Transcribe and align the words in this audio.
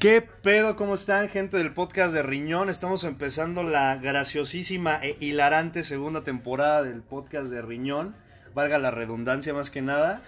¿Qué 0.00 0.20
pedo? 0.20 0.76
¿Cómo 0.76 0.94
están, 0.94 1.28
gente 1.28 1.56
del 1.56 1.72
podcast 1.72 2.14
de 2.14 2.22
Riñón? 2.22 2.68
Estamos 2.68 3.04
empezando 3.04 3.62
la 3.62 3.96
graciosísima 3.96 5.00
e 5.02 5.16
hilarante 5.20 5.82
segunda 5.82 6.22
temporada 6.22 6.82
del 6.82 7.02
podcast 7.02 7.50
de 7.50 7.62
Riñón. 7.62 8.14
Valga 8.54 8.78
la 8.78 8.90
redundancia 8.90 9.54
más 9.54 9.70
que 9.70 9.82
nada. 9.82 10.22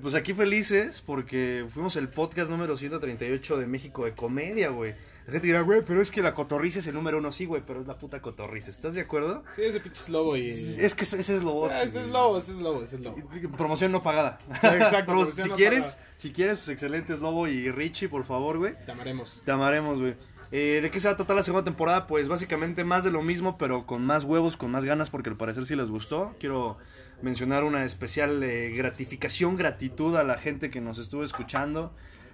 Pues 0.00 0.14
aquí 0.14 0.32
felices 0.32 1.02
porque 1.04 1.66
fuimos 1.68 1.96
el 1.96 2.08
podcast 2.08 2.50
número 2.50 2.76
138 2.76 3.58
de 3.58 3.66
México 3.66 4.04
de 4.04 4.14
comedia, 4.14 4.70
güey. 4.70 4.94
La 5.28 5.32
gente 5.32 5.48
dirá, 5.48 5.60
güey, 5.60 5.82
pero 5.84 6.00
es 6.00 6.10
que 6.10 6.22
la 6.22 6.32
cotorriza 6.32 6.78
es 6.78 6.86
el 6.86 6.94
número 6.94 7.18
uno, 7.18 7.30
sí, 7.32 7.44
güey, 7.44 7.62
pero 7.66 7.78
es 7.78 7.86
la 7.86 7.98
puta 7.98 8.22
cotorriza. 8.22 8.70
¿Estás 8.70 8.94
de 8.94 9.02
acuerdo? 9.02 9.44
Sí, 9.54 9.60
ese 9.62 9.78
pinche 9.78 10.00
es 10.00 10.08
lobo 10.08 10.38
y. 10.38 10.48
Es 10.48 10.94
que 10.94 11.04
ese 11.04 11.18
es 11.18 11.42
lobo. 11.42 11.68
Ah, 11.70 11.82
ese 11.82 12.00
es 12.00 12.06
lobo, 12.06 12.38
ese 12.38 12.52
es 12.52 12.58
lobo, 12.60 12.82
ese 12.82 12.96
es 12.96 13.02
lobo. 13.02 13.16
Promoción 13.58 13.92
no 13.92 14.02
pagada. 14.02 14.40
Exacto, 14.62 15.12
promoción 15.12 15.44
si 15.44 15.48
no 15.50 15.56
quieres, 15.56 15.84
pagada. 15.84 16.06
si 16.16 16.32
quieres, 16.32 16.56
pues 16.56 16.70
excelentes 16.70 17.18
Lobo 17.18 17.46
y 17.46 17.70
Richie, 17.70 18.08
por 18.08 18.24
favor, 18.24 18.56
güey. 18.56 18.74
Te 18.86 18.92
amaremos. 18.92 19.42
Te 19.44 19.52
amaremos, 19.52 20.00
güey. 20.00 20.16
Eh, 20.50 20.80
¿De 20.80 20.90
qué 20.90 20.98
se 20.98 21.08
va 21.08 21.12
a 21.12 21.16
tratar 21.18 21.36
la 21.36 21.42
segunda 21.42 21.62
temporada? 21.62 22.06
Pues 22.06 22.30
básicamente 22.30 22.82
más 22.82 23.04
de 23.04 23.10
lo 23.10 23.20
mismo, 23.20 23.58
pero 23.58 23.84
con 23.84 24.06
más 24.06 24.24
huevos, 24.24 24.56
con 24.56 24.70
más 24.70 24.86
ganas, 24.86 25.10
porque 25.10 25.28
al 25.28 25.36
parecer 25.36 25.66
sí 25.66 25.76
les 25.76 25.90
gustó. 25.90 26.34
Quiero 26.40 26.78
mencionar 27.20 27.64
una 27.64 27.84
especial 27.84 28.42
eh, 28.42 28.70
gratificación, 28.70 29.56
gratitud 29.56 30.16
a 30.16 30.24
la 30.24 30.38
gente 30.38 30.70
que 30.70 30.80
nos 30.80 30.96
estuvo 30.96 31.22
escuchando. 31.22 31.92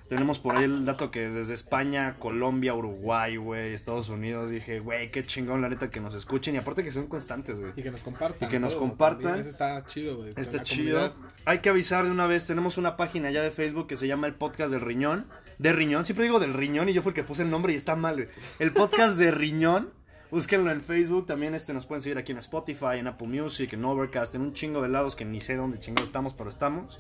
Tenemos 0.08 0.38
por 0.38 0.56
ahí 0.56 0.64
el 0.64 0.84
dato 0.84 1.10
que 1.10 1.30
desde 1.30 1.54
España, 1.54 2.16
Colombia, 2.18 2.74
Uruguay, 2.74 3.36
güey, 3.36 3.72
Estados 3.72 4.10
Unidos, 4.10 4.50
dije, 4.50 4.80
güey, 4.80 5.10
qué 5.10 5.24
chingón 5.24 5.62
la 5.62 5.70
neta 5.70 5.90
que 5.90 5.98
nos 5.98 6.14
escuchen 6.14 6.54
y 6.54 6.58
aparte 6.58 6.84
que 6.84 6.90
son 6.90 7.06
constantes, 7.06 7.58
güey. 7.58 7.72
Y 7.74 7.82
que 7.82 7.90
nos 7.90 8.02
compartan. 8.02 8.46
Y 8.48 8.50
que 8.50 8.60
nos 8.60 8.74
todo, 8.74 8.80
compartan. 8.80 9.22
también, 9.22 9.40
Eso 9.40 9.50
está 9.50 9.84
chido, 9.86 10.16
güey. 10.18 10.28
Está 10.36 10.62
chido. 10.62 10.98
comunidad. 10.98 11.32
Hay 11.46 11.58
que 11.60 11.70
avisar 11.70 12.04
de 12.04 12.10
una 12.10 12.26
vez, 12.26 12.46
tenemos 12.46 12.76
una 12.76 12.96
página 12.96 13.30
ya 13.30 13.42
de 13.42 13.50
Facebook 13.50 13.86
que 13.86 13.96
se 13.96 14.06
llama 14.06 14.26
el 14.26 14.34
podcast 14.34 14.70
del 14.72 14.82
riñón. 14.82 15.26
De 15.58 15.72
riñón, 15.72 16.04
siempre 16.04 16.26
digo 16.26 16.38
del 16.38 16.52
riñón 16.52 16.88
y 16.88 16.92
yo 16.92 17.00
fue 17.02 17.10
el 17.10 17.14
que 17.14 17.24
puse 17.24 17.42
el 17.42 17.50
nombre 17.50 17.72
y 17.72 17.76
está 17.76 17.96
mal, 17.96 18.16
güey. 18.16 18.28
El 18.58 18.72
podcast 18.72 19.18
de 19.18 19.30
riñón. 19.30 19.90
Búsquenlo 20.30 20.70
en 20.72 20.80
Facebook, 20.80 21.26
también 21.26 21.54
este 21.54 21.72
nos 21.72 21.86
pueden 21.86 22.02
seguir 22.02 22.18
aquí 22.18 22.32
en 22.32 22.38
Spotify, 22.38 22.98
en 22.98 23.06
Apple 23.06 23.28
Music, 23.28 23.72
en 23.72 23.84
Overcast, 23.84 24.34
en 24.34 24.40
un 24.40 24.52
chingo 24.52 24.82
de 24.82 24.88
lados 24.88 25.14
que 25.14 25.24
ni 25.24 25.40
sé 25.40 25.54
dónde 25.54 25.78
chingados 25.78 26.08
estamos, 26.08 26.34
pero 26.34 26.50
estamos. 26.50 26.98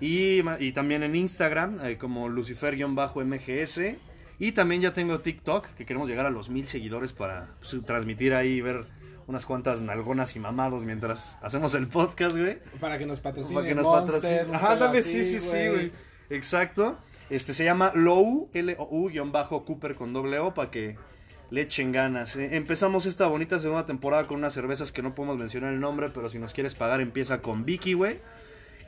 Y, 0.00 0.42
también 0.72 1.02
en 1.02 1.16
Instagram, 1.16 1.84
eh, 1.84 1.96
como 1.98 2.28
Lucifer-MGS. 2.28 3.96
Y 4.38 4.52
también 4.52 4.82
ya 4.82 4.92
tengo 4.92 5.20
TikTok, 5.20 5.68
que 5.68 5.86
queremos 5.86 6.08
llegar 6.08 6.26
a 6.26 6.30
los 6.30 6.50
mil 6.50 6.66
seguidores 6.66 7.12
para 7.12 7.48
pues, 7.58 7.74
transmitir 7.84 8.34
ahí 8.34 8.54
y 8.54 8.60
ver 8.60 8.84
unas 9.26 9.46
cuantas 9.46 9.80
nalgonas 9.80 10.36
y 10.36 10.40
mamados 10.40 10.84
mientras 10.84 11.38
hacemos 11.42 11.74
el 11.74 11.88
podcast, 11.88 12.36
güey. 12.36 12.58
Para 12.78 12.98
que 12.98 13.06
nos 13.06 13.20
patrocine. 13.20 13.54
Para 13.54 13.68
que 13.68 13.74
nos 13.74 13.84
Monster, 13.84 14.20
patrocine. 14.20 14.56
Ajá, 14.56 15.02
sí, 15.02 15.24
sí, 15.24 15.40
sí, 15.40 15.68
güey. 15.68 15.92
Exacto. 16.30 16.98
Este 17.28 17.54
se 17.54 17.64
llama 17.64 17.92
Low, 17.94 18.50
L-O-U, 18.52 19.08
guion 19.08 19.32
bajo 19.32 19.64
Cooper 19.64 19.96
con 19.96 20.12
doble 20.12 20.38
O, 20.38 20.54
para 20.54 20.70
que 20.70 20.96
le 21.50 21.62
echen 21.62 21.90
ganas. 21.90 22.36
Eh, 22.36 22.56
empezamos 22.56 23.06
esta 23.06 23.26
bonita 23.26 23.58
segunda 23.58 23.84
temporada 23.84 24.26
con 24.26 24.38
unas 24.38 24.52
cervezas 24.52 24.92
que 24.92 25.02
no 25.02 25.14
podemos 25.14 25.36
mencionar 25.38 25.72
el 25.72 25.80
nombre, 25.80 26.10
pero 26.10 26.28
si 26.28 26.38
nos 26.38 26.52
quieres 26.52 26.74
pagar 26.74 27.00
empieza 27.00 27.42
con 27.42 27.64
Vicky, 27.64 27.94
güey. 27.94 28.20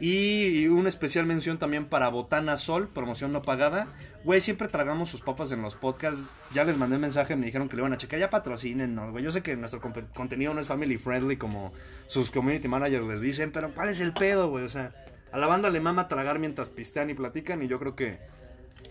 Y, 0.01 0.69
una 0.69 0.89
especial 0.89 1.27
mención 1.27 1.59
también 1.59 1.87
para 1.87 2.09
Botana 2.09 2.57
Sol, 2.57 2.89
promoción 2.89 3.33
no 3.33 3.43
pagada. 3.43 3.89
Güey, 4.25 4.41
siempre 4.41 4.69
tragamos 4.69 5.09
sus 5.09 5.23
papas 5.23 5.51
en 5.51 5.63
los 5.63 5.75
podcasts. 5.75 6.33
Ya 6.53 6.65
les 6.65 6.77
mandé 6.77 6.99
mensaje, 6.99 7.35
me 7.35 7.47
dijeron 7.47 7.69
que 7.69 7.77
le 7.77 7.83
iban 7.83 7.93
a 7.93 7.97
checar. 7.97 8.21
Ya 8.21 8.31
patrocinen, 8.31 8.95
¿no, 8.95 9.11
güey? 9.11 9.25
Yo 9.25 9.31
sé 9.31 9.43
que 9.43 9.57
nuestro 9.57 9.81
contenido 10.15 10.55
no 10.55 10.61
es 10.61 10.69
family 10.69 10.99
friendly 10.99 11.37
como 11.37 11.73
sus 12.07 12.31
community 12.31 12.69
managers 12.69 13.07
les 13.07 13.21
dicen, 13.21 13.51
pero 13.51 13.73
¿cuál 13.75 13.89
es 13.89 14.01
el 14.01 14.13
pedo, 14.13 14.51
güey? 14.51 14.65
O 14.65 14.69
sea, 14.69 14.93
a 15.33 15.39
la 15.39 15.47
banda 15.47 15.71
le 15.71 15.81
mama 15.81 16.09
tragar 16.09 16.39
mientras 16.39 16.71
pistean 16.71 17.11
y 17.11 17.15
platican 17.15 17.63
y 17.63 17.69
yo 17.69 17.79
creo 17.79 17.97
que 17.97 18.19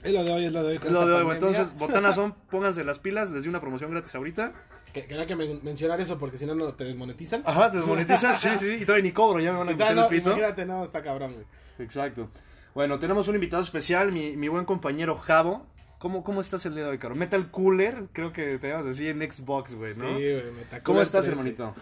Es 0.04 0.14
lo 0.14 0.24
de 0.24 0.32
hoy, 0.32 0.46
es 0.46 0.52
lo 0.52 0.64
de 0.64 0.70
hoy. 0.72 0.76
es 0.76 0.92
lo 0.92 1.08
de 1.08 1.14
hoy, 1.14 1.24
güey. 1.24 1.38
pandemia. 1.40 1.58
Entonces, 1.58 1.78
Botana 1.78 2.12
Son, 2.14 2.34
pónganse 2.50 2.84
las 2.84 3.00
pilas, 3.00 3.32
les 3.32 3.44
di 3.44 3.50
una 3.50 3.62
promoción 3.62 3.92
gratis 3.92 4.14
ahorita. 4.16 4.54
Que, 4.94 5.06
quería 5.06 5.26
que 5.26 5.36
men- 5.36 5.60
mencionar 5.64 6.00
eso 6.02 6.18
porque 6.18 6.38
si 6.38 6.46
no, 6.46 6.56
no 6.56 6.74
te 6.74 6.84
desmonetizan. 6.86 7.44
Ajá, 7.46 7.70
te 7.72 7.78
desmonetizas, 7.78 8.40
sí, 8.42 8.50
sí, 8.60 8.78
y 8.82 8.86
todavía 8.86 9.04
ni 9.04 9.12
cobro, 9.12 9.40
ya 9.40 9.52
me 9.52 9.60
van 9.60 9.68
a 9.70 9.72
Y 9.72 9.76
meter 9.76 9.88
tal, 9.88 9.98
el 9.98 10.04
no, 10.04 10.10
pito. 10.10 10.30
imagínate, 10.30 10.66
no, 10.66 10.84
está 10.84 11.04
cabrón, 11.04 11.34
güey. 11.34 11.46
Exacto. 11.80 12.30
Bueno, 12.74 13.00
tenemos 13.00 13.28
un 13.28 13.36
invitado 13.36 13.62
especial, 13.64 14.12
mi, 14.12 14.36
mi 14.38 14.48
buen 14.48 14.66
compañero 14.66 15.16
Javo. 15.16 15.66
¿Cómo, 16.00 16.24
¿Cómo 16.24 16.42
estás 16.42 16.64
el 16.68 16.76
día 16.76 16.84
de 16.84 16.90
hoy, 16.92 17.00
caro? 17.00 17.16
Metal 17.16 17.50
Cooler, 17.50 18.06
creo 18.14 18.32
que 18.32 18.60
te 18.60 18.70
llamas 18.70 18.86
así 18.86 19.08
en 19.10 19.20
Xbox, 19.32 19.74
güey, 19.74 19.94
¿no? 19.96 20.06
Sí, 20.10 20.14
güey, 20.14 20.52
me 20.56 20.62
tacó 20.70 20.84
¿Cómo 20.84 21.02
estás, 21.02 21.26
13. 21.26 21.32
hermanito? 21.40 21.74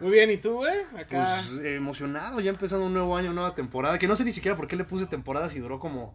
Muy 0.00 0.10
bien, 0.10 0.30
¿y 0.30 0.38
tú, 0.38 0.54
güey? 0.54 0.72
Acá. 0.98 1.42
Pues 1.46 1.60
emocionado, 1.66 2.40
ya 2.40 2.50
empezando 2.50 2.86
un 2.86 2.94
nuevo 2.94 3.14
año, 3.16 3.32
nueva 3.34 3.54
temporada. 3.54 3.98
Que 3.98 4.08
no 4.08 4.16
sé 4.16 4.24
ni 4.24 4.32
siquiera 4.32 4.56
por 4.56 4.68
qué 4.68 4.76
le 4.76 4.84
puse 4.84 5.04
temporada 5.06 5.48
si 5.50 5.58
duró 5.58 5.78
como 5.80 6.14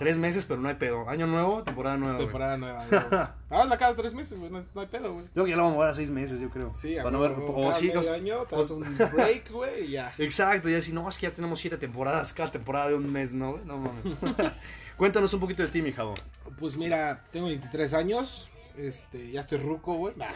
tres 0.00 0.16
meses, 0.16 0.46
pero 0.46 0.58
no 0.62 0.68
hay 0.70 0.76
pedo. 0.76 1.06
Año 1.10 1.26
nuevo, 1.26 1.62
temporada 1.62 1.98
nueva. 1.98 2.14
güey. 2.14 2.26
temporada 2.26 2.56
nueva. 2.56 3.36
Ah, 3.50 3.66
la 3.66 3.76
cada 3.78 3.94
tres 3.94 4.14
meses, 4.14 4.38
güey, 4.38 4.50
no, 4.50 4.64
no 4.74 4.80
hay 4.80 4.86
pedo, 4.86 5.12
güey. 5.12 5.26
Yo 5.34 5.44
que 5.44 5.50
ya 5.50 5.56
la 5.56 5.62
vamos 5.62 5.74
a 5.74 5.76
mover 5.76 5.90
a 5.90 5.94
seis 5.94 6.08
meses, 6.08 6.40
yo 6.40 6.48
creo. 6.48 6.72
Sí, 6.74 6.96
a 6.96 7.02
Para 7.02 7.12
no 7.12 7.20
ver. 7.20 7.32
O 7.32 7.60
cada 7.60 7.72
sí, 7.74 7.88
medio 7.88 8.10
año, 8.14 8.38
te 8.46 8.56
das 8.56 8.70
un 8.70 8.80
break, 9.12 9.50
güey, 9.52 9.84
y 9.84 9.90
ya. 9.90 10.10
Exacto, 10.16 10.70
y 10.70 10.74
así, 10.74 10.90
no, 10.94 11.06
es 11.06 11.18
que 11.18 11.26
ya 11.26 11.34
tenemos 11.34 11.60
siete 11.60 11.76
temporadas, 11.76 12.32
cada 12.32 12.50
temporada 12.50 12.88
de 12.88 12.94
un 12.94 13.12
mes, 13.12 13.34
¿no? 13.34 13.58
No 13.66 13.76
mames. 13.76 14.16
Cuéntanos 14.96 15.34
un 15.34 15.40
poquito 15.40 15.62
de 15.62 15.68
ti, 15.68 15.82
mi 15.82 15.92
Javo. 15.92 16.14
Pues 16.58 16.78
mira, 16.78 17.22
tengo 17.30 17.48
23 17.48 17.92
años, 17.92 18.50
este, 18.78 19.30
ya 19.30 19.40
estoy 19.40 19.58
ruco, 19.58 19.96
güey. 19.96 20.14
Nah, 20.16 20.32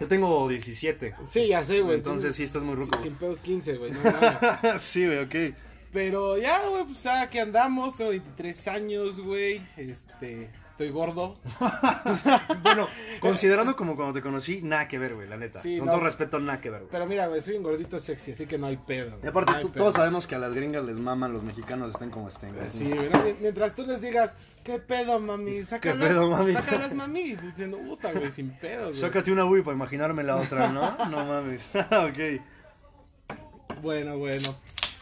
Yo 0.00 0.08
tengo 0.08 0.48
17. 0.48 1.14
sí, 1.26 1.48
ya 1.48 1.62
sé, 1.62 1.82
güey. 1.82 1.96
Entonces 1.96 2.34
sí 2.34 2.42
estás 2.42 2.62
muy 2.62 2.74
ruco. 2.74 2.96
Sin, 2.96 3.10
sin 3.10 3.14
pedos 3.16 3.38
15, 3.40 3.76
güey, 3.76 3.92
no 3.92 4.78
sí, 4.78 5.04
güey, 5.04 5.18
ok. 5.18 5.54
Pero 5.92 6.38
ya, 6.38 6.66
güey, 6.68 6.84
pues 6.84 7.02
ya 7.02 7.28
que 7.28 7.40
andamos, 7.40 7.96
tengo 7.96 8.10
23 8.10 8.68
años, 8.68 9.18
güey, 9.20 9.60
este, 9.76 10.48
estoy 10.68 10.90
gordo. 10.90 11.36
Bueno, 12.62 12.86
considerando 13.20 13.74
como 13.74 13.96
cuando 13.96 14.14
te 14.14 14.22
conocí, 14.22 14.60
nada 14.62 14.86
que 14.86 14.98
ver, 14.98 15.14
güey, 15.14 15.28
la 15.28 15.36
neta. 15.36 15.60
Sí, 15.60 15.78
Con 15.78 15.86
no. 15.86 15.92
todo 15.94 16.02
respeto, 16.04 16.38
nada 16.38 16.60
que 16.60 16.70
ver, 16.70 16.80
güey. 16.82 16.90
Pero 16.92 17.06
mira, 17.06 17.26
güey, 17.26 17.42
soy 17.42 17.56
un 17.56 17.62
gordito 17.64 17.98
sexy, 17.98 18.32
así 18.32 18.46
que 18.46 18.56
no 18.58 18.66
hay 18.68 18.76
pedo. 18.76 19.16
Y 19.16 19.20
güey, 19.20 19.28
aparte, 19.28 19.52
no 19.52 19.60
tú- 19.62 19.68
todos 19.70 19.94
sabemos 19.94 20.26
que 20.28 20.36
a 20.36 20.38
las 20.38 20.54
gringas 20.54 20.84
les 20.84 20.98
maman 21.00 21.32
los 21.32 21.42
mexicanos 21.42 21.90
estén 21.90 22.10
como 22.10 22.28
estén, 22.28 22.54
güey. 22.54 22.70
Sí, 22.70 22.84
güey, 22.88 23.08
no, 23.10 23.24
mientras 23.40 23.74
tú 23.74 23.84
les 23.84 24.00
digas, 24.00 24.36
¿qué 24.62 24.78
pedo, 24.78 25.18
mami? 25.18 25.62
Sácalas, 25.64 26.06
pedo, 26.08 26.30
mami? 26.30 26.52
Sácalas, 26.52 26.94
mami. 26.94 27.20
Y 27.20 27.36
diciendo, 27.36 27.78
puta, 27.78 28.12
güey, 28.12 28.30
sin 28.30 28.50
pedo, 28.50 28.82
güey. 28.84 28.94
Sácate 28.94 29.32
una 29.32 29.44
Wii 29.46 29.62
para 29.62 29.76
imaginarme 29.76 30.22
la 30.22 30.36
otra, 30.36 30.70
¿no? 30.70 30.96
No 31.10 31.24
mames. 31.24 31.70
ok. 31.74 32.40
Bueno, 33.82 34.18
bueno. 34.18 34.54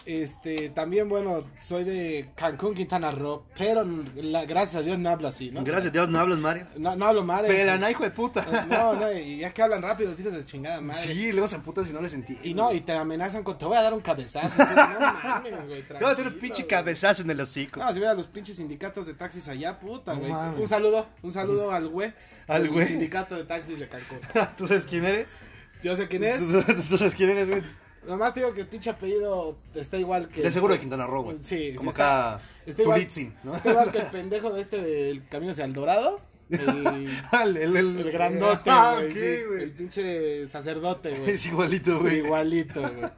Este, 0.08 0.70
también, 0.70 1.06
bueno, 1.10 1.44
soy 1.60 1.84
de 1.84 2.30
Cancún, 2.34 2.74
Quintana 2.74 3.10
Roo, 3.10 3.44
pero 3.58 3.86
la, 4.16 4.46
gracias 4.46 4.76
a 4.76 4.82
Dios 4.82 4.98
no 4.98 5.10
hablo 5.10 5.28
así, 5.28 5.50
¿no? 5.50 5.62
Gracias 5.62 5.90
a 5.90 5.92
Dios, 5.92 6.08
no 6.08 6.18
hablas, 6.18 6.38
Mario. 6.38 6.66
No, 6.78 6.96
no 6.96 7.04
hablo 7.04 7.30
eh. 7.44 7.46
Pelana, 7.46 7.90
hijo 7.90 8.04
de 8.04 8.10
puta. 8.10 8.42
No, 8.70 8.94
no, 8.94 9.12
y 9.12 9.36
ya 9.40 9.52
que 9.52 9.60
hablan 9.60 9.82
rápido, 9.82 10.10
los 10.10 10.18
hijos 10.18 10.32
de 10.32 10.46
chingada 10.46 10.80
madre. 10.80 10.98
Sí, 10.98 11.30
luego 11.30 11.46
se 11.46 11.56
emputan 11.56 11.84
si 11.84 11.92
no 11.92 12.00
les 12.00 12.14
entiendo. 12.14 12.42
Y 12.42 12.54
no, 12.54 12.72
y 12.72 12.80
te 12.80 12.92
amenazan 12.92 13.42
con, 13.42 13.58
te 13.58 13.66
voy 13.66 13.76
a 13.76 13.82
dar 13.82 13.92
un 13.92 14.00
cabezazo. 14.00 14.56
Tú, 14.56 14.62
no 14.64 14.98
mames, 15.24 15.66
güey. 15.66 15.82
Te 15.82 15.92
voy 15.92 16.10
a 16.10 16.16
tener 16.16 16.32
un 16.32 16.38
pinche 16.38 16.62
güey. 16.62 16.68
cabezazo 16.68 17.20
en 17.20 17.30
el 17.30 17.40
hocico. 17.42 17.78
No, 17.78 17.92
si 17.92 17.98
hubiera 17.98 18.14
los 18.14 18.28
pinches 18.28 18.56
sindicatos 18.56 19.06
de 19.06 19.12
taxis 19.12 19.46
allá, 19.48 19.78
puta, 19.78 20.14
güey. 20.14 20.32
mames. 20.32 20.58
un 20.58 20.68
saludo, 20.68 21.06
un 21.20 21.34
saludo 21.34 21.70
al 21.70 21.86
güey. 21.86 22.14
Al 22.46 22.66
güey. 22.70 22.86
sindicato 22.86 23.36
de 23.36 23.44
taxis 23.44 23.78
de 23.78 23.86
Cancún. 23.86 24.20
¿Tú 24.56 24.66
sabes 24.66 24.86
quién 24.86 25.04
eres? 25.04 25.40
Yo 25.82 25.94
sé 25.98 26.08
quién 26.08 26.24
es. 26.24 26.38
¿Tú 26.38 26.62
tú 26.88 26.96
sabes 26.96 27.14
quién 27.14 27.28
eres, 27.28 27.50
güey? 27.50 27.62
Nomás 28.08 28.34
digo 28.34 28.52
que 28.54 28.62
el 28.62 28.66
pinche 28.66 28.90
apellido 28.90 29.56
está 29.74 29.98
igual 29.98 30.28
que. 30.28 30.42
De 30.42 30.50
seguro 30.50 30.74
de 30.74 30.80
Quintana 30.80 31.06
Roo, 31.06 31.22
güey. 31.22 31.38
Sí, 31.42 31.74
Como 31.76 31.90
sí 31.90 31.94
está- 31.94 32.34
acá. 32.36 32.44
está 32.66 32.82
igual- 32.82 32.98
Tulitzin, 33.00 33.34
¿no? 33.44 33.54
Está 33.54 33.70
igual 33.70 33.92
que 33.92 33.98
el 33.98 34.06
pendejo 34.06 34.52
de 34.52 34.60
este 34.62 34.80
del 34.82 35.26
camino 35.28 35.52
hacia 35.52 35.64
el 35.64 35.72
Dorado. 35.72 36.20
El, 36.50 37.06
Ah, 37.30 37.42
el, 37.44 37.76
el, 37.76 38.10
grandote, 38.10 38.70
Ah, 38.70 38.94
güey. 38.96 39.08
ok, 39.10 39.14
sí, 39.18 39.44
güey. 39.46 39.62
el 39.64 39.70
pinche 39.72 40.48
sacerdote, 40.48 41.10
güey. 41.18 41.30
Es 41.32 41.44
igualito, 41.44 42.00
güey. 42.00 42.18
Igualito, 42.18 42.80
güey. 42.80 43.10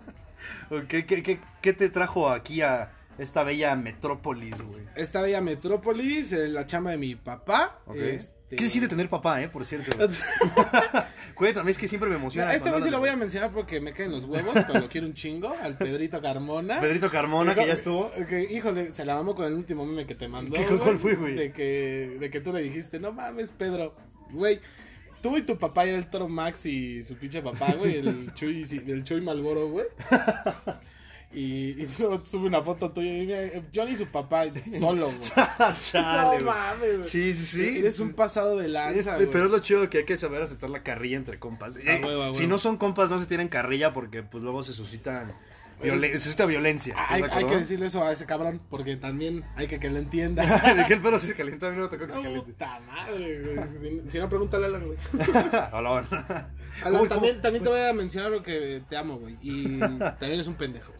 Ok, 0.82 0.88
¿Qué, 1.06 1.22
qué, 1.22 1.40
qué 1.62 1.72
te 1.72 1.90
trajo 1.90 2.28
aquí 2.30 2.62
a 2.62 2.90
esta 3.18 3.44
bella 3.44 3.76
metrópolis, 3.76 4.60
güey? 4.62 4.82
Esta 4.96 5.20
bella 5.20 5.40
metrópolis, 5.40 6.32
eh, 6.32 6.48
la 6.48 6.66
chama 6.66 6.90
de 6.92 6.96
mi 6.96 7.14
papá. 7.14 7.78
Ok. 7.86 7.96
Este... 7.96 8.39
¿Qué 8.50 8.64
se 8.64 8.68
siente 8.68 8.88
tener 8.88 9.08
papá, 9.08 9.40
eh? 9.42 9.48
Por 9.48 9.64
cierto. 9.64 9.96
Cuéntame, 11.34 11.70
es 11.70 11.78
que 11.78 11.88
siempre 11.88 12.10
me 12.10 12.16
emociona. 12.16 12.48
Este 12.52 12.60
güey 12.60 12.70
cuando 12.72 12.84
sí 12.86 12.90
lo 12.90 12.98
voy 12.98 13.08
a 13.08 13.16
mencionar 13.16 13.50
porque 13.52 13.80
me 13.80 13.92
caen 13.92 14.10
los 14.10 14.24
huevos, 14.24 14.52
pero 14.66 14.80
lo 14.80 14.88
quiero 14.88 15.06
un 15.06 15.14
chingo. 15.14 15.54
Al 15.62 15.76
Pedrito 15.78 16.20
Carmona. 16.20 16.80
Pedrito 16.80 17.10
Carmona, 17.10 17.54
que 17.54 17.66
ya 17.66 17.72
estuvo. 17.72 18.10
Que, 18.28 18.42
híjole, 18.50 18.92
se 18.92 19.04
la 19.04 19.14
mamó 19.14 19.34
con 19.34 19.46
el 19.46 19.54
último 19.54 19.86
meme 19.86 20.06
que 20.06 20.14
te 20.14 20.28
mandó. 20.28 20.56
¿Qué- 20.56 20.76
cuál 20.78 20.98
fue, 20.98 21.14
güey? 21.14 21.34
De 21.34 21.52
que, 21.52 22.16
de 22.20 22.30
que 22.30 22.40
tú 22.40 22.52
le 22.52 22.62
dijiste, 22.62 22.98
no 23.00 23.12
mames, 23.12 23.52
Pedro. 23.52 23.94
Güey, 24.32 24.60
tú 25.22 25.36
y 25.36 25.42
tu 25.42 25.58
papá 25.58 25.84
era 25.84 25.96
el 25.96 26.08
Toro 26.08 26.28
Max 26.28 26.66
y 26.66 27.02
su 27.04 27.14
pinche 27.16 27.42
papá, 27.42 27.72
güey, 27.74 27.98
el 27.98 28.32
Chuy, 28.34 28.66
el 28.86 29.04
Chuy 29.04 29.20
Malboro, 29.20 29.68
güey. 29.70 29.86
Y, 31.32 31.42
y 31.82 31.88
luego 31.98 32.24
sube 32.26 32.46
una 32.48 32.60
foto 32.60 32.90
tuya 32.90 33.16
y 33.18 33.26
mira, 33.26 33.38
Johnny 33.74 33.92
y 33.92 33.96
su 33.96 34.06
papá 34.06 34.44
solo, 34.78 35.06
güey. 35.06 35.18
Chale, 35.92 36.22
no 36.22 36.28
güey. 36.32 36.44
mames, 36.44 36.92
güey. 36.98 37.04
Sí, 37.04 37.34
sí, 37.34 37.46
sí. 37.46 37.78
Eres 37.78 38.00
un 38.00 38.14
pasado 38.14 38.56
de 38.56 38.66
Es- 38.66 38.72
lanza, 38.72 39.14
güey. 39.16 39.30
pero 39.30 39.44
es 39.46 39.50
lo 39.52 39.60
chido 39.60 39.88
que 39.88 39.98
hay 39.98 40.04
que 40.04 40.16
saber 40.16 40.42
aceptar 40.42 40.70
la 40.70 40.82
carrilla 40.82 41.16
entre 41.16 41.38
compas. 41.38 41.76
Eh, 41.76 42.00
huevo, 42.04 42.24
a 42.24 42.34
Si 42.34 42.46
no 42.48 42.58
son 42.58 42.76
compas, 42.78 43.10
no 43.10 43.20
se 43.20 43.26
tienen 43.26 43.46
carrilla 43.48 43.92
porque 43.92 44.22
pues 44.24 44.42
luego 44.42 44.62
se 44.64 44.72
suscitan 44.72 45.32
violen- 45.82 46.12
necesita 46.12 46.46
violencia. 46.46 46.94
¿estás 46.94 47.32
Hay, 47.32 47.44
que 47.44 47.56
decirle 47.56 47.86
eso 47.86 48.04
a 48.04 48.12
ese 48.12 48.26
cabrón, 48.26 48.60
porque 48.68 48.96
también 48.96 49.44
hay 49.56 49.66
que 49.66 49.78
que 49.78 49.90
lo 49.90 49.98
entienda. 49.98 50.42
De 50.74 50.86
que 50.86 50.94
el 50.94 51.00
perro 51.00 51.18
se 51.18 51.34
calienta, 51.34 51.68
a 51.68 51.70
mí 51.70 51.76
no 51.76 51.88
tocó 51.88 52.06
que 52.06 52.12
se 52.12 52.20
caliente. 52.20 52.52
Puta 52.52 52.80
madre, 52.80 53.42
güey. 53.42 54.00
Si, 54.04 54.10
si 54.12 54.18
no, 54.18 54.28
pregúntale 54.28 54.66
a 54.66 54.68
Alan, 54.68 54.86
güey. 54.86 54.98
Hola, 55.72 55.90
bueno. 55.90 56.08
Alan, 56.84 57.02
Uy, 57.02 57.08
también, 57.08 57.40
también 57.42 57.64
te 57.64 57.70
voy 57.70 57.80
a 57.80 57.92
mencionar 57.92 58.32
porque 58.32 58.82
te 58.88 58.96
amo, 58.96 59.18
güey. 59.18 59.36
Y 59.42 59.78
también 59.78 60.32
eres 60.32 60.46
un 60.46 60.54
pendejo. 60.54 60.92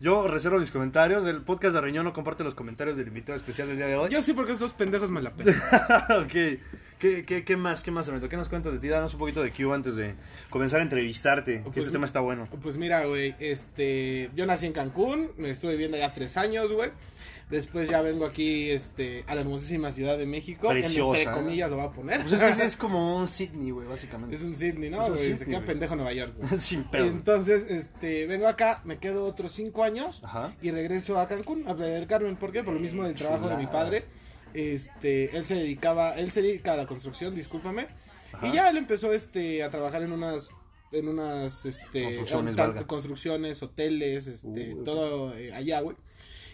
Yo 0.00 0.26
reservo 0.26 0.58
mis 0.58 0.70
comentarios. 0.70 1.26
El 1.26 1.42
podcast 1.42 1.74
de 1.74 1.80
Riñón 1.80 2.04
no 2.04 2.12
comparte 2.12 2.44
los 2.44 2.54
comentarios 2.54 2.96
del 2.96 3.08
invitado 3.08 3.36
especial 3.36 3.68
del 3.68 3.76
día 3.76 3.86
de 3.86 3.96
hoy. 3.96 4.10
Yo 4.10 4.22
sí, 4.22 4.32
porque 4.32 4.52
estos 4.52 4.72
pendejos 4.72 5.10
me 5.10 5.22
la 5.22 5.30
pelan. 5.32 5.54
ok. 6.24 6.60
¿Qué, 6.98 7.24
qué, 7.24 7.44
qué 7.44 7.56
más? 7.56 7.82
¿Qué 7.82 7.90
más, 7.90 8.08
Alberto? 8.08 8.28
¿Qué 8.28 8.36
nos 8.36 8.48
cuentas 8.48 8.72
de 8.72 8.78
ti? 8.78 8.88
Danos 8.88 9.12
un 9.14 9.18
poquito 9.20 9.42
de 9.42 9.50
Q 9.50 9.72
antes 9.72 9.96
de 9.96 10.14
comenzar 10.50 10.80
a 10.80 10.82
entrevistarte. 10.84 11.56
Que 11.62 11.70
Pues- 11.70 11.78
este 11.78 11.92
tema 11.92 12.06
está 12.06 12.20
bueno. 12.20 12.48
Pues 12.62 12.76
mira, 12.76 13.04
güey, 13.04 13.34
este, 13.40 14.30
yo 14.34 14.46
nací 14.46 14.66
en 14.66 14.72
Cancún, 14.72 15.30
me 15.36 15.50
estuve 15.50 15.72
viviendo 15.72 15.96
allá 15.96 16.12
tres 16.12 16.36
años, 16.36 16.72
güey. 16.72 16.90
Después 17.50 17.90
ya 17.90 18.00
vengo 18.00 18.24
aquí, 18.24 18.70
este, 18.70 19.22
a 19.26 19.34
la 19.34 19.42
hermosísima 19.42 19.92
Ciudad 19.92 20.16
de 20.16 20.24
México. 20.24 20.68
Preciosa. 20.70 21.20
Entre 21.20 21.34
comillas 21.34 21.68
lo 21.68 21.76
voy 21.76 21.84
a 21.86 21.90
poner. 21.90 22.22
Pues 22.22 22.40
es, 22.40 22.58
es, 22.58 22.74
como 22.78 23.18
un 23.18 23.28
Sydney, 23.28 23.70
güey, 23.70 23.86
básicamente. 23.86 24.34
Es 24.34 24.42
un 24.42 24.54
Sydney, 24.54 24.88
¿no? 24.88 24.98
Güey? 25.06 25.10
Se 25.18 25.24
Sydney, 25.24 25.38
queda 25.46 25.56
güey. 25.58 25.66
pendejo 25.66 25.94
Nueva 25.94 26.12
York, 26.14 26.32
güey. 26.38 26.56
Sin 26.58 26.84
pedo. 26.84 27.04
Entonces, 27.04 27.66
este, 27.68 28.26
vengo 28.26 28.48
acá, 28.48 28.80
me 28.84 28.96
quedo 28.96 29.26
otros 29.26 29.52
cinco 29.52 29.84
años 29.84 30.22
Ajá. 30.24 30.54
y 30.62 30.70
regreso 30.70 31.20
a 31.20 31.28
Cancún, 31.28 31.68
a 31.68 31.74
Playa 31.76 31.92
del 31.92 32.06
Carmen. 32.06 32.36
¿Por 32.36 32.50
qué? 32.50 32.64
Por 32.64 32.72
lo 32.72 32.80
mismo 32.80 33.04
del 33.04 33.14
trabajo 33.14 33.46
de 33.48 33.58
mi 33.58 33.66
padre. 33.66 34.04
Este, 34.54 35.36
él 35.36 35.44
se 35.44 35.56
dedicaba, 35.56 36.14
él 36.16 36.30
se 36.30 36.40
dedica 36.40 36.74
a 36.74 36.76
la 36.76 36.86
construcción, 36.86 37.34
discúlpame. 37.34 37.88
Ajá. 38.32 38.46
Y 38.46 38.52
ya 38.52 38.70
él 38.70 38.76
empezó, 38.76 39.12
este, 39.12 39.62
a 39.62 39.70
trabajar 39.70 40.02
en 40.02 40.12
unas, 40.12 40.48
en 40.92 41.08
unas, 41.08 41.66
este, 41.66 42.24
Construcciones, 42.86 43.62
hoteles, 43.62 44.28
este, 44.28 44.74
Uy. 44.74 44.84
todo 44.84 45.36
eh, 45.36 45.52
allá, 45.52 45.80
güey. 45.80 45.96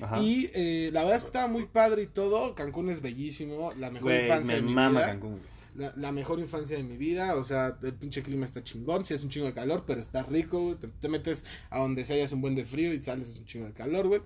Ajá. 0.00 0.18
Y 0.18 0.50
eh, 0.54 0.90
la 0.92 1.00
verdad 1.02 1.18
es 1.18 1.24
que 1.24 1.28
estaba 1.28 1.46
muy 1.46 1.66
padre 1.66 2.02
y 2.02 2.06
todo. 2.06 2.54
Cancún 2.54 2.88
es 2.88 3.02
bellísimo, 3.02 3.74
la 3.74 3.90
mejor 3.90 4.12
infancia 4.14 4.54
me 4.54 4.60
de 4.60 4.66
mi 4.66 4.74
mama 4.74 5.00
vida. 5.00 5.10
Cancún. 5.10 5.40
La, 5.76 5.92
la 5.96 6.10
mejor 6.10 6.40
infancia 6.40 6.76
de 6.76 6.82
mi 6.82 6.96
vida, 6.96 7.36
o 7.36 7.44
sea, 7.44 7.78
el 7.82 7.94
pinche 7.94 8.22
clima 8.24 8.44
está 8.44 8.64
chingón, 8.64 9.04
si 9.04 9.14
es 9.14 9.22
un 9.22 9.30
chingo 9.30 9.46
de 9.46 9.54
calor, 9.54 9.84
pero 9.86 10.00
está 10.00 10.24
rico, 10.24 10.76
te, 10.80 10.88
te 10.88 11.08
metes 11.08 11.44
a 11.70 11.78
donde 11.78 12.04
sea, 12.04 12.24
es 12.24 12.32
un 12.32 12.40
buen 12.40 12.56
de 12.56 12.64
frío 12.64 12.92
y 12.92 13.00
sales 13.00 13.28
es 13.28 13.38
un 13.38 13.44
chingo 13.44 13.66
de 13.66 13.72
calor, 13.72 14.08
güey. 14.08 14.20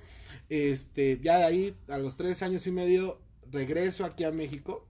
Este, 0.49 1.21
ya 1.23 1.39
de 1.39 1.45
ahí, 1.45 1.77
a 1.89 1.99
los 1.99 2.17
tres 2.17 2.43
años 2.43 2.67
y 2.67 2.71
medio, 2.71 3.21
regreso 3.55 4.05
aquí 4.05 4.25
a 4.25 4.31
México, 4.31 4.87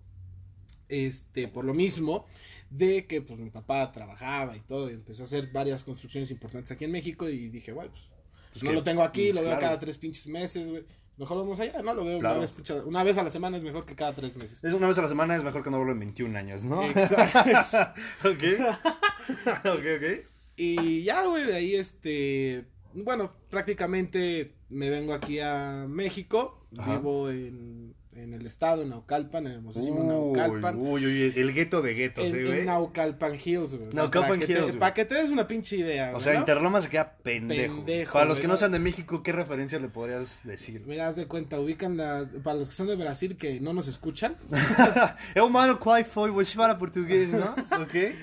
este, 0.89 1.49
por 1.49 1.65
lo 1.65 1.75
mismo, 1.75 2.27
de 2.71 3.07
que 3.07 3.23
pues 3.23 3.39
mi 3.39 3.51
papá 3.51 3.93
trabajaba 3.93 4.57
y 4.57 4.61
todo, 4.61 4.91
y 4.91 4.95
empezó 4.95 5.23
a 5.23 5.27
hacer 5.27 5.51
varias 5.53 5.85
construcciones 5.85 6.31
importantes 6.31 6.71
aquí 6.73 6.85
en 6.85 6.93
México, 6.93 7.29
y 7.29 7.49
dije, 7.49 7.73
bueno, 7.73 7.91
pues, 7.93 8.09
pues, 8.53 8.63
no 8.65 8.71
que- 8.71 8.77
lo 8.77 8.83
tengo 8.85 9.03
aquí, 9.03 9.25
pues, 9.27 9.35
lo 9.37 9.41
veo 9.43 9.51
claro. 9.51 9.61
cada 9.61 9.79
tres 9.81 9.97
pinches 9.99 10.27
meses, 10.27 10.69
güey. 10.69 10.85
Mejor 11.17 11.37
vamos 11.39 11.61
allá, 11.61 11.81
¿no? 11.81 11.95
Lo 11.95 12.05
veo 12.05 12.19
Claro. 12.19 12.35
una, 12.35 12.41
vez, 12.43 12.51
pucha, 12.51 12.75
una 12.83 13.05
vez 13.05 13.17
a 13.19 13.23
la 13.23 13.31
semana 13.31 13.57
es 13.57 13.63
mejor 13.63 13.87
que 13.87 13.95
cada 13.95 14.13
tres 14.17 14.37
meses. 14.37 14.65
Es 14.65 14.75
una 14.75 14.89
vez 14.89 14.99
a 14.99 15.03
la 15.03 15.09
semana, 15.09 15.37
es 15.37 15.45
mejor 15.45 15.63
que 15.63 15.71
no 15.71 15.77
vuelva 15.77 15.93
en 15.93 16.01
21 16.01 16.37
años, 16.37 16.65
¿no? 16.65 16.83
Exacto. 16.85 18.01
ok. 18.29 18.43
ok, 19.65 19.85
ok. 19.97 20.27
Y 20.57 21.05
ya, 21.05 21.25
güey, 21.25 21.45
de 21.45 21.55
ahí, 21.55 21.77
este, 21.77 22.65
bueno, 22.95 23.33
prácticamente 23.49 24.55
me 24.71 24.91
vengo 24.91 25.13
aquí 25.15 25.39
a 25.39 25.87
México, 25.89 26.67
Ajá. 26.77 26.97
vivo 26.99 27.31
en, 27.31 27.95
en 28.17 28.33
el 28.35 28.47
estado, 28.47 28.83
en 28.83 28.91
Naucalpan, 28.91 29.47
en 29.47 29.53
el 29.53 29.59
hermosísimo 29.59 30.01
Uy, 30.01 30.07
Naucalpan. 30.07 30.77
uy, 30.79 31.07
uy, 31.07 31.33
el 31.37 31.53
gueto 31.53 31.83
de 31.83 31.95
guetos, 31.95 32.25
En, 32.27 32.35
eh, 32.37 32.39
en 32.41 32.47
güey. 32.47 32.65
Naucalpan 32.67 33.35
Hills, 33.35 33.75
güey. 33.75 33.89
O 33.89 33.93
Naucalpan 33.93 34.39
para 34.39 34.41
que 34.41 34.47
te- 34.47 34.53
Hills. 34.61 34.77
Para 34.77 34.95
que 34.95 35.05
te 35.05 35.15
des 35.15 35.31
una 35.31 35.47
pinche 35.49 35.77
idea, 35.77 36.09
O 36.09 36.13
güey, 36.13 36.23
sea, 36.25 36.33
¿no? 36.35 36.39
Interloma 36.41 36.81
se 36.81 36.89
queda 36.89 37.17
pendejo. 37.23 37.77
Pendejo, 37.77 38.13
Para 38.13 38.25
los 38.27 38.39
que 38.41 38.47
¿no? 38.47 38.53
no 38.55 38.59
sean 38.59 38.73
de 38.73 38.79
México, 38.79 39.23
¿qué 39.23 39.33
referencia 39.33 39.79
le 39.79 39.89
podrías 39.89 40.41
decir? 40.45 40.83
Mira, 40.87 41.09
haz 41.09 41.17
de 41.17 41.27
cuenta, 41.27 41.59
ubican 41.61 41.97
la, 41.97 42.29
para 42.43 42.59
los 42.59 42.69
que 42.69 42.75
son 42.75 42.87
de 42.87 42.97
Brasil 42.97 43.37
que 43.37 43.61
no 43.61 43.73
nos 43.73 43.89
escuchan, 43.89 44.37
Eu 45.35 45.49
mano 45.51 45.79
qual 45.79 46.05
foi, 46.05 46.31
vou 46.31 46.45
falar 46.45 46.77
português, 46.79 47.31
¿no? 47.31 47.55
¿Ok? 47.83 48.15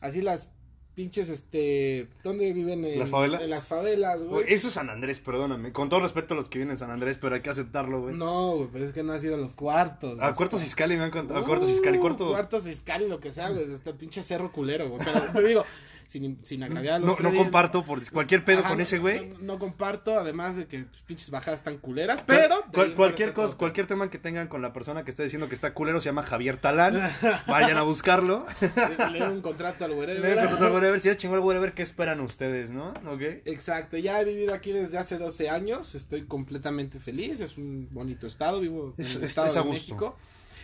así 0.00 0.20
las 0.20 0.48
pinches, 0.94 1.28
este, 1.28 2.08
¿dónde 2.22 2.52
viven? 2.52 2.84
En, 2.84 2.98
¿Las 2.98 3.10
favelas? 3.10 3.42
En 3.42 3.50
las 3.50 3.66
favelas, 3.66 4.22
güey. 4.22 4.44
Eso 4.48 4.68
es 4.68 4.74
San 4.74 4.90
Andrés, 4.90 5.20
perdóname. 5.20 5.72
Con 5.72 5.88
todo 5.88 6.00
respeto 6.00 6.34
a 6.34 6.36
los 6.36 6.48
que 6.48 6.58
viven 6.58 6.70
en 6.70 6.76
San 6.76 6.90
Andrés, 6.90 7.18
pero 7.18 7.34
hay 7.34 7.40
que 7.42 7.50
aceptarlo, 7.50 8.00
güey. 8.02 8.14
No, 8.16 8.56
güey, 8.56 8.68
pero 8.72 8.84
es 8.84 8.92
que 8.92 9.02
no 9.02 9.12
ha 9.12 9.18
sido 9.18 9.34
a 9.34 9.38
los 9.38 9.54
cuartos. 9.54 10.20
A 10.20 10.32
Cuartos 10.34 10.62
Iscali 10.62 10.96
me 10.96 11.04
han 11.04 11.10
contado. 11.10 11.38
A 11.40 11.42
Uh, 11.42 11.46
Cuartos 11.46 11.70
Iscali, 11.70 11.98
Cuartos. 11.98 12.30
Cuartos 12.30 12.66
Iscali, 12.66 13.08
lo 13.08 13.20
que 13.20 13.32
sea, 13.32 13.50
güey. 13.50 13.72
Este 13.72 13.94
pinche 13.94 14.22
cerro 14.22 14.52
culero, 14.52 14.88
güey. 14.90 15.00
Pero 15.04 15.32
te 15.32 15.42
digo, 15.48 15.64
sin, 16.12 16.38
sin 16.44 16.62
agraviar 16.62 16.96
a 16.96 16.98
los 16.98 17.08
No, 17.08 17.30
no 17.30 17.34
comparto 17.36 17.84
por 17.84 18.06
cualquier 18.10 18.44
pedo 18.44 18.58
ajá, 18.60 18.68
con 18.68 18.76
no- 18.78 18.82
ese 18.82 18.98
güey. 18.98 19.30
No, 19.30 19.38
no 19.40 19.58
comparto, 19.58 20.18
además 20.18 20.56
de 20.56 20.66
que 20.66 20.82
tus 20.84 21.00
pinches 21.02 21.30
bajadas 21.30 21.60
están 21.60 21.78
culeras, 21.78 22.22
pero. 22.26 22.56
Cual- 22.72 22.94
cualquier 22.94 23.32
cosa, 23.32 23.56
cualquier 23.56 23.86
tema 23.86 24.10
que 24.10 24.18
tengan 24.18 24.46
con 24.48 24.60
la 24.60 24.72
persona 24.74 25.04
que 25.04 25.10
está 25.10 25.22
diciendo 25.22 25.48
que 25.48 25.54
está 25.54 25.72
culero 25.72 26.00
se 26.02 26.10
llama 26.10 26.22
Javier 26.22 26.58
Talán. 26.58 26.94
Vayan 27.46 27.78
a 27.78 27.82
buscarlo. 27.82 28.44
Le, 28.60 29.10
le 29.18 29.28
un 29.28 29.40
contrato 29.40 29.84
al 29.86 29.92
Le 29.92 29.96
wherever. 29.96 30.34
voy 30.34 30.44
a 30.44 30.50
contar, 30.50 30.70
whatever. 30.72 31.00
Si 31.00 31.08
es 31.08 31.16
chingón 31.16 31.38
el 31.38 31.44
whatever, 31.44 31.72
¿qué 31.72 31.82
esperan 31.82 32.20
ustedes, 32.20 32.70
no? 32.70 32.88
¿Ok? 33.06 33.22
Exacto, 33.46 33.96
ya 33.96 34.20
he 34.20 34.24
vivido 34.26 34.52
aquí 34.52 34.72
desde 34.72 34.98
hace 34.98 35.16
12 35.16 35.48
años, 35.48 35.94
estoy 35.94 36.26
completamente 36.26 36.98
feliz, 36.98 37.40
es 37.40 37.56
un 37.56 37.88
bonito 37.90 38.26
estado, 38.26 38.60
vivo 38.60 38.92
en 38.98 39.02
Es- 39.04 39.16
el 39.16 39.24
es- 39.24 39.30
estado 39.30 39.46
es 39.48 39.54
de. 39.54 39.64
México. 39.64 40.16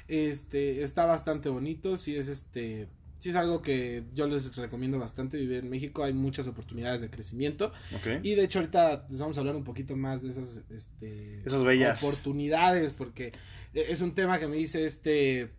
Este, 0.08 0.82
está 0.82 1.04
bastante 1.06 1.48
bonito, 1.48 1.96
sí 1.98 2.16
es 2.16 2.28
este, 2.28 2.88
sí 3.18 3.30
es 3.30 3.34
algo 3.34 3.62
que 3.62 4.04
yo 4.14 4.26
les 4.28 4.54
recomiendo 4.56 4.98
bastante 4.98 5.36
vivir 5.36 5.58
en 5.58 5.70
México, 5.70 6.04
hay 6.04 6.12
muchas 6.12 6.46
oportunidades 6.46 7.00
de 7.00 7.10
crecimiento 7.10 7.72
Ok. 7.96 8.20
y 8.22 8.34
de 8.34 8.44
hecho 8.44 8.60
ahorita 8.60 9.06
les 9.10 9.18
vamos 9.20 9.36
a 9.36 9.40
hablar 9.40 9.56
un 9.56 9.64
poquito 9.64 9.96
más 9.96 10.22
de 10.22 10.30
esas 10.30 10.62
este 10.70 11.42
Esas 11.44 11.64
bellas. 11.64 12.02
oportunidades 12.02 12.92
porque 12.92 13.32
es 13.74 14.00
un 14.00 14.14
tema 14.14 14.38
que 14.38 14.46
me 14.46 14.56
dice 14.56 14.86
este 14.86 15.50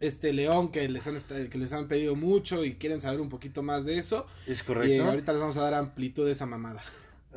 este 0.00 0.32
León 0.32 0.70
que 0.70 0.88
les 0.88 1.06
han 1.06 1.16
que 1.48 1.56
les 1.58 1.72
han 1.72 1.88
pedido 1.88 2.16
mucho 2.16 2.64
y 2.64 2.74
quieren 2.74 3.00
saber 3.00 3.20
un 3.20 3.28
poquito 3.28 3.62
más 3.62 3.84
de 3.84 3.96
eso 3.98 4.26
Es 4.46 4.60
y 4.62 4.64
correcto. 4.64 5.04
ahorita 5.04 5.32
les 5.32 5.40
vamos 5.40 5.56
a 5.56 5.62
dar 5.62 5.74
amplitud 5.74 6.26
de 6.26 6.32
esa 6.32 6.46
mamada. 6.46 6.82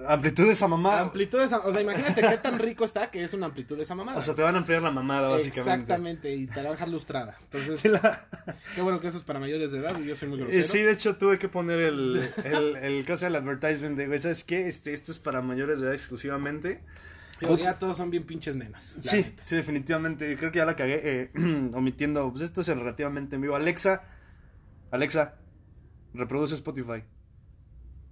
Amplitud 0.07 0.45
de 0.45 0.51
esa 0.51 0.67
mamada. 0.67 1.01
Amplitud 1.01 1.39
de 1.39 1.45
esa, 1.45 1.59
o 1.59 1.71
sea, 1.71 1.81
imagínate 1.81 2.21
qué 2.21 2.37
tan 2.37 2.59
rico 2.59 2.85
está 2.85 3.09
que 3.09 3.23
es 3.23 3.33
una 3.33 3.47
amplitud 3.47 3.75
de 3.77 3.83
esa 3.83 3.95
mamada. 3.95 4.19
O 4.19 4.21
sea, 4.21 4.35
te 4.35 4.41
van 4.43 4.53
a 4.55 4.59
ampliar 4.59 4.81
la 4.81 4.91
mamada, 4.91 5.29
básicamente. 5.29 5.71
Exactamente, 5.71 6.35
y 6.35 6.45
te 6.45 6.55
la 6.57 6.63
van 6.63 6.67
a 6.67 6.71
dejar 6.71 6.89
lustrada. 6.89 7.35
Entonces, 7.41 7.83
La- 7.91 8.27
qué 8.75 8.81
bueno 8.81 8.99
que 8.99 9.07
eso 9.07 9.17
es 9.17 9.23
para 9.23 9.39
mayores 9.39 9.71
de 9.71 9.79
edad, 9.79 9.99
y 9.99 10.05
yo 10.05 10.15
soy 10.15 10.27
muy 10.29 10.37
grosero. 10.37 10.59
Eh, 10.59 10.63
sí, 10.63 10.79
de 10.79 10.91
hecho 10.91 11.15
tuve 11.17 11.39
que 11.39 11.49
poner 11.49 11.79
el, 11.79 12.21
el, 12.43 12.75
el 12.75 13.05
caso 13.05 13.25
del 13.25 13.35
advertisement 13.37 13.97
de, 13.97 14.05
güey, 14.07 14.19
¿sabes 14.19 14.43
qué? 14.43 14.67
Este, 14.67 14.93
este 14.93 15.11
es 15.11 15.19
para 15.19 15.41
mayores 15.41 15.79
de 15.79 15.87
edad 15.87 15.95
exclusivamente. 15.95 16.83
Pero 17.39 17.55
ya 17.57 17.77
todos 17.77 17.97
son 17.97 18.09
bien 18.09 18.23
pinches 18.25 18.55
nenas. 18.55 18.97
Sí, 18.99 19.17
neta. 19.17 19.45
sí, 19.45 19.55
definitivamente. 19.55 20.35
Creo 20.37 20.51
que 20.51 20.57
ya 20.57 20.65
la 20.65 20.75
cagué 20.75 20.99
eh, 21.03 21.31
omitiendo. 21.73 22.31
Pues 22.31 22.43
esto 22.43 22.61
es 22.61 22.67
relativamente 22.67 23.35
en 23.35 23.41
vivo. 23.43 23.55
Alexa, 23.55 24.03
Alexa, 24.91 25.35
reproduce 26.15 26.55
Spotify. 26.55 27.03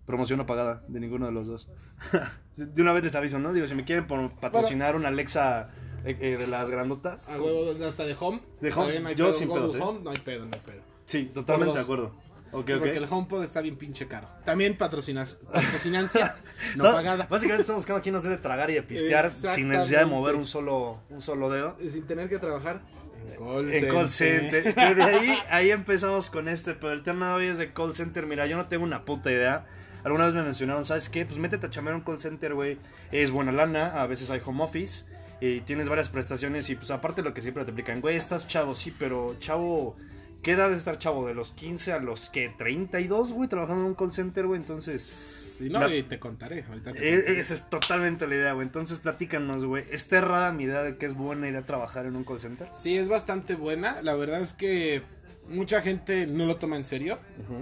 Promoción 0.06 0.38
no 0.38 0.46
pagada 0.46 0.84
de 0.88 1.00
ninguno 1.00 1.26
de 1.26 1.32
los 1.32 1.48
dos. 1.48 1.68
de 2.56 2.82
una 2.82 2.94
vez 2.94 3.04
les 3.04 3.16
aviso, 3.16 3.40
¿no? 3.40 3.54
Digo, 3.54 3.68
si 3.68 3.76
me 3.76 3.86
quieren 3.86 4.08
patrocinar 4.08 4.96
una 4.96 5.10
Alexa 5.10 5.70
eh, 6.06 6.16
eh, 6.20 6.38
de 6.38 6.48
las 6.48 6.70
grandotas. 6.70 7.30
A 7.30 7.42
huevo, 7.42 7.72
hasta 7.86 8.06
de 8.06 8.16
home. 8.20 8.42
De 8.62 8.72
home, 8.72 9.00
no 9.00 9.12
yo 9.12 9.26
pedo, 9.26 9.38
sin 9.38 9.50
pedos, 9.50 9.76
¿eh? 9.76 9.80
Home, 9.82 10.02
no 10.04 10.12
hay 10.12 10.18
pedo, 10.18 10.46
no 10.46 10.54
hay 10.54 10.62
pedo. 10.62 10.82
Sí, 11.06 11.26
totalmente 11.34 11.76
de 11.76 11.82
acuerdo. 11.82 12.26
Porque 12.52 12.74
ok. 12.76 12.86
el 12.86 13.06
HomePod 13.10 13.44
está 13.44 13.60
bien 13.60 13.76
pinche 13.76 14.08
caro. 14.08 14.30
También 14.46 14.78
patrocinas, 14.78 15.40
patrocinancia 15.52 16.38
no 16.78 16.84
pagada. 16.84 17.28
Básicamente 17.30 17.62
estamos 17.62 17.82
buscando 17.82 18.02
quién 18.02 18.14
nos 18.14 18.24
dé 18.24 18.30
de 18.30 18.38
tragar 18.38 18.70
y 18.70 18.76
de 18.76 18.84
pistear 18.84 19.30
sin 19.32 19.68
necesidad 19.68 20.02
de 20.02 20.06
mover 20.06 20.36
un 20.36 20.46
solo, 20.46 21.02
un 21.10 21.22
solo 21.22 21.50
dedo. 21.50 21.76
Sin 21.80 22.08
tener 22.08 22.30
que 22.30 22.40
trabajar 22.40 22.82
en 23.30 23.46
call 23.46 23.74
En 23.74 23.90
call 23.90 24.10
center. 24.10 24.74
Ahí, 25.02 25.38
ahí 25.50 25.72
empezamos 25.72 26.30
con 26.30 26.48
este, 26.48 26.76
pero 26.76 26.94
el 26.94 27.04
tema 27.04 27.30
de 27.30 27.34
hoy 27.34 27.48
es 27.48 27.58
de 27.58 27.74
call 27.74 27.94
center. 27.94 28.26
Mira, 28.26 28.46
yo 28.46 28.56
no 28.56 28.68
tengo 28.68 28.84
una 28.84 29.04
puta 29.04 29.32
idea. 29.32 29.66
Alguna 30.06 30.26
vez 30.28 30.34
me 30.36 30.44
mencionaron, 30.44 30.86
¿sabes 30.86 31.10
qué? 31.10 31.26
Pues 31.26 31.38
métete 31.38 31.66
a 31.68 31.70
chambear 31.70 31.96
en 31.96 32.00
un 32.02 32.06
call 32.06 32.20
center, 32.22 32.54
güey. 32.54 32.78
Es 33.12 33.32
buena 33.32 33.52
lana, 33.52 34.02
a 34.02 34.08
veces 34.08 34.32
hay 34.32 34.42
home 34.46 34.64
office. 34.64 35.06
Y 35.42 35.60
tienes 35.62 35.90
varias 35.90 36.08
prestaciones 36.08 36.70
y 36.70 36.76
pues 36.76 36.90
aparte 36.92 37.22
lo 37.22 37.34
que 37.34 37.42
siempre 37.42 37.66
te 37.66 37.72
aplican, 37.72 38.00
güey, 38.00 38.16
estás 38.16 38.48
chavo, 38.48 38.74
sí, 38.74 38.96
pero 38.98 39.36
chavo, 39.40 39.98
¿qué 40.42 40.52
edad 40.52 40.72
es 40.72 40.78
estar 40.78 40.98
chavo? 40.98 41.28
De 41.28 41.34
los 41.34 41.52
15 41.52 41.92
a 41.92 42.00
los 42.00 42.30
que 42.30 42.48
32, 42.58 43.34
güey, 43.34 43.50
trabajando 43.50 43.82
en 43.82 43.88
un 43.90 43.96
call 43.96 44.14
center, 44.14 44.46
güey, 44.48 44.62
entonces... 44.62 45.42
Si 45.56 45.70
no, 45.70 45.80
La- 45.80 45.94
y 45.96 46.04
te 46.04 46.20
contaré. 46.20 46.66
Ahorita 46.68 46.92
te 46.94 47.00
Eh, 47.10 47.16
contaré. 47.18 47.40
Esa 47.40 47.54
es 47.54 47.70
totalmente 47.70 48.28
la 48.28 48.36
idea, 48.36 48.52
güey. 48.54 48.68
Entonces, 48.68 48.98
platícanos, 49.00 49.64
güey. 49.64 49.86
¿Está 49.90 50.18
errada 50.18 50.52
mi 50.52 50.64
idea 50.66 50.84
de 50.84 50.98
que 50.98 51.06
es 51.06 51.14
buena 51.14 51.48
idea 51.48 51.62
trabajar 51.62 52.06
en 52.06 52.18
un 52.18 52.26
call 52.26 52.42
center? 52.42 52.68
Sí, 52.74 52.98
es 52.98 53.08
bastante 53.08 53.56
buena. 53.56 54.02
La 54.02 54.16
verdad 54.16 54.42
es 54.42 54.54
que 54.54 55.02
mucha 55.50 55.82
gente 55.82 56.28
no 56.28 56.46
lo 56.46 56.58
toma 56.58 56.76
en 56.76 56.84
serio. 56.84 57.20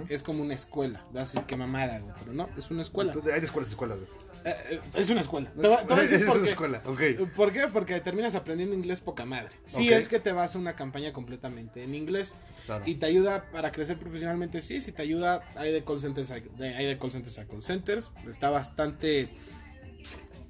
Es 0.08 0.22
como 0.22 0.42
una 0.42 0.54
escuela. 0.54 1.04
Vas 1.12 1.30
a 1.30 1.32
decir 1.32 1.42
que 1.46 1.56
mamada, 1.56 1.98
güey. 2.00 2.12
Pero 2.18 2.32
no, 2.32 2.48
es 2.56 2.70
una 2.70 2.82
escuela. 2.82 3.14
Hay 3.32 3.40
escuelas, 3.42 3.70
escuelas, 3.70 3.98
güey. 3.98 4.08
Eh, 4.46 4.54
eh, 4.72 4.80
es 4.96 5.08
una 5.08 5.22
escuela. 5.22 5.50
Te 5.58 5.66
voy- 5.66 5.76
te 5.78 5.84
voy 5.84 5.98
a 5.98 6.02
decir 6.02 6.18
es 6.18 6.36
una 6.36 6.46
escuela, 6.46 6.82
ok. 6.84 7.00
¿Por 7.34 7.50
qué? 7.50 7.66
Porque 7.72 7.98
terminas 8.00 8.34
aprendiendo 8.34 8.74
inglés 8.76 9.00
poca 9.00 9.24
madre. 9.24 9.48
Si 9.66 9.88
Ok. 9.88 9.94
es 9.96 10.08
que 10.08 10.20
te 10.20 10.32
vas 10.32 10.54
a 10.54 10.58
una 10.58 10.76
campaña 10.76 11.14
completamente 11.14 11.82
en 11.82 11.94
inglés. 11.94 12.34
Claro. 12.66 12.84
Y 12.86 12.96
te 12.96 13.06
ayuda 13.06 13.46
para 13.52 13.72
crecer 13.72 13.96
profesionalmente, 13.98 14.60
sí. 14.60 14.82
Si 14.82 14.92
te 14.92 15.00
ayuda, 15.00 15.42
hay 15.56 15.72
de 15.72 15.82
call 15.82 15.98
centers, 15.98 16.30
hay 16.30 16.42
de, 16.58 16.74
hay 16.74 16.84
de 16.84 16.98
call 16.98 17.10
centers 17.12 17.38
a 17.38 17.46
call 17.46 17.62
centers. 17.62 18.10
Está 18.28 18.50
bastante 18.50 19.30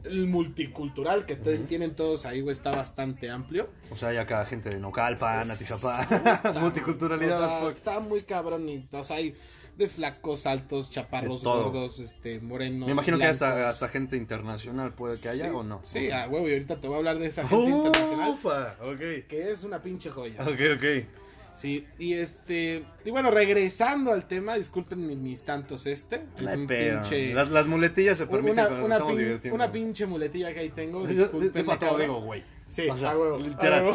el 0.05 0.27
multicultural 0.27 1.27
que 1.27 1.37
tienen 1.37 1.95
todos 1.95 2.27
ahí, 2.27 2.41
güey, 2.41 2.53
está 2.53 2.71
bastante 2.71 3.31
amplio. 3.31 3.69
O 3.91 3.97
sea, 3.97 4.11
hay 4.11 4.17
acá 4.19 4.45
gente 4.45 4.71
de 4.71 4.79
Nocalpan, 4.81 5.51
Atizapán, 5.51 6.07
multiculturalidad. 6.61 7.43
o 7.43 7.49
sea, 7.49 7.59
fuck. 7.61 7.77
está 7.77 8.01
muy 8.01 8.23
cabrón 8.23 8.69
y, 8.69 8.87
o 8.93 9.05
sea, 9.05 9.17
hay 9.17 9.35
de 9.77 9.89
flacos, 9.89 10.47
altos, 10.47 10.89
chaparros, 10.91 11.43
gordos, 11.43 11.99
este, 11.99 12.39
morenos. 12.41 12.87
Me 12.87 12.93
imagino 12.93 13.19
que 13.19 13.27
hasta, 13.27 13.69
hasta 13.69 13.89
gente 13.89 14.17
internacional 14.17 14.93
puede 14.95 15.19
que 15.19 15.29
haya 15.29 15.47
Sí, 15.49 15.51
o 15.55 15.63
no. 15.65 15.81
Sí, 15.85 16.07
Ok. 16.07 16.13
a 16.13 16.29
huevo, 16.29 16.49
y 16.49 16.53
ahorita 16.53 16.81
te 16.81 16.87
voy 16.87 16.95
a 16.95 16.99
hablar 16.99 17.19
de 17.19 17.27
esa 17.27 17.47
gente 17.49 17.69
internacional 17.71 18.31
Ufa, 18.31 18.77
ok. 18.83 19.27
que 19.29 19.51
es 19.51 19.65
una 19.65 19.83
pinche 19.83 20.11
joya. 20.11 20.41
Ok, 20.43 20.61
ok. 20.77 21.24
Sí, 21.55 21.87
y 21.99 22.15
este, 22.15 22.85
y 23.05 23.11
bueno, 23.11 23.31
regresando 23.31 24.13
al 24.13 24.27
tema, 24.27 24.57
disculpen 24.57 25.23
mis, 25.23 25.43
tantos 25.45 25.87
este, 25.87 26.25
es 26.37 26.43
un 26.43 26.67
pinche 26.67 27.33
Las, 27.33 27.49
las 27.51 27.67
muletillas 27.69 28.19
se 28.19 28.27
permiten 28.27 28.53
una, 28.59 28.67
cuando 28.67 28.77
nos 28.81 28.87
una 28.87 28.95
estamos 28.97 29.15
pin- 29.15 29.19
divirtiendo. 29.25 29.55
una 29.55 29.73
pinche 29.73 30.07
muletilla 30.07 30.53
que 30.53 30.59
ahí 30.61 30.71
tengo, 30.71 31.03
Yo- 31.07 31.13
yo- 31.13 31.23
disculpen. 31.23 31.63
yo 31.63 31.67
para 31.67 31.79
todo 31.79 31.99
digo, 31.99 32.21
güey. 32.23 32.43
Sí, 32.66 32.88
O 32.88 32.97
sea, 32.97 33.16
huevo, 33.16 33.38
literal. 33.38 33.94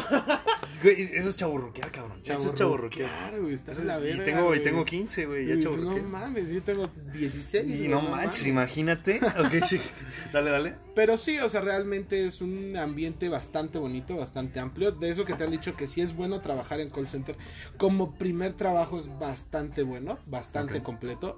Güey, 0.82 1.10
eso 1.12 1.28
es 1.28 1.36
chaburruquear, 1.36 1.92
cabrón. 1.92 2.20
Eso 2.24 2.38
es 2.48 2.54
chaburruquear. 2.54 3.10
Claro, 3.10 3.42
güey, 3.42 3.52
estás 3.52 3.78
en 3.80 3.86
la 3.88 3.98
verga, 3.98 4.22
Y 4.22 4.24
tengo, 4.24 4.40
y 4.44 4.46
güey. 4.46 4.62
tengo 4.62 4.84
15, 4.86 5.26
güey. 5.26 5.46
Ya. 5.46 5.56
No 5.56 5.98
mames, 5.98 6.48
yo 6.48 6.62
tengo 6.62 6.88
16. 7.12 7.80
Y 7.80 7.88
no 7.88 8.00
manches, 8.00 8.40
mames. 8.42 8.46
imagínate. 8.46 9.20
Ok, 9.38 9.62
sí. 9.66 9.78
Dale, 10.32 10.50
dale. 10.50 10.76
Pero 10.94 11.18
sí, 11.18 11.38
o 11.38 11.50
sea, 11.50 11.60
realmente 11.60 12.26
es 12.26 12.40
un 12.40 12.76
ambiente 12.78 13.28
bastante 13.28 13.78
bonito, 13.78 14.16
bastante 14.16 14.58
amplio. 14.58 14.90
De 14.92 15.10
eso 15.10 15.26
que 15.26 15.34
te 15.34 15.44
han 15.44 15.50
dicho 15.50 15.74
que 15.76 15.86
sí 15.86 16.00
es 16.00 16.16
bueno 16.16 16.40
trabajar 16.40 16.80
en 16.80 16.88
call 16.88 17.08
center. 17.08 17.36
Como 17.76 18.14
primer 18.14 18.54
trabajo 18.54 18.98
es 18.98 19.08
bastante 19.18 19.82
bueno, 19.82 20.18
bastante 20.26 20.82
completo. 20.82 21.36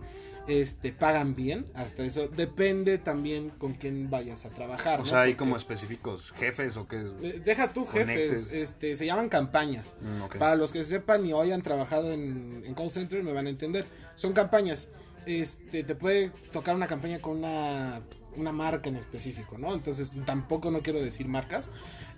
Este, 0.49 0.93
pagan 0.93 1.35
bien, 1.37 1.67
hasta 1.75 2.03
eso. 2.05 2.27
Depende 2.27 2.99
también 2.99 3.51
con 3.51 3.75
quién 3.75 4.11
vayas 4.11 4.45
a 4.45 4.51
trabajar. 4.51 4.99
O 5.01 5.05
¿no? 5.05 5.09
sea, 5.09 5.21
hay 5.23 5.33
Porque, 5.33 5.39
como 5.39 5.57
específicos, 5.57 6.33
jefes 6.33 6.77
o 6.77 6.89
qué 6.89 6.97
es. 7.01 7.07
eh, 7.23 7.43
Deja 7.45 7.73
tú 7.73 7.87
jefes, 7.87 8.07
Conectes. 8.29 8.53
este, 8.53 8.97
se 8.97 9.07
llaman 9.07 9.29
campañas. 9.29 9.95
Mm. 10.01 10.39
Para 10.39 10.57
los 10.57 10.73
que 10.73 10.83
sepan 10.85 11.25
y 11.25 11.33
o 11.33 11.41
hayan 11.41 11.63
trabajado 11.63 12.13
en, 12.13 12.63
en 12.67 12.75
call 12.75 12.91
center 12.91 13.23
me 13.23 13.33
van 13.33 13.47
a 13.47 13.51
entender. 13.51 13.87
Son 14.17 14.33
campañas. 14.33 14.89
Este, 15.27 15.85
te 15.85 15.95
puede 15.95 16.31
tocar 16.51 16.75
una 16.75 16.89
campaña 16.89 17.21
con 17.21 17.37
una, 17.39 18.01
una 18.37 18.53
marca 18.53 18.89
en 18.89 18.97
específico, 18.97 19.59
¿no? 19.59 19.73
Entonces 19.75 20.13
tampoco 20.25 20.71
no 20.71 20.81
quiero 20.81 21.01
decir 21.03 21.27
marcas. 21.29 21.71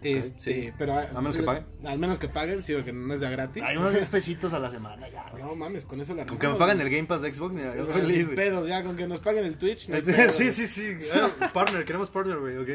Este, 0.02 0.64
sí. 0.66 0.73
pero 0.78 0.99
A 0.99 1.06
menos 1.21 1.37
que 1.37 1.42
paguen. 1.42 1.64
Al 1.85 1.99
menos 1.99 2.18
que 2.18 2.28
paguen, 2.28 2.62
sí, 2.62 2.75
porque 2.75 2.92
no 2.92 3.12
es 3.14 3.21
de 3.21 3.30
gratis. 3.30 3.62
Hay 3.62 3.76
unos 3.76 3.92
10 3.94 4.06
pesitos 4.06 4.52
a 4.52 4.59
la 4.59 4.71
semana 4.71 5.09
ya, 5.09 5.28
güey. 5.30 5.42
No 5.42 5.54
mames, 5.54 5.85
con 5.85 6.00
eso 6.00 6.14
la 6.14 6.26
Con 6.26 6.38
que 6.38 6.49
me 6.49 6.54
paguen 6.54 6.80
el 6.80 6.90
Game 6.90 7.04
Pass 7.04 7.23
de 7.23 7.35
Xbox, 7.35 7.54
mira, 7.54 7.73
Sí, 7.73 7.78
feliz, 7.92 8.26
güey. 8.26 8.37
pedo, 8.37 8.66
ya 8.68 8.83
con 8.83 8.97
que 8.97 9.06
nos 9.06 9.21
paguen 9.21 9.44
el 9.44 9.56
Twitch. 9.56 9.88
no 9.88 9.97
hay 9.97 10.02
pedo, 10.02 10.30
Sí, 10.30 10.50
sí, 10.50 10.66
sí. 10.66 10.97
Ah, 11.14 11.50
partner, 11.52 11.85
queremos 11.85 12.11
partner, 12.11 12.38
güey, 12.38 12.56
ok. 12.59 12.68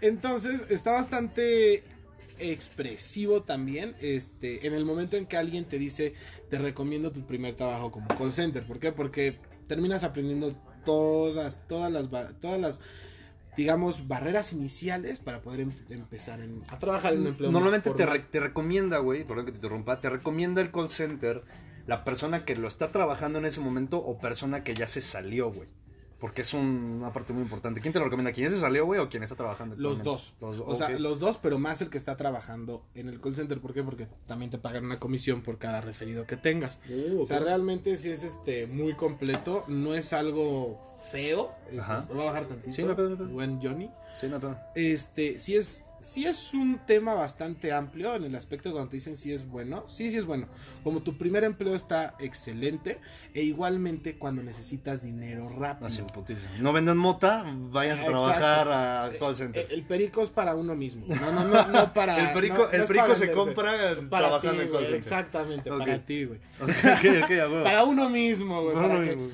Entonces, 0.00 0.64
está 0.70 0.92
bastante 0.92 1.84
expresivo 2.38 3.42
también 3.42 3.94
este 4.00 4.66
en 4.66 4.74
el 4.74 4.84
momento 4.84 5.16
en 5.16 5.24
que 5.26 5.36
alguien 5.36 5.64
te 5.66 5.78
dice 5.78 6.14
te 6.50 6.58
recomiendo 6.58 7.12
tu 7.12 7.24
primer 7.24 7.54
trabajo 7.54 7.92
como 7.92 8.08
call 8.08 8.32
center 8.32 8.66
¿por 8.66 8.80
qué? 8.80 8.90
porque 8.90 9.38
terminas 9.68 10.02
aprendiendo 10.02 10.52
todas 10.84 11.60
todas 11.68 11.90
las 11.92 12.08
todas 12.40 12.60
las 12.60 12.80
digamos 13.56 14.08
barreras 14.08 14.52
iniciales 14.52 15.20
para 15.20 15.40
poder 15.40 15.60
em- 15.60 15.72
empezar 15.90 16.40
en- 16.40 16.62
a 16.70 16.78
trabajar 16.78 17.12
en 17.14 17.20
un 17.20 17.26
empleo 17.28 17.52
Normalmente 17.52 17.90
te, 17.90 18.04
re- 18.06 18.18
te 18.18 18.40
recomienda, 18.40 18.98
güey, 18.98 19.24
perdón 19.24 19.46
que 19.46 19.52
te 19.52 19.58
interrumpa, 19.58 20.00
te 20.00 20.10
recomienda 20.10 20.60
el 20.60 20.70
call 20.72 20.88
center 20.88 21.44
la 21.86 22.02
persona 22.02 22.44
que 22.44 22.56
lo 22.56 22.66
está 22.66 22.88
trabajando 22.88 23.38
en 23.38 23.44
ese 23.44 23.60
momento 23.60 23.98
o 23.98 24.18
persona 24.18 24.64
que 24.64 24.74
ya 24.74 24.86
se 24.86 25.00
salió, 25.00 25.52
güey. 25.52 25.68
Porque 26.24 26.40
es 26.40 26.54
un- 26.54 27.00
una 27.02 27.12
parte 27.12 27.34
muy 27.34 27.42
importante. 27.42 27.82
¿Quién 27.82 27.92
te 27.92 27.98
lo 27.98 28.06
recomienda? 28.06 28.32
¿Quién 28.32 28.48
se 28.48 28.56
salió, 28.58 28.86
güey, 28.86 28.98
o 28.98 29.10
quién 29.10 29.22
está 29.22 29.36
trabajando? 29.36 29.76
Los 29.76 30.02
dos. 30.02 30.32
Los 30.40 30.56
dos. 30.56 30.66
O 30.66 30.74
sea, 30.74 30.88
los 30.98 31.18
dos, 31.18 31.36
pero 31.36 31.58
más 31.58 31.82
el 31.82 31.90
que 31.90 31.98
está 31.98 32.16
trabajando 32.16 32.82
en 32.94 33.10
el 33.10 33.20
call 33.20 33.36
center. 33.36 33.60
¿Por 33.60 33.74
qué? 33.74 33.82
Porque 33.82 34.08
también 34.26 34.50
te 34.50 34.56
pagan 34.56 34.86
una 34.86 34.98
comisión 34.98 35.42
por 35.42 35.58
cada 35.58 35.82
referido 35.82 36.26
que 36.26 36.38
tengas. 36.38 36.80
Uh, 36.88 37.20
O 37.20 37.26
sea, 37.26 37.40
realmente 37.40 37.98
sí 37.98 38.08
es 38.08 38.22
este 38.22 38.66
muy 38.66 38.94
completo. 38.94 39.64
No 39.68 39.94
es 39.94 40.14
algo 40.14 40.80
feo. 41.12 41.50
Este, 41.66 41.80
Ajá. 41.80 42.06
Lo 42.08 42.14
voy 42.14 42.22
a 42.22 42.26
bajar 42.30 42.46
tantito. 42.46 42.72
Sí, 42.72 42.84
no. 42.84 42.94
Buen 43.28 43.60
Johnny. 43.60 43.90
Sí, 44.18 44.26
no, 44.28 44.38
Este, 44.74 45.38
sí 45.38 45.56
es, 45.56 45.84
sí 46.04 46.24
es 46.26 46.52
un 46.54 46.78
tema 46.86 47.14
bastante 47.14 47.72
amplio 47.72 48.14
en 48.14 48.24
el 48.24 48.34
aspecto 48.36 48.68
de 48.68 48.74
cuando 48.74 48.90
te 48.90 48.96
dicen 48.96 49.16
si 49.16 49.32
es 49.32 49.46
bueno. 49.48 49.84
Sí, 49.88 50.10
sí 50.10 50.18
es 50.18 50.24
bueno. 50.24 50.46
Como 50.82 51.02
tu 51.02 51.16
primer 51.18 51.44
empleo 51.44 51.74
está 51.74 52.14
excelente. 52.18 53.00
E 53.32 53.42
igualmente 53.42 54.16
cuando 54.18 54.42
necesitas 54.42 55.02
dinero 55.02 55.48
rápido. 55.48 55.86
Así. 55.86 56.02
No 56.60 56.72
vendan 56.72 56.96
mota, 56.98 57.44
vayas 57.46 58.00
a 58.00 58.02
Exacto. 58.06 58.24
trabajar 58.24 58.68
a 58.70 59.18
call 59.18 59.32
Eh, 59.32 59.36
centers. 59.36 59.72
El 59.72 59.82
perico 59.82 60.22
es 60.22 60.30
para 60.30 60.54
uno 60.54 60.76
mismo. 60.76 61.04
No, 61.08 61.32
no, 61.32 61.44
no, 61.44 61.66
no 61.68 61.92
para. 61.94 62.18
El 62.28 62.34
perico, 62.34 62.58
no- 62.58 62.70
el 62.70 62.84
perico 62.86 63.14
se 63.14 63.32
compra 63.32 63.72
Para 64.08 64.26
trabajando 64.28 64.60
ti, 64.62 64.66
en 64.66 64.72
call 64.72 64.82
center. 64.82 64.96
Exactamente, 64.98 65.70
Ok. 65.70 65.78
para 65.78 65.98
ti, 66.04 66.24
güey. 66.24 66.40
Para 67.64 67.84
uno 67.84 68.08
mismo, 68.08 68.62
güey. 68.62 68.76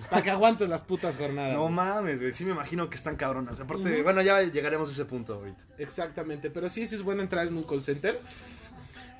Para 0.08 0.22
que, 0.22 0.30
aguantes 0.30 0.68
las 0.68 0.82
putas 0.82 1.16
jornadas. 1.16 1.54
No 1.56 1.68
mames, 1.68 2.20
güey. 2.20 2.32
Sí 2.32 2.44
me 2.44 2.52
imagino 2.52 2.88
que 2.88 2.96
están 2.96 3.16
cabronas. 3.16 3.60
Aparte, 3.60 4.02
bueno, 4.02 4.22
ya 4.22 4.42
llegaremos 4.42 4.88
a 4.88 4.92
ese 4.92 5.04
punto 5.04 5.34
ahorita. 5.34 5.64
Exactamente, 5.78 6.50
pero 6.50 6.59
sí, 6.68 6.86
sí 6.86 6.96
es 6.96 7.02
bueno 7.02 7.22
entrar 7.22 7.46
en 7.46 7.56
un 7.56 7.62
call 7.62 7.80
center. 7.80 8.20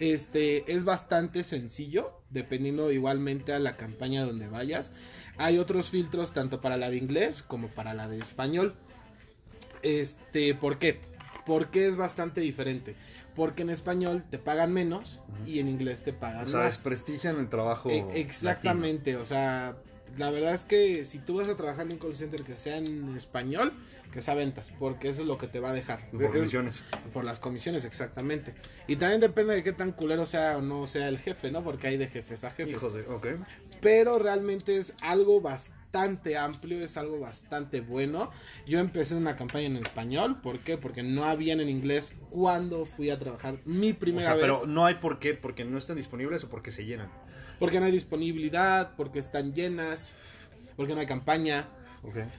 Este 0.00 0.70
es 0.72 0.84
bastante 0.84 1.44
sencillo, 1.44 2.20
dependiendo 2.30 2.90
igualmente 2.90 3.52
a 3.52 3.58
la 3.58 3.76
campaña 3.76 4.24
donde 4.24 4.48
vayas. 4.48 4.92
Hay 5.36 5.58
otros 5.58 5.90
filtros 5.90 6.32
tanto 6.32 6.60
para 6.60 6.76
la 6.76 6.90
de 6.90 6.96
inglés 6.96 7.42
como 7.42 7.68
para 7.68 7.94
la 7.94 8.08
de 8.08 8.18
español. 8.18 8.74
Este, 9.82 10.54
¿por 10.54 10.78
qué? 10.78 11.00
Porque 11.46 11.86
es 11.86 11.96
bastante 11.96 12.40
diferente. 12.40 12.96
Porque 13.36 13.62
en 13.62 13.70
español 13.70 14.24
te 14.30 14.38
pagan 14.38 14.72
menos 14.72 15.20
y 15.46 15.60
en 15.60 15.68
inglés 15.68 16.02
te 16.02 16.12
pagan 16.12 16.44
O 16.44 16.48
sea, 16.48 16.60
más. 16.60 16.74
desprestigian 16.74 17.38
el 17.38 17.48
trabajo. 17.48 17.88
E- 17.90 18.04
exactamente, 18.14 19.16
o 19.16 19.24
sea, 19.24 19.76
la 20.18 20.30
verdad 20.30 20.52
es 20.54 20.64
que 20.64 21.04
si 21.04 21.18
tú 21.18 21.36
vas 21.36 21.48
a 21.48 21.56
trabajar 21.56 21.86
en 21.86 21.92
un 21.92 21.98
call 21.98 22.14
center 22.14 22.42
que 22.42 22.56
sea 22.56 22.76
en 22.76 23.14
español, 23.16 23.72
que 24.12 24.20
sea 24.22 24.34
ventas, 24.34 24.72
porque 24.78 25.08
eso 25.08 25.22
es 25.22 25.28
lo 25.28 25.38
que 25.38 25.46
te 25.46 25.60
va 25.60 25.70
a 25.70 25.72
dejar. 25.72 26.10
Por 26.10 26.22
Es- 26.24 26.30
comisiones. 26.30 26.82
por 27.12 27.24
las 27.24 27.38
comisiones, 27.40 27.84
exactamente. 27.84 28.54
Y 28.88 28.96
también 28.96 29.20
depende 29.20 29.54
de 29.54 29.62
qué 29.62 29.72
tan 29.72 29.92
culero 29.92 30.26
sea 30.26 30.58
o 30.58 30.62
no 30.62 30.86
sea 30.86 31.08
el 31.08 31.18
jefe, 31.18 31.50
¿no? 31.50 31.62
Porque 31.62 31.86
hay 31.88 31.96
de 31.96 32.08
jefes 32.08 32.44
a 32.44 32.50
jefes. 32.50 32.72
Hijos 32.74 32.94
de. 32.94 33.02
Ok. 33.02 33.26
Pero 33.80 34.18
realmente 34.18 34.76
es 34.76 34.94
algo 35.00 35.40
bastante 35.40 36.36
amplio, 36.36 36.84
es 36.84 36.96
algo 36.96 37.18
bastante 37.18 37.80
bueno. 37.80 38.30
Yo 38.66 38.78
empecé 38.78 39.14
una 39.14 39.36
campaña 39.36 39.66
en 39.66 39.76
español, 39.76 40.40
¿por 40.42 40.58
qué? 40.60 40.76
Porque 40.76 41.02
no 41.02 41.24
habían 41.24 41.60
en 41.60 41.68
inglés 41.68 42.12
cuando 42.28 42.84
fui 42.84 43.10
a 43.10 43.18
trabajar 43.18 43.58
mi 43.64 43.92
O 43.92 43.98
primera 43.98 44.26
sea, 44.26 44.34
vez. 44.34 44.42
pero 44.44 44.66
no 44.66 44.86
hay 44.86 44.96
por 44.96 45.18
qué, 45.18 45.34
porque 45.34 45.64
no 45.64 45.78
están 45.78 45.96
disponibles 45.96 46.44
o 46.44 46.48
porque 46.48 46.70
se 46.70 46.84
llenan. 46.84 47.10
Porque 47.58 47.80
no 47.80 47.86
hay 47.86 47.92
disponibilidad, 47.92 48.94
porque 48.96 49.18
están 49.18 49.52
llenas, 49.54 50.10
porque 50.76 50.94
no 50.94 51.00
hay 51.00 51.06
campaña. 51.06 51.68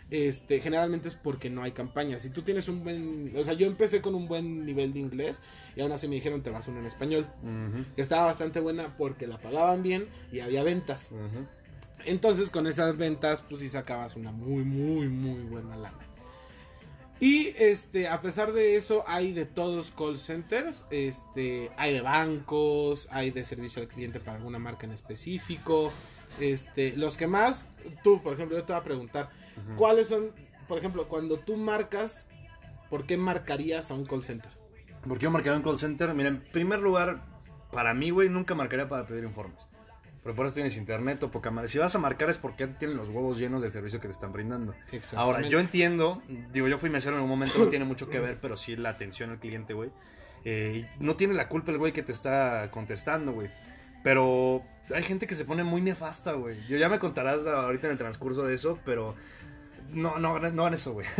Este, 0.09 0.59
generalmente 0.59 1.07
es 1.07 1.15
porque 1.15 1.49
no 1.49 1.61
hay 1.61 1.71
campaña. 1.71 2.19
Si 2.19 2.29
tú 2.29 2.41
tienes 2.41 2.67
un 2.67 2.83
buen, 2.83 3.31
o 3.35 3.43
sea, 3.43 3.53
yo 3.53 3.67
empecé 3.67 4.01
con 4.01 4.15
un 4.15 4.27
buen 4.27 4.65
nivel 4.65 4.93
de 4.93 4.99
inglés 4.99 5.41
y 5.75 5.81
aún 5.81 5.91
así 5.91 6.07
me 6.07 6.15
dijeron 6.15 6.41
te 6.41 6.49
vas 6.49 6.67
a 6.67 6.71
una 6.71 6.79
en 6.79 6.87
español, 6.87 7.27
que 7.95 8.01
estaba 8.01 8.25
bastante 8.25 8.59
buena 8.59 8.97
porque 8.97 9.27
la 9.27 9.37
pagaban 9.37 9.83
bien 9.83 10.07
y 10.31 10.39
había 10.39 10.63
ventas. 10.63 11.11
Entonces 12.05 12.49
con 12.49 12.65
esas 12.67 12.97
ventas 12.97 13.43
pues 13.47 13.61
sí 13.61 13.69
sacabas 13.69 14.15
una 14.15 14.31
muy 14.31 14.63
muy 14.63 15.07
muy 15.07 15.41
buena 15.43 15.77
lana. 15.77 16.10
Y 17.21 17.53
este, 17.59 18.07
a 18.07 18.19
pesar 18.19 18.51
de 18.51 18.77
eso, 18.77 19.03
hay 19.07 19.31
de 19.31 19.45
todos 19.45 19.91
call 19.91 20.17
centers, 20.17 20.85
este, 20.89 21.69
hay 21.77 21.93
de 21.93 22.01
bancos, 22.01 23.07
hay 23.11 23.29
de 23.29 23.43
servicio 23.43 23.79
al 23.79 23.87
cliente 23.87 24.19
para 24.19 24.37
alguna 24.37 24.57
marca 24.57 24.87
en 24.87 24.91
específico. 24.91 25.93
Este, 26.39 26.97
los 26.97 27.17
que 27.17 27.27
más, 27.27 27.67
tú, 28.03 28.23
por 28.23 28.33
ejemplo, 28.33 28.57
yo 28.57 28.63
te 28.63 28.73
voy 28.73 28.81
a 28.81 28.83
preguntar, 28.83 29.29
¿cuáles 29.77 30.07
son, 30.07 30.31
por 30.67 30.79
ejemplo, 30.79 31.07
cuando 31.07 31.37
tú 31.37 31.57
marcas, 31.57 32.27
¿por 32.89 33.05
qué 33.05 33.17
marcarías 33.17 33.91
a 33.91 33.93
un 33.93 34.03
call 34.03 34.23
center? 34.23 34.51
Porque 35.07 35.25
yo 35.25 35.29
marcaría 35.29 35.57
un 35.57 35.63
call 35.63 35.77
center. 35.77 36.15
Mira, 36.15 36.29
en 36.29 36.41
primer 36.41 36.79
lugar, 36.79 37.23
para 37.71 37.93
mí, 37.93 38.09
güey, 38.09 38.29
nunca 38.29 38.55
marcaría 38.55 38.89
para 38.89 39.05
pedir 39.05 39.25
informes. 39.25 39.67
Pero 40.23 40.35
por 40.35 40.45
eso 40.45 40.53
tienes 40.53 40.77
internet 40.77 41.23
o 41.23 41.31
poca 41.31 41.49
madre. 41.49 41.67
Si 41.67 41.79
vas 41.79 41.95
a 41.95 41.99
marcar 41.99 42.29
es 42.29 42.37
porque 42.37 42.67
tienen 42.67 42.95
los 42.95 43.09
huevos 43.09 43.39
llenos 43.39 43.61
del 43.61 43.71
servicio 43.71 43.99
que 43.99 44.07
te 44.07 44.13
están 44.13 44.31
brindando. 44.31 44.75
Ahora, 45.15 45.41
yo 45.41 45.59
entiendo, 45.59 46.21
digo, 46.51 46.67
yo 46.67 46.77
fui 46.77 46.89
mesero 46.89 47.17
en 47.17 47.23
un 47.23 47.29
momento, 47.29 47.57
no 47.57 47.67
tiene 47.67 47.85
mucho 47.85 48.09
que 48.09 48.19
ver, 48.19 48.39
pero 48.39 48.55
sí 48.55 48.75
la 48.75 48.89
atención 48.89 49.31
al 49.31 49.39
cliente, 49.39 49.73
güey. 49.73 49.89
Eh, 50.45 50.87
no 50.99 51.15
tiene 51.15 51.33
la 51.33 51.47
culpa 51.47 51.71
el 51.71 51.77
güey 51.77 51.91
que 51.91 52.03
te 52.03 52.11
está 52.11 52.69
contestando, 52.71 53.31
güey. 53.31 53.49
Pero 54.03 54.63
hay 54.93 55.03
gente 55.03 55.25
que 55.25 55.35
se 55.35 55.45
pone 55.45 55.63
muy 55.63 55.81
nefasta, 55.81 56.33
güey. 56.33 56.55
Yo 56.67 56.77
ya 56.77 56.89
me 56.89 56.99
contarás 56.99 57.47
ahorita 57.47 57.87
en 57.87 57.93
el 57.93 57.97
transcurso 57.97 58.43
de 58.43 58.53
eso, 58.53 58.79
pero 58.85 59.15
no, 59.89 60.19
no, 60.19 60.39
no 60.39 60.61
hagan 60.61 60.73
eso, 60.73 60.93
güey. 60.93 61.07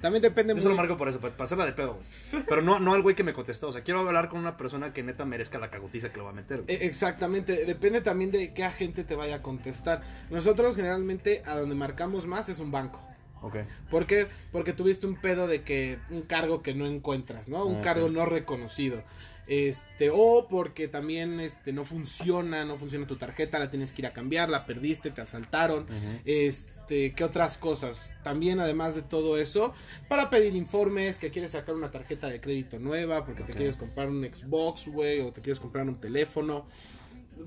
También 0.00 0.22
depende 0.22 0.54
Yo 0.54 0.60
se 0.60 0.64
lo 0.68 0.70
muy- 0.74 0.78
marco 0.78 0.96
por 0.96 1.08
eso, 1.08 1.20
para 1.20 1.34
hacerla 1.44 1.64
de 1.64 1.72
pedo, 1.72 1.94
güey. 2.32 2.44
Pero 2.48 2.62
no, 2.62 2.78
no 2.80 2.94
al 2.94 3.02
güey 3.02 3.14
que 3.14 3.24
me 3.24 3.32
contestó. 3.32 3.68
O 3.68 3.72
sea, 3.72 3.82
quiero 3.82 4.00
hablar 4.00 4.28
con 4.28 4.38
una 4.40 4.56
persona 4.56 4.92
que 4.92 5.02
neta 5.02 5.24
merezca 5.24 5.58
la 5.58 5.70
cagotiza 5.70 6.10
que 6.10 6.18
lo 6.18 6.24
va 6.24 6.30
a 6.30 6.34
meter. 6.34 6.62
güey. 6.62 6.74
Eh, 6.76 6.86
Exactamente, 6.86 7.64
depende 7.64 8.00
también 8.00 8.30
de 8.30 8.52
qué 8.54 8.64
agente 8.64 9.04
te 9.04 9.14
vaya 9.16 9.36
a 9.36 9.42
contestar. 9.42 10.02
Nosotros 10.30 10.76
generalmente 10.76 11.42
a 11.46 11.56
donde 11.56 11.74
marcamos 11.74 12.26
más 12.26 12.48
es 12.48 12.58
un 12.58 12.70
banco. 12.70 13.00
Ok. 13.42 13.56
¿Por 13.90 14.06
qué? 14.06 14.26
Porque 14.50 14.72
tuviste 14.72 15.06
un 15.06 15.14
pedo 15.16 15.46
de 15.46 15.62
que 15.62 15.98
un 16.10 16.22
cargo 16.22 16.62
que 16.62 16.74
no 16.74 16.86
encuentras, 16.86 17.48
¿no? 17.48 17.64
Un 17.66 17.80
cargo 17.82 18.08
no 18.08 18.24
reconocido. 18.26 19.02
Este, 19.46 20.10
o 20.12 20.48
porque 20.48 20.88
también 20.88 21.38
este 21.38 21.72
no 21.72 21.84
funciona, 21.84 22.64
no 22.64 22.76
funciona 22.76 23.06
tu 23.06 23.16
tarjeta, 23.16 23.58
la 23.58 23.70
tienes 23.70 23.92
que 23.92 24.02
ir 24.02 24.06
a 24.06 24.12
cambiar, 24.12 24.48
la 24.48 24.66
perdiste, 24.66 25.10
te 25.10 25.20
asaltaron. 25.20 25.86
Este, 26.24 27.12
¿qué 27.12 27.24
otras 27.24 27.56
cosas? 27.56 28.14
También 28.24 28.58
además 28.58 28.94
de 28.94 29.02
todo 29.02 29.38
eso, 29.38 29.72
para 30.08 30.30
pedir 30.30 30.56
informes, 30.56 31.18
que 31.18 31.30
quieres 31.30 31.52
sacar 31.52 31.76
una 31.76 31.90
tarjeta 31.90 32.28
de 32.28 32.40
crédito 32.40 32.78
nueva, 32.78 33.24
porque 33.24 33.44
te 33.44 33.54
quieres 33.54 33.76
comprar 33.76 34.08
un 34.08 34.24
Xbox, 34.24 34.88
güey, 34.88 35.20
o 35.20 35.32
te 35.32 35.40
quieres 35.40 35.60
comprar 35.60 35.86
un 35.86 36.00
teléfono. 36.00 36.66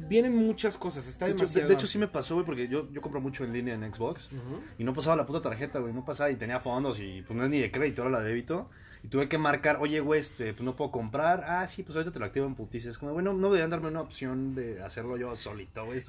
Vienen 0.07 0.35
muchas 0.35 0.77
cosas, 0.77 1.07
está 1.07 1.25
De 1.25 1.31
hecho, 1.31 1.39
de, 1.39 1.45
demasiado. 1.45 1.67
de 1.67 1.73
hecho, 1.73 1.87
sí 1.87 1.97
me 1.97 2.07
pasó, 2.07 2.35
güey, 2.35 2.45
porque 2.45 2.67
yo, 2.67 2.87
yo 2.91 3.01
compro 3.01 3.19
mucho 3.19 3.43
en 3.43 3.51
línea 3.51 3.73
en 3.73 3.93
Xbox. 3.93 4.29
Y 4.77 4.83
no 4.83 4.93
pasaba 4.93 5.15
la 5.15 5.25
puta 5.25 5.41
tarjeta, 5.41 5.79
güey. 5.79 5.93
No 5.93 6.05
pasaba 6.05 6.29
y 6.29 6.35
tenía 6.35 6.59
fondos 6.59 6.99
y 6.99 7.23
pues 7.23 7.35
no 7.35 7.43
es 7.43 7.49
ni 7.49 7.59
de 7.59 7.71
crédito, 7.71 8.03
era 8.03 8.11
la 8.11 8.21
débito. 8.21 8.69
Y 9.03 9.07
tuve 9.07 9.29
que 9.29 9.37
marcar, 9.37 9.77
oye, 9.79 9.99
güey, 10.01 10.19
este, 10.19 10.53
pues 10.53 10.63
no 10.63 10.75
puedo 10.75 10.91
comprar. 10.91 11.45
Ah, 11.47 11.67
sí, 11.67 11.83
pues 11.83 11.95
ahorita 11.95 12.11
te 12.11 12.19
lo 12.19 12.25
activo 12.25 12.45
en 12.45 12.55
putices. 12.55 12.97
Como, 12.97 13.13
güey, 13.13 13.23
no, 13.23 13.33
deberían 13.33 13.69
darme 13.69 13.87
una 13.87 14.01
opción 14.01 14.55
de 14.55 14.81
hacerlo 14.83 15.15
yo 15.17 15.35
solito, 15.35 15.85
güey. 15.85 15.99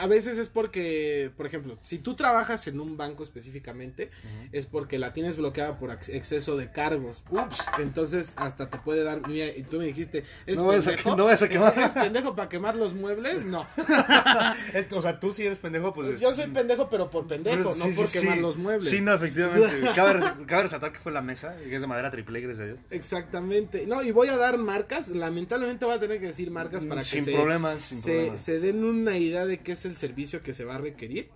A 0.00 0.06
veces 0.06 0.38
es 0.38 0.48
porque, 0.48 1.30
por 1.36 1.46
ejemplo, 1.46 1.78
si 1.82 1.98
tú 1.98 2.14
trabajas 2.14 2.66
en 2.68 2.78
un 2.80 2.96
banco 2.96 3.22
específicamente, 3.24 4.10
es 4.52 4.66
porque 4.66 4.98
la 4.98 5.12
tienes 5.12 5.36
bloqueada 5.36 5.78
por 5.78 5.90
ex- 5.90 6.08
exceso 6.08 6.56
de 6.56 6.70
cargos. 6.70 7.24
Ups. 7.30 7.64
Entonces, 7.78 8.32
hasta 8.36 8.70
te 8.70 8.78
puede 8.78 9.02
dar. 9.02 9.26
Mira, 9.26 9.46
y 9.48 9.62
tú 9.62 9.78
me 9.78 9.86
dijiste, 9.86 10.24
¿es 10.46 10.58
No 10.58 10.68
a 10.70 10.74
pendejo? 10.76 11.16
no 11.16 11.24
vayas 11.24 11.42
a 11.42 11.48
quemar. 11.48 11.78
¿Es 11.78 11.90
pendejo 11.90 12.36
para 12.36 12.48
quemar 12.48 12.76
los 12.76 12.94
muebles? 12.94 13.44
No. 13.44 13.66
o 14.96 15.02
sea, 15.02 15.18
tú 15.20 15.30
sí 15.32 15.44
eres 15.46 15.58
pendejo, 15.58 15.92
pues. 15.92 16.20
Yo 16.20 16.34
soy 16.34 16.46
pendejo, 16.48 16.88
pero 16.88 17.10
por 17.10 17.26
pendejo, 17.26 17.74
Sí, 17.74 17.88
no 17.88 17.94
por 17.94 18.06
sí. 18.06 18.20
quemar 18.20 18.38
los 18.38 18.56
muebles. 18.56 18.88
Sí, 18.88 19.00
no, 19.00 19.12
efectivamente. 19.14 19.80
cabe, 19.94 20.20
cabe 20.46 20.62
resaltar 20.64 20.92
que 20.92 20.98
fue 20.98 21.12
la 21.12 21.22
mesa, 21.22 21.56
que 21.56 21.74
es 21.74 21.80
de 21.80 21.86
madera 21.86 22.10
gracias 22.24 22.60
a 22.60 22.64
Dios. 22.66 22.78
Exactamente. 22.90 23.86
No, 23.86 24.02
y 24.02 24.10
voy 24.10 24.28
a 24.28 24.36
dar 24.36 24.58
marcas. 24.58 25.08
Lamentablemente 25.08 25.84
voy 25.84 25.94
a 25.94 26.00
tener 26.00 26.20
que 26.20 26.28
decir 26.28 26.50
marcas 26.50 26.84
para 26.84 27.00
que 27.00 27.06
se, 27.06 27.16
sin 27.16 27.24
se, 27.24 27.32
problemas. 27.32 27.82
se 27.82 28.60
den 28.60 28.84
una 28.84 29.16
idea 29.18 29.46
de 29.46 29.60
qué 29.60 29.72
es 29.72 29.84
el 29.84 29.96
servicio 29.96 30.42
que 30.42 30.52
se 30.52 30.64
va 30.64 30.76
a 30.76 30.78
requerir. 30.78 31.30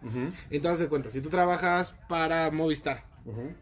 Entonces, 0.50 0.80
de 0.80 0.88
cuenta, 0.88 1.10
si 1.10 1.20
tú 1.20 1.30
trabajas 1.30 1.94
para 2.08 2.50
Movistar. 2.50 3.04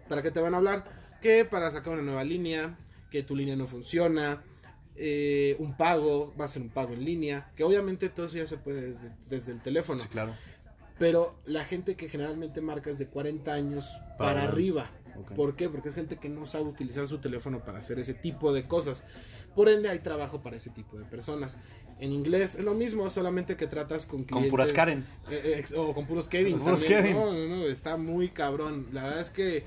¿Para 0.08 0.22
qué 0.22 0.30
te 0.30 0.40
van 0.40 0.54
a 0.54 0.58
hablar? 0.58 0.84
Que 1.20 1.44
para 1.44 1.70
sacar 1.70 1.92
una 1.94 2.02
nueva 2.02 2.24
línea, 2.24 2.76
que 3.10 3.22
tu 3.22 3.36
línea 3.36 3.54
no 3.54 3.66
funciona, 3.66 4.42
eh, 4.96 5.56
un 5.58 5.76
pago, 5.76 6.34
va 6.38 6.46
a 6.46 6.48
ser 6.48 6.62
un 6.62 6.70
pago 6.70 6.92
en 6.94 7.04
línea, 7.04 7.50
que 7.54 7.62
obviamente 7.64 8.08
todo 8.08 8.26
eso 8.26 8.36
ya 8.36 8.46
se 8.46 8.56
puede 8.56 8.82
desde, 8.82 9.12
desde 9.28 9.52
el 9.52 9.60
teléfono. 9.60 10.00
Sí, 10.00 10.08
claro. 10.08 10.34
Pero 10.98 11.36
la 11.46 11.64
gente 11.64 11.96
que 11.96 12.08
generalmente 12.08 12.60
marca 12.60 12.90
es 12.90 12.98
de 12.98 13.06
40 13.06 13.52
años 13.52 13.90
Para 14.18 14.44
arriba. 14.44 14.90
¿Por 15.36 15.56
qué? 15.56 15.68
Porque 15.68 15.88
es 15.88 15.94
gente 15.94 16.16
que 16.16 16.28
no 16.28 16.46
sabe 16.46 16.64
utilizar 16.64 17.06
su 17.06 17.18
teléfono 17.18 17.64
para 17.64 17.78
hacer 17.78 17.98
ese 17.98 18.14
tipo 18.14 18.52
de 18.52 18.66
cosas. 18.66 19.04
Por 19.54 19.68
ende 19.68 19.88
hay 19.88 19.98
trabajo 19.98 20.42
para 20.42 20.56
ese 20.56 20.70
tipo 20.70 20.98
de 20.98 21.04
personas. 21.04 21.58
En 22.00 22.12
inglés 22.12 22.54
es 22.54 22.64
lo 22.64 22.74
mismo, 22.74 23.08
solamente 23.10 23.56
que 23.56 23.66
tratas 23.66 24.06
con 24.06 24.24
clientes... 24.24 24.48
Con 24.48 24.50
puras 24.50 24.72
Karen. 24.72 25.06
Eh, 25.30 25.62
eh, 25.68 25.76
o 25.76 25.94
con 25.94 26.06
puros 26.06 26.28
Kevin. 26.28 26.54
Con 26.54 26.62
puros 26.62 26.80
también. 26.80 27.02
Kevin. 27.02 27.16
No, 27.16 27.32
no, 27.32 27.56
no, 27.56 27.66
está 27.66 27.96
muy 27.96 28.30
cabrón. 28.30 28.88
La 28.92 29.04
verdad 29.04 29.20
es 29.20 29.30
que 29.30 29.64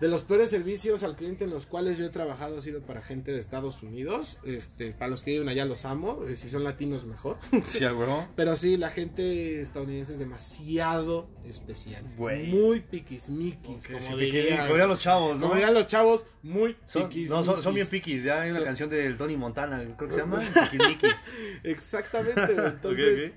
de 0.00 0.08
los 0.08 0.24
peores 0.24 0.50
servicios 0.50 1.02
al 1.02 1.16
cliente 1.16 1.44
en 1.44 1.50
los 1.50 1.64
cuales 1.64 1.96
yo 1.96 2.04
he 2.04 2.10
trabajado 2.10 2.58
ha 2.58 2.62
sido 2.62 2.82
para 2.82 3.00
gente 3.00 3.32
de 3.32 3.40
Estados 3.40 3.82
Unidos. 3.82 4.38
Este, 4.44 4.92
para 4.92 5.08
los 5.08 5.22
que 5.22 5.30
viven 5.30 5.48
allá 5.48 5.64
los 5.64 5.86
amo. 5.86 6.22
eh, 6.28 6.36
Si 6.36 6.50
son 6.50 6.64
latinos, 6.64 7.06
mejor. 7.06 7.38
Sí, 7.64 7.82
a 7.84 7.94
huevo. 7.94 8.28
Pero 8.36 8.56
sí, 8.56 8.76
la 8.76 8.90
gente 8.90 9.60
estadounidense 9.62 10.12
es 10.12 10.18
demasiado 10.18 11.28
especial. 11.46 12.04
Güey. 12.16 12.48
Muy 12.48 12.80
piquismiquis, 12.80 13.86
como, 13.86 14.00
Sí, 14.00 14.14
dirían, 14.16 14.44
piqui- 14.46 14.56
como 14.58 14.68
dirían 14.74 14.88
los 14.90 14.98
chavos, 14.98 15.38
¿no? 15.38 15.42
como 15.44 15.54
dirían 15.54 15.72
los 15.74 15.86
chavos, 15.86 16.26
muy 16.42 16.76
Son, 16.84 17.04
piquismiquis. 17.04 17.30
no, 17.30 17.42
son, 17.44 17.62
son 17.62 17.74
bien 17.74 17.86
piquis. 17.86 18.22
Ya 18.22 18.42
hay 18.42 18.50
una 18.50 18.58
Son- 18.58 18.64
canción 18.66 18.90
del 18.90 19.16
Tony 19.16 19.36
Montana, 19.38 19.82
creo 19.96 20.08
que 20.08 20.14
se 20.14 20.20
llama 20.20 20.40
Piquis 20.70 21.14
Exactamente, 21.62 22.52
entonces 22.66 23.32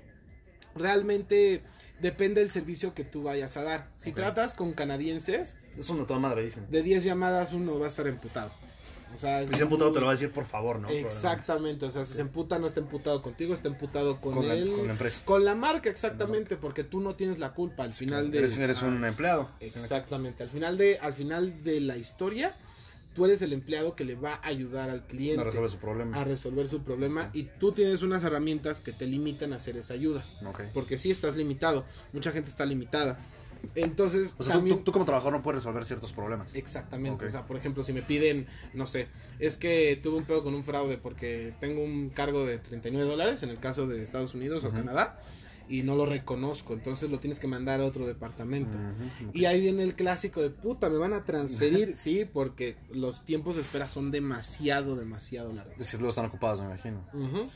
realmente 0.74 1.62
depende 2.00 2.40
del 2.40 2.50
servicio 2.50 2.94
que 2.94 3.04
tú 3.04 3.22
vayas 3.22 3.56
a 3.56 3.62
dar. 3.62 3.88
Si 3.96 4.12
tratas 4.12 4.54
con 4.54 4.72
canadienses, 4.72 5.56
Es 5.78 5.88
una 5.90 6.06
toda 6.06 6.18
madre, 6.20 6.44
dicen. 6.44 6.66
de 6.70 6.82
10 6.82 7.04
llamadas 7.04 7.52
uno 7.52 7.78
va 7.78 7.86
a 7.86 7.88
estar 7.88 8.06
emputado. 8.06 8.50
O 9.12 9.18
sea, 9.18 9.44
Si 9.44 9.54
se 9.54 9.62
emputado, 9.64 9.90
te 9.92 9.98
lo 9.98 10.06
va 10.06 10.12
a 10.12 10.14
decir 10.14 10.30
por 10.30 10.44
favor, 10.44 10.78
¿no? 10.78 10.88
Exactamente, 10.88 11.84
o 11.84 11.90
sea, 11.90 12.04
si 12.04 12.14
se 12.14 12.20
emputa 12.20 12.60
no 12.60 12.68
está 12.68 12.78
emputado 12.78 13.22
contigo, 13.22 13.52
está 13.54 13.66
emputado 13.66 14.20
con, 14.20 14.34
Con 14.34 14.46
la- 14.46 14.54
él, 14.54 14.70
con 14.70 14.86
la 14.86 14.92
empresa. 14.92 15.22
con 15.24 15.44
la 15.44 15.56
marca, 15.56 15.90
exactamente, 15.90 16.56
porque 16.56 16.84
tú 16.84 17.00
no 17.00 17.16
tienes 17.16 17.40
la 17.40 17.52
culpa 17.52 17.82
al 17.82 17.92
final 17.92 18.30
de 18.30 18.38
Eres, 18.38 18.56
eres 18.58 18.82
Ah, 18.84 18.86
un 18.86 19.04
empleado. 19.04 19.50
Exactamente, 19.58 20.44
al 20.44 20.48
final 20.48 20.78
de 20.78 20.98
al 20.98 21.12
final 21.12 21.64
de 21.64 21.80
la 21.80 21.96
historia, 21.96 22.54
tú 23.14 23.24
eres 23.24 23.42
el 23.42 23.52
empleado 23.52 23.94
que 23.96 24.04
le 24.04 24.14
va 24.14 24.34
a 24.34 24.46
ayudar 24.48 24.88
al 24.90 25.06
cliente 25.06 25.36
No 25.38 25.44
resuelve 25.44 25.68
su 25.68 25.78
problema. 25.78 26.16
a 26.20 26.24
resolver 26.24 26.68
su 26.68 26.82
problema 26.82 27.30
y 27.32 27.44
tú 27.44 27.72
tienes 27.72 28.02
unas 28.02 28.22
herramientas 28.24 28.80
que 28.80 28.92
te 28.92 29.06
limitan 29.06 29.52
a 29.52 29.56
hacer 29.56 29.76
esa 29.76 29.94
ayuda, 29.94 30.24
Ok. 30.46 30.62
porque 30.72 30.96
sí 30.98 31.10
estás 31.10 31.36
limitado, 31.36 31.84
mucha 32.12 32.30
gente 32.32 32.50
está 32.50 32.64
limitada. 32.66 33.18
Entonces, 33.74 34.36
O 34.38 34.42
sea, 34.42 34.54
tú, 34.54 34.58
también 34.60 34.78
tú- 34.78 34.84
tú 34.84 34.92
como 34.92 35.04
trabajador 35.04 35.34
no 35.34 35.42
puedes 35.42 35.60
resolver 35.62 35.84
ciertos 35.84 36.12
problemas. 36.14 36.54
Exactamente, 36.54 37.26
o 37.26 37.30
sea, 37.30 37.46
por 37.46 37.58
ejemplo, 37.58 37.82
si 37.82 37.92
me 37.92 38.00
piden, 38.00 38.46
no 38.72 38.86
sé, 38.86 39.08
es 39.38 39.58
que 39.58 40.00
tuve 40.02 40.16
un 40.16 40.24
pedo 40.24 40.42
con 40.42 40.54
un 40.54 40.64
fraude 40.64 40.96
porque 40.96 41.52
tengo 41.60 41.82
un 41.84 42.08
cargo 42.08 42.46
de 42.46 42.58
39 42.58 43.06
dólares 43.10 43.42
en 43.42 43.50
el 43.50 43.58
caso 43.58 43.86
de 43.86 44.02
Estados 44.02 44.34
Unidos 44.34 44.64
o. 44.64 44.70
Canadá 44.70 45.18
y 45.70 45.84
no 45.84 45.94
lo 45.94 46.04
reconozco, 46.04 46.74
entonces 46.74 47.10
lo 47.10 47.20
tienes 47.20 47.38
que 47.38 47.46
mandar 47.46 47.80
a 47.80 47.84
otro 47.84 48.04
departamento. 48.04 48.76
Y 49.32 49.44
ahí 49.44 49.60
viene 49.60 49.84
el 49.84 49.94
clásico 49.94 50.42
de 50.42 50.50
puta, 50.50 50.90
me 50.90 50.98
van 50.98 51.12
a 51.12 51.24
transferir, 51.24 51.96
sí, 51.96 52.24
porque 52.24 52.76
los 52.90 53.24
tiempos 53.24 53.54
de 53.54 53.62
espera 53.62 53.86
son 53.86 54.10
demasiado, 54.10 54.96
demasiado 54.96 55.52
largos. 55.52 55.74
Es 55.78 55.92
que 55.92 55.98
luego 55.98 56.08
están 56.08 56.26
ocupados, 56.26 56.60
me 56.60 56.66
imagino. 56.66 57.00
Ujú. 57.14 57.48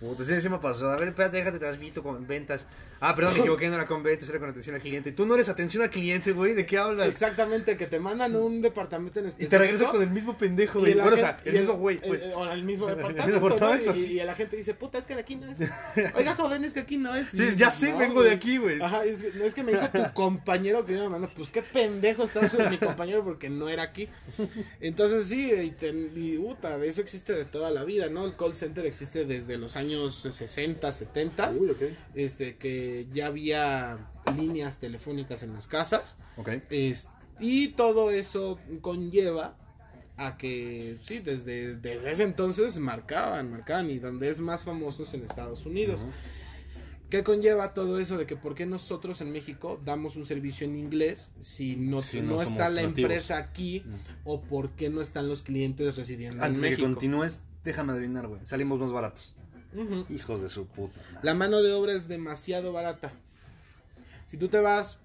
Puta, 0.00 0.24
sí, 0.24 0.40
sí 0.40 0.48
me 0.48 0.58
pasó. 0.58 0.90
A 0.90 0.96
ver, 0.96 1.08
espérate, 1.08 1.36
déjate, 1.36 1.58
transmito 1.58 2.02
con 2.02 2.26
ventas. 2.26 2.66
Ah, 3.04 3.14
perdón, 3.16 3.34
me 3.34 3.40
equivoqué, 3.40 3.68
no 3.68 3.74
era 3.74 3.86
con 3.86 4.02
ventas, 4.02 4.28
era 4.28 4.38
con 4.38 4.48
atención 4.50 4.76
al 4.76 4.80
cliente. 4.80 5.10
Tú 5.12 5.26
no 5.26 5.34
eres 5.34 5.48
atención 5.48 5.82
al 5.82 5.90
cliente, 5.90 6.30
güey, 6.32 6.54
¿de 6.54 6.64
qué 6.64 6.78
hablas? 6.78 7.08
Exactamente, 7.08 7.76
que 7.76 7.86
te 7.86 7.98
mandan 7.98 8.36
un 8.36 8.62
departamento 8.62 9.18
en 9.18 9.26
Y 9.26 9.28
específico. 9.30 9.50
te 9.50 9.58
regresan 9.58 9.90
con 9.90 10.02
el 10.02 10.10
mismo 10.10 10.38
pendejo, 10.38 10.78
y 10.78 10.82
güey. 10.82 10.94
Bueno, 10.94 11.14
o 11.14 11.16
sea, 11.16 11.36
el 11.44 11.54
y 11.54 11.58
mismo 11.58 11.74
güey, 11.74 12.00
o 12.34 12.44
el 12.52 12.62
mismo 12.62 12.86
departamento. 12.94 13.58
¿no? 13.58 13.94
Y, 13.96 14.20
y 14.20 14.24
la 14.24 14.34
gente 14.36 14.56
dice, 14.56 14.74
puta, 14.74 14.98
es 14.98 15.06
que 15.06 15.14
de 15.16 15.20
aquí 15.22 15.34
no 15.34 15.50
es. 15.50 15.58
Oiga, 16.14 16.34
joven, 16.36 16.64
es 16.64 16.72
que 16.74 16.80
aquí 16.80 16.96
no 16.96 17.14
es. 17.16 17.28
Sí, 17.28 17.56
ya 17.56 17.70
sé, 17.72 17.92
vengo 17.92 18.22
de 18.22 18.30
aquí, 18.30 18.58
güey. 18.58 18.80
Ajá, 18.80 19.04
es 19.04 19.20
que, 19.20 19.32
no 19.36 19.44
es 19.44 19.54
que 19.54 19.64
me 19.64 19.72
dijo 19.72 19.88
tu 19.90 20.12
compañero 20.14 20.86
que 20.86 20.92
me 20.92 21.08
mandó. 21.08 21.28
Pues 21.34 21.50
qué 21.50 21.62
pendejo 21.62 22.22
está 22.22 22.46
eso 22.46 22.56
de 22.56 22.70
mi 22.70 22.78
compañero 22.78 23.24
porque 23.24 23.50
no 23.50 23.68
era 23.68 23.82
aquí. 23.82 24.08
Entonces, 24.80 25.26
sí, 25.26 25.50
y, 25.52 25.70
te- 25.70 25.88
y, 26.14 26.38
puta, 26.38 26.78
de 26.78 26.88
eso 26.88 27.00
existe 27.00 27.32
de 27.32 27.44
toda 27.44 27.70
la 27.70 27.82
vida, 27.84 28.08
¿no? 28.08 28.24
El 28.26 28.36
call 28.36 28.54
center 28.54 28.86
existe 28.86 29.24
desde 29.24 29.58
los 29.58 29.74
años 29.76 30.14
60, 30.30 30.92
70. 30.92 31.50
Uy, 31.58 31.70
ok. 31.70 31.82
Este, 32.14 32.56
que 32.56 32.91
ya 33.12 33.26
había 33.26 34.10
líneas 34.36 34.78
telefónicas 34.78 35.42
en 35.42 35.52
las 35.52 35.66
casas. 35.68 36.18
Es- 36.70 37.08
y 37.40 37.68
todo 37.68 38.10
eso 38.10 38.58
conlleva 38.80 39.56
a 40.16 40.36
que, 40.36 40.98
sí, 41.02 41.18
desde, 41.18 41.76
desde 41.76 42.10
ese 42.10 42.22
entonces 42.24 42.78
marcaban, 42.78 43.50
marcaban, 43.50 43.90
y 43.90 43.98
donde 43.98 44.28
es 44.28 44.38
más 44.40 44.62
famoso 44.62 45.02
es 45.02 45.14
en 45.14 45.22
Estados 45.24 45.66
Unidos. 45.66 46.04
¿Qué 47.10 47.22
conlleva 47.24 47.74
todo 47.74 47.98
eso 48.00 48.16
de 48.16 48.24
que 48.26 48.36
por 48.36 48.54
qué 48.54 48.64
nosotros 48.64 49.20
en 49.20 49.32
México 49.32 49.78
damos 49.84 50.16
un 50.16 50.24
servicio 50.24 50.66
en 50.66 50.76
inglés 50.76 51.30
si 51.38 51.76
no, 51.76 51.98
Si 51.98 52.20
no 52.22 52.34
no 52.36 52.42
está 52.42 52.70
la 52.70 52.82
nativos? 52.82 52.98
empresa 53.10 53.36
aquí 53.38 53.84
o 54.24 54.40
por 54.40 54.70
qué 54.70 54.88
no 54.88 55.02
están 55.02 55.28
los 55.28 55.42
clientes 55.42 55.94
residiendo 55.96 56.42
Antes 56.42 56.58
en 56.58 56.62
de 56.62 56.68
que 56.70 56.82
México? 56.82 56.88
continúes, 56.94 57.40
déjame 57.64 57.92
adivinar, 57.92 58.28
güey. 58.28 58.40
Salimos 58.46 58.78
más 58.78 58.92
baratos. 58.92 59.34
Hijos 60.10 60.42
de 60.42 60.48
su 60.48 60.66
puta. 60.66 60.98
madre. 61.08 61.20
La 61.22 61.34
mano 61.34 61.62
de 61.62 61.72
obra 61.72 61.92
es 61.92 62.08
demasiado 62.08 62.72
barata. 62.72 63.12
Si 64.26 64.36
tú 64.36 64.48
te 64.48 64.60
vas, 64.60 64.98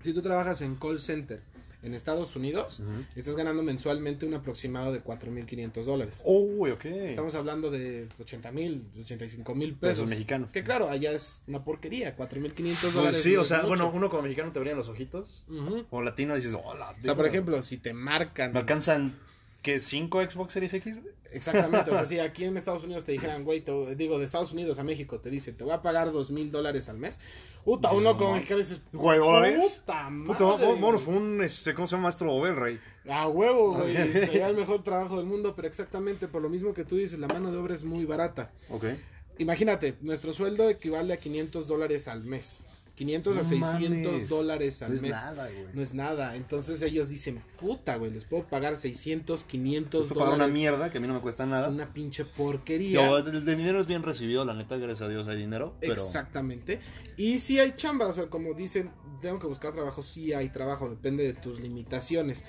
si 0.00 0.12
tú 0.12 0.22
trabajas 0.22 0.60
en 0.60 0.76
call 0.76 1.00
center 1.00 1.40
en 1.82 1.94
Estados 1.94 2.34
Unidos, 2.34 2.82
estás 3.14 3.36
ganando 3.36 3.62
mensualmente 3.62 4.26
un 4.26 4.34
aproximado 4.34 4.92
de 4.92 5.04
4.500 5.04 5.84
dólares. 5.84 6.20
Uy, 6.24 6.70
ok. 6.70 6.84
Estamos 6.86 7.34
hablando 7.36 7.70
de 7.70 8.08
80 8.18 8.50
mil, 8.50 8.84
85 8.98 9.54
mil 9.54 9.74
pesos. 9.76 9.96
Pesos 9.98 10.08
mexicanos. 10.10 10.50
Que 10.50 10.64
claro, 10.64 10.88
allá 10.88 11.12
es 11.12 11.44
una 11.46 11.62
porquería, 11.62 12.16
4.500 12.16 12.76
Pues 12.80 12.94
dólares. 12.94 13.22
sí, 13.22 13.34
no 13.34 13.42
o 13.42 13.44
sea, 13.44 13.58
mucho. 13.58 13.68
bueno, 13.68 13.90
uno 13.94 14.10
como 14.10 14.22
mexicano 14.22 14.50
te 14.50 14.58
brillan 14.58 14.78
los 14.78 14.88
ojitos. 14.88 15.44
Como 15.88 16.02
latino 16.02 16.34
dices, 16.34 16.54
hola. 16.60 16.92
O 16.98 17.02
sea, 17.02 17.14
por 17.14 17.26
ejemplo, 17.26 17.62
si 17.62 17.76
te 17.76 17.92
marcan. 17.92 18.52
¿Me 18.52 18.58
alcanzan 18.58 19.14
qué? 19.62 19.78
¿Cinco 19.78 20.20
Xbox 20.22 20.52
Series 20.52 20.74
X? 20.74 20.96
Exactamente, 21.32 21.90
o 21.90 21.94
sea, 21.94 22.06
si 22.06 22.18
aquí 22.20 22.44
en 22.44 22.56
Estados 22.56 22.84
Unidos 22.84 23.04
te 23.04 23.12
dijeran, 23.12 23.44
güey, 23.44 23.60
te- 23.60 23.96
digo, 23.96 24.18
de 24.18 24.24
Estados 24.24 24.52
Unidos 24.52 24.78
a 24.78 24.84
México, 24.84 25.18
te 25.20 25.28
dice, 25.28 25.52
te 25.52 25.64
voy 25.64 25.72
a 25.72 25.82
pagar 25.82 26.12
dos 26.12 26.30
mil 26.30 26.50
dólares 26.50 26.88
al 26.88 26.98
mes. 26.98 27.18
Puta, 27.64 27.90
uno 27.92 28.14
no 28.14 28.32
mexicano 28.32 28.60
dices, 28.60 28.80
Güey, 28.92 29.18
¿dólares? 29.18 29.82
Puta 29.84 30.08
madre. 30.08 30.26
Puta, 30.32 30.44
vamos, 30.44 30.60
vámonos 30.60 31.04
güey". 31.04 31.16
por 31.16 31.22
un, 31.22 31.42
este, 31.42 31.74
¿cómo 31.74 31.88
se 31.88 31.92
llama? 31.96 32.04
Maestro 32.04 32.32
Obel, 32.32 32.54
rey. 32.54 32.80
A 33.08 33.26
huevo, 33.28 33.72
güey. 33.74 33.92
Sería 33.96 34.46
el 34.48 34.56
mejor 34.56 34.84
trabajo 34.84 35.16
del 35.16 35.26
mundo, 35.26 35.54
pero 35.56 35.66
exactamente 35.66 36.28
por 36.28 36.42
lo 36.42 36.48
mismo 36.48 36.72
que 36.72 36.84
tú 36.84 36.96
dices, 36.96 37.18
la 37.18 37.26
mano 37.26 37.50
de 37.50 37.58
obra 37.58 37.74
es 37.74 37.82
muy 37.82 38.04
barata. 38.04 38.52
Ok. 38.70 38.84
Imagínate, 39.38 39.96
nuestro 40.00 40.32
sueldo 40.32 40.70
equivale 40.70 41.12
a 41.12 41.16
500 41.18 41.66
dólares 41.66 42.06
al 42.08 42.22
mes. 42.24 42.60
500 42.96 43.32
a 43.34 43.36
No 43.42 43.44
600 43.44 44.12
mames. 44.12 44.28
dólares 44.28 44.82
al 44.82 44.88
No 44.88 44.94
es 44.96 45.02
mes. 45.02 45.10
nada, 45.12 45.48
güey. 45.50 45.66
No 45.74 45.82
es 45.82 45.94
nada. 45.94 46.34
Entonces 46.36 46.82
ellos 46.82 47.08
dicen, 47.08 47.42
puta, 47.60 47.96
güey, 47.96 48.10
les 48.10 48.24
puedo 48.24 48.46
pagar 48.48 48.76
600, 48.76 49.44
500 49.44 50.02
Esto 50.02 50.14
para 50.14 50.26
una 50.30 50.34
dólares. 50.38 50.54
mierda 50.54 50.90
que 50.90 50.98
a 50.98 51.00
mí 51.00 51.06
no 51.06 51.14
me 51.14 51.20
cuesta 51.20 51.46
nada. 51.46 51.68
Una 51.68 51.92
pinche 51.92 52.24
porquería. 52.24 53.06
Yo, 53.06 53.18
el, 53.18 53.28
el 53.28 53.44
dinero 53.44 53.80
es 53.80 53.86
bien 53.86 54.02
recibido, 54.02 54.44
la 54.44 54.54
neta, 54.54 54.76
gracias 54.78 55.02
a 55.02 55.08
Dios 55.08 55.28
hay 55.28 55.36
dinero. 55.36 55.76
Pero 55.80 55.92
Exactamente. 56.02 56.80
Y 57.16 57.38
si 57.40 57.58
hay 57.60 57.72
chamba, 57.76 58.06
o 58.06 58.12
sea, 58.12 58.26
como 58.28 58.54
dicen, 58.54 58.90
tengo 59.20 59.38
que 59.38 59.46
buscar 59.46 59.72
trabajo, 59.72 60.02
sí 60.02 60.32
hay 60.32 60.48
trabajo, 60.48 60.88
depende 60.88 61.22
de 61.24 61.34
tus 61.34 61.60
limitaciones. 61.60 62.42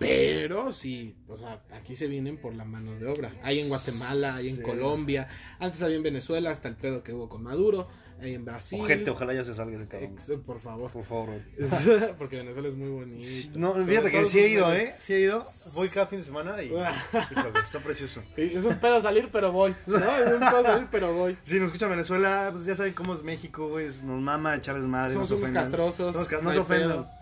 Pero 0.00 0.72
sí, 0.72 1.14
o 1.28 1.36
sea, 1.36 1.62
aquí 1.72 1.94
se 1.94 2.08
vienen 2.08 2.36
por 2.38 2.54
la 2.54 2.64
mano 2.64 2.92
de 2.98 3.06
obra. 3.06 3.32
Hay 3.44 3.60
en 3.60 3.68
Guatemala, 3.68 4.34
hay 4.34 4.48
en 4.48 4.56
Sí. 4.56 4.62
Colombia, 4.62 5.28
antes 5.60 5.80
había 5.82 5.96
en 5.96 6.02
Venezuela, 6.02 6.50
hasta 6.50 6.68
el 6.68 6.76
pedo 6.76 7.02
que 7.04 7.12
hubo 7.12 7.28
con 7.28 7.42
Maduro, 7.44 7.86
en 8.22 8.44
Brasil. 8.44 8.80
Ojete, 8.80 9.10
ojalá 9.10 9.34
ya 9.34 9.44
se 9.44 9.54
salga 9.54 9.76
ese 9.76 9.86
cabrón. 9.88 10.12
Ex- 10.12 10.32
por 10.46 10.60
favor. 10.60 10.90
Por 10.90 11.04
favor. 11.04 11.28
Porque 12.18 12.36
Venezuela 12.36 12.68
es 12.68 12.74
muy 12.74 12.88
bonito. 12.90 13.58
No, 13.58 13.74
fíjate 13.86 14.10
que 14.10 14.26
sí 14.26 14.38
he 14.40 14.48
ido. 14.48 14.72
¿eh? 14.74 14.94
Sí 15.00 15.14
he 15.14 15.20
ido. 15.20 15.42
Voy 15.74 15.88
cada 15.88 16.06
fin 16.06 16.18
de 16.20 16.24
semana 16.24 16.62
y. 16.62 16.66
Híjole, 16.72 17.60
está 17.64 17.78
precioso. 17.80 18.22
Es 18.36 18.64
un 18.64 18.78
pedo 18.78 19.00
salir, 19.00 19.28
pero 19.32 19.52
voy. 19.52 19.74
¿no? 19.86 19.96
Es 19.96 20.32
un 20.32 20.40
pedo 20.40 20.62
salir, 20.62 20.88
pero 20.90 21.12
voy. 21.12 21.36
Si 21.42 21.56
nos 21.58 21.66
escucha 21.66 21.86
Venezuela, 21.88 22.50
pues 22.52 22.64
ya 22.64 22.74
saben 22.74 22.92
cómo 22.94 23.12
es 23.14 23.22
México, 23.22 23.68
güey. 23.68 23.86
Nos 23.86 24.20
mama 24.20 24.56
echarles 24.56 24.86
madre. 24.86 25.12
Somos 25.14 25.30
no 25.30 25.36
se 25.36 25.40
unos 25.40 25.42
ofendan. 25.50 25.64
castrosos. 25.64 26.12
Somos 26.14 26.28
ca- 26.28 26.40
No, 26.42 26.50
ofendan. 26.60 27.20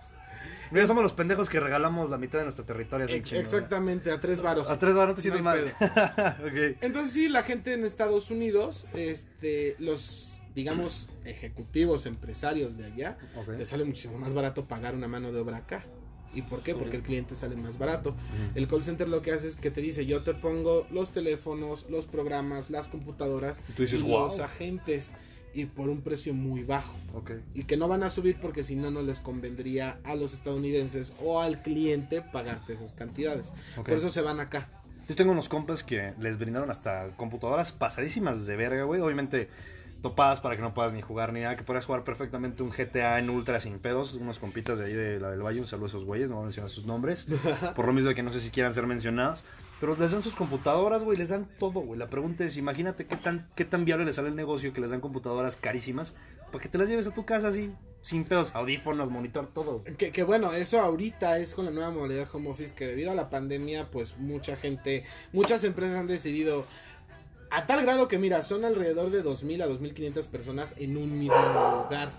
Mira, 0.70 0.86
somos 0.86 1.02
los 1.02 1.14
pendejos 1.14 1.48
que 1.48 1.60
regalamos 1.60 2.10
la 2.10 2.18
mitad 2.18 2.38
de 2.40 2.44
nuestro 2.44 2.62
territorio. 2.66 3.06
chingo, 3.06 3.40
Exactamente, 3.40 4.10
a 4.10 4.20
tres 4.20 4.42
varos. 4.42 4.68
A 4.68 4.78
tres 4.78 4.94
baros 4.94 5.12
no 5.12 5.14
te 5.14 5.22
sientes 5.22 5.42
No 5.42 5.48
hay 5.48 5.62
mal. 5.64 5.74
ok. 6.44 6.76
Entonces 6.82 7.12
sí, 7.14 7.30
la 7.30 7.42
gente 7.42 7.72
en 7.72 7.86
Estados 7.86 8.30
Unidos, 8.30 8.86
este, 8.92 9.76
los, 9.78 10.27
digamos, 10.54 11.08
ejecutivos, 11.24 12.06
empresarios 12.06 12.76
de 12.76 12.86
allá, 12.86 13.18
Ok. 13.36 13.50
les 13.58 13.68
sale 13.68 13.84
muchísimo 13.84 14.18
más 14.18 14.34
barato 14.34 14.66
pagar 14.66 14.94
una 14.94 15.08
mano 15.08 15.32
de 15.32 15.40
obra 15.40 15.58
acá. 15.58 15.84
¿Y 16.34 16.42
por 16.42 16.62
qué? 16.62 16.74
Porque 16.74 16.96
el 16.96 17.02
cliente 17.02 17.34
sale 17.34 17.56
más 17.56 17.78
barato. 17.78 18.14
El 18.54 18.68
call 18.68 18.82
center 18.82 19.08
lo 19.08 19.22
que 19.22 19.32
hace 19.32 19.48
es 19.48 19.56
que 19.56 19.70
te 19.70 19.80
dice, 19.80 20.04
yo 20.04 20.22
te 20.22 20.34
pongo 20.34 20.86
los 20.90 21.10
teléfonos, 21.10 21.86
los 21.88 22.06
programas, 22.06 22.68
las 22.70 22.86
computadoras 22.86 23.60
Y 23.70 23.72
tú 23.72 23.82
dices, 23.82 24.00
y 24.00 24.02
"Wow". 24.04 24.26
los 24.28 24.38
agentes 24.40 25.12
y 25.54 25.64
por 25.64 25.88
un 25.88 26.02
precio 26.02 26.34
muy 26.34 26.62
bajo. 26.64 26.94
Y 27.54 27.64
que 27.64 27.78
no 27.78 27.88
van 27.88 28.02
a 28.02 28.10
subir 28.10 28.36
porque 28.42 28.62
si 28.62 28.76
no, 28.76 28.90
no 28.90 29.00
les 29.02 29.20
convendría 29.20 29.98
a 30.04 30.14
los 30.16 30.34
estadounidenses 30.34 31.14
o 31.24 31.40
al 31.40 31.62
cliente 31.62 32.20
pagarte 32.20 32.74
esas 32.74 32.92
cantidades. 32.92 33.52
Por 33.74 33.90
eso 33.90 34.10
se 34.10 34.20
van 34.20 34.38
acá. 34.38 34.68
Yo 35.08 35.14
tengo 35.16 35.32
unos 35.32 35.48
compas 35.48 35.82
que 35.82 36.12
les 36.20 36.36
brindaron 36.38 36.70
hasta 36.70 37.08
computadoras 37.16 37.72
pasadísimas 37.72 38.44
de 38.44 38.56
verga, 38.56 38.82
güey. 38.84 39.00
Obviamente 39.00 39.48
topadas 40.02 40.40
para 40.40 40.56
que 40.56 40.62
no 40.62 40.74
puedas 40.74 40.92
ni 40.92 41.02
jugar 41.02 41.32
ni 41.32 41.40
nada. 41.40 41.56
Que 41.56 41.64
podrías 41.64 41.84
jugar 41.84 42.04
perfectamente 42.04 42.62
un 42.62 42.70
GTA 42.70 43.18
en 43.18 43.30
ultra 43.30 43.60
sin 43.60 43.78
pedos. 43.78 44.14
Unos 44.14 44.38
compitas 44.38 44.78
de 44.78 44.86
ahí 44.86 44.92
de 44.92 45.20
la 45.20 45.30
del 45.30 45.42
Valle. 45.42 45.60
Un 45.60 45.66
saludo 45.66 45.86
a 45.86 45.88
esos 45.88 46.04
güeyes. 46.04 46.30
No 46.30 46.36
voy 46.36 46.42
a 46.42 46.46
mencionar 46.46 46.70
sus 46.70 46.86
nombres. 46.86 47.26
por 47.76 47.86
lo 47.86 47.92
mismo 47.92 48.08
de 48.08 48.14
que 48.14 48.22
no 48.22 48.32
sé 48.32 48.40
si 48.40 48.50
quieran 48.50 48.74
ser 48.74 48.86
mencionados. 48.86 49.44
Pero 49.80 49.96
les 49.96 50.12
dan 50.12 50.22
sus 50.22 50.34
computadoras, 50.34 51.04
güey. 51.04 51.16
Les 51.16 51.28
dan 51.28 51.48
todo, 51.58 51.80
güey. 51.80 51.98
La 51.98 52.08
pregunta 52.08 52.44
es, 52.44 52.56
imagínate 52.56 53.06
qué 53.06 53.16
tan, 53.16 53.48
qué 53.54 53.64
tan 53.64 53.84
viable 53.84 54.04
les 54.04 54.16
sale 54.16 54.28
el 54.28 54.36
negocio 54.36 54.72
que 54.72 54.80
les 54.80 54.90
dan 54.90 55.00
computadoras 55.00 55.56
carísimas. 55.56 56.14
Para 56.50 56.62
que 56.62 56.68
te 56.68 56.78
las 56.78 56.88
lleves 56.88 57.06
a 57.06 57.14
tu 57.14 57.24
casa 57.24 57.48
así. 57.48 57.72
Sin 58.00 58.24
pedos. 58.24 58.54
Audífonos, 58.54 59.10
monitor, 59.10 59.46
todo. 59.48 59.82
Que, 59.84 60.12
que 60.12 60.22
bueno, 60.22 60.52
eso 60.52 60.80
ahorita 60.80 61.38
es 61.38 61.54
con 61.54 61.64
la 61.64 61.70
nueva 61.70 61.90
modalidad 61.90 62.28
home 62.32 62.48
office 62.50 62.74
que 62.74 62.86
debido 62.86 63.10
a 63.10 63.14
la 63.14 63.28
pandemia, 63.28 63.90
pues 63.90 64.16
mucha 64.18 64.56
gente, 64.56 65.04
muchas 65.32 65.64
empresas 65.64 65.98
han 65.98 66.06
decidido 66.06 66.64
a 67.50 67.66
tal 67.66 67.82
grado 67.82 68.08
que 68.08 68.18
mira, 68.18 68.42
son 68.42 68.64
alrededor 68.64 69.10
de 69.10 69.24
2.000 69.24 69.62
a 69.62 69.68
2.500 69.68 70.26
personas 70.26 70.74
en 70.78 70.96
un 70.96 71.18
mismo 71.18 71.36
lugar, 71.36 72.10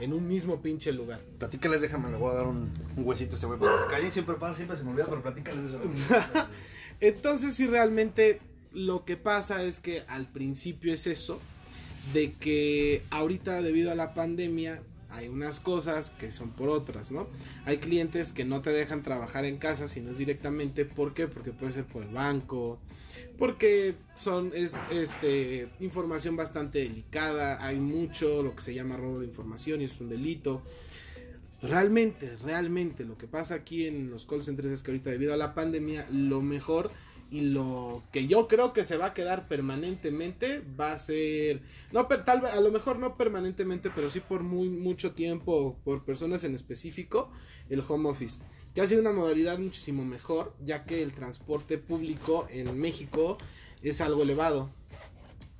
en 0.00 0.12
un 0.12 0.28
mismo 0.28 0.60
pinche 0.60 0.92
lugar. 0.92 1.20
Platícales, 1.38 1.82
déjame, 1.82 2.10
le 2.10 2.16
voy 2.16 2.32
a 2.32 2.34
dar 2.34 2.46
un, 2.46 2.72
un 2.96 3.06
huesito 3.06 3.32
a 3.32 3.34
este 3.34 3.46
güey 3.46 3.58
para 3.58 3.72
que 3.72 3.78
se 3.78 3.86
calle. 3.86 4.10
Siempre 4.10 4.34
pasa, 4.36 4.56
siempre 4.56 4.76
se 4.76 4.84
me 4.84 4.90
olvida, 4.90 5.06
pero 5.06 5.22
platícales 5.22 5.66
eso. 5.66 5.80
Entonces, 7.00 7.54
si 7.54 7.66
realmente 7.66 8.40
lo 8.72 9.04
que 9.04 9.16
pasa 9.16 9.62
es 9.62 9.80
que 9.80 10.04
al 10.08 10.26
principio 10.26 10.92
es 10.92 11.06
eso, 11.06 11.40
de 12.12 12.32
que 12.32 13.02
ahorita 13.10 13.62
debido 13.62 13.90
a 13.90 13.94
la 13.94 14.14
pandemia 14.14 14.82
hay 15.10 15.28
unas 15.28 15.60
cosas 15.60 16.10
que 16.10 16.30
son 16.30 16.50
por 16.50 16.68
otras, 16.68 17.10
¿no? 17.10 17.26
Hay 17.64 17.78
clientes 17.78 18.32
que 18.32 18.44
no 18.44 18.62
te 18.62 18.70
dejan 18.70 19.02
trabajar 19.02 19.44
en 19.44 19.58
casa, 19.58 19.88
sino 19.88 20.12
es 20.12 20.18
directamente, 20.18 20.84
¿por 20.84 21.14
qué? 21.14 21.26
Porque 21.26 21.50
puede 21.50 21.72
ser 21.72 21.84
por 21.84 22.04
el 22.04 22.10
banco, 22.10 22.78
porque 23.40 23.94
son, 24.16 24.52
es, 24.54 24.76
este, 24.92 25.70
información 25.80 26.36
bastante 26.36 26.80
delicada, 26.80 27.64
hay 27.64 27.80
mucho 27.80 28.42
lo 28.42 28.54
que 28.54 28.60
se 28.60 28.74
llama 28.74 28.98
robo 28.98 29.20
de 29.20 29.26
información 29.26 29.80
y 29.80 29.84
es 29.84 29.98
un 29.98 30.10
delito. 30.10 30.62
Realmente, 31.62 32.36
realmente 32.44 33.04
lo 33.04 33.16
que 33.16 33.26
pasa 33.26 33.54
aquí 33.54 33.86
en 33.86 34.10
los 34.10 34.26
call 34.26 34.42
centers 34.42 34.70
es 34.70 34.82
que 34.82 34.90
ahorita 34.90 35.10
debido 35.10 35.32
a 35.32 35.38
la 35.38 35.54
pandemia, 35.54 36.06
lo 36.12 36.42
mejor 36.42 36.90
y 37.30 37.40
lo 37.40 38.02
que 38.12 38.26
yo 38.26 38.46
creo 38.46 38.74
que 38.74 38.84
se 38.84 38.98
va 38.98 39.06
a 39.06 39.14
quedar 39.14 39.48
permanentemente 39.48 40.62
va 40.78 40.92
a 40.92 40.98
ser, 40.98 41.62
no, 41.92 42.08
per- 42.08 42.26
tal 42.26 42.42
vez, 42.42 42.52
a 42.52 42.60
lo 42.60 42.70
mejor 42.70 42.98
no 42.98 43.16
permanentemente, 43.16 43.88
pero 43.94 44.10
sí 44.10 44.20
por 44.20 44.42
muy 44.42 44.68
mucho 44.68 45.12
tiempo, 45.12 45.78
por 45.82 46.04
personas 46.04 46.44
en 46.44 46.54
específico, 46.54 47.30
el 47.70 47.82
home 47.88 48.10
office. 48.10 48.40
Que 48.74 48.80
ha 48.80 48.86
sido 48.86 49.00
una 49.00 49.12
modalidad 49.12 49.58
muchísimo 49.58 50.04
mejor, 50.04 50.54
ya 50.62 50.84
que 50.84 51.02
el 51.02 51.12
transporte 51.12 51.78
público 51.78 52.46
en 52.50 52.78
México 52.78 53.36
es 53.82 54.00
algo 54.00 54.22
elevado. 54.22 54.70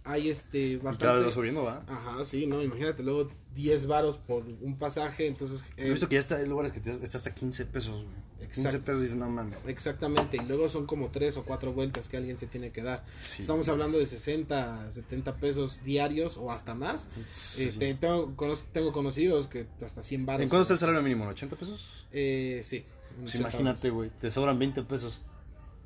Hay 0.04 0.30
este 0.30 0.78
bastante... 0.78 1.30
subiendo, 1.30 1.62
¿va? 1.64 1.84
Ajá, 1.86 2.24
sí, 2.24 2.46
no, 2.46 2.62
imagínate, 2.62 3.02
luego 3.02 3.30
10 3.54 3.86
varos 3.86 4.16
por 4.16 4.44
un 4.44 4.78
pasaje, 4.78 5.26
entonces... 5.26 5.62
Yo 5.76 5.84
he 5.84 5.86
eh, 5.88 5.90
visto 5.90 6.08
que 6.08 6.14
ya 6.14 6.20
está, 6.20 6.36
hay 6.36 6.46
lugares 6.46 6.72
que 6.72 6.80
te- 6.80 6.90
está 6.90 7.18
hasta 7.18 7.34
15 7.34 7.66
pesos, 7.66 8.04
güey. 8.04 8.30
15 8.46 8.60
Exacto. 8.62 8.84
pesos 8.86 9.02
dices, 9.02 9.16
no 9.16 9.28
mames. 9.28 9.58
Exactamente, 9.66 10.38
y 10.38 10.46
luego 10.46 10.68
son 10.68 10.86
como 10.86 11.10
tres 11.10 11.36
o 11.36 11.44
cuatro 11.44 11.72
vueltas 11.72 12.08
que 12.08 12.16
alguien 12.16 12.38
se 12.38 12.46
tiene 12.46 12.70
que 12.72 12.82
dar. 12.82 13.04
Sí. 13.20 13.42
Estamos 13.42 13.68
hablando 13.68 13.98
de 13.98 14.06
60, 14.06 14.90
70 14.90 15.36
pesos 15.36 15.84
diarios 15.84 16.38
o 16.38 16.50
hasta 16.50 16.74
más. 16.74 17.08
Sí. 17.28 17.64
Este, 17.64 17.94
tengo, 17.94 18.34
tengo 18.72 18.92
conocidos 18.92 19.46
que 19.48 19.66
hasta 19.84 20.02
100 20.02 20.26
baros. 20.26 20.42
¿En 20.42 20.48
cuánto 20.48 20.62
está 20.62 20.74
el 20.74 20.80
salario 20.80 21.02
mínimo? 21.02 21.24
¿en 21.24 21.30
¿80 21.30 21.56
pesos? 21.56 22.06
Eh, 22.12 22.62
sí. 22.64 22.84
Pues 23.18 23.34
80 23.34 23.38
imagínate, 23.48 23.90
güey. 23.90 24.10
Te 24.20 24.30
sobran 24.30 24.58
20 24.58 24.82
pesos. 24.84 25.22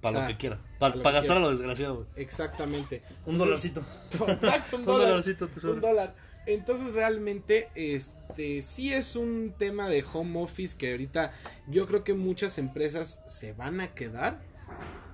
Para 0.00 0.18
O 0.18 0.22
lo 0.22 0.28
que 0.28 0.36
quieras. 0.36 0.60
para 0.78 0.94
Para, 1.02 1.12
gastar 1.12 1.38
a 1.38 1.40
lo 1.40 1.50
desgraciado, 1.50 1.94
güey. 1.96 2.06
Exactamente. 2.16 3.02
Un 3.24 3.38
dolarcito. 3.38 3.82
Exacto, 4.28 4.76
un 4.76 4.80
Un 4.82 4.86
dólar. 4.86 5.08
dolarcito 5.08 5.48
te 5.48 5.60
sobra. 5.60 5.74
Un 5.74 5.80
dólar. 5.80 6.14
Entonces 6.46 6.92
realmente 6.92 7.70
este 7.74 8.60
sí 8.60 8.92
es 8.92 9.16
un 9.16 9.54
tema 9.56 9.88
de 9.88 10.04
home 10.12 10.42
office 10.42 10.76
que 10.76 10.90
ahorita 10.90 11.32
yo 11.68 11.86
creo 11.86 12.04
que 12.04 12.12
muchas 12.12 12.58
empresas 12.58 13.22
se 13.26 13.54
van 13.54 13.80
a 13.80 13.94
quedar, 13.94 14.42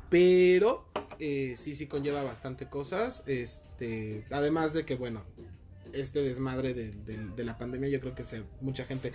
pero 0.09 0.89
eh, 1.21 1.55
sí 1.57 1.77
sí 1.77 1.87
conlleva 1.87 2.25
bastante 2.25 2.69
cosas, 2.69 3.23
este 3.29 4.25
además 4.33 4.73
de 4.73 4.85
que 4.85 4.97
bueno 4.97 5.23
este 5.95 6.23
desmadre 6.23 6.75
de, 6.75 6.91
de- 6.91 7.27
de 7.37 7.45
la 7.45 7.57
pandemia 7.59 7.89
yo 7.89 8.01
creo 8.01 8.15
que 8.15 8.25
se 8.25 8.43
mucha 8.61 8.85
gente 8.85 9.13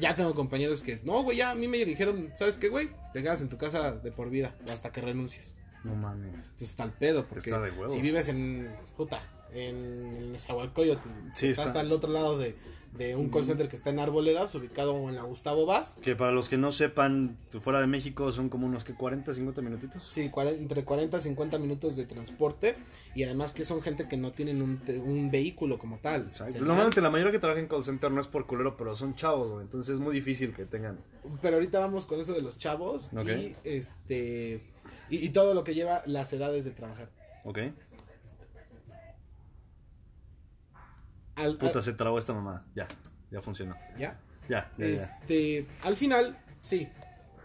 ya 0.00 0.14
tengo 0.14 0.34
compañeros 0.34 0.82
que 0.82 1.00
no 1.04 1.22
güey 1.22 1.36
ya 1.38 1.50
a 1.50 1.54
mí 1.54 1.68
me 1.68 1.84
dijeron 1.84 2.32
sabes 2.38 2.56
qué 2.56 2.68
güey 2.68 2.90
te 3.12 3.22
quedas 3.22 3.40
en 3.40 3.48
tu 3.48 3.56
casa 3.58 3.92
de 3.92 4.10
por 4.12 4.30
vida 4.30 4.54
o 4.68 4.72
hasta 4.72 4.90
que 4.92 5.00
renuncies 5.00 5.54
No 5.84 5.94
mames. 5.94 6.32
entonces 6.34 6.70
está 6.70 6.84
el 6.84 6.92
pedo, 6.92 7.26
porque 7.26 7.50
Está 7.50 7.60
de 7.60 7.70
huevos. 7.70 7.92
si 7.92 8.00
vives 8.00 8.28
en, 8.28 8.68
puta, 8.96 9.20
en 9.52 10.32
Nezahualcóyotl, 10.32 11.08
Sí, 11.32 11.46
está 11.46 11.62
está. 11.62 11.62
hasta 11.66 11.80
el 11.82 11.92
otro 11.92 12.10
lado 12.10 12.36
de, 12.38 12.56
de 12.92 13.14
un 13.16 13.28
call 13.30 13.44
center 13.44 13.68
que 13.68 13.76
está 13.76 13.90
en 13.90 13.98
Arboledas, 13.98 14.54
ubicado 14.54 15.08
en 15.08 15.14
la 15.14 15.22
Gustavo 15.22 15.66
Vaz. 15.66 15.98
Que 16.02 16.16
para 16.16 16.32
los 16.32 16.48
que 16.48 16.56
no 16.58 16.72
sepan, 16.72 17.36
fuera 17.60 17.80
de 17.80 17.86
México 17.86 18.32
son 18.32 18.48
como 18.48 18.66
unos 18.66 18.84
que 18.84 18.94
40, 18.94 19.32
50 19.32 19.62
minutitos. 19.62 20.02
Sí, 20.04 20.30
entre 20.36 20.84
40 20.84 21.16
y 21.16 21.20
50 21.20 21.58
minutos 21.58 21.96
de 21.96 22.06
transporte 22.06 22.76
y 23.14 23.22
además 23.24 23.52
que 23.52 23.64
son 23.64 23.82
gente 23.82 24.08
que 24.08 24.16
no 24.16 24.32
tienen 24.32 24.62
un, 24.62 24.80
un 25.04 25.30
vehículo 25.30 25.78
como 25.78 25.98
tal. 25.98 26.30
Normalmente 26.60 27.00
la 27.00 27.10
mayoría 27.10 27.32
que 27.32 27.38
trabaja 27.38 27.60
en 27.60 27.68
call 27.68 27.84
center 27.84 28.10
no 28.10 28.20
es 28.20 28.26
por 28.26 28.46
culero, 28.46 28.76
pero 28.76 28.94
son 28.96 29.14
chavos, 29.14 29.50
güey. 29.50 29.64
Entonces 29.64 29.94
es 29.94 30.00
muy 30.00 30.14
difícil 30.14 30.54
que 30.54 30.64
tengan. 30.64 30.98
Pero 31.40 31.56
ahorita 31.56 31.78
vamos 31.78 32.06
con 32.06 32.20
eso 32.20 32.32
de 32.32 32.42
los 32.42 32.58
chavos 32.58 33.10
Ok. 33.16 33.28
y 33.28 33.56
este 33.64 34.62
y, 35.10 35.24
y 35.26 35.28
todo 35.30 35.54
lo 35.54 35.64
que 35.64 35.74
lleva 35.74 36.02
las 36.06 36.32
edades 36.32 36.64
de 36.64 36.70
trabajar. 36.70 37.10
¿Ok? 37.44 37.58
Al, 41.38 41.56
Puta, 41.56 41.78
al- 41.78 41.82
se 41.82 41.92
trabó 41.92 42.18
esta 42.18 42.32
mamá. 42.32 42.66
Ya, 42.74 42.86
ya 43.30 43.40
funcionó. 43.40 43.76
¿Ya? 43.96 44.20
Ya, 44.48 44.70
ya, 44.76 44.86
ya. 44.86 44.86
Este, 44.86 45.66
al 45.82 45.96
final, 45.96 46.38
sí. 46.60 46.88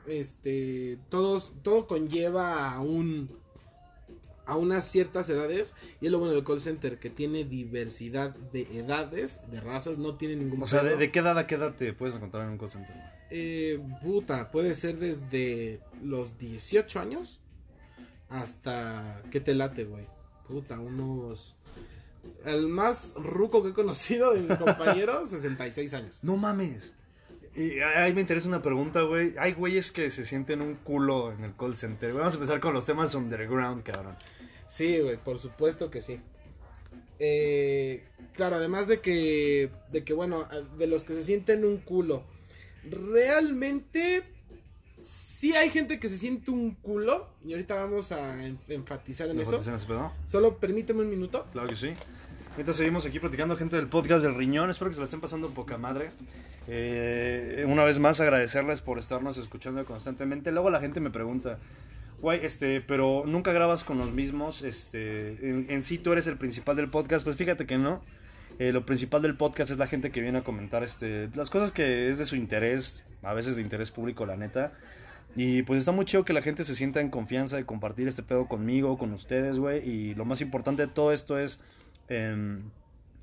Este, 0.07 0.99
todos, 1.09 1.53
todo 1.61 1.87
conlleva 1.87 2.71
a 2.73 2.81
un 2.81 3.43
a 4.45 4.57
unas 4.57 4.85
ciertas 4.85 5.29
edades 5.29 5.73
y 6.01 6.07
es 6.07 6.11
lo 6.11 6.19
bueno 6.19 6.33
del 6.33 6.43
call 6.43 6.59
center 6.59 6.99
que 6.99 7.09
tiene 7.09 7.45
diversidad 7.45 8.35
de 8.35 8.63
edades, 8.77 9.39
de 9.49 9.61
razas, 9.61 9.97
no 9.97 10.15
tiene 10.15 10.35
ningún 10.35 10.61
O 10.61 10.67
sea, 10.67 10.83
¿de, 10.83 11.11
qué 11.11 11.19
edad 11.19 11.37
a 11.37 11.47
qué 11.47 11.55
edad 11.55 11.73
te 11.75 11.93
puedes 11.93 12.15
encontrar 12.15 12.43
en 12.43 12.49
un 12.49 12.57
call 12.57 12.69
center? 12.69 12.95
Eh, 13.29 13.79
puta, 14.01 14.51
puede 14.51 14.73
ser 14.73 14.97
desde 14.99 15.79
los 16.03 16.37
18 16.37 16.99
años 16.99 17.39
hasta. 18.29 19.23
¿Qué 19.31 19.39
te 19.39 19.53
late, 19.53 19.85
güey? 19.85 20.05
Puta, 20.47 20.79
unos. 20.79 21.55
El 22.45 22.67
más 22.67 23.13
ruco 23.15 23.63
que 23.63 23.69
he 23.69 23.73
conocido 23.73 24.33
de 24.33 24.41
mis 24.41 24.57
compañeros, 24.57 25.29
66 25.31 25.93
años. 25.93 26.19
No 26.21 26.37
mames. 26.37 26.93
Y 27.55 27.79
ahí 27.79 28.13
me 28.13 28.21
interesa 28.21 28.47
una 28.47 28.61
pregunta, 28.61 29.01
güey. 29.01 29.35
Hay 29.37 29.53
güeyes 29.53 29.91
que 29.91 30.09
se 30.09 30.25
sienten 30.25 30.61
un 30.61 30.75
culo 30.75 31.31
en 31.31 31.43
el 31.43 31.55
call 31.55 31.75
center. 31.75 32.13
Vamos 32.13 32.33
a 32.33 32.37
empezar 32.37 32.59
con 32.59 32.73
los 32.73 32.85
temas 32.85 33.13
underground, 33.13 33.83
cabrón. 33.83 34.15
Sí, 34.65 34.99
güey, 34.99 35.17
por 35.17 35.37
supuesto 35.37 35.91
que 35.91 36.01
sí. 36.01 36.19
Eh, 37.19 38.03
claro, 38.33 38.55
además 38.55 38.87
de 38.87 39.01
que, 39.01 39.69
de 39.91 40.03
que, 40.03 40.13
bueno, 40.13 40.47
de 40.77 40.87
los 40.87 41.03
que 41.03 41.13
se 41.13 41.23
sienten 41.23 41.63
un 41.63 41.77
culo, 41.77 42.23
realmente 42.83 44.23
sí 45.03 45.53
hay 45.55 45.69
gente 45.69 45.99
que 45.99 46.09
se 46.09 46.17
siente 46.17 46.51
un 46.51 46.71
culo, 46.75 47.29
y 47.45 47.51
ahorita 47.51 47.75
vamos 47.75 48.11
a 48.11 48.45
en- 48.45 48.59
enfatizar 48.69 49.29
en 49.29 49.37
¿Me 49.37 49.43
eso. 49.43 49.57
ese? 49.57 49.71
Solo 50.25 50.57
permíteme 50.57 51.01
un 51.01 51.09
minuto. 51.09 51.45
Claro 51.51 51.67
que 51.67 51.75
sí. 51.75 51.93
Ahorita 52.51 52.71
seguimos 52.73 53.05
aquí 53.05 53.19
platicando 53.19 53.57
gente 53.57 53.75
del 53.75 53.87
podcast 53.87 54.23
del 54.23 54.35
riñón. 54.35 54.69
Espero 54.69 54.89
que 54.89 54.93
se 54.95 54.99
la 55.01 55.05
estén 55.05 55.21
pasando 55.21 55.49
poca 55.49 55.77
madre. 55.77 56.11
Eh, 56.67 57.65
una 57.67 57.83
vez 57.83 57.99
más 57.99 58.21
agradecerles 58.21 58.81
por 58.81 58.99
estarnos 58.99 59.37
escuchando 59.37 59.83
constantemente. 59.85 60.51
Luego 60.51 60.69
la 60.69 60.79
gente 60.79 60.99
me 60.99 61.09
pregunta, 61.09 61.57
güey, 62.21 62.45
este, 62.45 62.79
pero 62.81 63.23
nunca 63.25 63.51
grabas 63.53 63.83
con 63.83 63.97
los 63.97 64.11
mismos. 64.11 64.61
Este, 64.61 65.29
en, 65.49 65.65
en 65.69 65.81
sí 65.81 65.97
tú 65.97 66.11
eres 66.13 66.27
el 66.27 66.37
principal 66.37 66.75
del 66.75 66.89
podcast. 66.89 67.23
Pues 67.25 67.37
fíjate 67.37 67.65
que 67.65 67.77
no. 67.77 68.03
Eh, 68.59 68.71
lo 68.71 68.85
principal 68.85 69.21
del 69.21 69.35
podcast 69.35 69.71
es 69.71 69.77
la 69.77 69.87
gente 69.87 70.11
que 70.11 70.21
viene 70.21 70.39
a 70.39 70.43
comentar 70.43 70.83
este, 70.83 71.29
las 71.35 71.49
cosas 71.49 71.71
que 71.71 72.09
es 72.09 72.17
de 72.17 72.25
su 72.25 72.35
interés, 72.35 73.05
a 73.23 73.33
veces 73.33 73.55
de 73.55 73.61
interés 73.63 73.91
público, 73.91 74.25
la 74.25 74.37
neta. 74.37 74.73
Y 75.35 75.63
pues 75.63 75.79
está 75.79 75.91
muy 75.91 76.05
chido 76.05 76.25
que 76.25 76.33
la 76.33 76.41
gente 76.41 76.63
se 76.63 76.75
sienta 76.75 77.01
en 77.01 77.09
confianza 77.09 77.57
de 77.57 77.65
compartir 77.65 78.07
este 78.07 78.21
pedo 78.21 78.47
conmigo, 78.47 78.97
con 78.97 79.11
ustedes, 79.13 79.57
güey. 79.57 79.87
Y 79.87 80.15
lo 80.15 80.25
más 80.25 80.41
importante 80.41 80.85
de 80.85 80.93
todo 80.93 81.11
esto 81.11 81.39
es 81.39 81.59
em, 82.07 82.69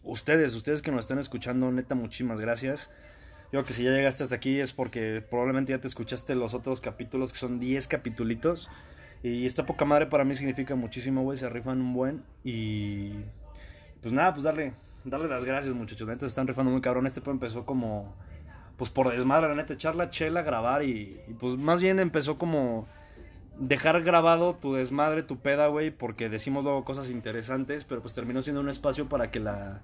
ustedes, 0.02 0.54
ustedes 0.54 0.82
que 0.82 0.90
nos 0.90 1.00
están 1.00 1.18
escuchando, 1.18 1.70
neta, 1.70 1.94
muchísimas 1.94 2.40
gracias. 2.40 2.90
Yo 3.44 3.58
creo 3.58 3.64
que 3.64 3.72
si 3.72 3.84
ya 3.84 3.90
llegaste 3.90 4.24
hasta 4.24 4.36
aquí 4.36 4.58
es 4.58 4.72
porque 4.72 5.24
probablemente 5.28 5.72
ya 5.72 5.80
te 5.80 5.88
escuchaste 5.88 6.34
los 6.34 6.54
otros 6.54 6.80
capítulos, 6.80 7.32
que 7.32 7.38
son 7.38 7.60
10 7.60 7.86
capitulitos. 7.86 8.68
Y 9.22 9.46
esta 9.46 9.66
poca 9.66 9.84
madre 9.84 10.06
para 10.06 10.24
mí 10.24 10.34
significa 10.34 10.74
muchísimo, 10.74 11.22
güey. 11.22 11.36
Se 11.36 11.48
rifan 11.48 11.80
un 11.80 11.92
buen. 11.92 12.22
Y 12.42 13.12
pues 14.00 14.12
nada, 14.12 14.32
pues 14.32 14.44
darle, 14.44 14.74
darle 15.04 15.28
las 15.28 15.44
gracias, 15.44 15.74
muchachos. 15.74 16.06
La 16.06 16.14
neta 16.14 16.26
se 16.26 16.30
están 16.30 16.46
rifando 16.46 16.70
muy 16.70 16.80
cabrón. 16.80 17.06
Este 17.06 17.20
pedo 17.20 17.32
empezó 17.32 17.64
como 17.64 18.14
pues 18.76 18.90
por 18.90 19.10
desmadre, 19.10 19.48
la 19.48 19.54
neta, 19.54 19.74
echar 19.74 19.94
la 19.94 20.08
chela, 20.08 20.40
grabar 20.40 20.82
y, 20.82 21.20
y, 21.28 21.34
pues 21.34 21.58
más 21.58 21.82
bien 21.82 21.98
empezó 21.98 22.38
como 22.38 22.88
dejar 23.58 24.02
grabado 24.02 24.54
tu 24.54 24.72
desmadre, 24.72 25.22
tu 25.22 25.38
peda, 25.38 25.66
güey, 25.66 25.90
porque 25.90 26.30
decimos 26.30 26.64
luego 26.64 26.82
cosas 26.82 27.10
interesantes, 27.10 27.84
pero 27.84 28.00
pues 28.00 28.14
terminó 28.14 28.40
siendo 28.40 28.62
un 28.62 28.70
espacio 28.70 29.06
para 29.06 29.30
que 29.30 29.38
la 29.38 29.82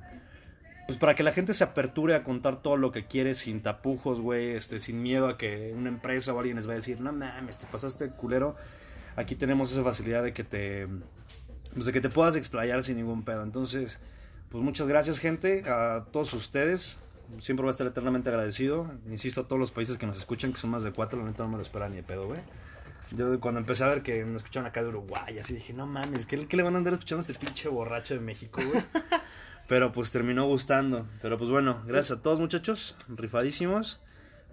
pues 0.87 0.99
para 0.99 1.15
que 1.15 1.25
la 1.25 1.33
gente 1.33 1.53
se 1.53 1.65
aperture 1.65 2.15
a 2.15 2.23
contar 2.23 2.63
todo 2.63 2.77
lo 2.77 2.93
que 2.93 3.07
quiere 3.07 3.35
sin 3.35 3.61
tapujos, 3.61 4.21
güey, 4.21 4.53
este 4.53 4.79
sin 4.79 5.03
miedo 5.03 5.29
a 5.29 5.37
que 5.37 5.75
una 5.77 5.89
empresa 5.89 6.33
o 6.33 6.39
alguien 6.39 6.57
les 6.57 6.67
vaya 6.67 6.77
a 6.77 6.81
decir, 6.81 7.01
"No 7.01 7.13
mames, 7.13 7.59
te 7.59 7.67
pasaste 7.67 8.09
culero." 8.11 8.57
Aquí 9.17 9.35
tenemos 9.35 9.73
esa 9.73 9.83
facilidad 9.83 10.23
de 10.23 10.33
que 10.33 10.45
te 10.45 10.87
pues 11.75 11.85
de 11.85 11.93
que 11.93 12.01
te 12.01 12.09
puedas 12.09 12.37
explayar 12.37 12.83
sin 12.83 12.97
ningún 12.97 13.25
pedo. 13.25 13.43
Entonces, 13.43 14.01
pues 14.51 14.63
muchas 14.63 14.87
gracias, 14.87 15.19
gente, 15.19 15.65
a 15.69 16.07
todos 16.13 16.33
ustedes. 16.35 17.01
Siempre 17.39 17.63
voy 17.63 17.71
a 17.71 17.73
estar 17.73 17.87
eternamente 17.87 18.29
agradecido. 18.29 18.93
Insisto 19.11 19.43
a 19.43 19.49
todos 19.49 19.59
los 19.59 19.73
países 19.73 19.99
que 19.99 20.07
nos 20.07 20.19
escuchan, 20.19 20.53
que 20.53 20.59
son 20.59 20.71
más 20.71 20.85
de 20.85 20.93
cuatro, 20.93 21.19
la 21.19 21.27
neta 21.27 21.43
no 21.43 21.51
me 21.51 21.57
lo 21.57 21.63
esperaba 21.63 21.89
ni 21.89 21.97
de 21.97 22.03
pedo, 22.03 22.27
güey. 22.27 22.41
Yo 23.13 23.39
cuando 23.41 23.61
empecé 23.61 23.85
a 23.85 23.89
ver 23.89 24.03
que 24.03 24.25
me 24.25 24.37
escuchaban 24.37 24.67
acá 24.67 24.83
de 24.83 24.89
Uruguay, 24.89 25.39
así 25.39 25.55
dije, 25.55 25.73
no 25.73 25.87
mames, 25.87 26.27
¿qué, 26.27 26.47
qué 26.47 26.57
le 26.57 26.63
van 26.63 26.75
a 26.75 26.79
andar 26.79 26.95
escuchando 26.95 27.21
a 27.21 27.27
este 27.27 27.35
pinche 27.35 27.69
borracho 27.69 28.15
de 28.15 28.21
México, 28.21 28.61
güey? 28.65 28.83
Pero 29.69 29.93
pues 29.93 30.13
terminó 30.13 30.47
gustando. 30.47 31.07
Pero 31.23 31.39
pues 31.39 31.51
bueno, 31.51 31.83
gracias 31.87 32.19
a 32.19 32.23
todos 32.23 32.41
muchachos, 32.41 32.97
rifadísimos. 33.09 34.01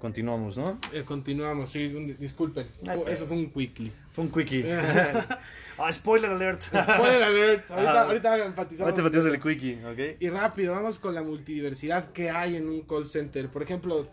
Continuamos, 0.04 0.58
¿no? 0.58 0.78
Eh, 0.92 1.04
continuamos, 1.06 1.70
sí, 1.72 1.86
un- 1.96 2.18
disculpen. 2.20 2.68
Ay, 2.86 3.00
Oh, 3.02 3.08
eso 3.08 3.26
fue 3.26 3.38
un 3.38 3.50
quickly. 3.50 3.90
Fue 4.12 4.26
un 4.26 4.32
quickie. 4.34 4.66
ah, 5.78 5.94
spoiler 5.94 6.30
alert. 6.32 6.62
Spoiler 6.64 7.24
alert. 7.24 7.64
Ahorita, 7.72 8.02
Ah. 8.02 8.04
ahorita 8.04 8.46
enfatizamos. 8.46 8.92
Ahorita 8.92 9.02
metimos 9.02 9.26
el 9.28 9.42
quickie, 9.42 9.80
¿ok? 9.86 10.18
Y 10.22 10.28
rápido, 10.30 10.74
vamos 10.74 11.00
con 11.00 11.16
la 11.16 11.24
multidiversidad 11.24 12.12
que 12.12 12.30
hay 12.30 12.58
en 12.58 12.68
un 12.68 12.82
call 12.82 13.08
center. 13.08 13.48
Por 13.48 13.64
ejemplo, 13.64 14.06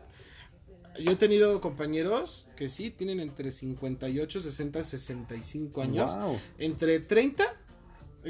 yo 0.96 1.11
he 1.11 1.16
tenido 1.16 1.61
compañeros 1.61 2.46
que 2.55 2.68
sí 2.68 2.90
tienen 2.90 3.18
entre 3.18 3.50
58, 3.50 4.42
60, 4.42 4.85
65 4.85 5.83
años. 5.83 6.14
Wow. 6.14 6.38
Entre 6.59 7.00
30, 7.00 7.42
eh, 7.42 7.48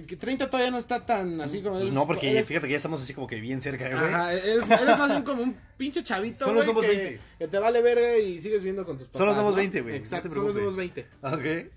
que 0.06 0.16
30 0.16 0.48
todavía 0.50 0.70
no 0.70 0.78
está 0.78 1.04
tan 1.04 1.40
así 1.40 1.62
como... 1.62 1.78
Pues 1.78 1.92
no, 1.92 2.06
porque 2.06 2.30
eres- 2.30 2.46
fíjate 2.46 2.66
que 2.66 2.72
ya 2.72 2.76
estamos 2.76 3.02
así 3.02 3.12
como 3.14 3.26
que 3.26 3.40
bien 3.40 3.60
cerca, 3.60 3.88
güey. 3.88 3.98
Ajá, 4.04 4.32
eres, 4.32 4.62
eres 4.70 4.98
más 4.98 5.10
bien 5.10 5.22
como 5.22 5.42
un 5.42 5.56
pinche 5.76 6.02
chavito, 6.02 6.44
güey, 6.52 6.64
nuevos 6.64 6.84
que, 6.84 6.88
20. 6.96 7.20
que 7.40 7.48
te 7.48 7.58
vale 7.58 7.82
verga 7.82 8.16
y 8.18 8.38
sigues 8.40 8.62
viendo 8.62 8.84
con 8.86 8.96
tus 8.98 9.06
papás. 9.08 9.18
Son 9.18 9.26
los 9.26 9.34
nuevos 9.36 9.54
¿no? 9.54 9.58
20, 9.58 9.80
güey, 9.80 9.94
no 9.94 9.98
Exacto, 9.98 10.28
los 10.28 10.34
preocupes. 10.34 10.54
nuevos 10.62 10.76
20. 10.76 11.06
Ok. 11.22 11.72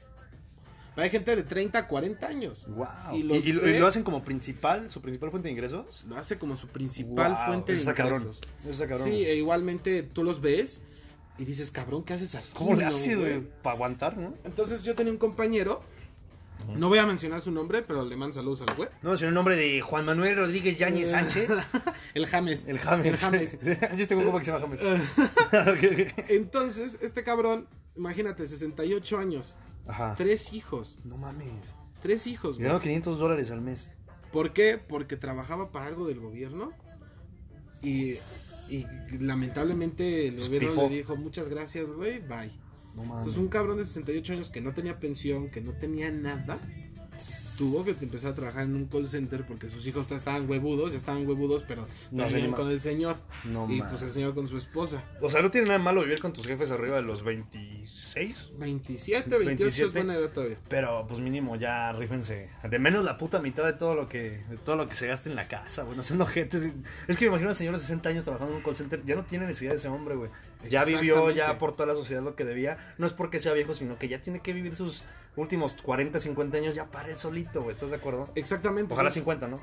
Hay 0.95 1.09
gente 1.09 1.35
de 1.35 1.41
30, 1.41 1.87
40 1.87 2.27
años. 2.27 2.67
Wow. 2.69 2.85
Y 3.13 3.17
¿Y, 3.17 3.23
los 3.23 3.45
y 3.45 3.51
lo- 3.51 3.61
y 3.67 3.71
ves- 3.71 3.79
lo 3.79 3.87
hacen 3.87 4.03
como 4.03 4.23
principal, 4.23 4.91
su 4.91 5.01
principal 5.01 5.31
fuente 5.31 5.47
de 5.47 5.53
ingresos? 5.53 6.03
Lo 6.07 6.15
hace 6.17 6.37
como 6.37 6.55
su 6.55 6.67
principal 6.67 7.33
Wow, 7.33 7.45
fuente 7.47 7.71
de 7.71 7.79
eso 7.79 7.89
está 7.89 7.95
cabrón. 7.95 8.21
ingresos. 8.21 8.41
Eso 8.61 8.71
está 8.71 8.87
cabrón. 8.87 9.07
Sí, 9.07 9.25
e 9.25 9.35
igualmente 9.35 10.03
tú 10.03 10.23
los 10.23 10.39
ves 10.39 10.81
y 11.39 11.45
dices, 11.45 11.71
cabrón, 11.71 12.03
¿qué 12.03 12.13
haces 12.13 12.35
aquí? 12.35 12.47
¿Cómo 12.53 12.75
le 12.75 12.83
no, 12.83 12.89
haces, 12.89 13.19
güey? 13.19 13.41
Para 13.63 13.73
aguantar, 13.73 14.17
¿no? 14.17 14.35
Entonces 14.43 14.83
yo 14.83 14.93
tenía 14.93 15.11
un 15.11 15.17
compañero, 15.17 15.81
no 16.75 16.89
voy 16.89 16.99
a 16.99 17.05
mencionar 17.05 17.41
su 17.41 17.51
nombre, 17.51 17.81
pero 17.81 18.03
le 18.05 18.15
mando 18.15 18.33
saludos 18.35 18.61
al 18.67 18.75
güey. 18.75 18.89
No, 19.01 19.15
sino 19.17 19.29
el 19.29 19.33
nombre 19.35 19.55
de 19.55 19.81
Juan 19.81 20.05
Manuel 20.05 20.35
Rodríguez 20.35 20.77
Yáñez 20.77 21.09
Sánchez. 21.11 21.49
El 22.13 22.25
James. 22.27 22.65
El 22.67 22.79
James. 22.79 23.05
El 23.07 23.17
James. 23.17 23.57
Yo 23.97 24.07
tengo 24.07 24.21
un 24.21 24.27
compa 24.31 24.39
que 24.39 24.45
se 24.45 24.51
llama 24.51 24.75
James. 24.79 25.01
Ok, 25.53 25.91
ok. 26.19 26.29
Entonces, 26.29 26.97
este 27.01 27.23
cabrón, 27.23 27.67
imagínate, 27.95 28.47
68 28.47 29.17
años, 29.17 29.57
Ajá. 29.87 30.15
tres 30.17 30.53
hijos, 30.53 30.99
No 31.03 31.17
mames. 31.17 31.47
tres 32.01 32.27
hijos, 32.27 32.55
güey. 32.55 32.63
Ganaba 32.63 32.81
500 32.81 33.19
dólares 33.19 33.51
al 33.51 33.61
mes. 33.61 33.89
¿Por 34.31 34.51
qué? 34.53 34.77
Porque 34.79 35.15
trabajaba 35.17 35.71
para 35.71 35.85
algo 35.87 36.07
del 36.07 36.19
gobierno 36.19 36.71
y, 37.81 38.13
y 38.69 38.85
lamentablemente 39.19 40.27
el 40.27 40.37
gobierno 40.39 40.69
Pifó. 40.69 40.89
le 40.89 40.95
dijo 40.95 41.15
muchas 41.15 41.49
gracias, 41.49 41.87
güey, 41.91 42.19
bye. 42.19 42.51
No 42.95 43.03
mames. 43.03 43.19
Entonces 43.25 43.41
un 43.41 43.47
cabrón 43.49 43.77
de 43.77 43.85
68 43.85 44.33
años 44.33 44.49
que 44.49 44.61
no 44.61 44.73
tenía 44.73 44.99
pensión, 44.99 45.49
que 45.49 45.61
no 45.61 45.71
tenía 45.73 46.11
nada, 46.11 46.59
tuvo 47.57 47.85
que 47.85 47.91
empezar 47.91 48.31
a 48.31 48.35
trabajar 48.35 48.63
en 48.65 48.75
un 48.75 48.85
call 48.87 49.07
center 49.07 49.45
porque 49.45 49.69
sus 49.69 49.85
hijos 49.85 50.11
estaban 50.11 50.49
huevudos, 50.49 50.91
ya 50.91 50.97
estaban 50.97 51.25
huevudos, 51.27 51.63
pero 51.67 51.87
No, 52.11 52.27
ma- 52.27 52.55
con 52.57 52.69
el 52.71 52.79
señor. 52.79 53.17
No 53.43 53.65
y 53.71 53.77
mames. 53.77 53.91
pues 53.91 54.01
el 54.01 54.11
señor 54.11 54.33
con 54.33 54.47
su 54.47 54.57
esposa. 54.57 55.03
O 55.21 55.29
sea, 55.29 55.41
no 55.43 55.51
tiene 55.51 55.67
nada 55.67 55.77
malo 55.79 56.01
vivir 56.01 56.19
con 56.19 56.33
tus 56.33 56.47
jefes 56.47 56.71
arriba 56.71 56.95
de 56.97 57.03
los 57.03 57.23
26. 57.23 58.53
27, 58.57 59.29
28 59.29 59.67
es 59.67 59.77
27. 59.77 59.91
buena 59.91 60.15
edad 60.19 60.31
todavía. 60.31 60.57
Pero 60.67 61.05
pues 61.07 61.19
mínimo 61.19 61.55
ya 61.55 61.91
rífense. 61.93 62.49
De 62.67 62.79
menos 62.79 63.03
la 63.05 63.17
puta 63.17 63.39
mitad 63.39 63.65
de 63.65 63.73
todo 63.73 63.93
lo 63.93 64.09
que 64.09 64.43
de 64.49 64.57
todo 64.57 64.75
lo 64.75 64.89
que 64.89 64.95
se 64.95 65.05
gasta 65.07 65.29
en 65.29 65.35
la 65.35 65.47
casa, 65.47 65.83
güey. 65.83 65.95
No 65.95 66.01
sean 66.03 66.21
ojetes. 66.21 66.71
Es 67.07 67.17
que 67.17 67.25
me 67.25 67.29
imagino 67.29 67.49
a 67.49 67.51
un 67.51 67.55
señor 67.55 67.73
de 67.75 67.79
60 67.79 68.09
años 68.09 68.23
trabajando 68.23 68.53
en 68.53 68.57
un 68.57 68.63
call 68.63 68.75
center. 68.75 69.03
Ya 69.05 69.15
no 69.15 69.25
tiene 69.25 69.45
necesidad 69.45 69.71
de 69.71 69.77
ese 69.77 69.89
hombre, 69.89 70.15
güey. 70.15 70.31
Ya 70.69 70.85
vivió, 70.85 71.29
ya 71.31 71.49
aportó 71.49 71.83
a 71.83 71.85
la 71.85 71.95
sociedad 71.95 72.21
lo 72.21 72.35
que 72.35 72.45
debía. 72.45 72.77
No 72.97 73.05
es 73.07 73.13
porque 73.13 73.39
sea 73.39 73.53
viejo, 73.53 73.73
sino 73.73 73.97
que 73.97 74.07
ya 74.07 74.21
tiene 74.21 74.39
que 74.41 74.53
vivir 74.53 74.75
sus 74.75 75.03
últimos 75.35 75.73
40, 75.81 76.19
50 76.19 76.57
años 76.57 76.75
ya 76.75 76.85
para 76.91 77.09
él 77.09 77.17
solito, 77.17 77.61
güey. 77.61 77.71
¿Estás 77.71 77.89
de 77.89 77.97
acuerdo? 77.97 78.29
Exactamente. 78.35 78.93
Ojalá 78.93 79.09
Entonces, 79.09 79.23
50, 79.23 79.47
¿no? 79.47 79.59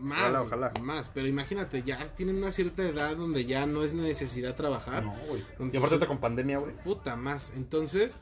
Más, 0.00 0.22
Ojalá, 0.22 0.42
ojalá. 0.42 0.72
más, 0.80 1.08
pero 1.08 1.26
imagínate, 1.26 1.82
ya 1.82 2.04
tienen 2.14 2.36
una 2.36 2.52
cierta 2.52 2.82
edad 2.82 3.16
donde 3.16 3.44
ya 3.44 3.66
no 3.66 3.82
es 3.82 3.94
necesidad 3.94 4.54
trabajar. 4.54 5.04
No, 5.04 5.14
güey. 5.28 5.42
Y 5.72 5.76
aparte 5.76 6.06
con 6.06 6.18
pandemia, 6.18 6.58
güey. 6.58 6.74
Puta 6.84 7.16
más. 7.16 7.52
Entonces, 7.56 8.18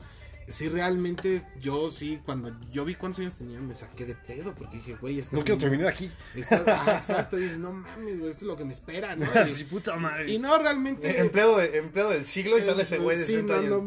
sí, 0.47 0.69
realmente, 0.69 1.43
yo 1.59 1.91
sí, 1.91 2.19
cuando 2.25 2.51
yo 2.71 2.85
vi 2.85 2.95
cuántos 2.95 3.19
años 3.19 3.35
tenían, 3.35 3.67
me 3.67 3.73
saqué 3.73 4.05
de 4.05 4.15
pedo 4.15 4.53
porque 4.55 4.77
dije, 4.77 4.95
güey, 4.99 5.19
estás. 5.19 5.33
No 5.33 5.43
quiero 5.43 5.59
terminar 5.59 5.87
aquí. 5.87 6.09
estás- 6.35 6.63
ah, 6.67 6.95
exacto, 6.97 7.37
y 7.37 7.43
dices, 7.43 7.59
no 7.59 7.73
mames, 7.73 8.19
güey, 8.19 8.29
esto 8.31 8.45
es 8.45 8.47
lo 8.47 8.57
que 8.57 8.65
me 8.65 8.73
espera, 8.73 9.15
¿no? 9.15 9.25
Sí, 9.47 9.61
Y, 9.61 9.63
puta 9.65 9.95
madre. 9.97 10.31
y 10.31 10.39
no 10.39 10.57
realmente. 10.57 11.19
Empleado, 11.19 11.57
de- 11.57 11.77
empleado 11.77 12.09
del 12.11 12.25
siglo 12.25 12.57
y 12.57 12.61
sale 12.61 12.83
ese 12.83 12.97
güey 12.97 13.17
de 13.17 13.25
Sí, 13.25 13.33
60 13.33 13.53
no, 13.53 13.59
años. 13.59 13.69
no 13.71 13.81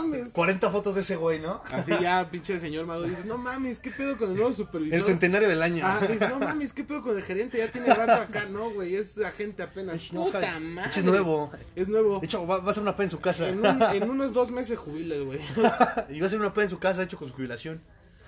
mames. 0.00 0.32
40 0.32 0.70
fotos 0.70 0.94
de 0.94 1.00
ese 1.02 1.16
güey, 1.16 1.40
¿no? 1.40 1.62
Así 1.70 1.92
ya, 2.00 2.28
pinche 2.30 2.58
señor 2.60 2.86
Maduro, 2.86 3.08
dices, 3.08 3.24
no 3.24 3.38
mames, 3.38 3.78
¿qué 3.78 3.90
pedo 3.90 4.16
con 4.16 4.30
el 4.30 4.36
nuevo 4.36 4.52
supervisor? 4.52 4.94
El 4.98 5.04
centenario 5.04 5.48
del 5.48 5.62
año. 5.62 5.82
Ah, 5.86 6.00
dices, 6.10 6.28
no 6.28 6.38
mames, 6.38 6.72
¿qué 6.72 6.84
pedo 6.84 7.02
con 7.02 7.16
el 7.16 7.22
gerente? 7.22 7.58
Ya 7.58 7.70
tiene 7.70 7.92
rato 7.92 8.12
acá, 8.22 8.46
no, 8.50 8.70
güey, 8.70 8.96
es 8.96 9.18
agente 9.18 9.62
apenas. 9.62 10.12
No, 10.12 10.24
Puta 10.26 10.42
ja- 10.42 10.60
madre. 10.60 10.90
Es 10.96 11.04
nuevo. 11.04 11.50
Es 11.74 11.88
nuevo. 11.88 12.20
De 12.20 12.26
hecho, 12.26 12.46
va, 12.46 12.58
va 12.58 12.68
a 12.68 12.70
hacer 12.70 12.82
una 12.82 12.94
peda 12.96 13.04
en 13.04 13.10
su 13.10 13.20
casa. 13.20 13.48
En, 13.48 13.58
un- 13.64 13.82
en 13.82 14.10
unos 14.10 14.32
dos 14.32 14.50
meses 14.50 14.78
jubila 14.78 15.14
el 15.14 15.24
güey. 15.24 15.40
y 16.10 16.20
va 16.20 16.24
a 16.24 16.26
hacer 16.26 16.38
una 16.40 16.52
peda 16.54 16.64
en 16.64 16.70
su 16.70 16.78
casa 16.78 17.02
hecho 17.02 17.16
con 17.16 17.28
su 17.28 17.34
jubilación. 17.34 17.80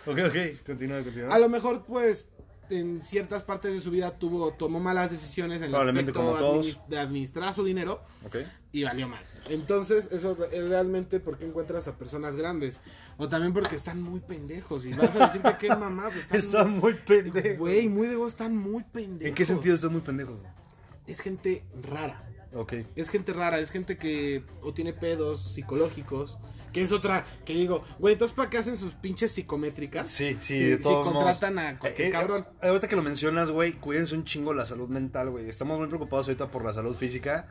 Ok, 0.07 0.19
ok. 0.27 0.65
Continúa, 0.67 1.03
continúa. 1.03 1.35
A 1.35 1.39
lo 1.39 1.49
mejor, 1.49 1.85
pues, 1.85 2.29
en 2.71 3.01
ciertas 3.01 3.43
partes 3.43 3.73
de 3.73 3.81
su 3.81 3.91
vida 3.91 4.19
tuvo 4.19 4.53
tomó 4.53 4.79
malas 4.79 5.11
decisiones 5.11 5.63
en 5.63 5.69
el 5.69 5.75
aspecto 5.75 6.61
de 6.89 6.99
administrar 6.99 7.55
su 7.55 7.65
dinero 7.65 8.03
Ok. 8.27 8.37
y 8.73 8.85
valió 8.85 9.09
mal. 9.09 9.25
Entonces, 9.49 10.09
eso 10.13 10.37
es 10.53 10.69
realmente 10.69 11.19
porque 11.19 11.47
encuentras 11.47 11.89
a 11.89 11.97
personas 11.97 12.37
grandes. 12.37 12.81
O 13.17 13.29
también 13.29 13.53
porque 13.55 13.75
están 13.75 14.03
muy 14.03 14.21
pendejos. 14.21 14.85
Y 14.87 14.93
vas 14.93 15.17
a 15.17 15.27
decir 15.27 15.41
que 15.43 15.57
qué 15.59 15.69
mamá, 15.77 16.05
pues 16.05 16.19
están, 16.19 16.37
Están 16.39 16.71
muy 16.79 16.95
pendejos. 16.95 17.59
Güey, 17.59 17.89
muy 17.89 18.07
de 18.09 18.17
vos, 18.17 18.33
están 18.33 18.57
muy 18.57 18.85
pendejos. 18.85 19.29
¿En 19.29 19.35
qué 19.35 19.45
sentido 19.45 19.75
están 19.75 19.93
muy 19.93 20.03
pendejos? 20.03 20.39
Es 21.07 21.21
gente 21.21 21.65
rara. 21.83 22.23
Ok. 22.53 22.75
Es 22.97 23.09
gente 23.11 23.33
rara, 23.33 23.59
es 23.59 23.71
gente 23.71 23.97
que 23.99 24.43
o 24.63 24.73
tiene 24.75 24.93
pedos 24.93 25.55
psicológicos. 25.55 26.39
Que 26.79 26.85
es 26.85 26.93
otra, 26.93 27.25
que 27.45 27.55
digo, 27.55 27.85
güey, 27.99 28.13
entonces 28.15 28.35
¿para 28.37 28.49
qué 28.51 28.59
hacen 28.59 28.77
sus 28.77 28.95
pinches 28.95 29.33
psicométricas? 29.33 30.09
Sí, 30.09 30.37
sí, 30.41 30.57
Si- 30.59 30.65
de 30.65 30.77
si 30.79 30.83
todos 30.83 31.07
modos. 31.07 31.25
contratan 31.25 31.59
a 31.59 31.79
cualquier 31.79 32.07
Eh, 32.07 32.11
eh, 32.11 32.13
cabrón. 32.13 32.47
Ahorita 32.63 32.89
que 32.89 32.97
lo 32.97 33.03
mencionas, 33.03 33.51
güey, 33.51 33.73
cuídense 33.75 34.15
un 34.15 34.25
chingo 34.25 34.53
la 34.55 34.65
salud 34.65 34.89
mental, 34.89 35.31
güey. 35.31 35.49
Estamos 35.49 35.79
muy 35.79 35.89
preocupados 35.89 36.27
ahorita 36.29 36.51
por 36.51 36.65
la 36.65 36.73
salud 36.73 36.95
física, 36.95 37.47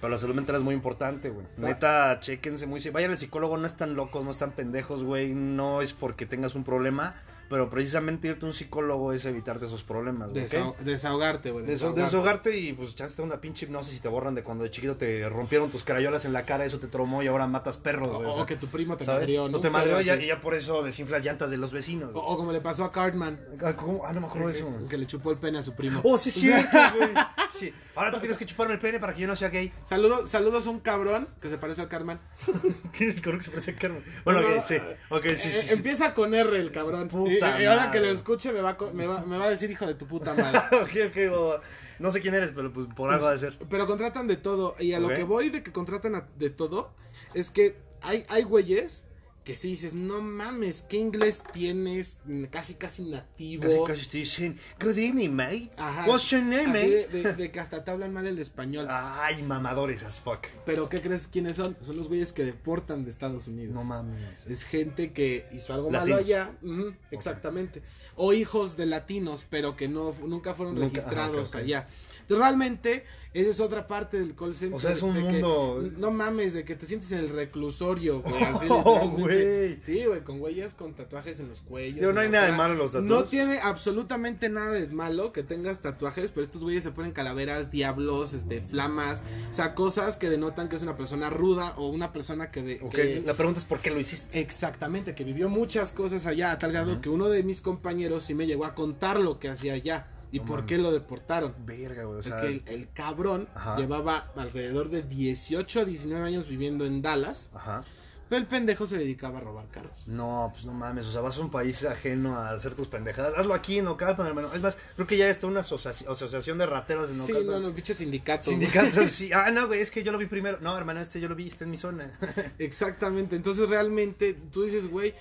pero 0.00 0.10
la 0.10 0.18
salud 0.18 0.34
mental 0.34 0.56
es 0.56 0.62
muy 0.62 0.74
importante, 0.74 1.30
güey. 1.30 1.46
sea- 1.56 1.68
Neta, 1.68 2.18
chéquense 2.20 2.66
muy... 2.66 2.80
Vayan 2.90 3.10
al 3.10 3.18
psicólogo, 3.18 3.56
no 3.58 3.66
están 3.66 3.94
locos, 3.96 4.24
no 4.24 4.30
están 4.30 4.52
pendejos, 4.52 5.02
güey. 5.04 5.34
No 5.34 5.82
es 5.82 5.92
porque 5.92 6.24
tengas 6.26 6.54
un 6.54 6.64
problema, 6.64 7.14
pero 7.50 7.68
precisamente 7.68 8.28
irte 8.28 8.46
a 8.46 8.48
un 8.48 8.54
psicólogo 8.54 9.12
es 9.12 9.24
evitarte 9.26 9.66
esos 9.66 9.82
problemas, 9.82 10.30
güey. 10.30 10.46
Desahogarte, 10.84 11.50
güey. 11.50 11.66
Desahogarte. 11.66 12.02
desahogarte 12.04 12.56
y 12.58 12.72
pues 12.72 12.92
echaste 12.92 13.20
una 13.22 13.40
pinche 13.40 13.66
hipnosis 13.66 13.98
y 13.98 14.00
te 14.00 14.08
borran 14.08 14.34
de 14.36 14.42
cuando 14.42 14.64
de 14.64 14.70
chiquito 14.70 14.96
te 14.96 15.28
rompieron 15.28 15.68
tus 15.70 15.82
crayolas 15.84 16.24
en 16.24 16.32
la 16.32 16.44
cara, 16.44 16.64
eso 16.64 16.78
te 16.78 16.86
traumó 16.86 17.22
y 17.22 17.26
ahora 17.26 17.46
matas 17.48 17.76
perros, 17.76 18.08
O, 18.08 18.14
güey. 18.18 18.26
o 18.28 18.30
o 18.30 18.34
sea, 18.36 18.46
que 18.46 18.56
tu 18.56 18.68
primo 18.68 18.96
te 18.96 19.04
¿sabes? 19.04 19.20
madrió, 19.22 19.48
¿no? 19.48 19.58
O 19.58 19.60
te 19.60 19.68
madrió 19.68 20.00
y 20.00 20.04
ya, 20.04 20.14
así. 20.14 20.22
y 20.22 20.26
ya 20.28 20.40
por 20.40 20.54
eso 20.54 20.82
desinflas 20.82 21.24
llantas 21.24 21.50
de 21.50 21.56
los 21.56 21.72
vecinos. 21.72 22.10
O, 22.14 22.36
como 22.36 22.52
le 22.52 22.60
pasó 22.60 22.84
a 22.84 22.92
Cartman. 22.92 23.40
Ah, 23.62 23.74
¿cómo? 23.74 24.06
Ah, 24.06 24.12
no 24.12 24.20
me 24.20 24.28
acuerdo 24.28 24.46
de 24.48 24.54
eso. 24.54 24.72
que, 24.88 24.96
le 24.96 25.06
chupó 25.08 25.32
el 25.32 25.38
pene 25.38 25.58
a 25.58 25.62
su 25.64 25.74
primo. 25.74 26.00
Oh, 26.04 26.16
sí, 26.16 26.30
güey. 26.96 27.10
Sí. 27.50 27.74
Ahora 27.96 28.12
tú 28.12 28.20
tienes 28.20 28.38
que 28.38 28.46
chuparme 28.46 28.74
el 28.74 28.78
pene 28.78 29.00
para 29.00 29.12
que 29.12 29.22
yo 29.22 29.26
no 29.26 29.34
sea 29.34 29.48
gay. 29.48 29.72
Saludos, 29.82 30.30
saludos 30.30 30.66
a 30.66 30.70
un 30.70 30.78
cabrón 30.78 31.28
que 31.40 31.48
se 31.48 31.58
parece 31.58 31.80
al 31.82 31.88
Cartman. 31.88 32.20
¿Quién 32.96 33.10
es 33.10 33.16
el 33.16 33.22
cabrón 33.22 33.40
que 33.40 33.44
se 33.46 33.50
parece 33.50 33.70
a 33.72 33.76
Carmen? 33.76 34.04
Bueno, 34.24 34.40
No, 34.40 34.62
sí. 34.64 34.76
Ok, 35.10 35.24
sí, 35.24 35.30
Eh, 35.32 35.36
sí. 35.36 35.50
sí. 35.50 35.74
Empieza 35.74 36.14
con 36.14 36.32
R 36.34 36.56
el 36.56 36.70
cabrón. 36.70 37.08
Puta 37.08 37.39
y, 37.40 37.64
ahora 37.64 37.86
madre. 37.86 38.00
que 38.00 38.06
lo 38.06 38.12
escuche 38.12 38.52
me 38.52 38.60
va, 38.60 38.76
me, 38.92 39.06
va, 39.06 39.20
me 39.22 39.38
va 39.38 39.44
a 39.44 39.50
decir 39.50 39.70
hijo 39.70 39.86
de 39.86 39.94
tu 39.94 40.06
puta 40.06 40.34
madre. 40.34 40.58
ok, 40.82 40.90
ok, 41.10 41.30
boba. 41.30 41.60
No 41.98 42.10
sé 42.10 42.20
quién 42.20 42.34
eres, 42.34 42.52
pero 42.52 42.72
pues 42.72 42.86
por 42.96 43.10
algo 43.10 43.26
ha 43.26 43.32
de 43.32 43.38
ser. 43.38 43.58
Pero 43.68 43.86
contratan 43.86 44.26
de 44.26 44.36
todo. 44.36 44.74
Y 44.78 44.92
a 44.94 45.00
lo 45.00 45.08
que 45.08 45.24
voy 45.24 45.50
de 45.50 45.62
que 45.62 45.72
contratan 45.72 46.14
a- 46.14 46.28
de 46.36 46.50
todo 46.50 46.92
es 47.34 47.50
que 47.50 47.76
hay, 48.00 48.24
hay 48.28 48.42
güeyes 48.42 49.04
que 49.50 49.56
sí 49.56 49.68
dices, 49.70 49.94
no 49.94 50.20
mames, 50.20 50.82
¿qué 50.82 50.96
inglés 50.96 51.42
tienes? 51.52 52.18
Casi, 52.52 52.74
casi 52.74 53.02
nativo. 53.02 53.62
Casi, 53.64 53.78
casi 53.84 54.08
te 54.08 54.18
dicen, 54.18 54.56
good 54.80 54.96
evening, 54.96 55.30
mate. 55.30 55.70
Ajá. 55.76 56.06
What's 56.08 56.30
your 56.30 56.40
name, 56.42 56.68
mate? 56.68 57.08
de, 57.08 57.22
de- 57.22 57.32
de 57.34 57.50
que 57.50 57.58
hasta 57.58 57.82
te 57.82 57.90
hablan 57.90 58.12
mal 58.12 58.28
el 58.28 58.38
español. 58.38 58.86
Ay, 58.88 59.42
mamadores 59.42 60.04
as 60.04 60.20
fuck. 60.20 60.46
Pero 60.64 60.88
¿qué 60.88 61.00
crees 61.02 61.26
quiénes 61.26 61.56
son? 61.56 61.76
Son 61.80 61.96
los 61.96 62.06
güeyes 62.06 62.32
que 62.32 62.44
deportan 62.44 63.02
de 63.02 63.10
Estados 63.10 63.48
Unidos. 63.48 63.74
No 63.74 63.82
mames. 63.82 64.46
Es 64.46 64.62
gente 64.62 65.12
que 65.12 65.48
hizo 65.50 65.74
algo 65.74 65.90
malo 65.90 66.06
Latinos. 66.06 66.20
allá, 66.20 66.52
ujú, 66.62 66.94
exactamente. 67.10 67.82
O 68.14 68.32
hijos 68.32 68.76
de 68.76 68.86
latinos, 68.86 69.46
pero 69.50 69.76
que 69.76 69.88
no 69.88 70.14
nunca 70.24 70.54
fueron 70.54 70.76
Nunca, 70.76 70.86
registrados 70.94 71.56
allá. 71.56 71.88
Realmente, 72.38 73.04
esa 73.32 73.50
es 73.50 73.60
otra 73.60 73.86
parte 73.86 74.18
del 74.18 74.34
call 74.34 74.54
center. 74.54 74.76
O 74.76 74.80
sea, 74.80 74.92
es 74.92 75.02
un 75.02 75.14
de 75.14 75.20
que- 75.20 75.28
mundo- 75.32 75.82
no 75.98 76.10
mames, 76.10 76.52
de 76.52 76.64
que 76.64 76.74
te 76.74 76.86
sientes 76.86 77.12
en 77.12 77.18
el 77.20 77.28
reclusorio, 77.28 78.22
güey. 78.22 78.42
Así 78.44 78.66
Oh, 78.70 79.08
güey. 79.10 79.78
Sí, 79.82 80.04
güey, 80.04 80.22
con 80.22 80.38
güeyes 80.40 80.74
con 80.74 80.94
tatuajes 80.94 81.38
en 81.40 81.48
los 81.48 81.60
cuellos. 81.60 82.08
En 82.08 82.14
no 82.14 82.20
hay 82.20 82.28
nada 82.28 82.46
de 82.46 82.52
malo 82.52 82.72
en 82.72 82.78
los 82.78 82.94
No 82.94 83.00
tatuajes. 83.02 83.30
tiene 83.30 83.58
absolutamente 83.60 84.48
nada 84.48 84.72
de 84.72 84.86
malo 84.88 85.32
que 85.32 85.42
tengas 85.42 85.80
tatuajes, 85.80 86.30
pero 86.30 86.42
estos 86.44 86.62
güeyes 86.62 86.82
se 86.82 86.90
ponen 86.90 87.12
calaveras, 87.12 87.70
diablos, 87.70 88.32
este, 88.34 88.60
flamas, 88.60 89.22
o 89.50 89.54
sea, 89.54 89.74
cosas 89.74 90.16
que 90.16 90.28
denotan 90.28 90.68
que 90.68 90.76
es 90.76 90.82
una 90.82 90.96
persona 90.96 91.30
ruda 91.30 91.74
o 91.76 91.86
una 91.88 92.12
persona 92.12 92.50
que... 92.50 92.62
De, 92.62 92.80
Ok, 92.82 92.94
que- 92.94 93.22
la 93.24 93.34
pregunta 93.34 93.60
es 93.60 93.66
por 93.66 93.80
qué 93.80 93.90
lo 93.90 94.00
hiciste. 94.00 94.40
Exactamente, 94.40 95.14
que 95.14 95.24
vivió 95.24 95.48
muchas 95.48 95.92
cosas 95.92 96.26
allá, 96.26 96.52
a 96.52 96.58
tal 96.58 96.72
grado 96.72 97.00
que 97.00 97.08
uno 97.08 97.28
de 97.28 97.42
mis 97.42 97.60
compañeros 97.60 98.24
sí 98.24 98.34
me 98.34 98.46
llegó 98.46 98.64
a 98.64 98.74
contar 98.74 99.20
lo 99.20 99.38
que 99.38 99.48
hacía 99.48 99.74
allá 99.74 100.08
y 100.32 100.38
No 100.40 100.44
por 100.44 100.66
qué 100.66 100.78
lo 100.78 100.92
deportaron. 100.92 101.54
Verga, 101.64 102.04
güey. 102.04 102.18
O 102.18 102.22
sea, 102.22 102.40
Porque 102.40 102.48
el, 102.48 102.62
el 102.66 102.92
cabrón 102.92 103.48
Ajá. 103.54 103.76
llevaba 103.76 104.30
alrededor 104.36 104.88
de 104.88 105.02
18 105.02 105.80
a 105.80 105.84
19 105.84 106.24
años 106.26 106.46
viviendo 106.48 106.84
en 106.86 107.02
Dallas, 107.02 107.50
ajá. 107.54 107.80
pero 108.28 108.40
el 108.40 108.46
pendejo 108.46 108.86
se 108.86 108.96
dedicaba 108.96 109.38
a 109.38 109.40
robar 109.40 109.66
carros. 109.70 110.04
No, 110.06 110.50
pues 110.52 110.64
no 110.66 110.72
mames, 110.72 111.04
o 111.06 111.10
sea, 111.10 111.20
vas 111.20 111.36
a 111.36 111.40
un 111.40 111.50
país 111.50 111.84
ajeno 111.84 112.36
a 112.38 112.50
hacer 112.50 112.74
tus 112.76 112.86
pendejadas. 112.86 113.34
Hazlo 113.36 113.54
aquí 113.54 113.78
en 113.78 113.88
Ocalpan, 113.88 114.26
hermano. 114.26 114.52
Es 114.54 114.62
más, 114.62 114.78
creo 114.94 115.06
que 115.06 115.16
ya 115.16 115.28
está 115.28 115.48
una 115.48 115.60
asocia- 115.60 115.90
asociación 115.90 116.56
de 116.58 116.66
rateros 116.66 117.10
en 117.10 117.16
Sí, 117.26 117.32
Ocalpan. 117.32 117.62
no, 117.62 117.68
no, 117.70 117.74
pinche 117.74 117.92
sindicato. 117.94 118.44
Sindicatos, 118.50 119.10
sí. 119.10 119.32
Ah, 119.32 119.50
no, 119.50 119.66
güey, 119.66 119.80
es 119.80 119.90
que 119.90 120.02
yo 120.04 120.12
lo 120.12 120.18
vi 120.18 120.26
primero. 120.26 120.58
No, 120.60 120.78
hermano, 120.78 121.00
este 121.00 121.18
yo 121.20 121.28
lo 121.28 121.34
vi, 121.34 121.48
está 121.48 121.64
en 121.64 121.70
mi 121.72 121.76
zona. 121.76 122.10
Exactamente, 122.58 123.34
entonces 123.34 123.68
realmente 123.68 124.34
tú 124.34 124.62
dices, 124.62 124.88
güey, 124.88 125.14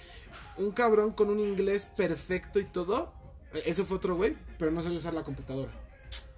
un 0.57 0.71
cabrón 0.71 1.13
con 1.13 1.29
un 1.29 1.39
inglés 1.39 1.87
perfecto 1.97 2.59
y 2.59 2.65
todo, 2.65 3.13
eso 3.65 3.85
fue 3.85 3.97
otro 3.97 4.15
güey, 4.15 4.35
pero 4.57 4.71
no 4.71 4.81
sabía 4.81 4.97
usar 4.97 5.13
la 5.13 5.23
computadora. 5.23 5.71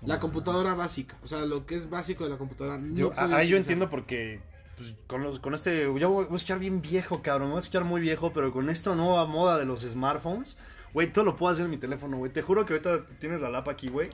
La 0.01 0.19
computadora 0.19 0.73
básica, 0.73 1.15
o 1.23 1.27
sea, 1.27 1.45
lo 1.45 1.65
que 1.65 1.75
es 1.75 1.89
básico 1.89 2.23
de 2.23 2.31
la 2.31 2.37
computadora. 2.37 2.77
No 2.77 2.95
Yo, 2.95 3.13
ah, 3.15 3.43
entiendo 3.43 3.89
porque 3.89 4.41
pues, 4.75 4.95
con, 5.05 5.21
los, 5.21 5.39
con 5.39 5.53
este. 5.53 5.83
Yo 5.83 5.91
voy 5.91 6.25
voy 6.25 6.27
a 6.31 6.35
escuchar 6.35 6.57
bien 6.57 6.81
viejo, 6.81 7.21
cabrón. 7.21 7.49
Me 7.49 7.53
voy 7.53 7.59
a 7.59 7.61
escuchar 7.61 7.83
muy 7.83 8.01
viejo, 8.01 8.33
pero 8.33 8.51
con 8.51 8.69
esta 8.69 8.95
nueva 8.95 9.25
moda 9.27 9.59
de 9.59 9.65
los 9.65 9.81
smartphones, 9.81 10.57
güey, 10.91 11.11
todo 11.11 11.23
lo 11.23 11.35
puedo 11.35 11.51
hacer 11.51 11.65
en 11.65 11.71
mi 11.71 11.77
teléfono, 11.77 12.17
güey. 12.17 12.31
Te 12.31 12.41
juro 12.41 12.65
que 12.65 12.73
ahorita 12.73 13.05
tienes 13.19 13.41
la 13.41 13.49
lap 13.49 13.69
aquí, 13.69 13.89
güey. 13.89 14.09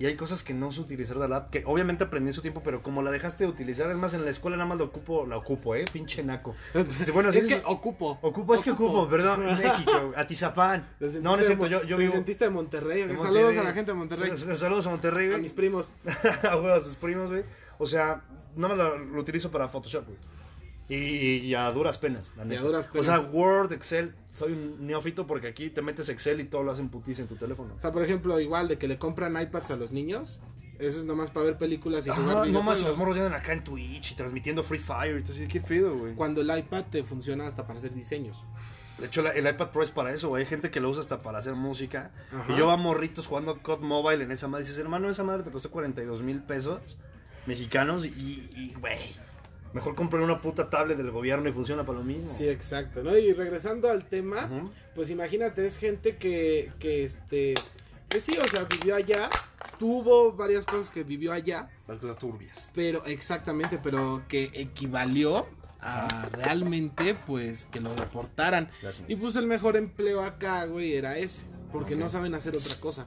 Y 0.00 0.06
hay 0.06 0.16
cosas 0.16 0.42
que 0.42 0.54
no 0.54 0.72
sé 0.72 0.80
utilizar 0.80 1.18
de 1.18 1.28
la 1.28 1.36
app, 1.36 1.50
que 1.50 1.62
obviamente 1.66 2.04
aprendí 2.04 2.30
en 2.30 2.32
su 2.32 2.40
tiempo, 2.40 2.62
pero 2.64 2.80
como 2.82 3.02
la 3.02 3.10
dejaste 3.10 3.44
de 3.44 3.50
utilizar, 3.50 3.90
es 3.90 3.96
más, 3.98 4.14
en 4.14 4.24
la 4.24 4.30
escuela 4.30 4.56
nada 4.56 4.66
más 4.66 4.78
lo 4.78 4.84
ocupo, 4.86 5.26
la 5.26 5.36
ocupo, 5.36 5.74
eh, 5.74 5.84
pinche 5.92 6.22
naco. 6.24 6.56
Bueno, 7.12 7.28
es 7.28 7.46
sí, 7.46 7.54
que 7.54 7.62
ocupo. 7.66 8.18
ocupo, 8.22 8.54
es 8.54 8.62
que 8.62 8.70
ocupo, 8.70 9.06
perdón, 9.10 9.44
México, 9.58 10.12
Atizapán. 10.16 10.88
No, 11.20 11.36
no 11.36 11.38
es 11.38 11.46
cierto, 11.46 11.66
yo, 11.66 11.82
yo 11.84 11.96
te 11.98 12.02
vivo... 12.02 12.14
sentiste 12.14 12.44
de 12.46 12.50
Monterrey. 12.50 13.02
de 13.02 13.14
Saludos 13.14 13.56
a 13.58 13.62
la 13.62 13.72
gente 13.74 13.92
de 13.92 13.98
Monterrey. 13.98 14.32
Sal- 14.38 14.56
Saludos 14.56 14.86
a 14.86 14.90
Monterrey, 14.90 15.26
A 15.26 15.30
güey. 15.32 15.42
mis 15.42 15.52
primos. 15.52 15.92
a 16.42 16.54
a 16.76 16.80
sus 16.80 16.96
primos, 16.96 17.28
güey. 17.28 17.44
O 17.78 17.84
sea, 17.84 18.22
nada 18.56 18.74
más 18.74 18.78
lo, 18.78 18.96
lo 18.98 19.20
utilizo 19.20 19.50
para 19.50 19.68
Photoshop, 19.68 20.06
güey. 20.06 20.18
Y, 20.88 20.96
y 21.46 21.54
a 21.54 21.70
duras 21.70 21.98
penas, 21.98 22.32
la 22.36 22.42
Y 22.44 22.46
a 22.46 22.48
neta. 22.48 22.62
duras 22.62 22.88
O 22.94 23.02
sea, 23.02 23.16
penas. 23.18 23.34
Word, 23.34 23.72
Excel, 23.74 24.14
soy 24.32 24.52
un 24.52 24.86
neófito 24.86 25.26
porque 25.26 25.48
aquí 25.48 25.70
te 25.70 25.82
metes 25.82 26.08
Excel 26.08 26.40
y 26.40 26.44
todo 26.44 26.62
lo 26.62 26.72
hacen 26.72 26.88
putiza 26.88 27.22
en 27.22 27.28
tu 27.28 27.36
teléfono. 27.36 27.74
O 27.74 27.80
sea, 27.80 27.92
por 27.92 28.02
ejemplo, 28.04 28.38
igual 28.40 28.68
de 28.68 28.78
que 28.78 28.88
le 28.88 28.98
compran 28.98 29.40
iPads 29.40 29.70
a 29.72 29.76
los 29.76 29.92
niños. 29.92 30.40
Eso 30.78 30.98
es 30.98 31.04
nomás 31.04 31.30
para 31.30 31.44
ver 31.44 31.58
películas 31.58 32.06
y 32.06 32.10
jugar 32.10 32.36
Ajá, 32.36 32.46
no 32.46 32.62
más 32.62 32.78
videojuegos. 32.78 32.88
los 32.88 32.98
morros 32.98 33.16
andan 33.18 33.34
acá 33.34 33.52
en 33.52 33.62
Twitch 33.62 34.12
y 34.12 34.14
transmitiendo 34.14 34.62
Free 34.62 34.78
Fire. 34.78 35.16
Entonces, 35.18 35.46
¿qué 35.46 35.60
pedo, 35.60 35.94
güey? 35.94 36.14
Cuando 36.14 36.40
el 36.40 36.58
iPad 36.58 36.84
te 36.90 37.04
funciona 37.04 37.46
hasta 37.46 37.66
para 37.66 37.78
hacer 37.78 37.92
diseños. 37.92 38.42
De 38.98 39.06
hecho, 39.06 39.26
el 39.30 39.46
iPad 39.46 39.70
Pro 39.72 39.82
es 39.82 39.90
para 39.90 40.10
eso, 40.12 40.28
güey. 40.30 40.42
Hay 40.44 40.48
gente 40.48 40.70
que 40.70 40.80
lo 40.80 40.88
usa 40.88 41.00
hasta 41.00 41.20
para 41.20 41.38
hacer 41.38 41.54
música. 41.54 42.12
Ajá. 42.32 42.50
Y 42.50 42.56
yo 42.56 42.66
va 42.66 42.78
morritos 42.78 43.26
jugando 43.26 43.58
COD 43.62 43.80
Mobile 43.80 44.24
en 44.24 44.30
esa 44.30 44.48
madre. 44.48 44.64
Y 44.64 44.68
dices, 44.68 44.80
hermano, 44.80 45.10
esa 45.10 45.22
madre 45.22 45.42
te 45.42 45.50
costó 45.50 45.70
42 45.70 46.22
mil 46.22 46.42
pesos 46.42 46.80
mexicanos. 47.46 48.06
Y, 48.06 48.10
y, 48.56 48.74
güey, 48.80 48.98
mejor 49.72 49.94
compré 49.94 50.20
una 50.22 50.40
puta 50.40 50.68
tablet 50.70 50.96
del 50.96 51.10
gobierno 51.10 51.48
y 51.48 51.52
funciona 51.52 51.84
para 51.84 51.98
lo 51.98 52.04
mismo. 52.04 52.32
Sí, 52.34 52.48
exacto, 52.48 53.02
¿no? 53.02 53.16
Y 53.16 53.32
regresando 53.32 53.90
al 53.90 54.04
tema, 54.08 54.48
pues 54.94 55.10
imagínate, 55.10 55.66
es 55.66 55.76
gente 55.76 56.16
que, 56.16 56.72
que 56.78 57.04
este, 57.04 57.54
que 58.08 58.20
sí, 58.20 58.32
o 58.42 58.48
sea, 58.48 58.64
vivió 58.64 58.96
allá, 58.96 59.30
tuvo 59.78 60.32
varias 60.32 60.64
cosas 60.66 60.90
que 60.90 61.04
vivió 61.04 61.32
allá, 61.32 61.68
Las 61.86 61.98
cosas 61.98 62.18
turbias. 62.18 62.70
pero 62.74 63.04
exactamente, 63.06 63.78
pero 63.82 64.22
que 64.28 64.50
equivalió 64.54 65.46
a 65.82 66.28
realmente, 66.32 67.14
pues, 67.14 67.64
que 67.64 67.80
lo 67.80 67.94
deportaran. 67.94 68.70
Gracias. 68.82 69.08
Y 69.08 69.16
pues 69.16 69.36
el 69.36 69.46
mejor 69.46 69.76
empleo 69.76 70.20
acá, 70.20 70.66
güey, 70.66 70.94
era 70.94 71.16
ese, 71.16 71.44
porque 71.72 71.96
no 71.96 72.10
saben 72.10 72.34
hacer 72.34 72.54
otra 72.56 72.76
cosa. 72.80 73.06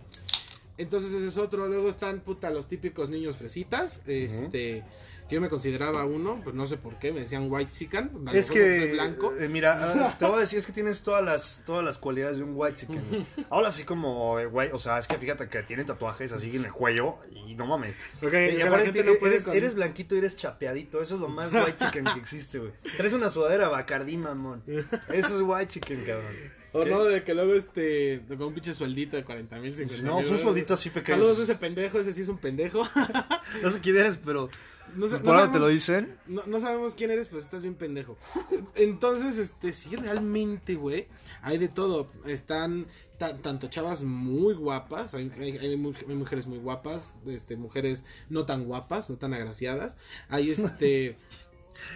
Entonces 0.78 1.12
ese 1.14 1.28
es 1.28 1.38
otro, 1.38 1.68
luego 1.68 1.90
están, 1.90 2.22
puta, 2.22 2.50
los 2.50 2.68
típicos 2.68 3.10
niños 3.10 3.38
fresitas, 3.38 4.02
este... 4.08 4.84
Que 5.30 5.36
yo 5.36 5.42
me 5.42 5.48
consideraba 5.48 6.04
uno, 6.04 6.42
pues 6.44 6.54
no 6.54 6.68
sé 6.68 6.76
por 6.76 7.00
qué, 7.00 7.14
me 7.14 7.22
decían 7.22 7.48
white 7.50 7.72
chican. 7.72 8.12
Es 8.34 8.52
que, 8.52 8.92
blanco. 8.92 9.34
eh, 9.40 9.48
mira, 9.48 9.80
ah, 10.10 10.18
te 10.20 10.26
voy 10.26 10.36
a 10.36 10.40
decir, 10.42 10.60
es 10.60 10.66
que 10.66 10.74
tienes 10.74 11.02
todas 11.02 11.24
las, 11.24 11.62
todas 11.66 11.82
las 11.82 11.98
cualidades 11.98 12.40
de 12.40 12.44
un 12.44 12.52
white 12.56 12.78
chicken. 12.78 13.26
Ahora 13.50 13.70
así 13.70 13.86
como, 13.86 14.38
eh, 14.38 14.48
güey, 14.48 14.70
o 14.74 14.80
sea, 14.80 14.98
es 14.98 15.08
que 15.08 15.18
fíjate 15.18 15.48
que 15.48 15.64
tienen 15.64 15.86
tatuajes 15.86 16.34
así 16.34 16.54
en 16.54 16.66
el 16.66 16.74
cuello 16.74 17.16
y 17.32 17.56
no 17.56 17.66
mames. 17.66 17.96
Ok, 18.22 18.34
Y 18.58 18.62
aparte 18.64 18.88
gente 18.88 19.04
no 19.06 19.14
puede 19.18 19.36
eres, 19.36 19.46
con- 19.46 19.56
eres 19.56 19.76
blanquito 19.76 20.14
y 20.16 20.18
eres 20.18 20.36
chapeadito, 20.36 21.02
eso 21.02 21.16
es 21.16 21.22
lo 21.22 21.30
más 21.30 21.54
white 21.54 21.78
chicken 21.78 22.04
que 22.04 22.20
existe, 22.20 22.60
güey. 22.60 22.74
Traes 22.98 23.14
una 23.14 23.30
sudadera 23.30 23.70
Bacardí, 23.70 24.18
mamón. 24.18 24.62
Eso 24.68 25.38
es 25.38 25.42
white 25.42 25.68
chicken, 25.68 26.04
cabrón. 26.04 26.34
O 26.74 26.84
¿Qué? 26.84 26.90
no, 26.90 27.04
de 27.04 27.24
que 27.24 27.34
luego 27.36 27.54
este, 27.54 28.24
con 28.28 28.42
un 28.48 28.54
pinche 28.54 28.74
sueldito 28.74 29.16
de 29.16 29.24
40 29.24 29.60
mil, 29.60 29.76
50 29.76 30.04
No, 30.06 30.18
mil. 30.18 30.26
fue 30.26 30.38
un 30.38 30.42
sueldito 30.44 30.74
así 30.74 30.90
pequeño. 30.90 31.18
Saludos 31.20 31.40
a 31.40 31.44
ese 31.44 31.56
pendejo, 31.56 32.00
ese 32.00 32.14
sí 32.14 32.22
es 32.22 32.30
un 32.30 32.38
pendejo. 32.40 32.84
No 33.62 33.70
sé 33.70 33.80
quién 33.80 33.98
eres, 33.98 34.18
pero. 34.24 34.50
No, 34.96 35.08
no 35.08 35.20
¿Por 35.22 35.30
ahora 35.34 35.48
te 35.48 35.54
sabemos- 35.54 35.60
lo 35.62 35.68
dicen? 35.70 36.18
No, 36.28 36.44
no 36.46 36.60
sabemos 36.60 36.94
quién 36.94 37.10
eres, 37.10 37.28
pero 37.30 37.40
estás 37.40 37.62
bien 37.64 37.74
pendejo. 37.74 38.16
Entonces, 38.76 39.38
este, 39.40 39.74
sí, 39.74 39.96
realmente, 39.96 40.76
güey, 40.76 41.08
hay 41.42 41.58
de 41.58 41.68
todo. 41.68 42.12
Están 42.28 42.86
ta- 43.18 43.38
tanto 43.38 43.70
chavas 43.70 44.04
muy 44.04 44.54
guapas, 44.54 45.14
hay, 45.16 45.32
hay- 45.40 45.58
hay 45.58 45.78
mujeres 45.78 46.46
muy 46.48 46.60
guapas, 46.60 47.14
este, 47.26 47.56
mujeres 47.56 48.04
no 48.30 48.46
tan 48.46 48.66
guapas, 48.66 49.10
no 49.10 49.16
tan 49.18 49.34
agraciadas. 49.34 49.96
Hay 50.30 50.52
este... 50.52 51.16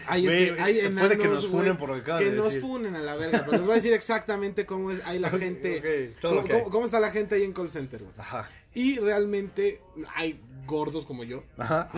Hay, 0.08 0.26
Güey, 0.26 0.44
este, 0.50 0.62
hay 0.62 0.80
eh, 0.80 0.90
puede 0.90 1.18
que 1.18 1.28
nos 1.28 1.48
funen 1.48 1.78
por 1.78 1.90
lo 1.90 2.04
que 2.04 2.12
de 2.12 2.32
nos 2.32 2.46
decir. 2.46 2.62
funen 2.62 2.96
a 2.96 3.00
la 3.00 3.16
verga, 3.16 3.44
pero 3.46 3.54
les 3.58 3.62
voy 3.62 3.72
a 3.72 3.76
decir 3.76 3.94
exactamente 3.94 4.66
cómo 4.66 4.92
es, 4.92 5.02
hay 5.06 5.20
la 5.20 5.30
gente, 5.30 6.14
cómo, 6.22 6.86
está 6.86 7.00
la 7.00 7.12
gente 7.12 7.36
ahí 7.36 7.44
en 7.44 7.54
call 7.54 7.70
center, 7.70 8.02
güey. 8.02 8.14
Ajá. 8.18 8.50
Y 8.74 9.00
realmente 9.00 9.82
hay 10.16 10.40
gordos 10.66 11.06
como 11.06 11.24
yo, 11.24 11.44
Ajá, 11.58 11.90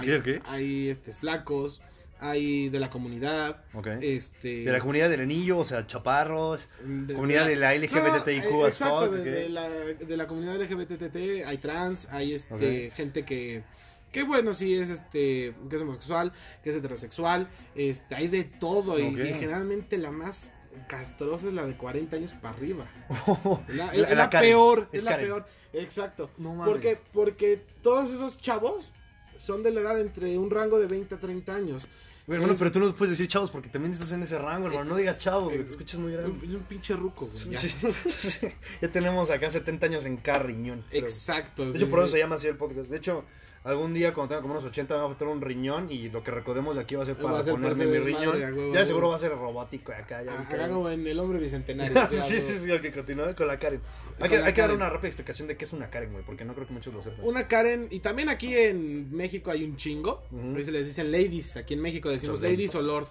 hay, 0.46 0.90
este, 0.90 1.14
flacos, 1.14 1.82
hay 2.20 2.70
de 2.70 2.80
la 2.80 2.90
comunidad, 2.90 3.64
este... 4.02 4.64
De 4.64 4.72
la 4.72 4.80
comunidad 4.80 5.10
del 5.10 5.22
anillo, 5.22 5.58
o 5.58 5.64
sea, 5.64 5.88
chaparros. 5.88 6.70
de- 6.84 7.14
comunidad 7.14 7.48
de 7.48 7.56
la 7.56 7.74
LGBTIQ 7.74 8.44
No, 8.52 8.64
eh, 8.64 8.68
as 8.68 8.74
exacto, 8.76 9.06
fuck, 9.08 9.12
de, 9.16 9.32
de 9.32 9.50
la, 9.50 9.70
de 9.70 10.18
la 10.18 10.28
comunidad 10.28 10.62
LGBTT 10.62 11.46
hay 11.46 11.58
trans, 11.58 12.08
hay 12.12 12.34
este 12.34 12.92
gente 12.96 13.24
que 13.24 13.64
que 14.12 14.24
bueno, 14.24 14.54
sí 14.54 14.76
es 14.76 14.90
este 14.90 15.54
que 15.70 15.76
es 15.76 15.82
homosexual, 15.82 16.34
que 16.64 16.70
es 16.72 16.76
heterosexual, 16.76 17.50
este 17.76 18.16
hay 18.16 18.28
de 18.28 18.44
todo 18.44 19.00
y- 19.00 19.16
generalmente 19.16 19.98
la 19.98 20.12
más 20.12 20.50
castrosa 20.88 21.48
es 21.48 21.54
la 21.54 21.66
de 21.66 21.76
40 21.78 22.16
años 22.16 22.34
para 22.34 22.56
arriba. 22.56 22.86
Es 23.68 23.76
la, 23.76 23.92
es 23.94 24.00
la 24.02 24.16
la 24.16 24.30
Karen, 24.30 24.50
peor, 24.50 24.90
es 24.92 25.00
es 25.00 25.04
la 25.04 25.12
Karen. 25.12 25.26
peor. 25.28 25.46
Exacto. 25.74 26.30
No 26.38 26.56
mames. 26.56 26.72
porque 26.74 26.98
porque 27.14 27.64
todos 27.82 28.10
esos 28.12 28.38
chavos 28.38 28.92
son 29.38 29.64
de 29.64 29.72
la 29.72 29.82
edad 29.82 30.00
entre 30.00 30.38
un 30.38 30.50
rango 30.50 30.80
de 30.80 30.88
20 30.88 31.16
a 31.16 31.20
30 31.20 31.56
años. 31.56 31.84
Es- 32.28 32.60
pero 32.60 32.72
tú 32.72 32.80
no 32.80 32.96
puedes 32.96 33.12
decir 33.18 33.28
chavos 33.28 33.50
porque 33.50 33.70
también 33.70 33.92
estás 33.92 34.12
en 34.12 34.22
ese 34.22 34.38
rango, 34.38 34.68
hermano. 34.68 34.86
No 34.92 34.96
digas 34.98 35.18
chavos, 35.18 35.52
te 35.52 35.62
escuchas 35.62 36.00
muy 36.00 36.12
grande. 36.14 36.30
un, 36.30 36.46
es 36.48 36.56
un 36.56 36.62
pinche 36.64 36.96
ruco, 36.96 37.28
güey. 37.28 37.50
ya. 37.56 37.60
Sí, 37.60 37.70
sí. 38.08 38.48
Ya 38.82 38.88
tenemos 38.90 39.32
acá 39.32 39.50
70 39.50 39.88
años 39.88 40.06
en 40.06 40.18
cada 40.18 40.40
riñón. 40.40 40.84
pero- 40.92 41.08
Exacto. 41.08 41.66
De 41.66 41.72
sí, 41.72 41.78
hecho, 41.80 41.90
por 41.90 42.04
eso 42.04 42.12
se 42.12 42.20
llama 42.20 42.36
así 42.36 42.46
el 42.48 42.56
podcast. 42.58 42.90
De 42.92 42.98
hecho, 42.98 43.26
algún 43.64 43.94
día 43.94 44.14
cuando 44.14 44.30
tenga 44.30 44.42
como 44.42 44.54
unos 44.54 44.66
80 44.66 44.94
me 44.94 45.00
va 45.00 45.06
a 45.06 45.10
faltar 45.10 45.28
un 45.28 45.42
riñón 45.42 45.92
y 45.92 46.10
lo 46.10 46.24
que 46.24 46.32
recordemos 46.32 46.76
de 46.78 46.82
aquí 46.82 46.96
va 46.96 47.04
a 47.04 47.06
ser 47.06 47.18
Va 47.18 47.24
para 47.24 47.40
a 47.40 47.44
ser 47.44 47.54
ponerme 47.54 47.86
mi 47.86 47.98
riñón. 48.00 48.36
huevo, 48.42 48.74
ya 48.74 48.86
seguro 48.86 49.10
va 49.10 49.16
a 49.16 49.20
ser 49.20 49.32
robótico 49.32 49.92
acá. 49.92 50.24
Ya, 50.24 50.36
que- 50.48 50.54
Acá 50.56 50.70
como 50.70 50.90
en 50.90 51.06
el 51.06 51.20
hombre 51.20 51.40
bicentenario. 51.40 51.94
sí, 52.10 52.16
ya, 52.16 52.22
sí, 52.24 52.40
sí, 52.40 52.72
ok, 52.72 52.94
continúa 52.94 53.36
con 53.36 53.48
la 53.48 53.60
Karen. 53.60 53.82
Hay 54.20 54.30
que, 54.30 54.38
hay 54.38 54.54
que 54.54 54.62
dar 54.62 54.74
una 54.74 54.90
rápida 54.90 55.08
explicación 55.08 55.48
de 55.48 55.56
qué 55.58 55.66
es 55.66 55.74
una 55.74 55.90
Karen, 55.90 56.12
güey, 56.12 56.24
porque 56.26 56.46
no 56.46 56.54
creo 56.54 56.68
que 56.68 56.74
muchos 56.74 56.94
lo 56.94 57.02
sepan. 57.02 57.20
Una 57.24 57.48
Karen, 57.48 57.88
y 57.90 58.00
también 58.00 58.30
aquí 58.30 58.56
en 58.56 59.16
México 59.16 59.50
hay 59.52 59.64
un 59.64 59.76
chingo. 59.78 60.24
Ahí 60.56 60.64
se 60.64 60.72
les 60.72 60.86
dicen 60.86 61.12
ladies. 61.12 61.56
Aquí 61.58 61.74
en 61.74 61.82
México 61.82 62.10
decimos 62.10 62.40
Muchas 62.40 62.52
ladies 62.52 62.76
o 62.76 62.82
lord. 62.82 63.08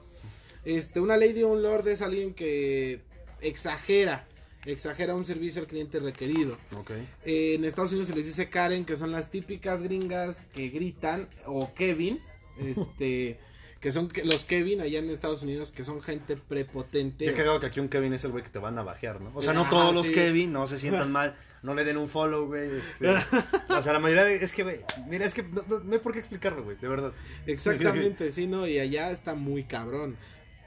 Este, 0.65 1.01
una 1.01 1.17
lady 1.17 1.43
o 1.45 1.49
un 1.49 1.63
lord 1.63 1.89
es 1.89 2.03
alguien 2.03 2.35
que 2.35 3.01
exagera. 3.41 4.28
Exagera 4.73 5.15
un 5.15 5.25
servicio 5.25 5.63
al 5.63 5.67
cliente 5.67 5.99
requerido. 5.99 6.57
Ok. 6.77 6.91
Eh, 7.25 7.55
en 7.55 7.65
Estados 7.65 7.91
Unidos 7.93 8.09
se 8.09 8.15
les 8.15 8.27
dice 8.27 8.49
Karen, 8.51 8.85
que 8.85 8.97
son 8.97 9.11
las 9.13 9.31
típicas 9.31 9.83
gringas 9.83 10.43
que 10.55 10.69
gritan, 10.69 11.27
o 11.47 11.73
Kevin, 11.75 12.21
este, 12.61 13.39
que 13.81 13.93
son 13.93 14.09
los 14.25 14.45
Kevin 14.45 14.81
allá 14.83 14.99
en 14.99 15.09
Estados 15.09 15.43
Unidos, 15.43 15.73
que 15.73 15.85
son 15.85 16.03
gente 16.03 16.37
prepotente. 16.37 17.25
Qué 17.25 17.33
cagado 17.33 17.61
que 17.61 17.67
aquí 17.67 17.81
un 17.81 17.89
Kevin 17.89 18.13
es 18.13 18.25
el 18.25 18.33
güey 18.33 18.45
que 18.45 18.51
te 18.51 18.59
van 18.59 18.79
a 18.79 18.83
bajear, 18.83 19.21
¿no? 19.23 19.33
O 19.35 19.41
sea, 19.41 19.55
no 19.55 19.63
Ah, 19.65 19.71
todos 19.71 19.95
los 19.95 20.07
sí. 20.09 20.13
Kevin, 20.13 20.53
no 20.53 20.67
se 20.67 20.77
sientan 20.79 21.11
mal, 21.13 21.35
no 21.63 21.75
le 21.75 21.85
den 21.85 21.97
un 21.97 22.09
follow, 22.11 22.47
güey. 22.47 22.79
Este, 22.79 23.09
o 23.71 23.81
sea, 23.83 23.93
la 23.95 24.01
mayoría 24.01 24.25
de, 24.25 24.37
es 24.37 24.53
que, 24.53 24.65
güey, 24.65 24.81
mira, 25.09 25.25
es 25.25 25.33
que 25.33 25.45
no, 25.45 25.65
no- 25.67 25.81
no 25.81 25.93
hay 25.95 25.99
por 26.01 26.13
qué 26.13 26.19
explicarlo, 26.19 26.63
güey, 26.63 26.77
de 26.77 26.89
verdad. 26.89 27.13
Exactamente, 27.47 28.31
sí, 28.33 28.47
no, 28.47 28.67
y 28.67 28.79
allá 28.79 29.11
está 29.13 29.35
muy 29.35 29.65
cabrón. 29.65 30.17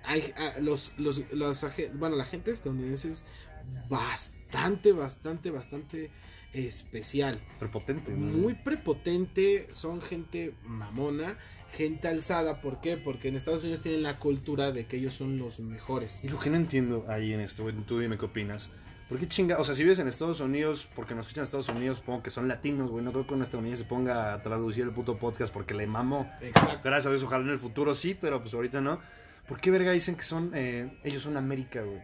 Hay 0.04 0.34
ah, 0.38 0.54
los, 0.60 0.94
los, 0.98 1.22
los 1.32 1.64
bueno, 1.94 2.16
la 2.16 2.26
gente 2.26 2.50
estadounidense 2.50 3.12
es 3.12 3.24
bastante, 3.90 4.92
bastante, 4.92 5.52
bastante 5.52 6.12
especial. 6.54 7.40
Prepotente, 7.60 8.12
¿no? 8.12 8.38
Muy 8.38 8.54
prepotente, 8.54 9.68
son 9.72 10.02
gente 10.02 10.54
mamona, 10.64 11.38
gente 11.74 12.08
alzada. 12.08 12.62
¿Por 12.62 12.82
qué? 12.82 12.98
Porque 12.98 13.30
en 13.30 13.36
Estados 13.36 13.64
Unidos 13.64 13.82
tienen 13.82 14.04
la 14.04 14.20
cultura 14.20 14.72
de 14.72 14.86
que 14.86 14.98
ellos 14.98 15.14
son 15.14 15.38
los 15.38 15.60
mejores. 15.60 16.20
Y 16.24 16.30
lo 16.30 16.40
que 16.40 16.50
no 16.50 16.58
entiendo 16.58 17.06
ahí 17.08 17.34
en 17.34 17.40
esto, 17.42 17.66
tú 17.88 18.00
dime 18.00 18.18
qué 18.18 18.26
opinas. 18.26 18.72
¿Por 19.12 19.20
qué 19.20 19.28
chinga? 19.28 19.60
O 19.60 19.64
sea, 19.66 19.76
si 19.76 19.84
vives 19.84 20.00
en 20.00 20.08
Estados 20.08 20.40
Unidos, 20.40 20.88
porque 20.96 21.14
nos 21.14 21.26
escuchan 21.26 21.42
en 21.42 21.46
Estados 21.46 21.68
Unidos, 21.68 21.98
supongo 21.98 22.24
que 22.24 22.30
son 22.30 22.48
latinos, 22.48 22.90
güey. 22.90 23.04
No 23.04 23.12
creo 23.12 23.28
que 23.28 23.34
un 23.34 23.42
estadounidense 23.42 23.84
se 23.84 23.90
ponga 23.90 24.34
a 24.34 24.42
traducir 24.42 24.86
el 24.86 24.92
puto 24.92 25.20
podcast 25.20 25.52
porque 25.54 25.74
le 25.74 25.86
mamó. 25.86 26.32
Exacto. 26.40 26.80
Gracias 26.82 27.08
a 27.08 27.10
Dios, 27.10 27.24
ojalá 27.24 27.44
en 27.44 27.50
el 27.50 27.60
futuro 27.60 27.94
sí, 27.94 28.18
pero 28.20 28.42
pues 28.42 28.54
ahorita 28.54 28.80
no. 28.80 29.02
¿Por 29.50 29.60
qué 29.60 29.70
verga 29.70 29.92
dicen 29.92 30.16
que 30.16 30.24
son, 30.24 30.52
eh, 30.54 30.98
ellos 31.04 31.24
son 31.24 31.36
América, 31.36 31.82
güey? 31.82 32.00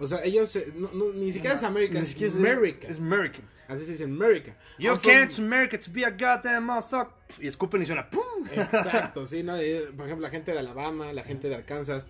O 0.00 0.06
sea, 0.06 0.22
ellos 0.24 0.54
eh, 0.56 0.72
no, 0.76 0.90
no, 0.92 1.12
ni 1.12 1.32
siquiera 1.32 1.56
es 1.56 1.62
América, 1.62 1.98
es 1.98 2.36
America. 2.36 2.88
Es 2.88 2.98
American. 2.98 3.44
Así 3.68 3.84
se 3.84 3.92
dice 3.92 4.04
America. 4.04 4.56
You 4.78 4.96
from- 4.96 5.00
can't 5.00 5.38
America 5.38 5.78
to 5.78 5.90
be 5.92 6.02
a 6.02 6.10
goddamn 6.10 6.64
motherfucker. 6.64 7.12
Y 7.38 7.46
escupen 7.48 7.82
y 7.82 7.86
suena 7.86 8.08
¡pum! 8.08 8.22
Exacto, 8.50 9.26
sí, 9.26 9.42
¿no? 9.42 9.52
Por 9.94 10.06
ejemplo, 10.06 10.20
la 10.20 10.30
gente 10.30 10.52
de 10.52 10.58
Alabama, 10.58 11.12
la 11.12 11.22
gente 11.22 11.50
de 11.50 11.54
Arkansas, 11.54 12.06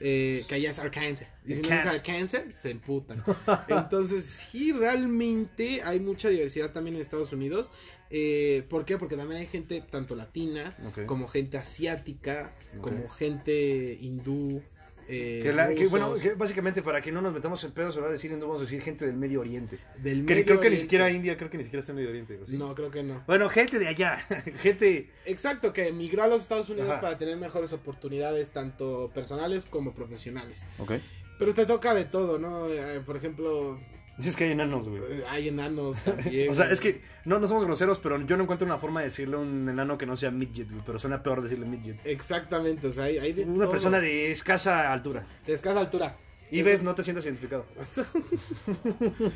eh, 0.00 0.42
que 0.48 0.54
allá 0.54 0.70
es 0.70 0.78
Arkansas. 0.78 1.28
Y 1.44 1.56
si 1.56 1.60
no 1.60 1.68
es 1.68 1.86
Arkansas. 1.86 2.44
Se 2.56 2.70
emputan. 2.70 3.22
Entonces, 3.68 4.24
sí, 4.24 4.72
realmente 4.72 5.82
hay 5.84 6.00
mucha 6.00 6.30
diversidad 6.30 6.72
también 6.72 6.96
en 6.96 7.02
Estados 7.02 7.34
Unidos. 7.34 7.70
Eh, 8.08 8.64
¿Por 8.70 8.86
qué? 8.86 8.96
Porque 8.96 9.16
también 9.16 9.40
hay 9.40 9.46
gente 9.46 9.82
tanto 9.82 10.14
latina, 10.14 10.74
como 11.06 11.28
gente 11.28 11.58
asiática, 11.58 12.54
como 12.80 13.08
gente 13.10 13.98
hindú. 14.00 14.62
Eh, 15.08 15.40
Que, 15.42 15.52
la- 15.52 15.68
que, 15.68 15.74
rusos, 15.84 15.90
bueno, 15.90 16.14
que 16.14 16.34
básicamente 16.34 16.82
para 16.82 17.00
que 17.00 17.10
no 17.12 17.20
nos 17.22 17.32
metamos 17.32 17.62
en 17.64 17.72
pedos, 17.72 17.94
se 17.94 18.00
va 18.00 18.08
a 18.08 18.10
decir, 18.10 18.30
no 18.32 18.38
vamos 18.46 18.58
a 18.60 18.64
decir 18.64 18.80
gente 18.82 19.06
del 19.06 19.16
Medio 19.16 19.40
Oriente. 19.40 19.78
del 19.98 20.22
Medio 20.22 20.44
creo 20.44 20.60
que 20.60 20.70
ni 20.70 20.76
siquiera 20.78 21.10
India, 21.10 21.36
creo 21.36 21.50
que 21.50 21.58
ni 21.58 21.64
siquiera 21.64 21.80
está 21.80 21.92
en 21.92 21.96
Medio 21.96 22.10
Oriente. 22.10 22.38
¿o 22.42 22.46
sí? 22.46 22.56
No, 22.56 22.74
creo 22.74 22.90
que 22.90 23.02
no. 23.02 23.22
Bueno, 23.26 23.48
gente 23.48 23.78
de 23.78 23.88
allá, 23.88 24.18
gente... 24.62 25.10
Exacto, 25.26 25.72
que 25.72 25.88
emigró 25.88 26.22
a 26.22 26.26
los 26.28 26.42
Estados 26.42 26.68
Unidos 26.70 26.90
Ajá. 26.90 27.00
para 27.00 27.18
tener 27.18 27.36
mejores 27.36 27.72
oportunidades, 27.72 28.50
tanto 28.50 29.10
personales 29.14 29.64
como 29.66 29.92
profesionales. 29.94 30.64
Ok. 30.78 30.92
Pero 31.38 31.54
te 31.54 31.66
toca 31.66 31.92
de 31.94 32.04
todo, 32.04 32.38
¿no? 32.38 32.68
Eh, 32.68 33.00
por 33.04 33.16
ejemplo, 33.16 33.80
Es 34.18 34.36
que 34.36 34.44
hay 34.44 34.50
enanos, 34.52 34.88
güey. 34.88 35.02
eh, 35.08 35.24
hay 35.28 35.48
enanos 35.48 35.96
también. 35.98 36.48
O 36.50 36.54
sea, 36.54 36.66
güey. 36.66 36.74
es 36.74 36.80
que 36.80 37.00
no, 37.24 37.38
no 37.38 37.48
somos 37.48 37.64
groseros, 37.64 37.98
pero 37.98 38.20
yo 38.26 38.36
no 38.36 38.42
encuentro 38.44 38.66
una 38.66 38.78
forma 38.78 39.00
de 39.00 39.06
decirle 39.06 39.36
a 39.36 39.38
un 39.38 39.68
enano 39.68 39.96
que 39.98 40.06
no 40.06 40.16
sea 40.16 40.30
midget, 40.30 40.70
güey. 40.70 40.82
Pero 40.84 40.98
suena 40.98 41.22
peor 41.22 41.42
decirle 41.42 41.66
midget. 41.66 41.98
Exactamente, 42.04 42.86
o 42.88 42.92
sea, 42.92 43.04
hay, 43.04 43.18
hay 43.18 43.32
de 43.32 43.44
Una 43.44 43.64
todo. 43.64 43.70
persona 43.72 44.00
de 44.00 44.30
escasa 44.30 44.92
altura. 44.92 45.24
de 45.46 45.52
escasa 45.54 45.80
altura. 45.80 46.16
Y 46.50 46.60
Eso- 46.60 46.66
ves, 46.68 46.82
no 46.82 46.94
te 46.94 47.02
sientas 47.02 47.24
identificado. 47.24 47.64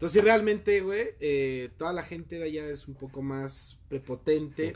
Entonces, 0.00 0.20
sí, 0.22 0.24
realmente, 0.24 0.80
güey, 0.80 1.08
eh, 1.20 1.68
toda 1.76 1.92
la 1.92 2.02
gente 2.02 2.38
de 2.38 2.44
allá 2.44 2.66
es 2.68 2.88
un 2.88 2.94
poco 2.94 3.20
más 3.20 3.76
prepotente, 3.90 4.72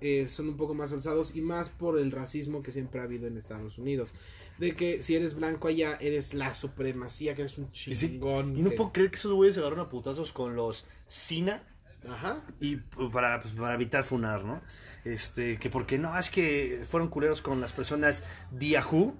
eh, 0.00 0.26
son 0.28 0.48
un 0.48 0.56
poco 0.56 0.72
más 0.74 0.92
alzados 0.92 1.34
y 1.34 1.40
más 1.40 1.68
por 1.68 1.98
el 1.98 2.12
racismo 2.12 2.62
que 2.62 2.70
siempre 2.70 3.00
ha 3.00 3.02
habido 3.02 3.26
en 3.26 3.36
Estados 3.36 3.76
Unidos. 3.78 4.12
De 4.58 4.76
que 4.76 5.02
si 5.02 5.16
eres 5.16 5.34
blanco 5.34 5.66
allá, 5.66 5.96
eres 6.00 6.32
la 6.32 6.54
supremacía, 6.54 7.34
que 7.34 7.42
eres 7.42 7.58
un 7.58 7.72
chingón. 7.72 8.56
y 8.56 8.62
no 8.62 8.70
que- 8.70 8.76
puedo 8.76 8.92
creer 8.92 9.10
que 9.10 9.16
esos 9.16 9.32
güeyes 9.32 9.54
se 9.54 9.60
agarraron 9.60 9.84
a 9.86 9.88
putazos 9.88 10.32
con 10.32 10.54
los 10.54 10.86
Sina 11.06 11.60
Ajá. 12.08 12.44
y 12.60 12.76
pues, 12.76 13.10
para, 13.12 13.40
pues, 13.40 13.54
para 13.54 13.74
evitar 13.74 14.04
funar, 14.04 14.44
¿no? 14.44 14.62
Este, 15.04 15.58
que 15.58 15.70
porque 15.70 15.98
no, 15.98 16.16
es 16.16 16.30
que 16.30 16.82
fueron 16.86 17.08
culeros 17.08 17.42
con 17.42 17.60
las 17.60 17.72
personas 17.72 18.22
de 18.52 18.68
Yahoo. 18.68 19.16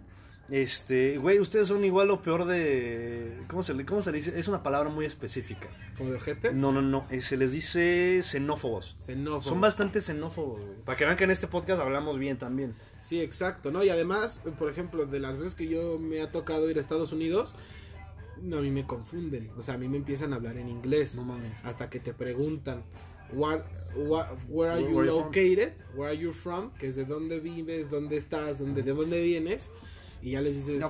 Este, 0.51 1.19
güey, 1.19 1.39
ustedes 1.41 1.69
son 1.69 1.85
igual 1.85 2.11
o 2.11 2.23
peor 2.23 2.47
de. 2.47 3.37
¿Cómo 3.49 3.63
se, 3.63 3.75
le, 3.75 3.85
¿Cómo 3.85 4.01
se 4.01 4.11
le 4.13 4.17
dice? 4.19 4.39
Es 4.39 4.49
una 4.49 4.63
palabra 4.63 4.89
muy 4.89 5.05
específica. 5.05 5.69
Como 5.99 6.11
de 6.11 6.17
ojetes. 6.17 6.55
No, 6.57 6.73
no, 6.73 6.81
no. 6.81 7.07
eh, 7.11 7.21
se 7.21 7.37
les 7.37 7.53
dice 7.53 8.21
xenófobos. 8.23 8.97
Xenófobos. 8.99 9.45
Son 9.45 9.61
bastante 9.61 10.01
xenófobos, 10.01 10.61
güey. 10.61 10.79
Para 10.87 10.97
que 10.97 11.05
vean 11.05 11.19
que 11.19 11.25
en 11.25 11.31
este 11.33 11.49
podcast 11.49 11.83
hablamos 11.83 12.19
bien 12.19 12.39
también. 12.39 12.73
Sí, 12.99 13.21
exacto, 13.21 13.71
¿no? 13.71 13.85
Y 13.85 13.91
además, 13.91 14.43
por 14.59 14.71
ejemplo, 14.71 15.05
de 15.05 15.21
las 15.21 15.37
veces 15.37 15.55
que 15.55 15.69
yo 15.69 15.99
me 15.99 16.23
ha 16.23 16.33
tocado 16.33 16.71
ir 16.71 16.79
a 16.79 16.81
Estados 16.81 17.13
Unidos, 17.13 17.55
no, 18.41 18.57
a 18.57 18.63
mí 18.63 18.71
me 18.71 18.87
confunden. 18.87 19.51
O 19.59 19.63
sea, 19.63 19.75
a 19.75 19.79
mí 19.79 19.87
me 19.87 19.99
empiezan 19.99 20.33
a 20.33 20.37
hablar 20.37 20.57
en 20.57 20.71
inglés. 20.71 21.15
No 21.15 21.25
mames. 21.25 21.63
Hasta 21.63 21.91
que 21.91 22.01
te 22.01 22.15
preguntan, 22.15 22.85
what, 23.35 23.61
what- 23.97 24.29
where 24.49 24.73
are 24.73 24.81
you 24.83 24.97
where 24.97 25.11
located? 25.11 25.75
Where 25.95 26.11
are 26.11 26.17
you 26.19 26.33
from? 26.33 26.73
Que 26.73 26.87
es 26.89 26.97
de 26.97 27.05
dónde 27.05 27.39
vives, 27.39 27.91
dónde 27.91 28.17
estás, 28.17 28.59
dónde, 28.61 28.83
de 28.83 28.95
dónde 28.95 29.21
vienes. 29.23 29.71
Y 30.23 30.33
ya 30.33 30.41
les 30.41 30.55
dices, 30.57 30.81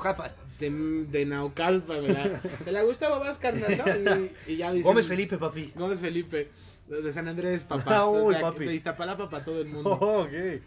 de, 0.59 0.71
de 1.11 1.25
Naucalpan, 1.27 2.03
¿verdad? 2.07 2.43
De 2.65 2.73
la 2.73 2.83
Gustavo 2.83 3.21
Vázquez, 3.21 3.55
¿no? 3.55 3.97
Y, 4.17 4.53
y 4.53 4.57
ya 4.57 4.73
dicen, 4.73 4.85
Gómez 4.85 5.07
Felipe, 5.07 5.39
papi. 5.39 5.73
Gómez 5.75 6.01
Felipe. 6.01 6.51
De 6.89 7.13
San 7.13 7.29
Andrés, 7.29 7.65
papá. 7.65 8.07
Uy, 8.09 8.35
de, 8.35 8.41
papi. 8.41 8.65
de 8.65 8.75
Iztapalapa 8.75 9.29
para 9.29 9.45
todo 9.45 9.61
el 9.61 9.69
mundo. 9.69 9.91
Oh, 10.01 10.23
ok. 10.23 10.61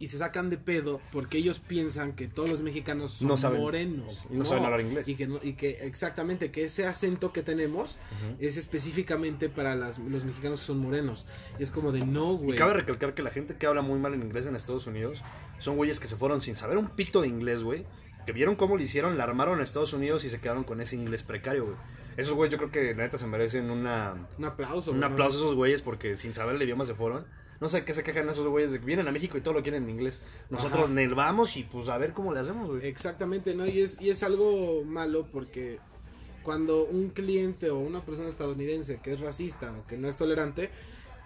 Y 0.00 0.06
se 0.08 0.18
sacan 0.18 0.48
de 0.50 0.58
pedo 0.58 1.00
porque 1.10 1.38
ellos 1.38 1.58
piensan 1.58 2.12
que 2.12 2.28
todos 2.28 2.48
los 2.48 2.62
mexicanos 2.62 3.12
son 3.14 3.28
No 3.28 3.36
saben. 3.36 3.60
morenos. 3.60 4.22
Y 4.30 4.36
no 4.36 4.44
saben 4.44 4.64
hablar 4.64 4.80
inglés. 4.80 5.08
Y 5.08 5.16
que, 5.16 5.26
no- 5.26 5.40
y 5.42 5.54
que 5.54 5.70
exactamente, 5.82 6.50
que 6.52 6.64
ese 6.64 6.86
acento 6.86 7.32
que 7.32 7.42
tenemos 7.42 7.98
es 8.38 8.56
específicamente 8.56 9.48
para 9.48 9.74
las- 9.74 9.98
los 9.98 10.24
mexicanos 10.24 10.60
que 10.60 10.66
son 10.66 10.78
morenos. 10.78 11.26
Y 11.58 11.62
es 11.64 11.70
como 11.70 11.90
de 11.92 12.06
no, 12.06 12.34
Y 12.34 12.44
güey. 12.44 12.58
cabe 12.58 12.74
recalcar 12.74 13.14
que 13.14 13.22
la 13.22 13.30
gente 13.30 13.56
que 13.56 13.66
habla 13.66 13.82
muy 13.82 13.98
mal 13.98 14.14
en 14.14 14.22
inglés 14.22 14.46
en 14.46 14.54
Estados 14.56 14.86
Unidos 14.86 15.22
son 15.58 15.76
güeyes 15.76 15.98
que 16.00 16.06
se 16.06 16.16
fueron 16.16 16.40
sin 16.40 16.54
saber 16.56 16.78
un 16.78 16.88
pito 16.90 17.20
de 17.20 17.28
inglés, 17.28 17.62
güey. 17.64 17.84
Que 18.24 18.32
vieron 18.32 18.56
cómo 18.56 18.76
lo 18.76 18.82
hicieron, 18.82 19.16
la 19.18 19.24
armaron 19.24 19.56
en 19.56 19.62
Estados 19.62 19.92
Unidos 19.94 20.24
y 20.24 20.30
se 20.30 20.38
quedaron 20.40 20.62
con 20.62 20.80
ese 20.80 20.94
inglés 20.96 21.22
precario, 21.22 21.64
güey. 21.64 21.76
Esos 22.18 22.34
güeyes 22.34 22.52
yo 22.52 22.58
creo 22.58 22.70
que 22.70 22.94
la 22.94 23.04
neta 23.04 23.16
se 23.16 23.26
merecen 23.26 23.70
una, 23.70 24.28
Un 24.36 24.44
aplauso. 24.44 24.90
un 24.92 25.02
aplauso 25.02 25.38
a 25.38 25.40
esos 25.40 25.54
güeyes 25.54 25.82
porque 25.82 26.14
sin 26.16 26.34
saber 26.34 26.56
el 26.56 26.62
idioma 26.62 26.84
se 26.84 26.94
fueron. 26.94 27.26
No 27.60 27.68
sé 27.68 27.84
qué 27.84 27.92
se 27.92 28.04
quejan 28.04 28.28
esos 28.28 28.46
güeyes 28.46 28.72
de 28.72 28.78
que 28.78 28.84
vienen 28.86 29.08
a 29.08 29.12
México 29.12 29.36
y 29.36 29.40
todo 29.40 29.54
lo 29.54 29.62
quieren 29.62 29.84
en 29.84 29.90
inglés. 29.90 30.20
Nosotros 30.48 30.84
Ajá. 30.84 30.92
nel 30.92 31.14
vamos 31.14 31.56
y 31.56 31.64
pues 31.64 31.88
a 31.88 31.98
ver 31.98 32.12
cómo 32.12 32.32
le 32.32 32.40
hacemos, 32.40 32.68
güey. 32.68 32.86
Exactamente, 32.86 33.54
¿no? 33.54 33.66
Y 33.66 33.80
es, 33.80 34.00
y 34.00 34.10
es 34.10 34.22
algo 34.22 34.84
malo 34.84 35.26
porque 35.32 35.78
cuando 36.42 36.84
un 36.84 37.10
cliente 37.10 37.70
o 37.70 37.78
una 37.78 38.04
persona 38.04 38.28
estadounidense 38.28 39.00
que 39.02 39.12
es 39.12 39.20
racista 39.20 39.72
o 39.72 39.86
que 39.86 39.96
no 39.96 40.08
es 40.08 40.16
tolerante, 40.16 40.70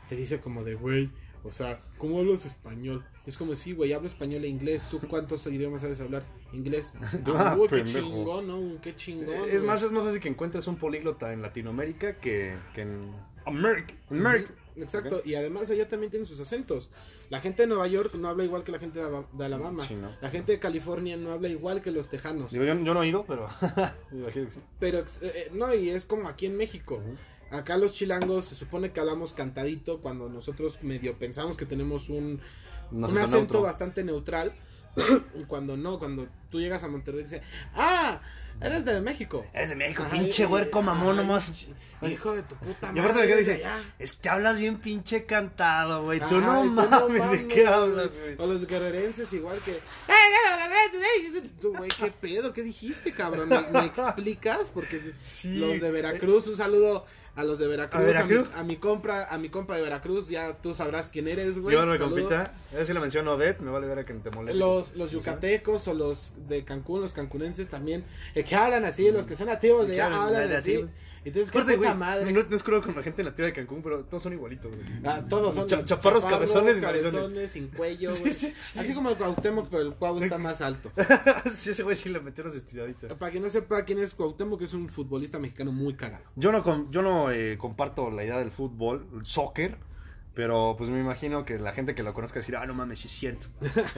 te 0.08 0.16
dice 0.16 0.40
como 0.40 0.64
de, 0.64 0.74
güey, 0.74 1.10
o 1.44 1.50
sea, 1.50 1.78
¿cómo 1.98 2.18
hablas 2.18 2.46
español? 2.46 3.04
Es 3.26 3.36
como, 3.36 3.54
sí, 3.56 3.72
güey, 3.72 3.92
hablo 3.92 4.08
español 4.08 4.44
e 4.44 4.48
inglés. 4.48 4.84
¿Tú 4.90 5.00
cuántos 5.08 5.46
idiomas 5.46 5.80
sabes 5.80 6.00
hablar? 6.00 6.24
Inglés. 6.52 6.92
Ah, 7.34 7.56
uy, 7.58 7.68
qué 7.68 7.84
chingón, 7.84 8.46
¿no? 8.46 8.80
Qué 8.80 8.94
chingón. 8.94 9.48
es 9.50 9.64
más, 9.64 9.82
es 9.82 9.92
más 9.92 10.04
fácil 10.04 10.20
que 10.20 10.28
encuentres 10.28 10.66
un 10.66 10.76
políglota 10.76 11.32
en 11.32 11.42
Latinoamérica 11.42 12.16
que, 12.16 12.54
que 12.74 12.82
en 12.82 13.12
América. 13.44 13.94
América. 14.10 14.52
Exacto, 14.76 15.20
y 15.24 15.34
además 15.34 15.70
allá 15.70 15.88
también 15.88 16.10
tienen 16.10 16.26
sus 16.26 16.40
acentos. 16.40 16.88
La 17.30 17.40
gente 17.40 17.62
de 17.62 17.68
Nueva 17.68 17.86
York 17.88 18.14
no 18.14 18.28
habla 18.28 18.44
igual 18.44 18.64
que 18.64 18.72
la 18.72 18.78
gente 18.78 18.98
de, 19.00 19.04
Aba- 19.06 19.28
de 19.32 19.44
Alabama. 19.44 19.84
Sí, 19.86 19.94
no. 19.94 20.10
La 20.20 20.30
gente 20.30 20.52
de 20.52 20.58
California 20.58 21.16
no 21.16 21.30
habla 21.30 21.48
igual 21.48 21.82
que 21.82 21.90
los 21.90 22.08
tejanos. 22.08 22.52
Digo, 22.52 22.64
yo, 22.64 22.74
yo 22.82 22.94
no 22.94 23.02
he 23.02 23.08
ido, 23.08 23.24
pero 23.26 23.46
me 24.10 24.20
imagino 24.22 24.46
que 24.46 24.50
sí. 24.52 24.60
Pero 24.78 24.98
eh, 24.98 25.04
eh, 25.22 25.50
no, 25.52 25.74
y 25.74 25.90
es 25.90 26.04
como 26.04 26.28
aquí 26.28 26.46
en 26.46 26.56
México. 26.56 27.02
Acá 27.50 27.76
los 27.76 27.92
chilangos 27.92 28.46
se 28.46 28.54
supone 28.54 28.92
que 28.92 29.00
hablamos 29.00 29.34
cantadito 29.34 30.00
cuando 30.00 30.28
nosotros 30.30 30.78
medio 30.82 31.18
pensamos 31.18 31.56
que 31.58 31.66
tenemos 31.66 32.08
un, 32.08 32.40
Un 32.90 33.04
acento 33.04 33.28
neutro. 33.36 33.60
bastante 33.62 34.04
neutral. 34.04 34.54
y 35.40 35.44
cuando 35.44 35.76
no, 35.76 35.98
cuando 35.98 36.28
tú 36.50 36.60
llegas 36.60 36.82
a 36.84 36.88
Monterrey 36.88 37.22
dice, 37.24 37.42
ah, 37.74 38.20
eres 38.62 38.84
de 38.84 39.00
México. 39.00 39.44
Eres 39.52 39.70
de 39.70 39.76
México, 39.76 40.04
pinche 40.10 40.42
y- 40.44 40.46
huerco 40.46 40.82
mamón 40.82 41.18
ay, 41.18 41.26
nomás. 41.26 41.66
Hijo 42.02 42.34
de 42.34 42.42
tu 42.42 42.56
puta 42.56 42.88
Y 42.90 42.94
madre. 42.94 43.00
aparte 43.00 43.20
de 43.20 43.26
que 43.26 43.32
eres 43.34 43.46
de 43.46 43.54
dice, 43.54 43.68
es 43.98 44.12
que 44.14 44.28
hablas 44.28 44.56
bien 44.58 44.78
pinche 44.78 45.24
cantado, 45.24 46.02
güey. 46.04 46.18
Tú 46.20 46.40
no 46.40 46.64
y 46.64 46.68
tú 46.68 46.72
mames, 46.74 47.30
¿de 47.30 47.46
qué 47.46 47.66
hablas, 47.66 48.12
güey. 48.14 48.34
O 48.38 48.46
los 48.46 48.66
guerrerenses 48.66 49.32
igual 49.32 49.60
que... 49.64 49.72
"Eh, 49.76 49.80
Tú, 51.60 51.74
güey, 51.76 51.90
¿qué 51.90 52.10
pedo? 52.10 52.52
¿Qué 52.52 52.62
dijiste, 52.62 53.12
cabrón? 53.12 53.48
¿Me, 53.48 53.60
me 53.70 53.86
explicas? 53.86 54.68
Porque 54.72 55.12
Sí. 55.22 55.56
los 55.58 55.80
de 55.80 55.90
Veracruz, 55.90 56.46
un 56.48 56.56
saludo 56.56 57.06
a 57.34 57.44
los 57.44 57.58
de 57.58 57.66
Veracruz, 57.66 58.02
¿A 58.02 58.04
Veracruz? 58.04 58.48
mi, 58.48 58.60
a 58.60 58.64
mi 58.64 58.76
compra, 58.76 59.32
a 59.32 59.38
mi 59.38 59.48
compa 59.48 59.76
de 59.76 59.82
Veracruz, 59.82 60.28
ya 60.28 60.54
tú 60.58 60.74
sabrás 60.74 61.08
quién 61.08 61.28
eres, 61.28 61.58
güey. 61.58 61.74
Yo 61.74 61.86
no 61.86 61.92
me 61.92 61.98
compita. 61.98 62.52
A 62.72 62.76
ver 62.76 62.86
si 62.86 62.92
le 62.92 63.00
menciono 63.00 63.32
Odette, 63.32 63.60
me 63.60 63.70
vale 63.70 63.86
ver 63.86 64.00
a 64.00 64.04
que 64.04 64.12
te 64.14 64.30
moleste. 64.30 64.60
Los, 64.60 64.94
los 64.96 65.12
yucatecos 65.12 65.88
o 65.88 65.94
los 65.94 66.32
de 66.48 66.64
Cancún, 66.64 67.00
los 67.00 67.14
cancunenses 67.14 67.68
también, 67.68 68.04
eh, 68.34 68.44
que 68.44 68.54
hablan 68.54 68.84
así, 68.84 69.10
los 69.10 69.26
que 69.26 69.34
son 69.34 69.46
nativos 69.46 69.88
de 69.88 69.94
allá 69.94 70.06
hablan 70.22 70.42
hablan 70.42 70.56
así. 70.56 70.84
Entonces, 71.24 71.50
qué 71.52 71.58
Aparte, 71.58 71.76
puta 71.76 71.88
güey, 71.88 71.98
madre. 71.98 72.32
no, 72.32 72.40
no 72.42 72.56
es 72.56 72.62
crudo 72.62 72.82
con 72.82 72.96
la 72.96 73.02
gente 73.02 73.22
nativa 73.22 73.46
de 73.46 73.52
Cancún, 73.52 73.80
pero 73.82 74.04
todos 74.04 74.22
son 74.24 74.32
igualitos, 74.32 74.72
güey. 74.74 74.82
Ah, 75.04 75.22
todos 75.28 75.54
son 75.54 75.66
Cha- 75.68 75.84
chaparros, 75.84 76.24
cabezones 76.24 76.78
y 76.78 76.80
cabezones, 76.80 77.50
sin 77.50 77.68
cuello, 77.68 78.10
Sí, 78.14 78.22
güey. 78.22 78.32
sí, 78.34 78.50
sí. 78.52 78.78
Así 78.78 78.92
como 78.94 79.10
el 79.10 79.16
Cuauhtémoc, 79.16 79.68
pero 79.68 79.82
el 79.82 79.94
Cuau 79.94 80.18
está 80.22 80.38
más 80.38 80.60
alto. 80.60 80.90
sí, 81.54 81.70
ese 81.70 81.82
güey 81.84 81.94
sí 81.94 82.08
le 82.08 82.20
metieron 82.20 82.54
estiraditas. 82.56 83.12
Para 83.14 83.30
quien 83.30 83.42
no 83.44 83.50
sepa 83.50 83.84
quién 83.84 83.98
es 84.00 84.14
Cuauhtémoc, 84.14 84.60
es 84.62 84.74
un 84.74 84.88
futbolista 84.88 85.38
mexicano 85.38 85.70
muy 85.72 85.94
cagado. 85.94 86.24
Yo 86.34 86.50
no, 86.50 86.62
com- 86.62 86.90
yo 86.90 87.02
no 87.02 87.30
eh, 87.30 87.56
comparto 87.58 88.10
la 88.10 88.24
idea 88.24 88.38
del 88.38 88.50
fútbol, 88.50 89.06
el 89.14 89.24
soccer, 89.24 89.76
pero 90.34 90.74
pues 90.78 90.88
me 90.90 90.98
imagino 91.00 91.44
que 91.44 91.58
la 91.58 91.72
gente 91.72 91.94
que 91.94 92.02
lo 92.02 92.14
conozca 92.14 92.38
decir, 92.40 92.56
ah, 92.56 92.66
no 92.66 92.74
mames, 92.74 93.00
sí 93.00 93.08
es 93.08 93.12
cierto. 93.12 93.46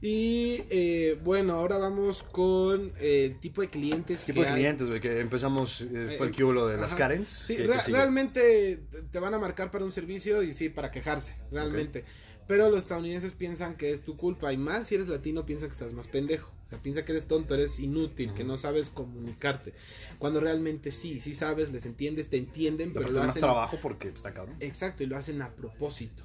Y 0.00 0.62
eh, 0.70 1.18
bueno, 1.22 1.54
ahora 1.54 1.76
vamos 1.78 2.22
con 2.22 2.92
eh, 3.00 3.26
el 3.26 3.38
tipo 3.40 3.60
de 3.60 3.68
clientes 3.68 4.24
tipo 4.24 4.40
que 4.40 4.46
de 4.46 4.52
hay. 4.52 4.60
clientes, 4.60 4.88
güey, 4.88 5.00
que 5.00 5.20
empezamos, 5.20 5.82
eh, 5.82 6.14
fue 6.16 6.26
el 6.28 6.32
Eh, 6.32 6.36
que 6.36 6.44
hubo 6.44 6.52
lo 6.52 6.66
de 6.68 6.76
las. 6.78 6.94
Karens. 6.94 7.28
Sí, 7.28 7.56
que- 7.56 7.66
re- 7.66 7.74
que 7.74 7.78
sigue. 7.80 7.96
realmente 7.96 8.80
te 9.10 9.18
van 9.18 9.34
a 9.34 9.38
marcar 9.38 9.70
para 9.70 9.84
un 9.84 9.92
servicio 9.92 10.42
y 10.42 10.54
sí, 10.54 10.68
para 10.70 10.90
quejarse, 10.90 11.36
realmente. 11.50 12.04
Pero 12.46 12.68
los 12.68 12.80
estadounidenses 12.80 13.32
piensan 13.32 13.76
que 13.76 13.92
es 13.92 14.02
tu 14.02 14.16
culpa 14.16 14.52
y 14.52 14.56
más 14.56 14.86
si 14.88 14.96
eres 14.96 15.08
latino 15.08 15.46
piensan 15.46 15.68
que 15.68 15.74
estás 15.74 15.92
más 15.92 16.06
pendejo. 16.08 16.50
O 16.70 16.72
sea, 16.72 16.78
piensa 16.80 17.04
que 17.04 17.10
eres 17.10 17.26
tonto, 17.26 17.52
eres 17.54 17.80
inútil, 17.80 18.32
que 18.32 18.44
no 18.44 18.56
sabes 18.56 18.90
comunicarte. 18.90 19.74
Cuando 20.18 20.38
realmente 20.38 20.92
sí, 20.92 21.18
sí 21.18 21.34
sabes, 21.34 21.72
les 21.72 21.84
entiendes, 21.84 22.28
te 22.28 22.36
entienden, 22.36 22.92
pero 22.92 23.06
Aparte 23.06 23.20
lo 23.20 23.28
hacen... 23.28 23.40
trabajo 23.40 23.78
porque 23.82 24.06
está 24.06 24.32
cabrón. 24.32 24.54
Exacto, 24.60 25.02
y 25.02 25.06
lo 25.06 25.16
hacen 25.16 25.42
a 25.42 25.50
propósito. 25.52 26.22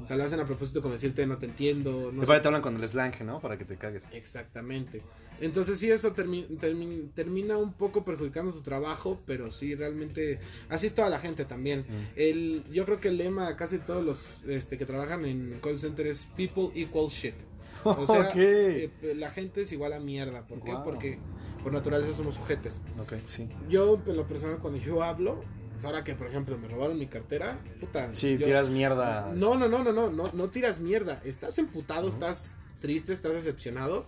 O 0.00 0.06
sea, 0.06 0.16
lo 0.16 0.22
hacen 0.22 0.38
a 0.38 0.46
propósito 0.46 0.80
como 0.82 0.94
decirte 0.94 1.26
no 1.26 1.36
te 1.38 1.46
entiendo, 1.46 2.12
no 2.12 2.20
verdad 2.20 2.42
te 2.42 2.48
hablan 2.48 2.62
con 2.62 2.80
el 2.80 2.88
slang, 2.88 3.12
¿no? 3.24 3.40
Para 3.40 3.58
que 3.58 3.64
te 3.64 3.76
cagues. 3.76 4.04
Exactamente. 4.12 5.02
Entonces 5.40 5.78
sí, 5.78 5.90
eso 5.90 6.14
termi- 6.14 6.46
termi- 6.58 7.12
termina 7.12 7.58
un 7.58 7.72
poco 7.72 8.04
perjudicando 8.04 8.52
tu 8.52 8.60
trabajo, 8.62 9.20
pero 9.26 9.50
sí, 9.50 9.74
realmente, 9.74 10.38
así 10.68 10.86
es 10.86 10.94
toda 10.94 11.10
la 11.10 11.18
gente 11.18 11.44
también. 11.44 11.84
El, 12.14 12.62
yo 12.72 12.84
creo 12.84 13.00
que 13.00 13.08
el 13.08 13.18
lema 13.18 13.48
de 13.48 13.56
casi 13.56 13.78
todos 13.78 14.04
los 14.04 14.42
este, 14.48 14.78
que 14.78 14.86
trabajan 14.86 15.24
en 15.24 15.58
call 15.60 15.78
center 15.78 16.06
es 16.06 16.26
people 16.36 16.70
equal 16.80 17.08
shit. 17.08 17.34
O 17.84 18.06
sea, 18.06 18.28
Ok. 18.28 18.36
eh, 18.36 18.90
la 19.16 19.30
gente 19.30 19.62
es 19.62 19.72
igual 19.72 19.92
a 19.92 20.00
mierda. 20.00 20.46
¿Por 20.46 20.62
qué? 20.62 20.72
Wow. 20.72 20.84
Porque 20.84 21.18
por 21.62 21.72
naturaleza 21.72 22.14
somos 22.14 22.34
sujetes. 22.34 22.80
Ok, 23.00 23.14
sí. 23.26 23.48
Yo, 23.68 24.00
en 24.06 24.16
lo 24.16 24.26
personal, 24.26 24.58
cuando 24.58 24.78
yo 24.78 25.02
hablo, 25.02 25.42
pues 25.72 25.84
ahora 25.84 26.02
que, 26.04 26.14
por 26.14 26.26
ejemplo, 26.26 26.56
me 26.58 26.68
robaron 26.68 26.98
mi 26.98 27.06
cartera, 27.06 27.58
puta. 27.80 28.14
Sí, 28.14 28.36
yo- 28.38 28.46
tiras 28.46 28.70
mierda. 28.70 29.32
no, 29.34 29.56
no, 29.56 29.68
no, 29.68 29.82
no, 29.82 29.92
no, 29.92 30.10
no, 30.10 30.30
no 30.32 30.48
tiras 30.50 30.80
mierda. 30.80 31.20
Estás 31.24 31.58
emputado, 31.58 32.08
estás 32.08 32.50
triste, 32.80 33.12
estás 33.12 33.32
decepcionado. 33.32 34.06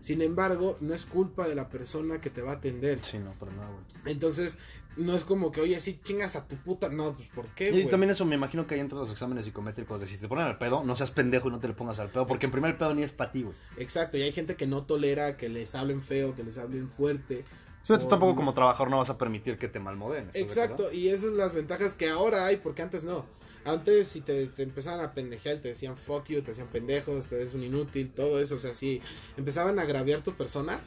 Sin 0.00 0.22
embargo, 0.22 0.76
no 0.80 0.94
es 0.94 1.06
culpa 1.06 1.46
de 1.48 1.54
la 1.56 1.68
persona 1.68 2.20
que 2.20 2.30
te 2.30 2.40
va 2.42 2.52
a 2.52 2.54
atender. 2.56 2.98
Sí, 3.02 3.18
no, 3.18 3.32
para 3.32 3.52
nada, 3.52 3.70
güey. 3.70 3.84
Entonces, 4.12 4.58
no 4.96 5.16
es 5.16 5.24
como 5.24 5.50
que, 5.50 5.60
oye, 5.60 5.78
sí 5.80 5.98
chingas 6.02 6.36
a 6.36 6.46
tu 6.46 6.56
puta. 6.56 6.88
No, 6.88 7.14
pues, 7.14 7.28
¿por 7.28 7.46
qué, 7.54 7.70
Y 7.70 7.86
también 7.86 8.10
eso 8.10 8.24
me 8.24 8.34
imagino 8.34 8.66
que 8.66 8.74
hay 8.74 8.80
entre 8.80 8.98
los 8.98 9.10
exámenes 9.10 9.44
psicométricos 9.44 10.00
de 10.00 10.06
si 10.06 10.18
te 10.18 10.28
ponen 10.28 10.44
al 10.44 10.58
pedo, 10.58 10.84
no 10.84 10.96
seas 10.96 11.10
pendejo 11.10 11.48
y 11.48 11.50
no 11.50 11.60
te 11.60 11.68
le 11.68 11.74
pongas 11.74 11.98
al 11.98 12.10
pedo, 12.10 12.26
porque 12.26 12.46
en 12.46 12.52
primer 12.52 12.72
el 12.72 12.76
pedo 12.76 12.94
ni 12.94 13.02
es 13.02 13.12
para 13.12 13.32
ti, 13.32 13.42
güey. 13.42 13.54
Exacto, 13.78 14.18
y 14.18 14.22
hay 14.22 14.32
gente 14.32 14.56
que 14.56 14.66
no 14.66 14.84
tolera 14.84 15.36
que 15.36 15.48
les 15.48 15.74
hablen 15.74 16.02
feo, 16.02 16.34
que 16.34 16.42
les 16.42 16.58
hablen 16.58 16.90
fuerte. 16.90 17.44
Sí, 17.82 17.94
tú 17.98 18.06
tampoco 18.06 18.36
como 18.36 18.54
trabajador 18.54 18.90
no 18.90 18.98
vas 18.98 19.10
a 19.10 19.18
permitir 19.18 19.58
que 19.58 19.68
te 19.68 19.80
malmodeen. 19.80 20.28
¿estás 20.28 20.34
de 20.34 20.40
Exacto, 20.42 20.92
y 20.92 21.08
esas 21.08 21.22
son 21.22 21.36
las 21.36 21.52
ventajas 21.52 21.94
que 21.94 22.08
ahora 22.08 22.46
hay, 22.46 22.58
porque 22.58 22.82
antes 22.82 23.04
no. 23.04 23.24
Antes 23.64 24.08
si 24.08 24.20
te, 24.20 24.46
te 24.46 24.62
empezaban 24.64 25.00
a 25.00 25.14
pendejear, 25.14 25.58
te 25.58 25.68
decían 25.68 25.96
fuck 25.96 26.26
you, 26.26 26.42
te 26.42 26.50
decían 26.50 26.68
pendejos, 26.68 27.26
te 27.26 27.36
eres 27.36 27.54
un 27.54 27.62
inútil, 27.62 28.10
todo 28.10 28.40
eso, 28.40 28.56
o 28.56 28.58
sea, 28.58 28.74
si 28.74 29.00
empezaban 29.36 29.78
a 29.78 29.82
agraviar 29.82 30.20
tu 30.20 30.34
persona, 30.34 30.80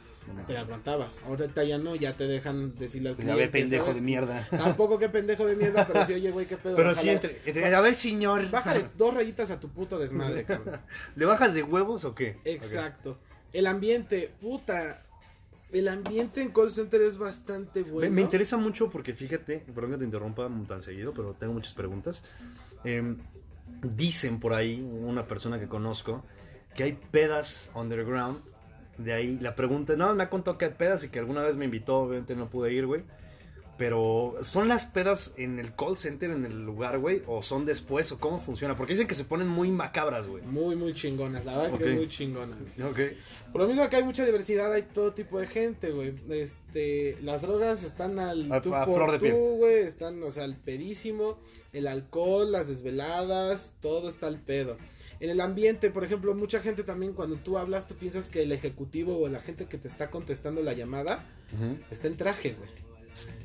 te 0.46 0.52
la 0.54 0.60
aguantabas. 0.60 1.18
Ahorita 1.26 1.64
ya 1.64 1.78
no, 1.78 1.94
ya 1.94 2.16
te 2.16 2.26
dejan 2.26 2.76
decirle 2.78 3.10
al 3.10 3.14
Pues, 3.14 3.24
cliente. 3.24 3.42
a 3.42 3.46
ver, 3.46 3.50
pendejo 3.50 3.84
¿sabes? 3.84 3.96
de 4.00 4.02
mierda. 4.02 4.46
Tampoco 4.50 4.98
que 4.98 5.08
pendejo 5.08 5.46
de 5.46 5.56
mierda, 5.56 5.86
pero 5.86 6.04
sí, 6.06 6.14
oye, 6.14 6.30
güey, 6.30 6.46
qué 6.46 6.56
pedo. 6.56 6.76
Pero 6.76 6.94
sí, 6.94 7.08
entre, 7.08 7.40
entre- 7.44 7.74
a 7.74 7.80
ver, 7.80 7.94
señor. 7.94 8.50
Bájale 8.50 8.86
dos 8.96 9.14
rayitas 9.14 9.50
a 9.50 9.60
tu 9.60 9.68
puto 9.68 9.98
desmadre, 9.98 10.44
cabrón. 10.46 10.80
¿Le 11.14 11.24
bajas 11.24 11.54
de 11.54 11.62
huevos 11.62 12.04
o 12.04 12.14
qué? 12.14 12.38
Exacto. 12.44 13.18
El 13.52 13.66
ambiente, 13.66 14.32
puta. 14.40 15.02
El 15.72 15.88
ambiente 15.88 16.40
en 16.42 16.50
call 16.52 16.70
center 16.70 17.02
es 17.02 17.18
bastante 17.18 17.82
bueno. 17.82 18.12
Me, 18.14 18.22
interesa 18.22 18.56
mucho 18.56 18.88
porque 18.88 19.14
fíjate, 19.14 19.64
perdón 19.74 19.92
que 19.92 19.98
te 19.98 20.04
interrumpa 20.04 20.48
tan 20.68 20.80
seguido, 20.80 21.12
pero 21.12 21.34
tengo 21.34 21.52
muchas 21.52 21.74
preguntas. 21.74 22.22
Em, 22.84 23.16
dicen 23.82 24.38
por 24.38 24.54
ahí, 24.54 24.80
una 24.80 25.26
persona 25.26 25.58
que 25.58 25.66
conozco, 25.66 26.24
que 26.74 26.84
hay 26.84 26.92
pedas 27.10 27.70
underground. 27.74 28.38
De 28.98 29.12
ahí 29.12 29.38
la 29.40 29.54
pregunta, 29.54 29.94
no, 29.96 30.14
me 30.14 30.22
ha 30.22 30.30
contado 30.30 30.56
que 30.58 30.64
hay 30.66 30.70
pedas 30.72 31.04
y 31.04 31.08
que 31.10 31.18
alguna 31.18 31.42
vez 31.42 31.56
me 31.56 31.64
invitó, 31.66 31.98
obviamente 31.98 32.34
no 32.36 32.48
pude 32.48 32.72
ir, 32.72 32.86
güey. 32.86 33.02
Pero, 33.78 34.36
¿son 34.40 34.68
las 34.68 34.86
pedas 34.86 35.34
en 35.36 35.58
el 35.58 35.74
call 35.74 35.98
center, 35.98 36.30
en 36.30 36.46
el 36.46 36.64
lugar, 36.64 36.98
güey? 36.98 37.22
¿O 37.26 37.42
son 37.42 37.66
después? 37.66 38.10
¿O 38.10 38.18
cómo 38.18 38.38
funciona? 38.38 38.74
Porque 38.74 38.94
dicen 38.94 39.06
que 39.06 39.12
se 39.14 39.24
ponen 39.24 39.48
muy 39.48 39.70
macabras, 39.70 40.26
güey. 40.28 40.42
Muy, 40.44 40.76
muy 40.76 40.94
chingonas, 40.94 41.44
la 41.44 41.58
verdad 41.58 41.76
que 41.78 41.90
es 41.90 41.94
muy 41.96 42.08
chingona. 42.08 42.56
Ok. 42.90 43.00
Por 43.52 43.60
lo 43.60 43.68
mismo 43.68 43.86
que 43.90 43.96
hay 43.96 44.02
mucha 44.02 44.24
diversidad, 44.24 44.72
hay 44.72 44.82
todo 44.82 45.12
tipo 45.12 45.38
de 45.38 45.46
gente, 45.46 45.90
güey. 45.90 46.14
Este, 46.30 47.18
las 47.22 47.42
drogas 47.42 47.82
están 47.82 48.18
al 48.18 48.50
A- 48.50 48.62
tú 48.62 48.74
a 48.74 48.86
por 48.86 48.94
flor 48.94 49.12
de 49.12 49.18
tú, 49.18 49.24
piel. 49.24 49.34
güey, 49.58 49.74
están, 49.82 50.22
o 50.22 50.32
sea, 50.32 50.44
al 50.44 50.56
pedísimo, 50.56 51.38
el 51.74 51.86
alcohol, 51.86 52.50
las 52.50 52.68
desveladas, 52.68 53.74
todo 53.82 54.08
está 54.08 54.26
al 54.26 54.40
pedo. 54.40 54.78
En 55.20 55.30
el 55.30 55.40
ambiente, 55.40 55.90
por 55.90 56.04
ejemplo, 56.04 56.34
mucha 56.34 56.60
gente 56.60 56.82
también 56.84 57.12
cuando 57.14 57.36
tú 57.36 57.56
hablas, 57.58 57.86
tú 57.88 57.94
piensas 57.94 58.28
que 58.28 58.42
el 58.42 58.52
ejecutivo 58.52 59.18
o 59.18 59.28
la 59.28 59.40
gente 59.40 59.66
que 59.66 59.78
te 59.78 59.88
está 59.88 60.10
contestando 60.10 60.62
la 60.62 60.74
llamada 60.74 61.24
Ujú. 61.54 61.78
está 61.90 62.06
en 62.08 62.16
traje, 62.16 62.54
güey. 62.58 62.68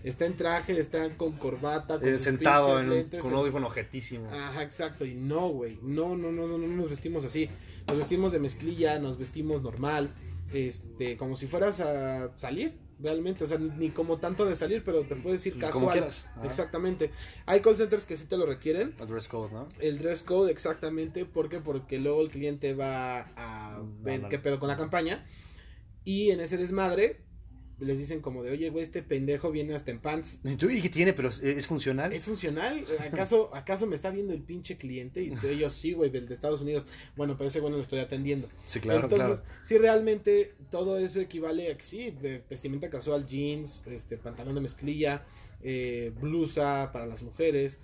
está 0.04 0.26
en 0.26 0.34
traje, 0.36 0.78
está 0.78 1.16
con 1.16 1.32
corbata, 1.34 1.98
con 2.00 2.10
Eh, 2.10 2.18
sentado 2.18 2.78
en, 2.80 2.90
lentes, 2.90 3.22
con 3.22 3.32
un 3.32 3.40
audífono 3.40 3.68
objetísimo. 3.68 4.30
Ajá, 4.30 4.64
exacto. 4.64 5.06
Y 5.06 5.14
no, 5.14 5.48
güey. 5.48 5.80
No, 5.82 6.18
no, 6.18 6.30
no, 6.32 6.46
no, 6.46 6.58
no 6.58 6.68
nos 6.68 6.90
vestimos 6.90 7.24
así. 7.24 7.50
Nos 7.88 7.98
vestimos 7.98 8.34
de 8.34 8.40
mezclilla, 8.40 9.00
nos 9.00 9.18
vestimos 9.18 9.62
normal. 9.62 10.14
Este, 10.52 11.16
como 11.16 11.38
si 11.38 11.48
fueras 11.48 11.80
a 11.80 12.36
salir, 12.38 12.74
realmente. 13.04 13.44
O 13.44 13.48
sea, 13.48 13.58
ni, 13.58 13.70
ni 13.70 13.90
como 13.90 14.18
tanto 14.18 14.46
de 14.46 14.56
salir, 14.56 14.84
pero 14.84 15.04
te 15.04 15.16
puedes 15.16 15.46
ir 15.46 15.54
Como 15.54 15.68
casual. 15.68 15.92
quieras. 15.94 16.28
Ajá. 16.36 16.46
Exactamente. 16.46 17.12
Hay 17.46 17.60
call 17.62 17.76
centers 17.78 18.06
que 18.06 18.18
sí 18.18 18.26
te 18.26 18.38
lo 18.38 18.46
requieren. 18.46 18.96
El 19.00 19.08
dress 19.08 19.28
code, 19.28 19.52
¿no? 19.52 19.68
El 19.80 20.00
dress 20.00 20.24
code, 20.24 20.52
exactamente. 20.52 21.26
¿Por 21.26 21.50
qué? 21.50 21.60
Porque 21.60 22.00
luego 22.00 22.22
el 22.22 22.30
cliente 22.30 22.74
va 22.74 23.22
a 23.36 23.80
Mm, 23.80 24.04
ver 24.04 24.18
no, 24.20 24.24
no. 24.24 24.30
qué 24.30 24.40
pedo 24.40 24.60
con 24.60 24.68
la 24.70 24.78
campaña. 24.78 25.26
Y 26.04 26.32
en 26.32 26.40
ese 26.40 26.58
desmadre 26.58 27.22
les 27.82 27.98
dicen 27.98 28.22
como 28.22 28.44
de, 28.44 28.52
oye, 28.52 28.70
güey, 28.70 28.84
este 28.84 29.02
pendejo 29.02 29.52
viene 29.52 29.74
hasta 29.74 29.92
en 29.92 30.00
pants. 30.00 30.40
¿Y 30.44 30.56
tú, 30.56 30.70
¿y 30.70 30.82
qué 30.82 30.90
tiene? 30.90 31.14
¿Pero 31.14 31.30
es, 31.30 31.42
es 31.42 31.66
funcional? 31.66 32.14
¿Es 32.14 32.26
funcional? 32.26 32.86
¿Acaso, 33.00 33.54
¿Acaso 33.56 33.88
me 33.88 33.96
está 33.96 34.12
viendo 34.12 34.34
el 34.34 34.42
pinche 34.42 34.78
cliente? 34.78 35.24
Y 35.24 35.34
ellos 35.48 35.74
sí, 35.74 35.94
güey, 35.94 36.12
del 36.12 36.28
de 36.28 36.34
Estados 36.34 36.62
Unidos. 36.62 36.86
Bueno, 37.16 37.36
pero 37.38 37.48
ese 37.48 37.60
güey 37.60 37.72
no 37.72 37.78
lo 37.78 37.84
estoy 37.84 38.00
atendiendo. 38.00 38.48
Sí, 38.66 38.80
claro, 38.80 39.04
Entonces, 39.04 39.42
claro. 39.42 39.60
sí, 39.64 39.78
realmente 39.78 40.54
todo 40.70 41.00
eso 41.00 41.20
equivale 41.20 41.72
a 41.72 41.78
que 41.78 41.84
sí, 41.84 42.16
vestimenta 42.50 42.90
casual, 42.90 43.26
jeans, 43.26 43.84
este, 43.88 44.18
pantalón 44.18 44.56
de 44.56 44.62
mezclilla, 44.62 45.26
eh, 45.64 46.14
blusa 46.22 46.92
para 46.94 47.08
las 47.08 47.24
mujeres. 47.24 47.80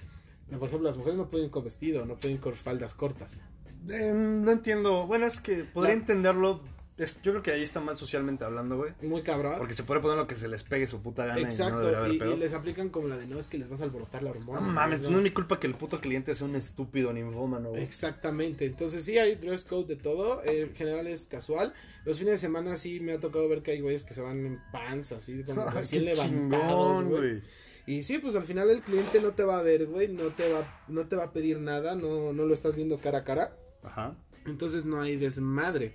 Por 0.48 0.68
ejemplo, 0.68 0.88
las 0.88 0.98
mujeres 0.98 1.18
no 1.18 1.30
pueden 1.30 1.48
ir 1.48 1.52
con 1.52 1.64
vestido, 1.64 2.06
no 2.06 2.16
pueden 2.16 2.36
ir 2.36 2.41
con 2.41 2.54
faldas 2.54 2.93
cortas. 2.93 3.41
Eh, 3.89 4.14
no 4.14 4.52
entiendo. 4.52 5.08
Bueno, 5.08 5.26
es 5.26 5.41
que 5.41 5.64
podría 5.64 5.93
entenderlo. 5.93 6.62
Es- 6.98 7.22
yo 7.22 7.32
creo 7.32 7.43
que 7.43 7.52
ahí 7.52 7.62
está 7.62 7.80
mal 7.80 7.95
socialmente 7.95 8.43
hablando, 8.43 8.78
güey. 8.78 8.91
Muy 9.04 9.22
cabrón. 9.22 9.56
Porque 9.60 9.74
se 9.76 9.84
puede 9.84 10.02
poner 10.02 10.18
lo 10.18 10.26
que 10.26 10.36
se 10.36 10.48
les 10.48 10.64
pegue 10.64 10.88
su 10.88 11.02
puta 11.02 11.26
gana 11.28 11.39
y 11.39 11.43
no 11.43 11.50
Exacto, 11.50 11.78
haber 11.95 12.14
y, 12.14 12.18
pedo. 12.18 12.34
y 12.34 12.38
les 12.38 12.54
aplican 12.54 12.89
como 12.89 13.08
la 13.08 13.18
de 13.18 13.28
no 13.28 13.38
es 13.39 13.48
que 13.48 13.58
les 13.60 13.70
vas 13.70 13.82
a 13.82 13.84
alborotar 13.84 14.24
la 14.24 14.32
hormona. 14.32 14.62
No 14.62 14.68
mames, 14.74 15.02
¿no? 15.02 15.12
no 15.12 15.18
es 15.18 15.24
mi 15.24 15.30
culpa 15.32 15.60
que 15.60 15.68
el 15.68 15.76
puto 15.76 16.02
cliente 16.02 16.34
sea 16.34 16.48
un 16.48 16.56
estúpido 16.56 17.14
ninfómano, 17.14 17.70
güey. 17.70 17.84
Exactamente, 17.84 18.66
entonces 18.66 19.06
sí 19.06 19.18
hay 19.20 19.36
dress 19.36 19.64
code 19.64 19.86
de 19.86 19.95
todo, 19.95 20.43
en 20.43 20.74
general 20.76 21.06
es 21.08 21.28
casual. 21.28 21.74
Los 22.04 22.18
fines 22.18 22.34
de 22.34 22.38
semana 22.39 22.78
sí 22.78 23.00
me 23.00 23.14
ha 23.14 23.20
tocado 23.20 23.48
ver 23.48 23.62
que 23.62 23.72
hay 23.72 23.82
güeyes 23.82 24.04
que 24.04 24.14
se 24.16 24.22
van 24.22 24.45
en 24.45 24.60
pants, 24.72 25.12
así 25.12 25.43
como 25.43 25.66
recién 25.70 26.04
levantados, 26.06 27.04
güey. 27.06 27.41
Y 27.86 28.04
sí, 28.04 28.18
pues 28.18 28.36
al 28.36 28.43
final 28.43 28.70
el 28.70 28.82
cliente 28.82 29.22
no 29.22 29.32
te 29.32 29.43
va 29.43 29.60
a 29.60 29.62
ver, 29.62 29.86
güey, 29.86 30.08
no 30.10 30.30
te 30.30 30.52
va, 30.52 30.84
no 30.88 31.08
te 31.08 31.16
va 31.16 31.26
a 31.26 31.32
pedir 31.32 31.60
nada, 31.60 31.95
no, 31.95 32.34
no 32.34 32.45
lo 32.45 32.54
estás 32.54 32.76
viendo 32.76 32.98
cara 32.98 33.20
a 33.20 33.24
cara. 33.24 33.56
Ajá. 33.84 34.16
Entonces 34.45 34.84
no 34.84 35.00
hay 35.02 35.16
desmadre. 35.16 35.93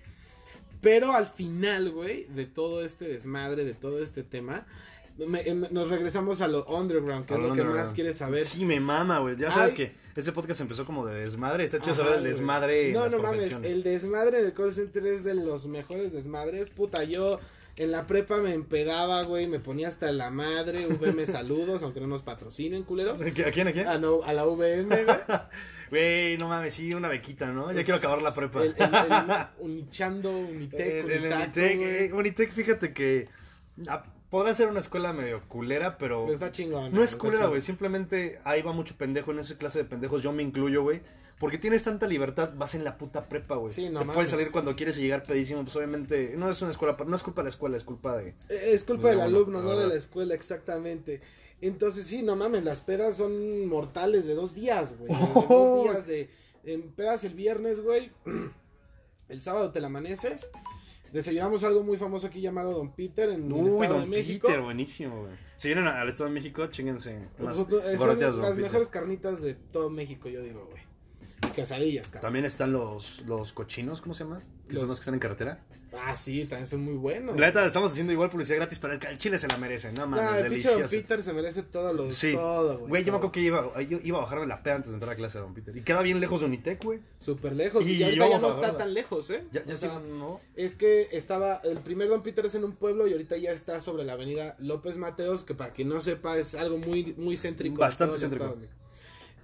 Pero 0.83 1.12
al 1.12 1.26
final, 1.26 1.91
güey, 1.91 2.24
de 2.24 2.45
todo 2.45 2.85
este 2.85 3.07
desmadre, 3.09 3.64
de 3.64 3.72
todo 3.74 4.03
este 4.03 4.22
tema, 4.22 4.66
me- 5.26 5.41
em- 5.49 5.66
nos 5.70 5.89
regresamos 5.89 6.41
a 6.43 6.49
lo 6.49 6.66
underground, 6.66 7.24
que 7.24 7.33
es 7.35 7.39
A 7.39 7.43
lo 7.43 7.49
lo 7.49 7.55
que 7.55 7.64
más 7.64 7.93
quieres 7.95 8.16
saber. 8.18 8.45
Sí, 8.45 8.64
me 8.66 8.80
mama, 8.80 9.20
güey. 9.20 9.37
Ya 9.37 9.51
sabes 9.51 9.70
Ay. 9.70 9.76
que 9.76 9.93
este 10.16 10.33
podcast 10.33 10.61
empezó 10.61 10.85
como 10.85 11.07
de 11.07 11.20
desmadre. 11.20 11.64
Está 11.64 11.78
chido 11.78 11.93
Ajá, 11.93 12.03
saber 12.05 12.18
el 12.18 12.24
desmadre 12.24 12.89
en 12.89 12.95
No, 12.95 13.05
las 13.05 13.12
no 13.12 13.18
mames, 13.20 13.53
el 13.62 13.83
desmadre 13.83 14.41
en 14.41 14.45
el 14.47 14.53
call 14.53 14.74
center 14.74 15.07
es 15.07 15.24
de 15.24 15.35
los 15.35 15.66
mejores 15.68 16.12
desmadres. 16.12 16.68
Puta, 16.70 17.05
yo 17.05 17.39
en 17.76 17.91
la 17.93 18.07
prepa 18.07 18.39
me 18.39 18.53
empedaba, 18.53 19.22
güey, 19.22 19.47
me 19.47 19.61
ponía 19.61 19.89
hasta 19.89 20.11
la 20.12 20.30
madre. 20.30 20.87
VM 20.87 21.24
saludos, 21.26 21.83
aunque 21.83 22.01
no 22.01 22.07
nos 22.09 22.22
patrocinen, 22.22 22.83
culeros. 22.83 23.22
¿A 23.22 23.30
quién? 23.30 23.68
¿A 23.68 23.72
quién? 23.72 23.87
A, 23.87 23.99
no, 23.99 24.22
a 24.24 24.33
la 24.33 24.45
VM, 24.47 25.05
güey. 25.05 25.07
Güey, 25.93 26.38
no 26.38 26.49
mames, 26.49 26.72
sí, 26.72 26.95
una 26.95 27.09
bequita, 27.09 27.49
¿no? 27.53 27.70
Ya 27.70 27.84
quiero 27.84 27.99
acabar 27.99 28.22
la 28.22 28.34
prepa. 28.34 28.62
El, 28.64 28.74
el, 28.78 28.95
el 28.95 29.47
Unichando, 29.59 30.30
Unitec, 30.38 30.80
El- 30.80 31.05
Unitaco, 31.05 31.43
Unitec, 31.43 31.80
eh, 31.82 32.11
Unitec, 32.14 32.51
fíjate 32.53 32.95
que 32.95 33.28
ah, 33.88 34.03
podrá 34.30 34.55
ser 34.55 34.68
una 34.68 34.80
escuela 34.80 35.12
medio 35.12 35.47
culera, 35.49 35.99
pero 35.99 36.26
Está 36.32 36.51
chingón. 36.51 36.95
no 36.95 37.03
es 37.03 37.14
culera, 37.14 37.45
güey. 37.45 37.61
Simplemente 37.61 38.40
ahí 38.45 38.62
va 38.62 38.72
mucho 38.72 38.97
pendejo 38.97 39.32
en 39.32 39.40
esa 39.40 39.59
clase 39.59 39.80
de 39.80 39.84
pendejos. 39.84 40.22
Yo 40.22 40.32
me 40.32 40.43
incluyo, 40.43 40.82
güey. 40.82 41.03
Porque 41.38 41.59
tienes 41.59 41.84
tanta 41.84 42.07
libertad, 42.07 42.53
vas 42.57 42.74
en 42.76 42.84
la 42.84 42.97
puta 42.97 43.28
prepa, 43.28 43.57
güey. 43.57 43.74
Sí, 43.74 43.86
no 43.90 43.99
Te 43.99 44.05
mames. 44.07 44.14
puedes 44.14 44.30
salir 44.30 44.51
cuando 44.51 44.74
quieres 44.76 44.97
y 44.97 45.03
llegar 45.03 45.24
pedísimo, 45.24 45.62
pues 45.64 45.76
obviamente 45.76 46.34
no 46.38 46.49
es 46.49 46.62
una 46.62 46.70
escuela, 46.70 46.97
no 47.07 47.16
es 47.16 47.22
culpa 47.22 47.43
de 47.43 47.45
la 47.45 47.49
escuela, 47.51 47.76
es 47.76 47.84
culpa 47.84 48.16
de... 48.16 48.28
Eh, 48.49 48.70
Es 48.72 48.84
culpa 48.84 49.03
Pues 49.03 49.14
del 49.16 49.20
alumno, 49.22 49.61
no 49.61 49.76
de 49.76 49.88
la 49.88 49.95
escuela, 49.97 50.34
exactamente. 50.34 51.20
Entonces, 51.62 52.06
sí, 52.06 52.22
no 52.22 52.36
mames, 52.36 52.64
las 52.64 52.80
pedas 52.80 53.16
son 53.16 53.66
mortales 53.66 54.26
de 54.26 54.34
dos 54.34 54.52
días, 54.54 54.96
güey. 54.98 55.08
De 55.18 55.46
dos 55.48 55.84
días 55.84 56.06
de. 56.06 56.28
En 56.64 56.92
pedas 56.92 57.24
el 57.24 57.34
viernes, 57.34 57.80
güey. 57.80 58.12
El 59.28 59.40
sábado 59.40 59.72
te 59.72 59.80
la 59.80 59.86
amaneces. 59.86 60.50
Desayunamos 61.12 61.62
algo 61.64 61.82
muy 61.82 61.96
famoso 61.96 62.26
aquí 62.26 62.40
llamado 62.40 62.72
Don 62.72 62.92
Peter 62.92 63.30
en 63.30 63.46
el 63.46 63.66
Estado 63.66 63.94
Don 63.94 64.00
de 64.02 64.06
México. 64.08 64.46
Peter, 64.48 64.62
buenísimo, 64.62 65.22
güey. 65.22 65.32
Si 65.56 65.68
vienen 65.68 65.86
al 65.86 66.08
Estado 66.08 66.28
de 66.28 66.34
México, 66.34 66.62
son 66.72 68.38
Don 68.38 68.42
las 68.42 68.50
Peter. 68.50 68.62
mejores 68.62 68.88
carnitas 68.88 69.40
de 69.40 69.54
todo 69.54 69.90
México, 69.90 70.28
yo 70.28 70.42
digo, 70.42 70.66
güey. 70.70 70.82
Y 71.46 71.52
quesadillas, 71.52 72.08
cabrón. 72.08 72.22
También 72.22 72.44
están 72.44 72.72
los, 72.72 73.22
los 73.26 73.52
cochinos, 73.52 74.00
¿cómo 74.00 74.14
se 74.14 74.24
llama? 74.24 74.42
Que 74.68 74.76
son 74.76 74.88
los 74.88 74.98
que 74.98 75.02
están 75.02 75.14
en 75.14 75.20
carretera. 75.20 75.64
Ah, 75.95 76.16
sí, 76.16 76.45
también 76.47 76.66
son 76.66 76.82
muy 76.82 76.95
buenos. 76.95 77.38
La 77.38 77.47
neta, 77.47 77.64
estamos 77.66 77.93
haciendo 77.93 78.12
igual 78.12 78.30
publicidad 78.30 78.57
gratis, 78.57 78.78
pero 78.78 78.95
el 78.95 79.18
chile 79.18 79.38
se 79.38 79.47
la 79.49 79.59
merece, 79.59 79.93
no 79.93 80.07
mames, 80.07 80.24
Nah, 80.24 80.38
el 80.38 80.49
pinche 80.51 80.68
Don 80.68 80.78
delicioso. 80.78 80.90
Peter 80.90 81.22
se 81.22 81.32
merece 81.32 81.62
todo 81.62 81.93
lo 81.93 82.11
Sí, 82.11 82.32
todo, 82.32 82.78
güey. 82.78 82.88
güey, 82.88 83.05
yo 83.05 83.12
me 83.12 83.16
acuerdo 83.18 83.32
que 83.32 83.40
iba, 83.40 83.80
yo 83.82 83.99
iba 84.03 84.18
a 84.18 84.22
bajarme 84.22 84.47
la 84.47 84.62
peda 84.62 84.76
antes 84.76 84.90
de 84.90 84.95
entrar 84.95 85.12
a 85.12 85.16
clase 85.16 85.38
de 85.38 85.45
Don 85.45 85.55
Peter. 85.55 85.76
Y 85.76 85.82
queda 85.82 86.01
bien 86.03 86.18
lejos 86.20 86.40
de 86.40 86.47
Unitec, 86.47 86.82
güey. 86.82 87.01
Súper 87.18 87.55
lejos. 87.55 87.86
Y, 87.86 87.93
Y 87.97 88.03
ahorita 88.05 88.24
ya 88.24 88.30
vamos 88.30 88.43
no 88.43 88.49
está 88.49 88.61
bajarla. 88.61 88.78
tan 88.78 88.95
lejos, 88.95 89.30
¿eh? 89.30 89.45
Ya, 89.53 89.64
ya 89.64 89.74
O 89.74 89.76
sí, 89.76 89.86
sea, 89.86 89.99
¿no? 89.99 90.40
Es 90.57 90.76
que 90.76 91.09
estaba, 91.12 91.57
el 91.64 91.78
primer 91.78 92.09
Don 92.09 92.22
Peter 92.22 92.47
es 92.47 92.55
en 92.55 92.64
un 92.64 92.72
pueblo 92.72 93.07
y 93.07 93.12
ahorita 93.12 93.36
ya 93.36 93.53
está 93.53 93.80
sobre 93.80 94.05
la 94.05 94.14
avenida 94.14 94.57
López 94.59 94.97
Mateos, 94.97 95.45
que 95.45 95.55
para 95.55 95.72
quien 95.72 95.88
no 95.88 96.01
sepa 96.01 96.38
es 96.38 96.55
algo 96.55 96.78
muy, 96.78 97.14
muy 97.18 97.36
céntrico. 97.36 97.80
Bastante 97.80 98.18
céntrico. 98.18 98.57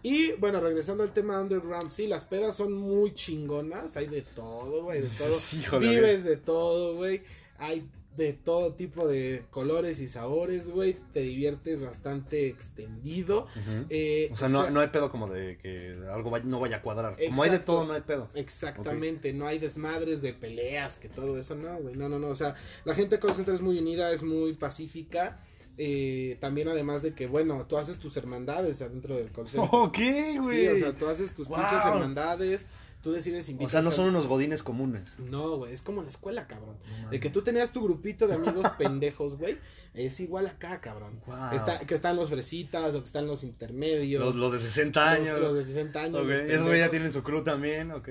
De. 0.03 0.09
Y 0.09 0.33
bueno, 0.33 0.61
regresando 0.61 1.03
al 1.03 1.13
tema 1.13 1.41
underground, 1.41 1.91
sí, 1.91 2.07
las 2.07 2.25
pedas 2.25 2.57
son 2.57 2.73
muy 2.73 3.15
chingonas, 3.15 3.97
hay 3.97 4.07
de 4.07 4.23
todo, 4.23 4.85
güey, 4.85 5.03
de 5.03 5.09
todo. 5.09 5.35
Sí, 5.39 5.63
Vives 5.81 6.25
de 6.25 6.37
todo, 6.37 6.95
güey. 6.97 7.23
Hay 7.59 7.89
de 8.17 8.33
todo 8.33 8.75
tipo 8.75 9.07
de 9.07 9.45
colores 9.51 10.01
y 10.01 10.09
sabores, 10.09 10.71
güey. 10.71 10.97
Te 11.13 11.21
diviertes 11.21 11.83
bastante 11.83 12.49
extendido. 12.49 13.47
Eh, 13.91 14.29
O 14.33 14.37
sea, 14.37 14.49
no, 14.49 14.69
no 14.71 14.81
hay 14.81 14.89
pedo 14.89 15.09
como 15.11 15.29
de 15.29 15.57
que 15.59 15.97
algo 16.13 16.31
vaya- 16.31 16.45
no 16.45 16.59
vaya 16.59 16.77
a 16.79 16.83
cuadrar. 16.83 17.17
Como 17.29 17.43
hay 17.45 17.51
de 17.51 17.59
todo, 17.61 17.87
no 17.87 17.93
hay 17.93 18.01
pedo. 18.01 18.29
Exactamente, 18.35 19.33
no 19.33 19.47
hay 19.47 19.59
desmadres 19.61 20.21
de 20.21 20.33
peleas, 20.35 20.97
que 20.97 21.09
todo 21.09 21.39
eso, 21.39 21.55
no, 21.55 21.77
güey, 21.79 21.95
no, 21.95 22.09
no, 22.09 22.19
no, 22.19 22.29
o 22.29 22.35
sea, 22.37 22.57
la 22.85 22.95
gente 22.97 23.19
de 23.19 23.33
center 23.33 23.55
es 23.55 23.61
muy 23.61 23.79
unida, 23.79 24.13
es 24.13 24.23
muy 24.25 24.53
pacífica, 24.55 25.41
eh, 25.79 26.37
también 26.41 26.69
además 26.69 27.03
de 27.03 27.15
que, 27.15 27.27
bueno, 27.27 27.67
tú 27.67 27.79
haces 27.79 27.99
tus 27.99 28.17
hermandades 28.17 28.83
adentro 28.83 29.17
del 29.17 29.31
center. 29.31 29.61
Ok, 29.73 29.97
sí, 29.97 30.39
güey. 30.39 30.69
o 30.69 30.77
sea, 30.79 30.97
tú 30.97 31.07
haces 31.07 31.33
tus 31.35 31.49
Wow. 31.49 31.59
pinches 31.59 31.85
hermandades, 31.87 32.67
tú 33.01 33.13
decides 33.13 33.47
O 33.49 33.53
invitar 33.53 33.71
sea, 33.71 33.83
no 33.83 33.91
son 33.93 34.09
unos 34.09 34.27
godines 34.27 34.63
comunes. 34.65 35.19
No, 35.21 35.57
güey, 35.57 35.73
es 35.73 35.83
como 35.83 35.99
en 36.01 36.07
la 36.07 36.11
escuela, 36.11 36.47
cabrón. 36.49 36.77
De 37.11 37.21
que 37.21 37.31
tú 37.31 37.43
tenías 37.43 37.71
tu 37.73 37.83
grupito 37.83 38.27
de 38.27 38.35
amigos 38.35 38.67
pendejos, 38.79 39.39
güey, 39.39 39.57
es 39.95 40.19
igual 40.21 40.47
acá, 40.49 40.81
cabrón. 40.81 41.21
Wow. 41.27 41.53
Está, 41.53 41.79
que 41.79 41.95
están 41.95 42.17
los 42.17 42.29
fresitas 42.29 42.95
o 42.95 42.99
que 42.99 43.05
están 43.07 43.27
los 43.29 43.45
intermedios. 43.45 44.23
Los, 44.25 44.35
los 44.35 44.53
de 44.53 44.59
60 44.59 45.01
los- 45.01 45.21
años. 45.21 45.41
Los, 45.41 45.55
de 45.55 45.65
60 45.65 46.01
años. 46.03 46.17
Ok, 46.21 46.27
los 46.29 46.41
Esos 46.41 46.67
güey 46.67 46.81
ya 46.81 46.91
tienen 46.91 47.13
su 47.13 47.23
crew 47.23 47.45
también, 47.45 47.93
ok. 47.93 48.09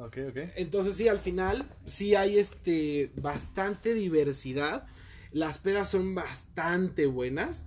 Ok, 0.00 0.16
ok. 0.30 0.36
Entonces 0.56 0.96
sí, 0.96 1.08
al 1.08 1.18
final 1.18 1.68
sí 1.86 2.14
hay 2.14 2.38
este 2.38 3.10
bastante 3.16 3.94
diversidad. 3.94 4.86
Las 5.32 5.58
pedas 5.58 5.90
son 5.90 6.14
bastante 6.14 7.06
buenas. 7.06 7.66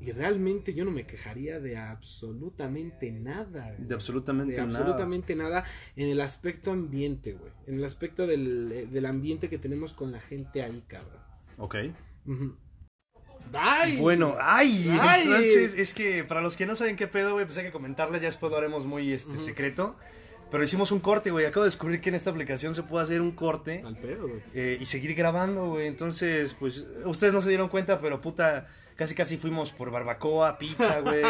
Y 0.00 0.12
realmente 0.12 0.74
yo 0.74 0.84
no 0.84 0.92
me 0.92 1.06
quejaría 1.06 1.58
de 1.58 1.76
absolutamente 1.76 3.10
nada. 3.10 3.72
güey. 3.76 3.88
De 3.88 3.94
absolutamente 3.94 4.52
De 4.54 4.58
nada. 4.64 4.78
absolutamente 4.78 5.34
nada 5.34 5.64
en 5.96 6.08
el 6.08 6.20
aspecto 6.20 6.70
ambiente, 6.70 7.32
güey. 7.32 7.50
En 7.66 7.74
el 7.74 7.84
aspecto 7.84 8.28
del, 8.28 8.70
eh, 8.72 8.86
del 8.86 9.06
ambiente 9.06 9.48
que 9.48 9.58
tenemos 9.58 9.94
con 9.94 10.12
la 10.12 10.20
gente 10.20 10.62
ahí, 10.62 10.84
cabrón. 10.86 11.20
Ok. 11.56 11.74
¡Ay! 13.52 13.96
Bueno, 13.96 14.36
ay, 14.40 14.88
Ay. 15.00 15.22
entonces 15.24 15.74
es 15.76 15.94
que 15.94 16.22
para 16.22 16.42
los 16.42 16.56
que 16.56 16.66
no 16.66 16.76
saben 16.76 16.96
qué 16.96 17.06
pedo, 17.06 17.32
güey, 17.32 17.46
pues 17.46 17.56
hay 17.58 17.64
que 17.64 17.72
comentarles, 17.72 18.20
ya 18.20 18.28
después 18.28 18.52
lo 18.52 18.58
haremos 18.58 18.84
muy 18.86 19.12
este 19.12 19.38
secreto. 19.38 19.96
Pero 20.50 20.62
hicimos 20.64 20.92
un 20.92 21.00
corte, 21.00 21.30
güey. 21.30 21.44
Acabo 21.44 21.64
de 21.64 21.68
descubrir 21.68 22.00
que 22.00 22.08
en 22.08 22.14
esta 22.14 22.30
aplicación 22.30 22.74
se 22.74 22.82
puede 22.82 23.02
hacer 23.02 23.20
un 23.20 23.32
corte 23.32 23.82
Al 23.84 23.96
pedo, 23.96 24.28
güey. 24.28 24.42
eh, 24.54 24.78
y 24.80 24.84
seguir 24.86 25.14
grabando, 25.14 25.66
güey. 25.68 25.86
Entonces, 25.86 26.54
pues, 26.58 26.86
ustedes 27.04 27.32
no 27.32 27.42
se 27.42 27.50
dieron 27.50 27.68
cuenta, 27.68 28.00
pero 28.00 28.20
puta, 28.20 28.66
casi 28.96 29.14
casi 29.14 29.36
fuimos 29.36 29.72
por 29.72 29.90
barbacoa, 29.90 30.58
pizza, 30.58 31.00
güey. 31.04 31.22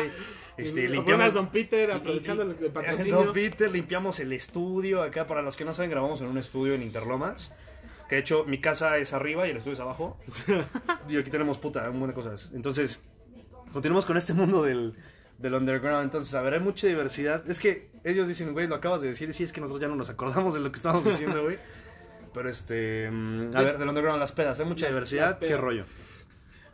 Este, 0.57 0.89
limpiamos. 0.89 1.35
Don 1.35 1.51
Peter, 1.51 1.91
aprovechando 1.91 2.43
el, 2.45 2.51
el 2.51 2.71
patrocinio. 2.71 3.25
Don 3.25 3.33
Peter, 3.33 3.71
limpiamos 3.71 4.21
el 4.21 4.33
estudio. 4.33 5.03
Acá, 5.03 5.27
para 5.27 5.43
los 5.43 5.57
que 5.57 5.65
no 5.65 5.75
saben, 5.75 5.91
grabamos 5.91 6.21
en 6.21 6.29
un 6.29 6.39
estudio 6.39 6.75
en 6.75 6.83
Interlomas. 6.83 7.53
Que 8.09 8.17
de 8.17 8.21
hecho, 8.23 8.45
mi 8.45 8.61
casa 8.61 8.97
es 8.99 9.13
arriba 9.13 9.47
y 9.47 9.51
el 9.51 9.57
estudio 9.59 9.75
es 9.75 9.81
abajo. 9.81 10.19
y 11.09 11.17
aquí 11.17 11.31
tenemos 11.31 11.59
puta, 11.59 11.83
un 11.91 11.99
montón 11.99 12.09
de 12.09 12.15
cosas. 12.15 12.51
Entonces, 12.55 13.01
continuamos 13.73 14.07
con 14.07 14.17
este 14.17 14.33
mundo 14.33 14.63
del, 14.63 14.95
del 15.39 15.55
underground. 15.55 16.05
Entonces, 16.05 16.35
a 16.35 16.43
ver, 16.43 16.55
hay 16.55 16.61
mucha 16.61 16.87
diversidad. 16.87 17.49
Es 17.49 17.59
que 17.59 17.91
ellos 18.05 18.29
dicen, 18.29 18.53
güey, 18.53 18.67
lo 18.67 18.75
acabas 18.75 19.01
de 19.03 19.09
decir. 19.09 19.33
Sí, 19.33 19.43
es 19.45 19.53
que 19.53 19.61
nosotros 19.61 19.81
ya 19.81 19.89
no 19.89 19.97
nos 19.97 20.11
acordamos 20.11 20.55
de 20.55 20.61
lo 20.61 20.71
que 20.71 20.77
estábamos 20.77 21.05
diciendo, 21.05 21.43
güey. 21.45 21.59
Pero 22.35 22.49
este. 22.51 23.11
mm, 23.11 23.51
A 23.55 23.63
ver, 23.63 23.79
del 23.79 23.89
underground, 23.89 24.21
las 24.21 24.33
pedas. 24.33 24.61
Hay 24.61 24.67
mucha 24.67 24.85
Las- 24.85 24.95
diversidad. 24.95 25.39
las 25.41 25.49
¿Qué 25.49 25.57
rollo? 25.57 25.85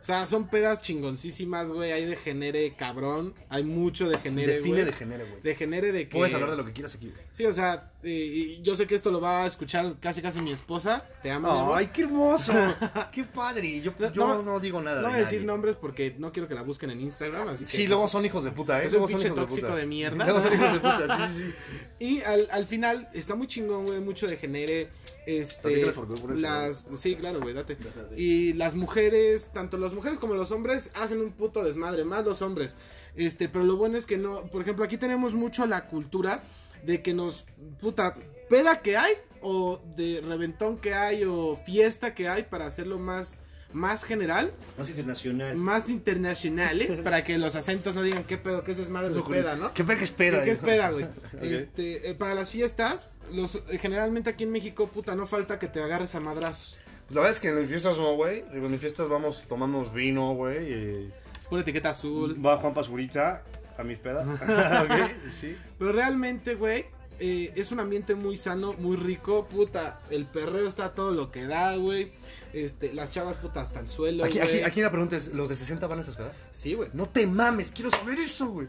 O 0.01 0.03
sea, 0.05 0.27
son 0.27 0.47
pedas 0.49 0.81
chingoncísimas, 0.83 1.69
güey. 1.69 1.91
Hay 1.91 2.05
de 2.05 2.15
genere 2.15 2.75
cabrón. 2.77 3.33
Hay 3.49 3.63
mucho 3.63 4.07
de 4.07 4.19
genere, 4.19 4.53
Define 4.57 4.73
güey. 4.73 4.85
de 4.85 4.93
genere, 4.93 5.23
güey. 5.23 5.41
De 5.41 5.55
genere 5.55 5.91
de 5.91 6.07
que... 6.07 6.17
Puedes 6.17 6.33
hablar 6.35 6.51
de 6.51 6.57
lo 6.57 6.65
que 6.65 6.73
quieras 6.73 6.93
aquí, 6.93 7.09
güey. 7.09 7.23
Sí, 7.31 7.43
o 7.47 7.53
sea, 7.53 7.91
y- 8.09 8.61
yo 8.61 8.75
sé 8.75 8.87
que 8.87 8.95
esto 8.95 9.11
lo 9.11 9.19
va 9.21 9.43
a 9.43 9.47
escuchar 9.47 9.95
casi 9.99 10.21
casi 10.21 10.39
mi 10.41 10.51
esposa. 10.51 11.05
Te 11.23 11.31
amo, 11.31 11.51
mi 11.53 11.59
amor. 11.59 11.77
Ay, 11.77 11.87
qué 11.93 12.03
hermoso. 12.03 12.53
qué 13.11 13.23
padre. 13.23 13.81
Yo, 13.81 13.91
yo 13.97 14.27
No, 14.27 14.41
no, 14.43 14.59
digo 14.59 14.81
nada. 14.81 15.01
No 15.01 15.07
voy 15.09 15.17
a 15.17 15.19
decir 15.19 15.43
nombres 15.43 15.75
porque 15.75 16.15
no 16.17 16.31
quiero 16.31 16.47
que 16.47 16.55
la 16.55 16.61
busquen 16.61 16.91
en 16.91 17.01
Instagram, 17.01 17.47
así 17.49 17.65
que... 17.65 17.71
Sí, 17.71 17.77
pues, 17.77 17.89
luego 17.89 18.07
son 18.07 18.25
hijos 18.25 18.43
de 18.43 18.51
puta, 18.51 18.81
¿eh? 18.81 18.87
Es 18.87 18.93
un 18.93 18.99
Luego 18.99 19.07
son 19.07 19.19
pinche 19.19 19.35
tóxico 19.35 19.67
puta. 19.67 19.75
de 19.75 19.85
mierda. 19.85 20.23
Luego 20.25 20.41
son 20.41 20.53
hijos 20.53 20.73
de 20.73 20.79
puta, 20.79 21.17
sí, 21.27 21.33
sí, 21.33 21.43
sí. 21.43 21.53
Y 21.99 22.21
al, 22.23 22.47
al 22.51 22.65
final 22.65 23.07
está 23.13 23.35
muy 23.35 23.47
chingón, 23.47 23.85
güey, 23.85 23.99
mucho 24.01 24.27
de 24.27 24.35
genere. 24.37 24.89
Este, 25.25 25.61
Platícale 25.61 25.91
por 25.93 26.07
qué, 26.13 26.21
por 26.21 26.31
eso, 26.33 26.41
las, 26.41 26.87
sí, 26.97 27.15
claro, 27.15 27.39
güey, 27.41 27.53
date. 27.55 27.77
Y 28.15 28.53
las 28.53 28.75
mujeres, 28.75 29.49
tanto 29.53 29.77
las 29.77 29.93
mujeres 29.93 30.19
como 30.19 30.35
los 30.35 30.51
hombres, 30.51 30.91
hacen 30.95 31.19
un 31.21 31.31
puto 31.31 31.63
desmadre, 31.63 32.03
más 32.03 32.23
los 32.25 32.41
hombres. 32.41 32.75
Este, 33.15 33.49
pero 33.49 33.63
lo 33.63 33.77
bueno 33.77 33.97
es 33.97 34.05
que 34.05 34.17
no, 34.17 34.41
por 34.47 34.61
ejemplo, 34.61 34.83
aquí 34.85 34.97
tenemos 34.97 35.33
mucho 35.33 35.65
la 35.65 35.87
cultura 35.87 36.43
de 36.85 37.01
que 37.01 37.13
nos, 37.13 37.45
puta, 37.79 38.15
peda 38.49 38.81
que 38.81 38.97
hay, 38.97 39.13
o 39.41 39.81
de 39.95 40.21
reventón 40.25 40.77
que 40.77 40.93
hay, 40.93 41.23
o 41.23 41.55
fiesta 41.65 42.13
que 42.13 42.27
hay, 42.27 42.43
para 42.43 42.65
hacerlo 42.65 42.99
más, 42.99 43.37
más 43.73 44.03
general, 44.03 44.53
Más 44.77 44.89
internacional. 44.89 45.55
más 45.55 45.89
internacional, 45.89 46.81
¿eh? 46.81 47.01
para 47.03 47.23
que 47.23 47.37
los 47.37 47.55
acentos 47.55 47.93
no 47.95 48.01
digan 48.03 48.23
qué 48.23 48.37
pedo, 48.37 48.63
qué 48.63 48.71
es 48.71 48.77
desmadre 48.77 49.13
de 49.13 49.21
peda, 49.21 49.55
¿no? 49.55 49.73
¿Qué 49.73 49.83
verga 49.83 50.03
espera? 50.03 50.39
¿Qué, 50.39 50.45
qué 50.45 50.51
espera, 50.51 50.91
güey? 50.91 51.05
Este, 51.41 52.09
eh, 52.09 52.15
para 52.15 52.33
las 52.33 52.49
fiestas, 52.51 53.09
los, 53.31 53.55
eh, 53.55 53.77
generalmente 53.79 54.29
aquí 54.29 54.45
en 54.45 54.51
México, 54.51 54.87
puta, 54.87 55.15
no 55.15 55.27
falta 55.27 55.59
que 55.59 55.67
te 55.67 55.81
agarres 55.81 56.15
a 56.15 56.19
madrazos. 56.19 56.77
Pues 57.05 57.15
la 57.15 57.21
verdad 57.21 57.35
es 57.35 57.39
que 57.39 57.49
en 57.49 57.59
mis 57.59 57.69
fiestas 57.69 57.97
no, 57.97 58.15
güey. 58.15 58.43
En 58.51 58.71
mis 58.71 58.81
fiestas 58.81 59.07
vamos, 59.09 59.43
tomamos 59.47 59.93
vino, 59.93 60.33
güey. 60.33 60.73
y 60.73 61.11
Pura 61.49 61.61
etiqueta 61.61 61.91
azul. 61.91 62.43
Va 62.43 62.57
Juan 62.57 62.73
Pazurita 62.73 63.43
a 63.77 63.83
mis 63.83 63.97
pedas. 63.97 64.27
ok, 64.83 65.29
sí. 65.31 65.57
Pero 65.77 65.91
realmente, 65.91 66.55
güey, 66.55 66.85
eh, 67.19 67.53
es 67.55 67.71
un 67.71 67.79
ambiente 67.79 68.13
muy 68.15 68.37
sano, 68.37 68.73
muy 68.73 68.97
rico, 68.97 69.47
puta. 69.47 70.01
El 70.09 70.25
perreo 70.25 70.67
está 70.67 70.85
a 70.85 70.95
todo 70.95 71.11
lo 71.11 71.31
que 71.31 71.45
da, 71.45 71.75
güey. 71.75 72.11
Este, 72.53 72.93
las 72.93 73.09
chavas, 73.11 73.37
puta, 73.37 73.61
hasta 73.61 73.79
el 73.79 73.87
suelo, 73.87 74.23
Aquí, 74.25 74.37
güey. 74.39 74.49
aquí, 74.49 74.63
aquí 74.63 74.81
la 74.81 74.91
pregunta 74.91 75.15
es, 75.15 75.33
¿los 75.33 75.49
de 75.49 75.55
60 75.55 75.87
van 75.87 75.99
a 75.99 76.01
esas 76.01 76.17
pedas? 76.17 76.35
Sí, 76.51 76.73
güey. 76.73 76.89
No 76.93 77.07
te 77.07 77.25
mames, 77.27 77.71
quiero 77.71 77.91
saber 77.91 78.19
eso, 78.19 78.47
güey. 78.47 78.67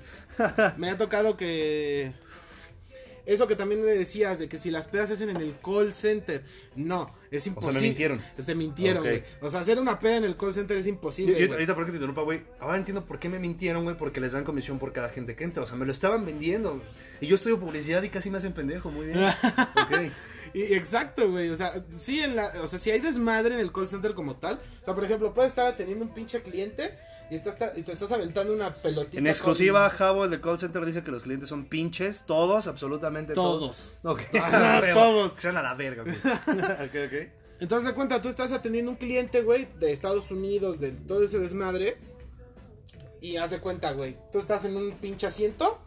Me 0.76 0.90
ha 0.90 0.98
tocado 0.98 1.36
que... 1.36 2.12
Eso 3.26 3.48
que 3.48 3.56
también 3.56 3.82
me 3.82 3.88
decías, 3.88 4.38
de 4.38 4.48
que 4.48 4.56
si 4.56 4.70
las 4.70 4.86
pedas 4.86 5.08
se 5.08 5.14
hacen 5.14 5.30
en 5.30 5.38
el 5.38 5.56
call 5.62 5.92
center. 5.92 6.44
No, 6.76 7.12
es 7.30 7.44
imposible. 7.48 7.80
mintieron. 7.80 8.22
Te 8.44 8.54
mintieron, 8.54 9.02
güey. 9.02 9.24
O 9.40 9.50
sea, 9.50 9.60
hacer 9.60 9.80
una 9.80 9.98
peda 9.98 10.18
en 10.18 10.24
el 10.24 10.36
call 10.36 10.52
center 10.52 10.76
es 10.76 10.86
imposible, 10.86 11.36
ahorita, 11.50 11.74
por 11.74 11.84
qué 11.84 11.90
te 11.90 11.96
interrumpa, 11.96 12.22
güey. 12.22 12.42
Ahora 12.60 12.78
entiendo 12.78 13.04
por 13.04 13.18
qué 13.18 13.28
me 13.28 13.40
mintieron, 13.40 13.82
güey, 13.82 13.96
porque 13.96 14.20
les 14.20 14.32
dan 14.32 14.44
comisión 14.44 14.78
por 14.78 14.92
cada 14.92 15.08
gente 15.08 15.34
que 15.34 15.42
entra. 15.42 15.64
O 15.64 15.66
sea, 15.66 15.76
me 15.76 15.84
lo 15.84 15.92
estaban 15.92 16.24
vendiendo. 16.24 16.80
Y 17.20 17.26
yo 17.26 17.34
estudio 17.34 17.58
publicidad 17.58 18.02
y 18.04 18.10
casi 18.10 18.30
me 18.30 18.38
hacen 18.38 18.52
pendejo, 18.52 18.90
muy 18.90 19.06
bien. 19.06 19.18
ok. 19.24 20.12
Y, 20.54 20.62
exacto, 20.74 21.28
güey. 21.30 21.48
O 21.50 21.56
sea, 21.56 21.72
sí, 21.96 22.20
en 22.20 22.36
la, 22.36 22.46
o 22.62 22.68
sea, 22.68 22.78
si 22.78 22.90
hay 22.90 23.00
desmadre 23.00 23.54
en 23.54 23.60
el 23.60 23.72
call 23.72 23.88
center 23.88 24.14
como 24.14 24.36
tal. 24.36 24.60
O 24.82 24.84
sea, 24.84 24.94
por 24.94 25.04
ejemplo, 25.04 25.34
puedes 25.34 25.50
estar 25.50 25.66
atendiendo 25.66 26.04
un 26.04 26.14
pinche 26.14 26.42
cliente 26.42 26.96
y, 27.30 27.38
te 27.38 27.92
estás 27.92 28.12
aventando 28.12 28.52
una 28.52 28.74
pelotita. 28.74 29.18
En 29.18 29.26
exclusiva, 29.26 29.88
Javo, 29.90 30.24
el 30.24 30.30
de 30.30 30.40
call 30.40 30.58
center, 30.58 30.84
dice 30.84 31.02
que 31.02 31.10
los 31.10 31.22
clientes 31.22 31.48
son 31.48 31.64
pinches. 31.66 32.24
Todos, 32.26 32.66
absolutamente 32.68 33.34
con- 33.34 33.42
todos. 33.42 33.94
Todos. 34.02 34.20
Ok. 34.20 34.34
Ajá, 34.36 34.80
Huevo. 34.82 35.00
todos. 35.00 35.34
Que 35.34 35.40
sean 35.40 35.56
a 35.56 35.62
la 35.62 35.74
verga, 35.74 36.02
güey. 36.04 36.16
ok, 36.16 36.94
ok. 37.06 37.28
Entonces, 37.58 37.88
de 37.88 37.94
cuenta, 37.94 38.20
tú 38.20 38.28
estás 38.28 38.52
atendiendo 38.52 38.90
un 38.90 38.96
cliente, 38.96 39.42
güey, 39.42 39.66
de 39.78 39.92
Estados 39.92 40.30
Unidos, 40.30 40.78
de 40.78 40.92
todo 40.92 41.24
ese 41.24 41.38
desmadre. 41.38 41.96
Y 43.20 43.38
haz 43.38 43.50
de 43.50 43.60
cuenta, 43.60 43.92
güey. 43.92 44.18
Tú 44.30 44.38
estás 44.38 44.66
en 44.66 44.76
un 44.76 44.92
pinche 44.92 45.26
asiento 45.26 45.80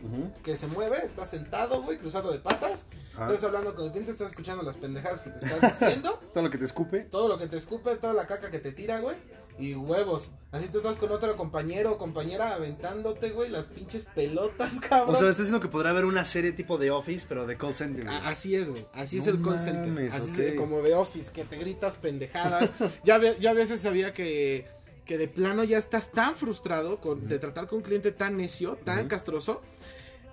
que 0.44 0.58
se 0.58 0.66
mueve, 0.68 0.98
estás 1.06 1.30
sentado, 1.30 1.84
güey, 1.84 2.00
cruzado 2.00 2.32
de 2.32 2.40
patas. 2.40 2.88
Estás 3.12 3.44
hablando 3.44 3.76
con 3.76 3.86
el 3.86 3.92
cliente, 3.92 4.12
estás 4.12 4.30
escuchando 4.32 4.64
las 4.64 4.76
pendejadas 4.78 5.22
que 5.22 5.30
te 5.30 5.46
estás 5.46 5.80
diciendo. 5.80 6.20
Todo 6.34 6.44
lo 6.44 6.50
que 6.50 6.58
te 6.58 6.66
escupe. 6.66 7.02
todo 7.02 7.28
lo 7.28 7.38
que 7.38 7.48
te 7.48 7.58
escupe, 7.58 7.96
toda 7.98 8.14
la 8.14 8.26
caca 8.26 8.50
que 8.50 8.60
te 8.60 8.72
tira, 8.72 9.00
güey. 9.00 9.16
Y 9.60 9.76
huevos. 9.76 10.32
Así 10.52 10.68
tú 10.70 10.78
estás 10.78 10.96
con 10.96 11.12
otro 11.12 11.36
compañero 11.38 11.92
o 11.92 11.98
compañera 12.00 12.56
aventándote, 12.56 13.30
güey, 13.30 13.50
las 13.50 13.68
pinches 13.68 14.06
pelotas, 14.16 14.80
cabrón. 14.90 15.14
O 15.14 15.20
sea, 15.20 15.30
estás 15.30 15.46
diciendo 15.46 15.60
que 15.60 15.68
podrá 15.68 15.92
haber 15.92 16.06
una 16.06 16.26
serie 16.26 16.52
tipo 16.54 16.78
de 16.78 16.90
Office, 16.90 17.26
pero 17.30 17.46
de 17.46 17.56
call 17.58 17.76
center. 17.76 18.06
güey. 18.06 18.18
Así 18.24 18.56
es, 18.56 18.70
güey. 18.70 18.84
Así 18.94 19.20
es 19.20 19.28
el 19.28 19.42
call 19.42 19.60
center. 19.60 19.88
mames, 19.88 20.16
Así 20.16 20.32
ok. 20.32 20.40
es, 20.40 20.54
como 20.54 20.82
de 20.82 20.96
office, 20.96 21.32
que 21.32 21.44
te 21.44 21.58
gritas 21.58 21.98
pendejadas. 21.98 22.72
ya, 23.04 23.20
yo 23.38 23.50
a 23.50 23.54
veces 23.54 23.82
sabía 23.82 24.12
que, 24.14 24.66
que 25.06 25.18
de 25.20 25.28
plano 25.28 25.64
ya 25.64 25.78
estás 25.78 26.12
tan 26.12 26.36
frustrado 26.36 27.00
con, 27.00 27.28
de 27.28 27.38
tratar 27.38 27.68
con 27.68 27.78
un 27.78 27.84
cliente 27.84 28.12
tan 28.12 28.38
necio, 28.38 28.78
tan 28.84 29.08
castroso, 29.08 29.62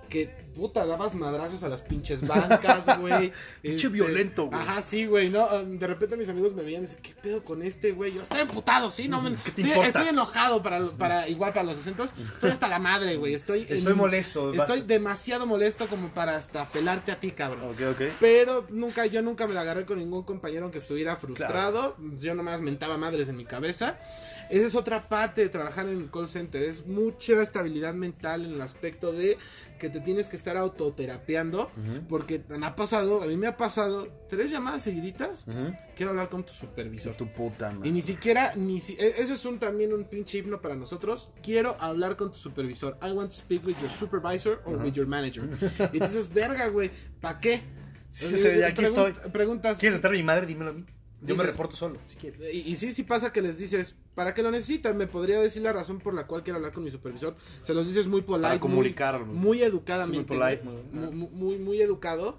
que 0.08 0.46
puta, 0.56 0.86
dabas 0.86 1.14
madrazos 1.14 1.62
a 1.62 1.68
las 1.68 1.82
pinches 1.82 2.26
bancas, 2.26 2.98
güey. 3.00 3.32
Pinche 3.60 3.88
violento, 3.88 4.46
güey. 4.46 4.58
Ajá, 4.58 4.80
sí, 4.80 5.06
güey, 5.06 5.28
¿no? 5.28 5.46
Um, 5.46 5.78
De 5.78 5.86
repente 5.86 6.16
mis 6.16 6.28
amigos 6.28 6.54
me 6.54 6.62
veían 6.62 6.82
y 6.82 6.86
dicen, 6.86 7.00
¿qué 7.02 7.14
pedo 7.14 7.44
con 7.44 7.62
este, 7.62 7.92
güey? 7.92 8.14
Yo 8.14 8.22
estoy 8.22 8.40
emputado, 8.40 8.90
sí, 8.90 9.06
no, 9.06 9.20
me, 9.22 9.36
¿Qué 9.36 9.50
te 9.50 9.60
estoy, 9.60 9.64
importa? 9.64 9.86
estoy 9.88 10.08
enojado 10.08 10.62
para, 10.62 10.90
para, 10.92 11.28
igual 11.28 11.52
para 11.52 11.66
los 11.66 11.78
acentos. 11.78 12.10
Estoy 12.18 12.50
hasta 12.50 12.68
la 12.68 12.78
madre, 12.78 13.16
güey. 13.16 13.34
Estoy, 13.34 13.66
Estoy 13.68 13.94
molesto, 13.94 14.52
Estoy 14.52 14.80
demasiado 14.80 15.46
molesto 15.46 15.88
como 15.88 16.08
para 16.08 16.36
hasta 16.36 16.70
pelarte 16.70 17.12
a 17.12 17.20
ti, 17.20 17.32
cabrón. 17.32 17.70
Ok, 17.72 17.80
ok. 17.92 18.02
Pero 18.18 18.66
nunca, 18.70 19.04
yo 19.06 19.20
nunca 19.20 19.46
me 19.46 19.54
la 19.54 19.60
agarré 19.60 19.84
con 19.84 19.98
ningún 19.98 20.22
compañero 20.22 20.70
que 20.70 20.78
estuviera 20.78 21.16
frustrado. 21.16 21.96
Yo 22.18 22.34
nomás 22.34 22.62
mentaba 22.62 22.96
madres 22.96 23.28
en 23.28 23.36
mi 23.36 23.44
cabeza. 23.44 23.98
Esa 24.50 24.66
es 24.66 24.74
otra 24.74 25.08
parte 25.08 25.40
de 25.42 25.48
trabajar 25.48 25.88
en 25.88 25.98
el 26.00 26.10
call 26.10 26.28
center. 26.28 26.62
Es 26.62 26.86
mucha 26.86 27.42
estabilidad 27.42 27.94
mental 27.94 28.44
en 28.44 28.52
el 28.54 28.60
aspecto 28.60 29.12
de 29.12 29.36
que 29.78 29.90
te 29.90 30.00
tienes 30.00 30.28
que 30.28 30.36
estar 30.36 30.56
autoterapeando. 30.56 31.70
Porque 32.08 32.42
me 32.48 32.66
ha 32.66 32.74
pasado, 32.76 33.22
a 33.22 33.26
mí 33.26 33.36
me 33.36 33.46
ha 33.46 33.56
pasado 33.56 34.08
tres 34.28 34.50
llamadas 34.50 34.82
seguiditas. 34.82 35.46
Quiero 35.96 36.10
hablar 36.10 36.28
con 36.28 36.44
tu 36.44 36.52
supervisor. 36.52 37.14
Tu 37.16 37.26
puta, 37.32 37.72
Y 37.72 37.76
madre. 37.76 37.90
ni 37.92 38.02
siquiera, 38.02 38.54
ni 38.56 38.80
si, 38.80 38.94
e- 38.94 39.14
eso 39.18 39.34
es 39.34 39.44
un, 39.44 39.58
también 39.58 39.92
un 39.92 40.04
pinche 40.04 40.38
himno 40.38 40.60
para 40.60 40.74
nosotros. 40.76 41.30
Quiero 41.42 41.76
hablar 41.80 42.16
con 42.16 42.32
tu 42.32 42.38
supervisor. 42.38 42.98
I 43.02 43.10
want 43.12 43.30
to 43.30 43.36
speak 43.36 43.66
with 43.66 43.76
your 43.80 43.90
supervisor 43.90 44.60
or 44.64 44.76
with 44.78 44.92
your 44.92 45.06
manager. 45.06 45.44
Y 45.92 45.96
entonces, 45.98 46.32
verga, 46.32 46.68
güey, 46.68 46.90
¿para 47.20 47.40
qué? 47.40 47.62
Sí, 48.08 48.36
sí, 48.38 48.48
ya 48.58 48.68
aquí 48.68 48.82
Pregun- 48.82 49.08
estoy. 49.10 49.30
Preguntas. 49.30 49.78
¿Quieres 49.78 49.96
entrar 49.96 50.12
a 50.12 50.16
mi 50.16 50.22
madre? 50.22 50.46
Dímelo 50.46 50.70
a 50.70 50.74
mí. 50.74 50.84
Yo 51.22 51.34
me 51.34 51.42
reporto 51.44 51.74
solo, 51.76 51.98
si 52.06 52.16
quieres. 52.16 52.40
Y, 52.54 52.58
y 52.70 52.76
sí, 52.76 52.92
sí 52.92 53.02
pasa 53.02 53.32
que 53.32 53.40
les 53.42 53.58
dices, 53.58 53.96
¿para 54.16 54.34
qué 54.34 54.42
lo 54.42 54.50
necesitan? 54.50 54.96
Me 54.96 55.06
podría 55.06 55.38
decir 55.40 55.62
la 55.62 55.72
razón 55.72 56.00
por 56.00 56.14
la 56.14 56.26
cual 56.26 56.42
quiero 56.42 56.56
hablar 56.56 56.72
con 56.72 56.82
mi 56.82 56.90
supervisor. 56.90 57.36
Se 57.62 57.72
los 57.74 57.86
dices 57.86 58.08
muy 58.08 58.22
polite. 58.22 58.48
Para 58.48 58.58
comunicar, 58.58 59.24
Muy, 59.24 59.36
muy 59.36 59.62
educadamente. 59.62 60.32
Sí, 60.34 60.38
muy 60.38 60.38
polite, 60.38 60.62
muy- 60.64 61.10
muy, 61.12 61.28
muy, 61.28 61.58
muy 61.58 61.80
educado. 61.80 62.36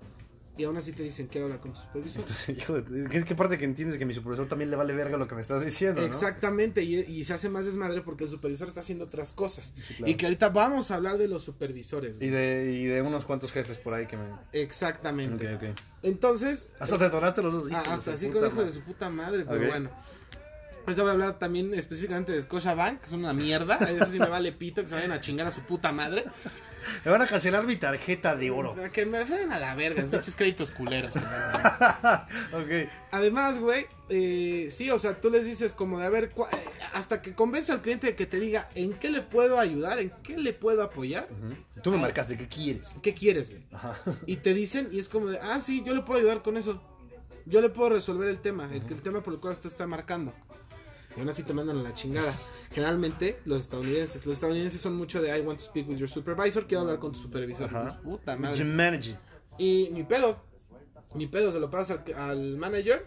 Y 0.60 0.64
aún 0.64 0.76
así 0.76 0.92
te 0.92 1.04
dicen, 1.04 1.28
quiero 1.28 1.46
hablar 1.46 1.60
con 1.60 1.72
tu 1.74 1.80
supervisor. 1.80 2.24
Hijo 2.58 2.84
¿qué, 3.12 3.24
qué 3.24 3.36
parte 3.36 3.60
que 3.60 3.66
entiendes 3.66 4.00
que 4.00 4.06
mi 4.06 4.16
supervisor 4.16 4.48
también 4.48 4.72
le 4.72 4.76
vale 4.76 4.92
verga 4.96 5.16
lo 5.16 5.28
que 5.28 5.36
me 5.36 5.42
estás 5.42 5.64
diciendo, 5.64 6.02
¿no? 6.02 6.08
Exactamente, 6.08 6.82
y, 6.84 6.96
y 6.96 7.26
se 7.26 7.34
hace 7.36 7.48
más 7.48 7.64
desmadre 7.66 8.02
porque 8.02 8.24
el 8.24 8.32
supervisor 8.32 8.68
está 8.68 8.80
haciendo 8.80 9.06
otras 9.06 9.34
cosas. 9.34 9.72
Sí, 9.84 9.94
claro. 9.94 10.12
Y 10.12 10.16
que 10.16 10.26
ahorita 10.26 10.50
vamos 10.50 10.90
a 10.90 10.96
hablar 10.96 11.20
de 11.20 11.28
los 11.28 11.44
supervisores. 11.44 12.18
Y 12.20 12.30
de, 12.30 12.72
y 12.76 12.86
de 12.88 13.04
unos 13.04 13.26
cuantos 13.26 13.52
jefes 13.52 13.78
por 13.78 13.94
ahí 13.94 14.08
que 14.08 14.18
me... 14.18 14.24
Exactamente. 14.52 15.54
Ok, 15.54 15.62
ok. 15.62 15.80
Entonces, 16.02 16.70
Hasta 16.80 16.98
te 16.98 17.06
atoraste 17.06 17.44
los 17.44 17.54
dos 17.54 17.66
ah, 17.68 17.74
hijos 17.74 17.88
hasta 17.90 18.14
así 18.14 18.28
con 18.30 18.44
hijo 18.48 18.64
de 18.64 18.72
su 18.72 18.82
puta 18.82 19.12
madre, 19.12 19.46
pero 19.48 19.68
bueno. 19.68 19.92
Ahorita 20.88 21.02
voy 21.02 21.10
a 21.10 21.14
hablar 21.14 21.38
también 21.38 21.74
específicamente 21.74 22.32
de 22.32 22.42
Scotia 22.42 22.74
Bank, 22.74 23.02
que 23.02 23.08
es 23.08 23.12
una 23.12 23.34
mierda. 23.34 23.76
Eso 23.76 24.06
sí 24.06 24.20
me 24.20 24.30
vale 24.30 24.54
pito, 24.54 24.82
que 24.82 24.88
se 24.88 24.96
vayan 24.96 25.12
a 25.12 25.20
chingar 25.20 25.46
a 25.46 25.52
su 25.52 25.60
puta 25.62 25.92
madre. 25.92 26.24
Me 27.04 27.12
van 27.12 27.22
a 27.22 27.28
cancelar 27.28 27.66
mi 27.66 27.76
tarjeta 27.76 28.38
de 28.38 28.50
oro. 28.52 28.74
Que 28.94 29.06
me 29.06 29.22
vayan 29.22 29.52
a 29.52 29.60
la 29.60 29.76
verga, 29.76 30.04
pinches 30.10 30.38
créditos 30.38 30.72
culeros. 30.72 31.12
que 31.14 31.20
me 31.20 31.26
dan. 31.26 32.22
ok. 32.54 32.90
Además, 33.12 33.60
güey, 33.60 33.86
eh, 34.08 34.70
sí, 34.72 34.90
o 34.90 34.98
sea, 34.98 35.20
tú 35.20 35.30
les 35.30 35.44
dices 35.44 35.74
como 35.74 36.00
de, 36.00 36.06
a 36.06 36.10
ver, 36.10 36.32
eh, 36.38 36.66
hasta 36.94 37.22
que 37.22 37.34
convence 37.36 37.74
al 37.74 37.82
cliente 37.82 38.08
de 38.08 38.16
que 38.16 38.26
te 38.26 38.40
diga 38.40 38.70
en 38.74 38.94
qué 38.94 39.10
le 39.10 39.22
puedo 39.22 39.60
ayudar, 39.60 40.00
en 40.00 40.12
qué 40.24 40.38
le 40.38 40.54
puedo 40.54 40.82
apoyar. 40.84 41.28
Tú 41.84 41.92
me 41.92 41.98
Ah. 41.98 42.02
marcaste, 42.04 42.38
¿qué 42.38 42.48
quieres? 42.48 42.92
¿Qué 43.04 43.14
quieres, 43.14 43.50
güey? 43.50 43.64
Y 44.26 44.38
te 44.38 44.54
dicen, 44.54 44.88
y 44.94 45.00
es 45.00 45.10
como 45.10 45.28
de, 45.28 45.38
ah, 45.40 45.60
sí, 45.60 45.84
yo 45.86 45.94
le 45.94 46.04
puedo 46.04 46.22
ayudar 46.22 46.42
con 46.44 46.56
eso. 46.56 46.82
Yo 47.46 47.60
le 47.60 47.68
puedo 47.68 47.90
resolver 47.90 48.30
el 48.30 48.40
tema, 48.40 48.70
el, 48.72 48.82
el 48.90 49.02
tema 49.02 49.22
por 49.22 49.34
el 49.34 49.42
cual 49.42 49.52
usted 49.52 49.70
está 49.70 49.86
marcando. 49.86 50.34
Y 51.18 51.20
aún 51.20 51.30
así 51.30 51.42
te 51.42 51.52
mandan 51.54 51.80
a 51.80 51.82
la 51.84 51.94
chingada. 51.94 52.32
Generalmente, 52.72 53.40
los 53.46 53.64
estadounidenses. 53.64 54.24
Los 54.26 54.36
estadounidenses 54.36 54.80
son 54.80 54.96
mucho 54.96 55.20
de, 55.20 55.36
I 55.36 55.42
want 55.42 55.58
to 55.60 55.66
speak 55.66 55.90
with 55.90 55.98
your 55.98 56.08
supervisor, 56.08 56.68
quiero 56.68 56.82
hablar 56.82 57.00
con 57.00 57.12
tu 57.12 57.20
supervisor. 57.20 57.70
Puta 58.04 58.36
madre. 58.38 58.56
Y 59.58 59.90
mi 59.92 60.04
pedo, 60.04 60.38
mi 61.16 61.26
pedo 61.26 61.52
se 61.52 61.60
lo 61.60 61.72
pasa 61.72 62.04
al, 62.06 62.14
al 62.30 62.58
manager. 62.58 63.06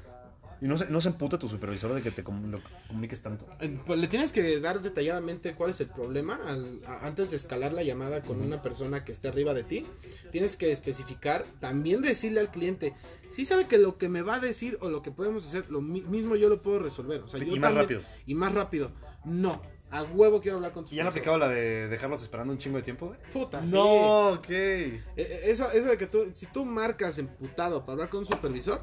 ¿Y 0.62 0.66
no 0.68 0.76
se, 0.76 0.90
no 0.90 1.00
se 1.00 1.08
emputa 1.08 1.38
tu 1.38 1.48
supervisor 1.48 1.94
de 1.94 2.02
que 2.02 2.10
te 2.10 2.22
com- 2.22 2.50
lo 2.50 2.58
comuniques 2.88 3.22
tanto? 3.22 3.46
Eh, 3.60 3.78
Pues 3.86 3.98
le 3.98 4.08
tienes 4.08 4.30
que 4.30 4.60
dar 4.60 4.80
detalladamente 4.82 5.54
cuál 5.54 5.70
es 5.70 5.80
el 5.80 5.86
problema 5.88 6.38
al- 6.46 6.80
a- 6.86 7.06
antes 7.06 7.30
de 7.30 7.36
escalar 7.38 7.72
la 7.72 7.82
llamada 7.82 8.22
con 8.22 8.40
una 8.42 8.60
persona 8.60 9.02
que 9.04 9.12
esté 9.12 9.28
arriba 9.28 9.54
de 9.54 9.64
ti. 9.64 9.86
Tienes 10.32 10.56
que 10.56 10.70
especificar, 10.70 11.46
también 11.60 12.02
decirle 12.02 12.40
al 12.40 12.50
cliente, 12.50 12.94
si 13.30 13.44
sabe 13.46 13.66
que 13.68 13.78
lo 13.78 13.96
que 13.96 14.08
me 14.10 14.20
va 14.22 14.34
a 14.34 14.40
decir 14.40 14.76
o 14.82 14.90
lo 14.90 15.00
que 15.02 15.10
podemos 15.10 15.46
hacer, 15.46 15.70
lo 15.70 15.80
mi- 15.80 16.02
mismo 16.02 16.36
yo 16.36 16.48
lo 16.50 16.60
puedo 16.60 16.78
resolver. 16.80 17.20
O 17.22 17.28
sea, 17.28 17.40
Y 17.42 17.46
yo 17.46 17.52
más 17.56 17.60
también- 17.72 17.76
rápido. 17.82 18.02
Y 18.26 18.34
más 18.34 18.52
rápido. 18.54 18.92
No, 19.24 19.62
a 19.90 20.02
huevo 20.02 20.40
quiero 20.42 20.58
hablar 20.58 20.72
con 20.72 20.84
tu 20.84 20.92
¿Y 20.92 20.96
ya 20.96 21.02
han 21.02 21.08
aplicado 21.08 21.38
la 21.38 21.48
de 21.48 21.88
dejarlos 21.88 22.22
esperando 22.22 22.52
un 22.52 22.58
chingo 22.58 22.76
de 22.76 22.82
tiempo, 22.82 23.06
güey? 23.06 23.18
Puta, 23.32 23.66
sí. 23.66 23.74
No, 23.74 24.28
ok. 24.32 24.48
Eh, 24.50 25.02
eh, 25.16 25.40
Eso, 25.44 25.70
eso 25.72 25.88
de 25.88 25.96
que 25.96 26.06
tú, 26.06 26.30
si 26.34 26.44
tú 26.46 26.64
marcas 26.66 27.18
emputado 27.18 27.80
para 27.80 27.92
hablar 27.92 28.10
con 28.10 28.20
un 28.20 28.26
supervisor, 28.26 28.82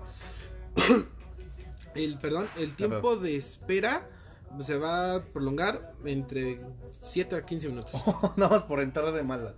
el, 1.98 2.20
perdón, 2.20 2.50
el 2.58 2.74
tiempo 2.76 3.16
de 3.18 3.36
espera 3.36 4.10
se 4.60 4.78
va 4.78 5.16
a 5.16 5.24
prolongar 5.26 5.94
entre 6.06 6.62
7 7.02 7.36
a 7.36 7.46
15 7.46 7.70
minutos. 7.70 7.92
Nada 8.38 8.50
más 8.52 8.64
por 8.64 8.80
entrar 8.82 9.12
de 9.14 9.24
mala. 9.24 9.54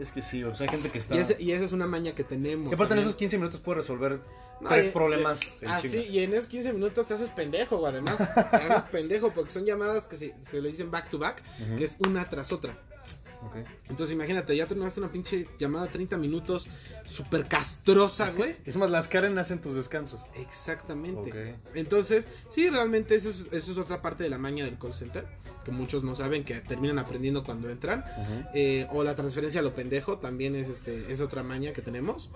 Es 0.00 0.10
que 0.10 0.22
sí, 0.22 0.42
o 0.42 0.54
sea, 0.54 0.66
hay 0.66 0.70
gente 0.70 0.90
que 0.90 0.98
está. 0.98 1.14
Y, 1.14 1.18
ese- 1.18 1.36
y 1.40 1.52
esa 1.52 1.66
es 1.66 1.72
una 1.72 1.86
maña 1.86 2.12
que 2.14 2.24
tenemos. 2.24 2.72
Y 2.72 2.74
aparte 2.74 2.94
en 2.94 3.00
esos 3.00 3.14
15 3.14 3.36
minutos 3.36 3.60
puedes 3.60 3.82
resolver 3.84 4.20
No, 4.60 4.68
tres 4.68 4.86
y- 4.86 4.90
problemas 4.90 5.40
eh, 5.62 5.66
en 5.66 5.70
Así, 5.70 5.98
y 6.10 6.20
en 6.20 6.32
esos 6.32 6.46
15 6.46 6.72
minutos 6.72 7.06
te 7.06 7.14
haces 7.14 7.28
pendejo, 7.28 7.76
güey, 7.76 7.92
además. 7.92 8.16
Te 8.50 8.56
haces 8.56 8.82
pendejo 8.90 9.30
porque 9.32 9.50
son 9.50 9.66
llamadas 9.66 10.06
que, 10.06 10.16
se, 10.16 10.34
que 10.50 10.60
le 10.62 10.70
dicen 10.70 10.90
back 10.90 11.10
to 11.10 11.18
back, 11.18 11.42
Ujú. 11.60 11.76
que 11.76 11.84
es 11.84 11.96
una 12.08 12.28
tras 12.28 12.50
otra. 12.52 12.76
Ok. 13.46 13.56
Entonces 13.88 14.14
imagínate, 14.14 14.56
ya 14.56 14.66
terminaste 14.66 15.00
una 15.00 15.10
pinche 15.10 15.48
llamada 15.58 15.88
30 15.88 16.16
minutos 16.16 16.68
súper 17.04 17.46
castrosa, 17.46 18.30
güey. 18.30 18.56
Es 18.64 18.76
más, 18.76 18.90
las 18.90 19.08
Karen 19.08 19.38
hacen 19.38 19.60
tus 19.60 19.74
descansos. 19.74 20.20
Exactamente. 20.36 21.56
Entonces, 21.74 22.28
sí, 22.48 22.68
realmente 22.70 23.14
eso 23.14 23.30
es, 23.30 23.46
eso 23.52 23.72
es 23.72 23.78
otra 23.78 24.00
parte 24.00 24.22
de 24.24 24.30
la 24.30 24.38
maña 24.38 24.64
del 24.64 24.78
call 24.78 24.94
center, 24.94 25.26
que 25.64 25.70
muchos 25.70 26.04
no 26.04 26.14
saben, 26.14 26.44
que 26.44 26.60
terminan 26.60 26.98
aprendiendo 26.98 27.44
cuando 27.44 27.70
entran. 27.70 28.04
Eh, 28.54 28.86
o 28.90 29.02
la 29.02 29.14
transferencia 29.14 29.60
a 29.60 29.62
lo 29.62 29.74
pendejo, 29.74 30.18
también 30.18 30.54
es, 30.54 30.68
este, 30.68 31.10
es 31.12 31.20
otra 31.20 31.42
maña 31.42 31.72
que 31.72 31.82
tenemos. 31.82 32.30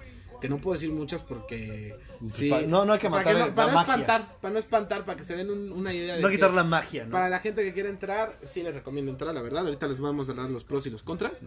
Que 0.46 0.50
no 0.50 0.60
puedo 0.60 0.74
decir 0.74 0.90
muchas 0.92 1.22
porque... 1.22 1.96
sí, 2.30 2.48
Pa- 2.50 2.62
no, 2.62 2.84
no 2.84 2.92
hay 2.94 2.98
que 2.98 3.10
para 3.10 3.22
matar 3.24 3.32
no, 3.34 3.46
la 3.46 3.54
para 3.54 3.68
no 3.72 3.74
magia. 3.78 3.94
espantar, 3.94 4.36
para 4.40 4.52
no 4.52 4.58
espantar, 4.58 5.04
para 5.04 5.18
que 5.18 5.24
se 5.24 5.36
den 5.36 5.50
un- 5.50 5.72
una 5.72 5.92
idea 5.92 6.16
de 6.16 6.22
No 6.22 6.28
que- 6.28 6.34
quitar 6.34 6.52
la 6.54 6.64
magia, 6.64 7.04
¿no? 7.04 7.10
Para 7.12 7.28
la 7.28 7.40
gente 7.40 7.62
que 7.64 7.72
quiere 7.72 7.88
entrar, 7.88 8.38
sí 8.44 8.62
les 8.62 8.74
recomiendo 8.74 9.10
entrar, 9.10 9.34
la 9.34 9.42
verdad. 9.42 9.64
Ahorita 9.64 9.86
les 9.88 9.98
vamos 10.00 10.28
a 10.28 10.34
dar 10.34 10.48
los 10.50 10.64
pros 10.64 10.86
y 10.86 10.90
los 10.90 11.02
contras. 11.02 11.40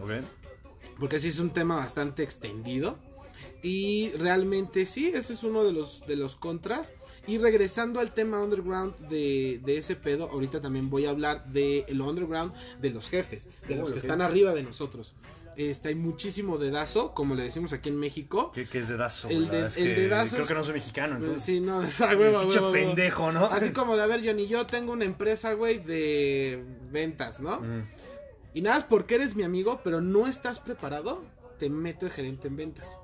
Porque 0.98 1.18
sí 1.18 1.28
es 1.28 1.38
un 1.38 1.50
tema 1.50 1.76
bastante 1.76 2.22
extendido. 2.22 2.98
Y 3.62 4.10
realmente 4.12 4.86
sí, 4.86 5.12
ese 5.14 5.34
es 5.34 5.42
uno 5.42 5.64
de 5.64 5.72
los, 5.72 6.02
de 6.06 6.16
los 6.16 6.34
contras. 6.36 6.92
Y 7.26 7.36
regresando 7.36 8.00
al 8.00 8.12
tema 8.14 8.42
underground 8.42 8.96
de, 9.08 9.60
de 9.62 9.76
ese 9.76 9.96
pedo, 9.96 10.30
ahorita 10.30 10.62
también 10.62 10.88
voy 10.88 11.04
a 11.04 11.10
hablar 11.10 11.44
de 11.46 11.84
lo 11.90 12.08
underground 12.08 12.54
de 12.80 12.88
los 12.90 13.08
jefes, 13.08 13.48
de 13.68 13.76
los 13.76 13.88
Uy, 13.88 13.94
que 13.94 14.00
están 14.00 14.22
arriba 14.22 14.54
de 14.54 14.62
nosotros. 14.62 15.12
Este, 15.56 15.88
hay 15.90 15.94
muchísimo 15.94 16.56
dedazo, 16.58 17.12
como 17.12 17.34
le 17.34 17.42
decimos 17.42 17.72
aquí 17.72 17.88
en 17.90 17.98
México. 17.98 18.50
¿Qué, 18.52 18.66
qué 18.66 18.78
es 18.78 18.88
dedazo? 18.88 19.28
El 19.28 19.44
La 19.46 19.50
de- 19.50 19.56
verdad 19.56 19.66
es 19.68 19.76
el 19.76 19.94
que 19.94 20.00
dedazo 20.00 20.30
Creo 20.30 20.42
es- 20.42 20.48
que 20.48 20.54
no 20.54 20.64
soy 20.64 20.74
mexicano, 20.74 21.16
entonces. 21.16 21.42
Sí, 21.42 21.60
no, 21.60 21.80
a 22.00 22.16
huevo, 22.16 22.38
a 22.38 22.42
Pinche 22.42 22.58
huevo, 22.58 22.68
a 22.68 22.70
huevo. 22.70 22.72
pendejo, 22.72 23.32
¿no? 23.32 23.44
Así 23.46 23.70
como 23.74 23.96
de, 23.96 24.02
a 24.02 24.06
ver, 24.06 24.24
Johnny, 24.24 24.46
yo 24.48 24.64
tengo 24.66 24.92
una 24.92 25.04
empresa, 25.04 25.52
güey, 25.54 25.78
de 25.78 26.64
ventas, 26.90 27.40
¿no? 27.40 27.60
Mm. 27.60 27.88
Y 28.54 28.62
nada, 28.62 28.86
porque 28.88 29.16
eres 29.16 29.36
mi 29.36 29.42
amigo, 29.42 29.80
pero 29.84 30.00
no 30.00 30.26
estás 30.26 30.60
preparado, 30.60 31.22
te 31.58 31.68
meto 31.68 32.06
de 32.06 32.10
gerente 32.10 32.48
en 32.48 32.56
ventas. 32.56 32.98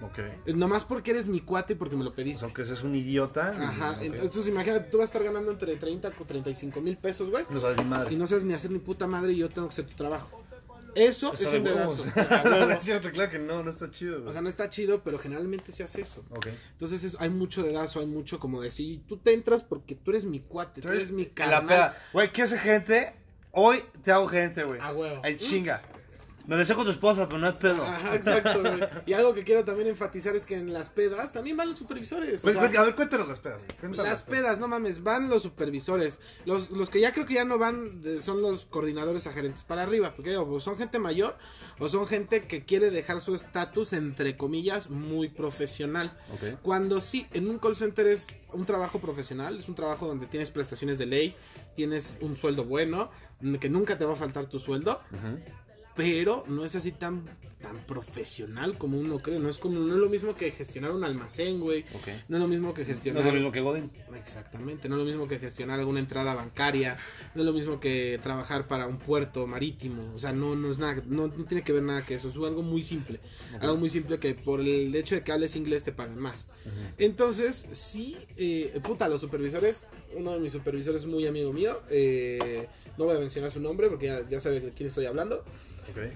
Ok. 0.00 0.18
Eh, 0.46 0.52
Nomás 0.54 0.84
porque 0.84 1.10
eres 1.10 1.26
mi 1.26 1.40
cuate 1.40 1.72
y 1.72 1.76
porque 1.76 1.96
me 1.96 2.04
lo 2.04 2.14
pediste. 2.14 2.44
Aunque 2.44 2.64
seas 2.64 2.84
un 2.84 2.94
idiota. 2.94 3.48
Ajá, 3.58 3.98
entonces 4.00 4.46
imagínate, 4.46 4.88
tú 4.90 4.98
vas 4.98 5.04
a 5.04 5.06
estar 5.06 5.24
ganando 5.24 5.50
entre 5.50 5.74
30 5.76 6.12
y 6.20 6.24
35 6.24 6.80
mil 6.80 6.96
pesos, 6.98 7.30
güey. 7.30 7.44
No 7.50 7.60
sabes 7.60 7.78
ni 7.78 7.84
madre. 7.84 8.14
Y 8.14 8.16
no 8.16 8.26
sabes 8.28 8.44
ni 8.44 8.54
hacer 8.54 8.70
ni 8.70 8.78
puta 8.78 9.08
madre 9.08 9.32
y 9.32 9.38
yo 9.38 9.48
tengo 9.48 9.66
que 9.68 9.72
hacer 9.72 9.86
tu 9.86 9.96
trabajo. 9.96 10.44
Eso 10.98 11.32
es 11.34 11.40
un 11.42 11.64
dedazo. 11.64 12.04
A 12.16 12.42
huevo. 12.44 12.66
no 12.66 12.72
es 12.72 12.82
cierto, 12.82 13.10
claro 13.10 13.30
que 13.30 13.38
no, 13.38 13.62
no 13.62 13.70
está 13.70 13.90
chido. 13.90 14.18
O 14.18 14.20
güey. 14.22 14.32
sea, 14.32 14.42
no 14.42 14.48
está 14.48 14.68
chido, 14.70 15.02
pero 15.02 15.18
generalmente 15.18 15.72
se 15.72 15.82
hace 15.84 16.00
eso. 16.02 16.24
Entonces 16.72 17.04
es- 17.04 17.16
hay 17.20 17.30
mucho 17.30 17.62
dedazo, 17.62 18.00
hay 18.00 18.06
mucho 18.06 18.38
como 18.40 18.60
decir, 18.60 19.02
tú 19.06 19.16
te 19.16 19.32
entras 19.32 19.62
porque 19.62 19.94
tú 19.94 20.10
eres 20.10 20.24
mi 20.24 20.40
cuate, 20.40 20.80
tú 20.80 20.88
eres 20.88 21.10
mi 21.10 21.24
la 21.24 21.32
carnal. 21.34 21.66
peda. 21.66 21.98
Güey, 22.12 22.32
¿qué 22.32 22.42
hace 22.42 22.58
gente? 22.58 23.14
Hoy 23.52 23.82
te 24.02 24.12
hago 24.12 24.28
gente, 24.28 24.62
güey. 24.64 24.80
A 24.80 24.92
huevo. 24.92 25.20
Ay, 25.24 25.36
chinga. 25.36 25.82
Me 26.48 26.56
besé 26.56 26.74
con 26.74 26.84
tu 26.86 26.90
esposa, 26.90 27.26
pero 27.28 27.38
no 27.38 27.46
hay 27.46 27.52
pedo. 27.52 27.84
Ajá, 27.84 28.14
exacto, 28.16 28.60
güey. 28.62 28.80
Y 29.04 29.12
algo 29.12 29.34
que 29.34 29.44
quiero 29.44 29.66
también 29.66 29.86
enfatizar 29.86 30.34
es 30.34 30.46
que 30.46 30.54
en 30.54 30.72
las 30.72 30.88
pedas 30.88 31.32
también 31.32 31.58
van 31.58 31.68
los 31.68 31.76
supervisores. 31.76 32.40
o 32.40 32.42
Pues, 32.42 32.54
sea, 32.56 32.80
a 32.80 32.84
ver, 32.84 32.94
cuéntanos 32.96 33.28
las 33.28 33.38
pedas. 33.38 33.64
Cuéntanos 33.78 34.06
Las 34.06 34.22
pedas, 34.22 34.58
no 34.58 34.66
mames, 34.66 35.02
van 35.02 35.28
los 35.28 35.42
supervisores. 35.42 36.20
Los, 36.46 36.70
los 36.70 36.88
que 36.88 37.00
ya 37.00 37.12
creo 37.12 37.26
que 37.26 37.34
ya 37.34 37.44
no 37.44 37.58
van 37.58 38.00
de- 38.02 38.22
son 38.22 38.40
los 38.40 38.64
coordinadores 38.64 39.26
a 39.26 39.32
gerentes 39.32 39.62
para 39.62 39.82
arriba. 39.82 40.14
Porque 40.16 40.38
o 40.38 40.58
son 40.58 40.78
gente 40.78 40.98
mayor 40.98 41.36
o 41.80 41.88
son 41.90 42.06
gente 42.06 42.44
que 42.46 42.64
quiere 42.64 42.90
dejar 42.90 43.20
su 43.20 43.34
estatus, 43.34 43.92
entre 43.92 44.38
comillas, 44.38 44.88
muy 44.88 45.28
profesional. 45.28 46.16
Ok. 46.32 46.60
Cuando 46.62 47.02
sí, 47.02 47.26
en 47.34 47.50
un 47.50 47.58
call 47.58 47.76
center 47.76 48.06
es 48.06 48.26
un 48.54 48.64
trabajo 48.64 49.00
profesional, 49.00 49.58
es 49.58 49.68
un 49.68 49.74
trabajo 49.74 50.06
donde 50.06 50.26
tienes 50.26 50.50
prestaciones 50.50 50.96
de 50.96 51.04
ley, 51.04 51.36
tienes 51.76 52.16
un 52.22 52.38
sueldo 52.38 52.64
bueno, 52.64 53.10
que 53.60 53.68
nunca 53.68 53.98
te 53.98 54.06
va 54.06 54.14
a 54.14 54.16
faltar 54.16 54.46
tu 54.46 54.58
sueldo. 54.58 55.00
Ujú. 55.12 55.38
Pero 55.98 56.44
no 56.46 56.64
es 56.64 56.76
así 56.76 56.92
tan, 56.92 57.24
tan 57.60 57.76
profesional 57.86 58.78
como 58.78 58.98
uno 58.98 59.18
cree. 59.18 59.40
No 59.40 59.48
es 59.50 59.58
como 59.58 59.80
no 59.80 59.92
es 59.94 59.98
lo 60.00 60.08
mismo 60.08 60.36
que 60.36 60.52
gestionar 60.52 60.92
un 60.92 61.02
almacén, 61.02 61.58
güey. 61.58 61.84
No 62.28 62.36
es 62.36 62.40
lo 62.40 62.46
mismo 62.48 62.72
que 62.72 62.82
No 62.82 62.86
gestionar. 62.86 63.20
es 63.20 63.26
lo 63.26 63.32
mismo 63.32 63.50
que 63.50 63.60
Godin. 63.60 63.90
Exactamente, 64.16 64.88
no 64.88 64.94
es 64.94 65.00
lo 65.00 65.04
mismo 65.04 65.26
que 65.26 65.38
gestionar 65.40 65.78
alguna 65.80 65.98
entrada 65.98 66.34
bancaria, 66.34 66.96
no 67.34 67.42
es 67.42 67.46
lo 67.46 67.52
mismo 67.52 67.80
que 67.80 68.20
trabajar 68.22 68.68
para 68.68 68.86
un 68.86 68.98
puerto 68.98 69.46
marítimo, 69.48 70.12
o 70.14 70.18
sea, 70.18 70.32
no, 70.32 70.54
no 70.54 70.70
es 70.70 70.78
nada, 70.78 71.02
no, 71.06 71.26
no 71.28 71.44
tiene 71.44 71.62
que 71.64 71.72
ver 71.72 71.82
nada 71.82 72.04
que 72.04 72.14
eso, 72.14 72.28
es 72.28 72.36
algo 72.36 72.62
muy 72.62 72.82
simple, 72.82 73.20
algo 73.60 73.76
muy 73.76 73.88
simple 73.88 74.18
que 74.18 74.34
por 74.34 74.60
el 74.60 74.94
hecho 74.94 75.14
de 75.16 75.22
que 75.22 75.32
hables 75.32 75.56
inglés 75.56 75.82
te 75.84 75.92
pagan 75.92 76.18
más. 76.18 76.46
Entonces, 76.98 77.66
sí, 77.72 78.16
eh, 78.36 78.78
puta, 78.82 79.08
los 79.08 79.20
supervisores, 79.20 79.82
uno 80.14 80.32
de 80.32 80.40
mis 80.40 80.52
supervisores 80.52 81.06
muy 81.06 81.26
amigo 81.26 81.52
mío, 81.52 81.80
eh, 81.90 82.66
no 82.96 83.04
voy 83.04 83.16
a 83.16 83.20
mencionar 83.20 83.50
su 83.50 83.60
nombre 83.60 83.88
porque 83.88 84.06
ya, 84.06 84.28
ya 84.28 84.40
sabe 84.40 84.60
de 84.60 84.72
quién 84.72 84.88
estoy 84.88 85.06
hablando, 85.06 85.44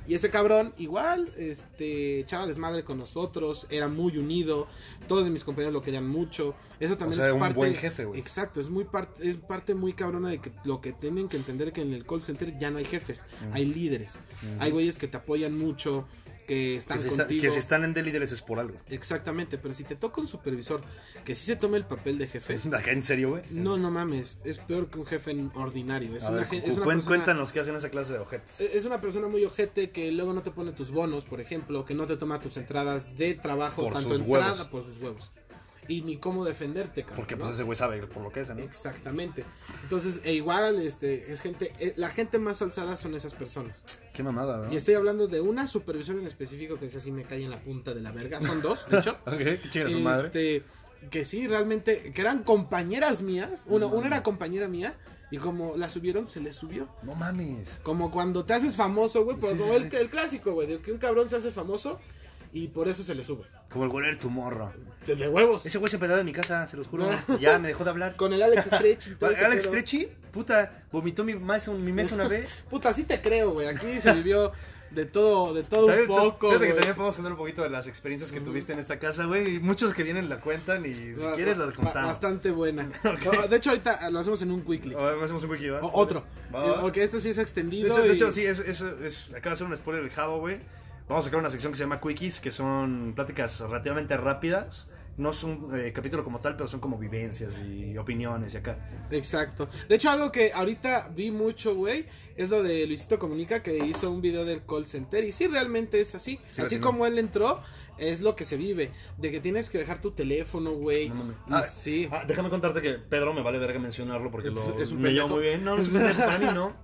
Y 0.07 0.14
ese 0.14 0.31
cabrón, 0.31 0.73
igual, 0.79 1.33
este, 1.37 2.20
echaba 2.20 2.47
desmadre 2.47 2.85
con 2.85 2.99
nosotros, 2.99 3.66
era 3.70 3.89
muy 3.89 4.16
unido, 4.18 4.66
todos 5.09 5.25
de 5.25 5.31
mis 5.31 5.45
compañeros 5.45 5.73
lo 5.73 5.83
querían 5.83 6.09
mucho. 6.09 6.55
Eso 6.81 6.97
también 6.97 7.20
O 7.20 7.23
sea, 7.23 7.29
es 7.29 7.35
un 7.35 7.41
parte. 7.41 7.55
buen 7.55 7.75
jefe, 7.75 8.05
güey. 8.05 8.20
Exacto, 8.20 8.61
es 8.61 8.68
muy 8.68 8.85
parte, 8.85 9.29
es 9.29 9.37
parte 9.37 9.75
muy 9.75 9.93
cabrona 9.93 10.29
de 10.29 10.39
que 10.39 10.53
lo 10.64 10.81
que 10.81 10.93
tienen 10.93 11.29
que 11.29 11.37
entender 11.37 11.73
que 11.73 11.83
en 11.83 11.93
el 11.93 12.05
call 12.05 12.23
center 12.23 12.59
ya 12.59 12.70
no 12.70 12.79
hay 12.79 12.85
jefes, 12.85 13.25
hay 13.53 13.64
líderes. 13.64 14.18
Hay 14.59 14.70
güeyes 14.70 14.99
que 14.99 15.09
te 15.09 15.16
apoyan 15.16 15.57
mucho, 15.57 16.07
que 16.47 16.76
están 16.76 16.99
Que 17.01 17.09
está- 17.09 17.22
contigo. 17.24 17.43
que 17.43 17.51
si 17.51 17.59
están 17.59 17.84
en 17.84 17.95
de 17.95 18.03
líderes 18.03 18.32
es 18.32 18.43
por 18.43 18.59
algo. 18.59 18.76
Exactamente, 18.88 19.59
pero 19.59 19.74
si 19.74 19.84
te 19.84 19.97
toca 19.97 20.20
un 20.20 20.26
supervisor 20.26 20.80
que 21.24 21.34
sí 21.34 21.47
se 21.47 21.57
tome 21.57 21.76
el 21.76 21.84
papel 21.84 22.18
de 22.18 22.26
jefe, 22.26 22.59
Acá 22.76 22.90
en 22.93 23.03
serio, 23.03 23.30
güey. 23.30 23.43
no, 23.51 23.76
no 23.78 23.90
mames, 23.90 24.38
es 24.45 24.59
peor 24.59 24.88
que 24.90 24.99
un 24.99 25.07
jefe 25.07 25.36
ordinario. 25.55 26.16
Es 26.16 26.24
A 26.24 26.30
una, 26.30 26.43
ver, 26.43 26.49
es 26.64 26.70
una 26.70 26.84
cuen- 26.84 26.95
persona- 26.95 27.05
Cuéntanos 27.05 27.53
qué 27.53 27.61
hacen 27.61 27.76
esa 27.76 27.90
clase 27.90 28.12
de 28.14 28.18
ojetes. 28.18 28.61
es 28.61 28.84
una 28.84 29.01
persona 29.01 29.28
muy 29.28 29.45
ojete 29.45 29.90
que 29.90 30.11
luego 30.12 30.32
no 30.32 30.43
te 30.43 30.51
pone 30.51 30.72
tus 30.72 30.90
bonos, 30.90 31.24
por 31.24 31.40
ejemplo, 31.40 31.84
que 31.84 31.95
no 31.95 32.07
te 32.07 32.16
toma 32.16 32.40
tus 32.40 32.57
entradas 32.57 33.16
de 33.16 33.34
trabajo, 33.34 33.82
Por 33.84 33.93
tanto 33.95 34.14
entrada 34.14 34.53
huevos. 34.53 34.64
por 34.66 34.84
sus 34.84 34.99
huevos. 34.99 35.30
Ni 36.01 36.16
cómo 36.16 36.45
defenderte. 36.45 37.05
Porque 37.14 37.36
pues 37.36 37.51
¿no? 37.51 37.55
ese 37.55 37.62
güey 37.64 37.76
sabe 37.76 38.07
por 38.07 38.22
lo 38.22 38.30
que 38.30 38.40
es, 38.40 38.51
¿no? 38.51 38.62
Exactamente. 38.62 39.45
Entonces, 39.82 40.22
e 40.24 40.32
igual, 40.32 40.80
este, 40.80 41.30
es 41.30 41.40
gente, 41.40 41.72
eh, 41.78 41.93
la 41.97 42.09
gente 42.09 42.38
más 42.38 42.62
alzada 42.62 42.97
son 42.97 43.14
esas 43.14 43.34
personas. 43.34 43.82
Qué 44.14 44.22
mamada, 44.22 44.59
¿no? 44.59 44.72
Y 44.72 44.76
estoy 44.76 44.95
hablando 44.95 45.28
de 45.28 45.40
una 45.40 45.66
supervisora 45.66 46.18
en 46.18 46.26
específico 46.26 46.76
que 46.76 46.86
es 46.86 46.97
así 46.97 47.12
me 47.12 47.24
cae 47.24 47.45
en 47.45 47.51
la 47.51 47.61
punta 47.61 47.93
de 47.93 48.01
la 48.01 48.12
verga. 48.12 48.40
Son 48.40 48.62
dos, 48.62 48.88
de 48.88 48.99
hecho. 48.99 49.18
Ok, 49.26 49.70
qué 49.72 49.88
su 49.90 50.01
madre. 50.01 50.26
Este, 50.28 50.62
que 51.11 51.24
sí, 51.24 51.47
realmente, 51.47 52.12
que 52.12 52.20
eran 52.20 52.43
compañeras 52.43 53.22
mías. 53.22 53.64
Una, 53.66 53.86
una 53.86 54.07
era 54.07 54.22
compañera 54.22 54.68
mía. 54.68 54.95
Y 55.30 55.38
como 55.38 55.78
la 55.78 55.88
subieron, 55.88 56.28
se 56.28 56.40
le 56.40 56.53
subió. 56.53 56.88
No 57.03 57.14
mames. 57.14 57.80
Como 57.82 58.11
cuando 58.11 58.45
te 58.45 58.53
haces 58.53 58.76
famoso, 58.76 59.24
güey. 59.24 59.38
Sí, 59.40 59.47
sí, 59.57 59.64
el, 59.76 59.90
sí. 59.90 59.97
el 59.97 60.11
clásico, 60.11 60.53
güey. 60.53 60.68
De 60.68 60.78
que 60.80 60.93
un 60.93 60.99
cabrón 60.99 61.30
se 61.30 61.36
hace 61.36 61.51
famoso 61.51 61.99
y 62.53 62.69
por 62.69 62.89
eso 62.89 63.03
se 63.03 63.15
le 63.15 63.25
sube. 63.25 63.45
Como 63.71 63.85
el 63.99 64.05
de 64.13 64.17
tu 64.17 64.29
morro. 64.29 64.73
De 65.07 65.29
huevos. 65.29 65.65
Ese 65.67 65.79
güey 65.79 65.89
se 65.91 65.97
empezó 65.97 66.19
en 66.19 66.27
mi 66.27 66.33
casa, 66.33 66.67
se 66.67 66.77
los 66.77 66.87
juro. 66.87 67.07
Ah. 67.11 67.37
Ya 67.41 67.59
me 67.59 67.69
dejó 67.69 67.85
de 67.85 67.91
hablar. 67.91 68.17
Con 68.17 68.33
el 68.33 68.43
Alex 68.43 68.67
Stretch 68.67 69.07
y 69.09 69.15
todo 69.15 69.31
ese 69.33 69.45
Alex. 69.45 69.65
Stretchy, 69.65 70.09
puta, 70.31 70.85
vomitó 70.93 71.25
mi, 71.25 71.35
mesa- 71.35 71.73
mi 71.73 71.93
mesa 71.93 72.15
una 72.15 72.29
vez. 72.29 72.67
Puta, 72.71 72.93
sí 72.93 73.05
te 73.05 73.21
creo, 73.23 73.51
güey. 73.53 73.67
Aquí 73.69 74.01
se 74.01 74.13
vivió 74.13 74.53
de 74.91 75.07
todo, 75.07 75.55
de 75.55 75.63
todo 75.63 75.87
un 75.87 76.07
poco, 76.07 76.49
Fíjate 76.49 76.67
que 76.67 76.73
también 76.75 76.95
podemos 76.95 77.17
contar 77.17 77.33
un 77.33 77.39
poquito 77.39 77.63
de 77.63 77.71
las 77.71 77.87
experiencias 77.87 78.31
que 78.31 78.41
tuviste 78.43 78.75
en 78.75 78.79
esta 78.79 78.99
casa, 78.99 79.25
güey. 79.25 79.59
Muchos 79.59 79.95
que 79.95 80.03
vienen 80.03 80.29
la 80.29 80.39
cuentan 80.41 80.85
y 80.85 80.93
si 80.93 81.13
Ba- 81.15 81.35
quieres 81.35 81.57
la 81.57 81.65
contamos. 81.73 81.95
Bastante 82.11 82.51
buena. 82.51 82.91
De 83.49 83.57
hecho, 83.57 83.71
ahorita 83.71 84.11
lo 84.11 84.19
hacemos 84.21 84.43
en 84.43 84.51
un 84.53 84.61
quickly. 84.63 84.95
Ver, 84.95 85.19
hacemos 85.25 85.43
un 85.45 85.51
wiki, 85.51 85.71
¿va? 85.71 85.81
O- 85.81 85.99
otro. 85.99 86.25
Porque 86.83 87.03
esto 87.03 87.19
sí 87.21 87.31
es 87.31 87.37
De 87.37 87.43
extendido. 87.43 87.89
hecho, 87.91 88.03
de 88.03 88.13
hecho, 88.13 88.31
sí, 88.31 88.45
es, 88.45 88.61
es, 88.61 88.83
es- 88.83 89.33
acaba 89.35 89.55
de 89.55 89.57
ser 89.57 89.67
un 89.67 89.75
spoiler 89.77 90.03
del 90.05 90.13
Javo, 90.13 90.41
güey. 90.41 90.61
Vamos 91.13 91.27
a 91.27 91.29
sacar 91.29 91.41
una 91.41 91.51
sección 91.51 91.73
que 91.75 91.77
se 91.77 91.85
llama 91.85 92.01
Quickies, 92.01 92.41
que 92.41 92.51
son 92.51 93.13
pláticas 93.15 93.61
relativamente 93.61 94.17
rápidas 94.17 94.89
no 95.19 95.29
es 95.29 95.45
un 95.45 95.71
eh, 95.79 95.93
capítulo 95.93 96.25
como 96.25 96.41
tal, 96.41 96.57
pero 96.57 96.67
son 96.67 96.81
como 96.81 96.97
vivencias 96.97 97.61
y 97.61 97.99
opiniones 97.99 98.55
y 98.55 98.57
acá. 98.57 98.79
Exacto. 99.11 99.69
De 99.87 99.97
hecho, 99.97 100.09
algo 100.09 100.33
que 100.33 100.53
ahorita 100.55 101.11
vi 101.15 101.31
mucho, 101.31 101.75
güey, 101.75 102.07
es 102.35 102.49
lo 102.49 102.63
de 102.63 102.87
Luisito 102.87 103.19
Comunica 103.19 103.63
que 103.63 103.77
hizo 103.77 104.11
un 104.11 104.23
video 104.23 104.47
del 104.47 104.65
call 104.65 104.87
center. 104.87 105.23
Y 105.23 105.33
sí, 105.33 105.49
realmente 105.49 106.01
es 106.01 106.15
así. 106.15 106.41
Sí, 106.51 106.63
así 106.63 106.79
como 106.79 107.05
él 107.05 107.19
entró, 107.19 107.63
es 107.99 108.23
lo 108.23 108.35
que 108.35 108.47
se 108.47 108.57
vive. 108.57 108.91
De 109.19 109.31
que 109.31 109.39
tienes 109.41 109.69
que 109.69 109.77
dejar 109.77 110.01
tu 110.01 110.13
teléfono, 110.13 110.71
güey. 110.73 111.11
No 111.11 111.35
Ah, 111.59 111.67
sí. 111.67 112.09
ah, 112.11 112.25
déjame 112.27 112.49
contarte 112.49 112.81
que 112.81 112.95
Pedro 112.95 113.35
me 113.35 113.43
vale 113.43 113.59
verga 113.59 113.79
mencionarlo 113.79 114.31
porque 114.31 114.49
lo, 114.51 114.81
Es 114.81 114.93
un 114.93 115.03
me 115.03 115.13
llevo 115.13 115.29
muy 115.29 115.43
bien. 115.43 115.63
No, 115.63 115.77
no 115.77 115.83
es 115.83 115.89
un 115.89 115.93
pendejo, 115.99 116.21
para 116.21 116.39
mí 116.39 116.47
no. 116.55 116.75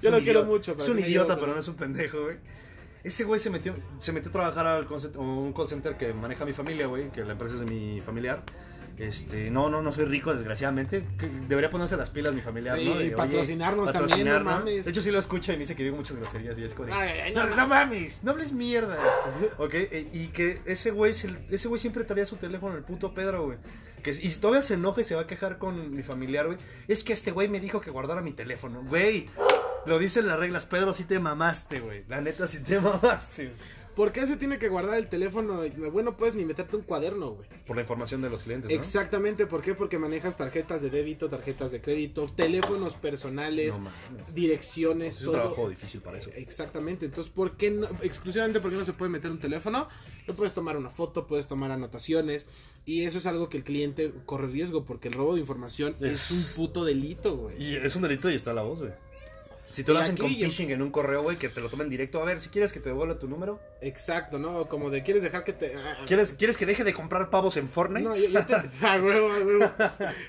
Yo 0.00 0.10
lo 0.10 0.18
quiero 0.18 0.44
mucho, 0.44 0.72
pero 0.72 0.84
Es 0.84 0.90
un 0.90 0.98
idiota, 0.98 1.38
pero- 1.38 1.54
no 1.54 1.60
es 1.60 1.68
un 1.68 1.76
pendejo, 1.76 2.22
güey. 2.24 2.38
Ese 3.04 3.24
güey 3.24 3.40
se 3.40 3.50
metió, 3.50 3.74
se 3.98 4.12
metió 4.12 4.28
a 4.28 4.32
trabajar 4.32 4.66
al 4.66 4.86
call 4.88 5.00
center- 5.00 5.20
a 5.20 5.24
un 5.24 5.52
call 5.52 5.68
center 5.68 5.96
que 5.96 6.12
maneja 6.14 6.44
mi 6.44 6.52
familia, 6.52 6.86
güey, 6.86 7.10
que 7.10 7.24
la 7.24 7.32
empresa 7.32 7.54
es 7.54 7.60
de 7.60 7.66
mi 7.66 8.00
familiar. 8.00 8.42
Este, 8.98 9.50
no, 9.50 9.70
no, 9.70 9.80
no 9.82 9.90
soy 9.90 10.04
rico, 10.04 10.32
desgraciadamente. 10.34 11.02
Debería 11.48 11.70
ponerse 11.70 11.96
las 11.96 12.10
pilas 12.10 12.34
mi 12.34 12.42
familiar, 12.42 12.78
Sí, 12.78 12.84
¿no? 12.84 12.94
De, 12.94 13.04
y 13.04 13.06
oye, 13.08 13.16
patrocinarnos 13.16 13.90
también, 13.90 14.28
no 14.28 14.40
mames. 14.40 14.84
De 14.84 14.90
hecho, 14.90 15.00
sí 15.00 15.10
lo 15.10 15.18
escucha 15.18 15.52
y 15.52 15.56
me 15.56 15.60
dice 15.62 15.74
que 15.74 15.82
digo 15.82 15.96
muchas 15.96 16.16
groserías 16.16 16.56
y 16.58 16.64
es 16.64 16.74
como 16.74 16.86
de, 16.86 16.92
Ay, 16.92 17.20
ay, 17.20 17.34
no, 17.34 17.46
no 17.46 17.56
no 17.56 17.66
mames, 17.66 18.22
no 18.22 18.32
hables 18.32 18.52
mierda. 18.52 18.98
ok, 19.58 19.74
eh, 19.74 20.08
y 20.12 20.26
que 20.28 20.60
ese 20.66 20.90
güey, 20.90 21.14
se- 21.14 21.34
ese 21.50 21.68
güey 21.68 21.80
siempre 21.80 22.04
traía 22.04 22.26
su 22.26 22.36
teléfono, 22.36 22.76
el 22.76 22.84
puto 22.84 23.14
Pedro, 23.14 23.46
güey. 23.46 23.58
Que, 24.02 24.10
y 24.10 24.28
todavía 24.30 24.62
se 24.62 24.74
enoja 24.74 25.00
y 25.00 25.04
se 25.04 25.14
va 25.14 25.22
a 25.22 25.26
quejar 25.26 25.58
con 25.58 25.94
mi 25.94 26.02
familiar, 26.02 26.46
güey. 26.46 26.58
Es 26.86 27.02
que 27.02 27.12
este 27.12 27.30
güey 27.30 27.48
me 27.48 27.60
dijo 27.60 27.80
que 27.80 27.90
guardara 27.90 28.20
mi 28.20 28.32
teléfono. 28.32 28.82
Güey, 28.84 29.24
lo 29.86 29.98
dicen 29.98 30.26
las 30.26 30.38
reglas, 30.38 30.66
Pedro, 30.66 30.92
sí 30.92 31.04
te 31.04 31.18
mamaste, 31.18 31.80
güey. 31.80 32.04
La 32.08 32.20
neta, 32.20 32.46
sí 32.46 32.60
te 32.60 32.80
mamaste. 32.80 33.52
¿Por 33.96 34.10
qué 34.10 34.26
se 34.26 34.38
tiene 34.38 34.58
que 34.58 34.70
guardar 34.70 34.96
el 34.96 35.08
teléfono? 35.08 35.60
Bueno, 35.92 36.16
puedes 36.16 36.34
ni 36.34 36.46
meterte 36.46 36.76
un 36.76 36.82
cuaderno, 36.82 37.32
güey. 37.32 37.46
Por 37.66 37.76
la 37.76 37.82
información 37.82 38.22
de 38.22 38.30
los 38.30 38.42
clientes, 38.42 38.70
¿no? 38.70 38.74
Exactamente, 38.74 39.44
¿por 39.46 39.60
qué? 39.60 39.74
Porque 39.74 39.98
manejas 39.98 40.38
tarjetas 40.38 40.80
de 40.80 40.88
débito, 40.88 41.28
tarjetas 41.28 41.72
de 41.72 41.82
crédito, 41.82 42.26
teléfonos 42.26 42.94
personales, 42.94 43.78
No 43.78 43.90
direcciones, 44.34 45.16
Es 45.16 45.20
un 45.20 45.26
todo. 45.26 45.34
trabajo 45.42 45.68
difícil 45.68 46.00
para 46.00 46.16
eso. 46.18 46.30
Exactamente, 46.34 47.04
entonces, 47.04 47.30
¿por 47.30 47.58
qué 47.58 47.70
no? 47.70 47.86
Exclusivamente 48.00 48.60
porque 48.60 48.78
no 48.78 48.86
se 48.86 48.94
puede 48.94 49.10
meter 49.10 49.30
un 49.30 49.38
teléfono, 49.40 49.86
no 50.26 50.34
puedes 50.34 50.54
tomar 50.54 50.78
una 50.78 50.88
foto, 50.88 51.26
puedes 51.26 51.46
tomar 51.46 51.70
anotaciones, 51.70 52.46
y 52.86 53.02
eso 53.02 53.18
es 53.18 53.26
algo 53.26 53.50
que 53.50 53.58
el 53.58 53.64
cliente 53.64 54.10
corre 54.24 54.46
riesgo, 54.46 54.86
porque 54.86 55.08
el 55.08 55.14
robo 55.14 55.34
de 55.34 55.40
información 55.40 55.96
Es- 56.00 56.30
es, 56.30 56.30
un 56.30 56.42
puto 56.56 56.86
delito, 56.86 57.36
güey. 57.36 57.62
Y 57.62 57.76
es 57.76 57.94
un 57.94 58.00
delito 58.02 58.30
y 58.30 58.34
está 58.36 58.54
la 58.54 58.62
voz, 58.62 58.80
güey. 58.80 58.92
Si 59.72 59.84
te 59.84 59.92
lo 59.92 59.98
hacen 59.98 60.16
con 60.16 60.28
phishing 60.28 60.70
en 60.70 60.82
un 60.82 60.90
correo, 60.90 61.22
güey, 61.22 61.36
que 61.36 61.48
te 61.48 61.60
lo 61.60 61.68
tomen 61.68 61.88
directo. 61.88 62.20
A 62.20 62.24
ver, 62.24 62.38
si 62.40 62.48
quieres 62.50 62.72
que 62.72 62.80
te 62.80 62.90
devuelva 62.90 63.18
tu 63.18 63.26
número. 63.28 63.60
Exacto, 63.80 64.38
¿no? 64.38 64.68
Como 64.68 64.90
de 64.90 65.02
quieres 65.02 65.22
dejar 65.22 65.42
que 65.44 65.52
te... 65.52 65.74
ah, 65.74 65.96
¿Quieres, 66.06 66.32
¿Quieres 66.34 66.56
que 66.56 66.66
deje 66.66 66.84
de 66.84 66.94
comprar 66.94 67.30
pavos 67.30 67.56
en 67.56 67.68
Fortnite? 67.68 68.02
No, 68.08 68.14
yo, 68.14 68.28
yo 68.28 68.46
te... 68.46 68.54
Ah, 68.82 68.98
huevo, 69.02 69.28
ah, 69.32 69.44
huevo. 69.44 69.72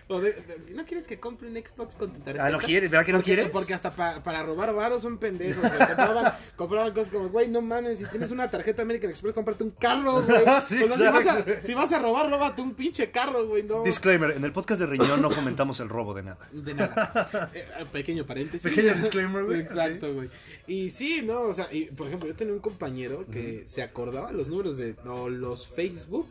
O 0.07 0.19
de- 0.21 0.33
de- 0.33 0.73
¿No 0.73 0.85
quieres 0.85 1.05
que 1.05 1.19
compre 1.19 1.47
un 1.49 1.55
Xbox 1.55 1.95
con 1.95 2.11
tu 2.13 2.19
tarjeta? 2.21 2.45
Ah, 2.45 2.49
¿no 2.49 2.57
quieres? 2.59 2.89
¿Verdad 2.89 3.05
que 3.05 3.11
no 3.11 3.19
Porque- 3.19 3.31
quieres? 3.35 3.51
Porque 3.51 3.73
hasta 3.73 3.93
pa- 3.93 4.23
para 4.23 4.43
robar 4.43 4.73
varos 4.73 5.01
son 5.01 5.17
pendejos, 5.17 5.61
güey. 5.61 5.77
Compraban, 5.77 6.33
compraban 6.55 6.93
cosas 6.93 7.09
como, 7.11 7.29
güey, 7.29 7.47
no 7.47 7.61
mames, 7.61 7.99
si 7.99 8.05
tienes 8.05 8.31
una 8.31 8.49
tarjeta 8.49 8.81
American 8.81 9.09
Express, 9.09 9.33
cómprate 9.33 9.63
un 9.63 9.71
carro, 9.71 10.21
güey. 10.23 10.41
Sí, 10.67 10.81
O 10.81 10.87
sea, 10.87 10.97
si, 10.97 11.03
vas 11.03 11.25
a, 11.27 11.39
exacto. 11.39 11.51
si 11.67 11.73
vas 11.73 11.91
a 11.91 11.99
robar, 11.99 12.29
róbate 12.29 12.61
un 12.61 12.73
pinche 12.73 13.11
carro, 13.11 13.45
güey, 13.47 13.63
no. 13.63 13.83
Disclaimer, 13.83 14.31
en 14.31 14.43
el 14.43 14.51
podcast 14.51 14.79
de 14.81 14.87
Riñón 14.87 15.21
no 15.21 15.29
fomentamos 15.29 15.79
el 15.79 15.89
robo 15.89 16.13
de 16.13 16.23
nada. 16.23 16.47
De 16.51 16.73
nada. 16.73 17.51
Eh, 17.53 17.65
pequeño 17.91 18.25
paréntesis. 18.25 18.63
Pequeño 18.69 18.93
disclaimer, 18.95 19.32
güey. 19.41 19.59
Exacto, 19.61 20.13
güey. 20.13 20.29
Y 20.67 20.89
sí, 20.91 21.21
no, 21.23 21.41
o 21.41 21.53
sea, 21.53 21.67
y 21.71 21.85
por 21.85 22.07
ejemplo, 22.07 22.27
yo 22.29 22.35
tenía 22.35 22.53
un 22.53 22.59
compañero 22.59 23.25
que 23.31 23.63
se 23.67 23.81
acordaba 23.81 24.31
los 24.31 24.49
números 24.49 24.77
de 24.77 24.95
o 25.05 25.29
los 25.29 25.67
Facebook 25.67 26.29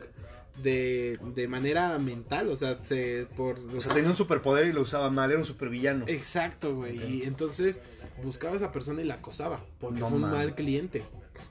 de, 0.61 1.19
de 1.35 1.47
manera 1.47 1.97
mental, 1.99 2.47
o 2.49 2.55
sea, 2.55 2.79
se- 2.87 3.25
por... 3.35 3.57
O 3.75 3.81
sea, 3.81 3.93
tenía 3.93 4.09
un 4.11 4.15
superpoder 4.15 4.67
y 4.67 4.71
lo 4.71 4.81
usaba 4.81 5.09
mal, 5.09 5.31
era 5.31 5.39
un 5.39 5.45
supervillano. 5.45 6.05
Exacto, 6.07 6.75
güey. 6.75 6.95
Y 7.11 7.23
entonces 7.23 7.81
buscaba 8.23 8.53
a 8.53 8.57
esa 8.57 8.71
persona 8.71 9.01
y 9.01 9.05
la 9.05 9.15
acosaba. 9.15 9.65
Porque 9.79 9.99
No 9.99 10.09
fue 10.09 10.17
un 10.19 10.29
mal 10.29 10.53
cliente. 10.55 11.03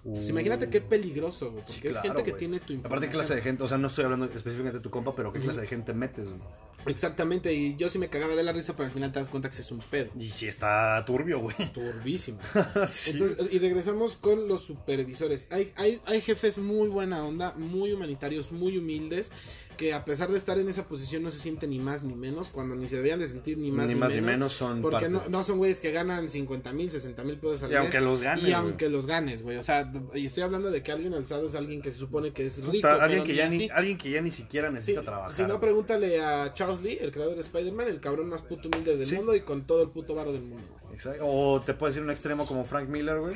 Pues 0.05 0.27
Uh. 0.27 0.31
imagínate 0.31 0.69
qué 0.69 0.81
peligroso, 0.81 1.51
güey. 1.53 1.65
Porque 1.65 1.81
Sí, 1.81 1.89
es 1.89 1.99
gente 2.01 2.23
que 2.25 2.33
tiene 2.33 2.59
tu 2.61 2.73
información. 2.73 2.87
Aparte, 2.87 3.07
¿qué 3.07 3.13
clase 3.13 3.35
de 3.37 3.43
gente? 3.43 3.63
O 3.65 3.67
sea, 3.69 3.79
no 3.79 3.87
estoy 3.89 4.05
hablando 4.05 4.27
específicamente 4.27 4.79
de 4.79 4.83
tu 4.83 4.91
compa, 4.91 5.15
pero 5.15 5.33
¿qué 5.33 5.41
clase 5.41 5.61
de 5.61 5.67
gente 5.69 5.93
metes? 5.95 6.29
güey? 6.29 6.41
Exactamente. 6.87 7.53
Y 7.55 7.77
yo 7.77 7.89
sí 7.91 7.99
me 7.99 8.09
cagaba 8.09 8.35
de 8.35 8.43
la 8.43 8.53
risa, 8.53 8.75
pero 8.75 8.87
al 8.87 8.93
final 8.93 9.13
te 9.13 9.19
das 9.19 9.29
cuenta 9.29 9.51
que 9.51 9.57
es 9.61 9.71
un 9.71 9.79
pedo. 9.79 10.11
Y 10.19 10.29
si 10.31 10.47
está 10.49 11.03
turbio, 11.07 11.41
güey. 11.41 11.57
Turbísimo. 11.73 12.39
Sí. 12.89 13.11
Entonces, 13.13 13.47
y 13.53 13.59
regresamos 13.59 14.17
con 14.17 14.49
los 14.49 14.63
supervisores. 14.63 15.47
Hay, 15.51 15.73
hay, 15.77 16.01
hay 16.07 16.21
jefes 16.21 16.59
muy 16.59 16.89
buena 16.89 17.25
onda, 17.25 17.55
muy 17.57 17.93
humanitarios, 17.93 18.53
muy 18.53 18.77
humildes, 18.79 19.31
que 19.77 19.95
a 19.95 20.05
pesar 20.05 20.31
de 20.31 20.37
estar 20.37 20.59
en 20.59 20.69
esa 20.69 20.87
posición 20.87 21.23
no 21.23 21.31
se 21.31 21.39
sienten 21.39 21.71
ni 21.71 21.79
más 21.79 22.03
ni 22.03 22.15
menos, 22.15 22.51
cuando 22.51 22.75
ni 22.77 22.89
se 22.89 22.97
deberían 22.97 23.19
de 23.21 23.27
sentir 23.29 23.57
ni 23.59 23.71
más 23.73 23.89
Ni 23.89 23.95
ni, 23.95 24.01
más 24.01 24.11
ni 24.11 24.17
menos. 24.17 24.31
menos 24.33 24.53
son 24.53 24.83
Porque 24.83 25.09
no, 25.09 25.23
no 25.29 25.43
son 25.43 25.59
güeyes 25.59 25.81
que 25.81 25.91
ganan 25.93 26.29
50 26.29 26.73
mil, 26.73 26.91
60 26.91 27.25
mil 27.25 27.39
pesos 27.39 27.63
al 27.63 27.71
Y 27.71 27.75
mes. 27.75 27.81
aunque 27.83 28.01
los 28.01 28.21
ganes, 28.21 28.45
Y 28.49 28.53
aunque 28.53 28.89
los 28.91 29.07
ganes, 29.07 29.43
güey. 29.43 29.57
O 29.57 29.63
sea, 29.63 29.91
y 30.15 30.27
estoy 30.27 30.43
hablando 30.43 30.71
de 30.71 30.83
que 30.83 30.93
alguien 30.93 31.15
alzado 31.15 31.49
es 31.49 31.55
alguien 31.55 31.81
que 31.83 31.91
se 31.91 31.99
supone 31.99 32.33
que 32.33 32.47
es 32.47 32.59
rico. 32.59 32.73
Puta, 32.73 33.03
alguien, 33.03 33.25
que 33.25 33.35
ya 33.35 33.49
ni, 33.49 33.69
alguien 33.71 33.97
que 33.99 34.11
ya 34.11 34.21
ni 34.21 34.31
siquiera 34.31 34.71
necesita 34.71 35.01
Sí, 35.01 35.07
trabajar. 35.07 35.33
Si 35.33 35.43
no, 35.45 35.59
pregúntale 35.59 36.21
a 36.21 36.53
Charles 36.55 36.72
Lee, 36.81 36.99
el 37.01 37.13
creador 37.13 37.35
de 37.35 37.43
Spider-Man, 37.43 37.89
el 37.89 38.01
cabrón 38.01 38.29
más 38.29 38.41
puto 38.43 38.69
humilde 38.69 38.97
del 38.97 39.07
Sí. 39.07 39.17
mundo 39.17 39.35
y 39.35 39.41
con 39.41 39.67
todo 39.67 39.83
el 39.83 39.91
puto 39.91 40.15
varo 40.15 40.33
del 40.33 40.43
mundo. 40.43 40.67
Exacto. 40.93 41.25
O 41.27 41.61
te 41.61 41.75
puedes 41.75 41.97
ir 41.97 42.03
a 42.03 42.05
un 42.05 42.11
extremo 42.11 42.47
como 42.47 42.65
Frank 42.65 42.89
Miller, 42.89 43.19
güey. 43.19 43.35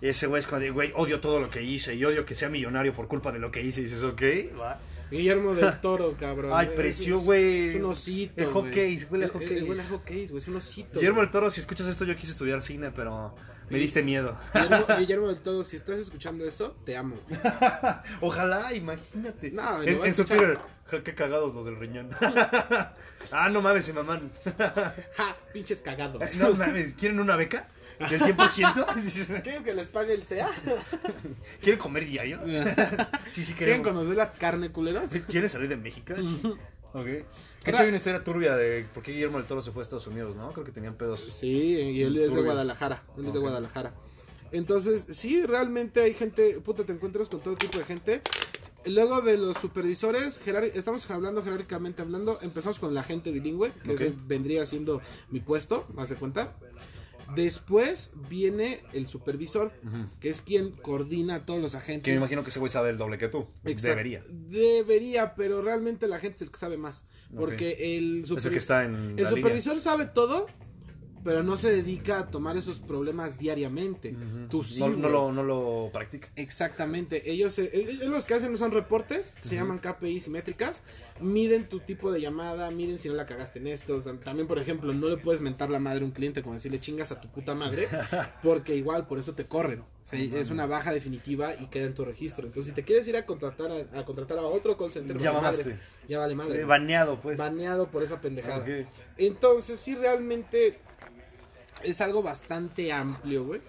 Y 0.00 0.08
ese 0.08 0.26
güey 0.26 0.40
es 0.40 0.50
de, 0.50 0.70
güey, 0.70 0.92
odio 0.96 1.20
todo 1.20 1.38
lo 1.38 1.48
que 1.48 1.62
hice 1.62 1.94
y 1.94 2.04
odio 2.04 2.24
que 2.26 2.34
sea 2.34 2.48
millonario 2.48 2.92
por 2.92 3.06
culpa 3.06 3.30
de 3.30 3.38
lo 3.38 3.52
que 3.52 3.62
hice. 3.62 3.80
Y 3.80 3.84
dices, 3.84 4.02
ok, 4.02 4.22
va. 4.60 4.80
Guillermo 5.12 5.54
del 5.54 5.78
Toro, 5.80 6.16
cabrón. 6.18 6.50
Ay, 6.54 6.66
Es- 6.68 6.72
precio, 6.72 7.18
es- 7.18 7.24
güey. 7.24 7.68
Es 7.68 7.74
un 7.76 7.84
osito. 7.84 8.32
El 8.42 8.50
güey. 8.50 8.64
hockeys, 8.66 9.06
huele 9.10 9.24
a 9.24 9.28
Es- 9.28 9.34
es- 9.34 9.40
hockeys. 9.40 9.62
Huele 9.68 9.82
a 9.82 9.84
hockeys, 9.84 10.30
güey. 10.30 10.42
Es 10.42 10.48
un 10.48 10.56
osito. 10.56 10.98
Guillermo 10.98 11.20
del 11.20 11.30
Toro, 11.30 11.50
si 11.50 11.60
escuchas 11.60 11.86
esto, 11.86 12.04
yo 12.04 12.16
quise 12.16 12.32
estudiar 12.32 12.62
cine, 12.62 12.90
pero 12.90 13.34
me 13.70 13.78
diste 13.78 14.02
miedo. 14.02 14.36
Guillermo, 14.54 14.86
Guillermo 14.98 15.26
del 15.28 15.38
Toro, 15.38 15.64
si 15.64 15.76
estás 15.76 15.98
escuchando 15.98 16.44
eso, 16.46 16.76
te 16.84 16.96
amo. 16.96 17.16
Ojalá, 18.20 18.72
imagínate. 18.74 19.50
No, 19.50 19.82
en, 19.82 20.04
en 20.04 20.14
su. 20.14 20.24
Twitter, 20.24 20.58
ja, 20.86 21.02
qué 21.02 21.14
cagados 21.14 21.54
los 21.54 21.64
del 21.64 21.76
riñón. 21.76 22.10
ah, 23.32 23.48
no 23.50 23.62
mames, 23.62 23.84
se 23.84 23.92
maman. 23.92 24.30
Ja, 25.16 25.36
pinches 25.52 25.80
cagados. 25.80 26.34
no 26.36 26.52
mames, 26.54 26.94
¿quieren 26.94 27.20
una 27.20 27.36
beca? 27.36 27.66
¿Del 27.98 28.20
100%? 28.20 29.42
¿Quieren 29.42 29.62
que 29.62 29.74
les 29.74 29.86
pague 29.86 30.14
el 30.14 30.24
SEA? 30.24 30.48
¿Quieren 31.60 31.78
comer 31.78 32.04
diario? 32.04 32.40
sí, 33.28 33.44
sí, 33.44 33.54
¿Quieren 33.54 33.82
queremos. 33.82 33.86
conocer 33.86 34.16
la 34.16 34.32
carne 34.32 34.70
culeras? 34.72 35.10
¿Quieren 35.28 35.48
salir 35.48 35.68
de 35.68 35.76
México? 35.76 36.12
Sí. 36.20 36.42
Ok. 36.94 37.04
Que 37.04 37.70
hecho 37.70 37.82
hay 37.82 37.88
una 37.88 37.96
historia 37.96 38.24
turbia 38.24 38.56
de 38.56 38.84
por 38.92 39.02
qué 39.02 39.12
Guillermo 39.12 39.38
del 39.38 39.46
Toro 39.46 39.62
se 39.62 39.70
fue 39.70 39.80
a 39.80 39.84
Estados 39.84 40.06
Unidos, 40.06 40.36
¿no? 40.36 40.52
Creo 40.52 40.64
que 40.64 40.72
tenían 40.72 40.94
pedos. 40.94 41.20
Sí, 41.20 41.48
y 41.48 42.02
él 42.02 42.18
es 42.18 42.34
de. 42.34 42.42
Guadalajara. 42.42 43.02
Él 43.16 43.26
es 43.26 43.32
de. 43.32 43.38
Guadalajara. 43.38 43.94
Entonces, 44.52 45.06
sí, 45.08 45.42
realmente 45.44 46.02
hay 46.02 46.12
gente, 46.12 46.60
puta, 46.60 46.84
te 46.84 46.92
encuentras 46.92 47.30
con 47.30 47.40
todo 47.40 47.56
tipo 47.56 47.78
de 47.78 47.84
gente. 47.84 48.22
Luego 48.84 49.22
de 49.22 49.38
los 49.38 49.56
supervisores, 49.58 50.40
estamos 50.74 51.08
hablando 51.10 51.42
jerárquicamente 51.42 52.02
hablando, 52.02 52.38
empezamos 52.42 52.80
con 52.80 52.92
la 52.92 53.02
gente 53.04 53.30
bilingüe, 53.30 53.72
que 53.84 54.12
vendría 54.26 54.66
siendo 54.66 55.00
mi 55.30 55.40
puesto, 55.40 55.86
¿me 55.94 56.02
hace 56.02 56.16
cuenta? 56.16 56.56
Después 57.34 58.10
viene 58.28 58.80
el 58.92 59.06
supervisor, 59.06 59.72
que 60.20 60.28
es 60.28 60.40
quien 60.40 60.70
coordina 60.70 61.36
a 61.36 61.46
todos 61.46 61.60
los 61.60 61.74
agentes. 61.74 62.04
Que 62.04 62.12
me 62.12 62.16
imagino 62.18 62.42
que 62.42 62.50
ese 62.50 62.58
güey 62.58 62.70
sabe 62.70 62.90
el 62.90 62.98
doble 62.98 63.18
que 63.18 63.28
tú. 63.28 63.48
Exacto. 63.64 63.88
Debería. 63.88 64.24
Debería, 64.28 65.34
pero 65.34 65.62
realmente 65.62 66.08
la 66.08 66.18
gente 66.18 66.36
es 66.36 66.42
el 66.42 66.50
que 66.50 66.58
sabe 66.58 66.76
más. 66.76 67.04
Porque 67.34 67.96
el, 67.96 68.24
Es 68.24 68.44
el 68.44 68.52
que 68.52 68.58
está 68.58 68.84
en 68.84 69.14
el 69.18 69.26
supervisor 69.26 69.80
sabe 69.80 70.06
todo, 70.06 70.46
pero 71.24 71.42
no 71.42 71.56
se 71.56 71.70
dedica 71.70 72.18
a 72.18 72.30
tomar 72.30 72.56
esos 72.56 72.80
problemas 72.80 73.38
diariamente. 73.38 74.16
Tú 74.48 74.64
sí. 74.64 74.80
no, 74.80 75.08
lo, 75.08 75.32
no 75.32 75.42
lo 75.42 75.90
practica. 75.92 76.28
Exactamente. 76.36 77.30
Ellos, 77.30 77.58
eh, 77.58 77.70
ellos 77.72 78.06
los 78.06 78.26
que 78.26 78.34
hacen 78.34 78.56
son 78.56 78.72
reportes, 78.72 79.36
se 79.40 79.54
llaman 79.54 79.78
KPIs 79.78 80.26
y 80.26 80.30
métricas. 80.30 80.82
Miden 81.20 81.68
tu 81.68 81.80
tipo 81.80 82.10
de 82.10 82.20
llamada, 82.20 82.70
miden 82.70 82.98
si 82.98 83.08
no 83.08 83.14
la 83.14 83.26
cagaste 83.26 83.58
en 83.60 83.68
esto. 83.68 83.96
O 83.96 84.00
sea, 84.00 84.16
También, 84.18 84.48
por 84.48 84.58
ejemplo, 84.58 84.92
no 84.92 85.08
le 85.08 85.16
puedes 85.16 85.40
mentar 85.40 85.70
la 85.70 85.78
madre 85.78 86.02
a 86.02 86.04
un 86.04 86.10
cliente 86.12 86.42
como 86.42 86.54
decirle 86.54 86.80
chingas 86.80 87.12
a 87.12 87.20
tu 87.20 87.28
puta 87.30 87.54
madre, 87.54 87.88
porque 88.42 88.74
igual 88.74 89.04
por 89.04 89.18
eso 89.18 89.34
te 89.34 89.46
corren. 89.46 89.80
O 89.80 90.04
sea, 90.04 90.18
es 90.18 90.50
una 90.50 90.66
baja 90.66 90.92
definitiva 90.92 91.54
y 91.54 91.66
queda 91.66 91.86
en 91.86 91.94
tu 91.94 92.04
registro. 92.04 92.46
Entonces, 92.46 92.70
si 92.70 92.74
te 92.74 92.82
quieres 92.82 93.06
ir 93.06 93.16
a 93.16 93.24
contratar 93.24 93.70
a, 93.70 94.00
a 94.00 94.04
contratar 94.04 94.38
a 94.38 94.42
otro 94.42 94.76
call 94.76 94.90
center, 94.90 95.16
Ya 95.18 95.30
vale 95.30 95.42
mamaste. 95.42 95.64
madre. 95.64 95.78
ya 96.08 96.18
vale 96.18 96.34
madre. 96.34 96.60
Eh, 96.60 96.64
baneado, 96.64 97.20
pues. 97.20 97.36
Baneado 97.38 97.88
por 97.88 98.02
esa 98.02 98.20
pendejada. 98.20 98.58
Ok. 98.64 98.86
Entonces, 99.18 99.78
sí, 99.78 99.94
realmente 99.94 100.80
es 101.84 102.00
algo 102.00 102.22
bastante 102.22 102.92
amplio, 102.92 103.44
güey. 103.44 103.60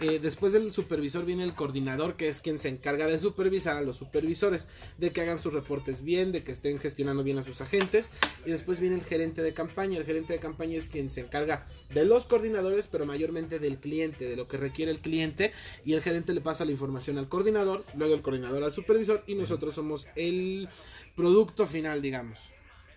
Eh, 0.00 0.18
después 0.18 0.54
del 0.54 0.72
supervisor 0.72 1.26
viene 1.26 1.44
el 1.44 1.52
coordinador, 1.52 2.14
que 2.14 2.28
es 2.28 2.40
quien 2.40 2.58
se 2.58 2.70
encarga 2.70 3.06
de 3.06 3.18
supervisar 3.18 3.76
a 3.76 3.82
los 3.82 3.98
supervisores, 3.98 4.66
de 4.96 5.10
que 5.10 5.20
hagan 5.20 5.38
sus 5.38 5.52
reportes 5.52 6.02
bien, 6.02 6.32
de 6.32 6.42
que 6.42 6.52
estén 6.52 6.78
gestionando 6.78 7.22
bien 7.22 7.36
a 7.36 7.42
sus 7.42 7.60
agentes. 7.60 8.10
Y 8.46 8.50
después 8.50 8.80
viene 8.80 8.96
el 8.96 9.04
gerente 9.04 9.42
de 9.42 9.52
campaña. 9.52 9.98
El 9.98 10.06
gerente 10.06 10.32
de 10.32 10.38
campaña 10.38 10.78
es 10.78 10.88
quien 10.88 11.10
se 11.10 11.20
encarga 11.20 11.66
de 11.92 12.06
los 12.06 12.24
coordinadores, 12.24 12.86
pero 12.86 13.04
mayormente 13.04 13.58
del 13.58 13.76
cliente, 13.76 14.26
de 14.26 14.36
lo 14.36 14.48
que 14.48 14.56
requiere 14.56 14.90
el 14.90 15.00
cliente. 15.00 15.52
Y 15.84 15.92
el 15.92 16.00
gerente 16.00 16.32
le 16.32 16.40
pasa 16.40 16.64
la 16.64 16.70
información 16.70 17.18
al 17.18 17.28
coordinador, 17.28 17.84
luego 17.94 18.14
el 18.14 18.22
coordinador 18.22 18.64
al 18.64 18.72
supervisor 18.72 19.22
y 19.26 19.34
nosotros 19.34 19.74
somos 19.74 20.08
el 20.16 20.70
producto 21.14 21.66
final, 21.66 22.00
digamos. 22.00 22.38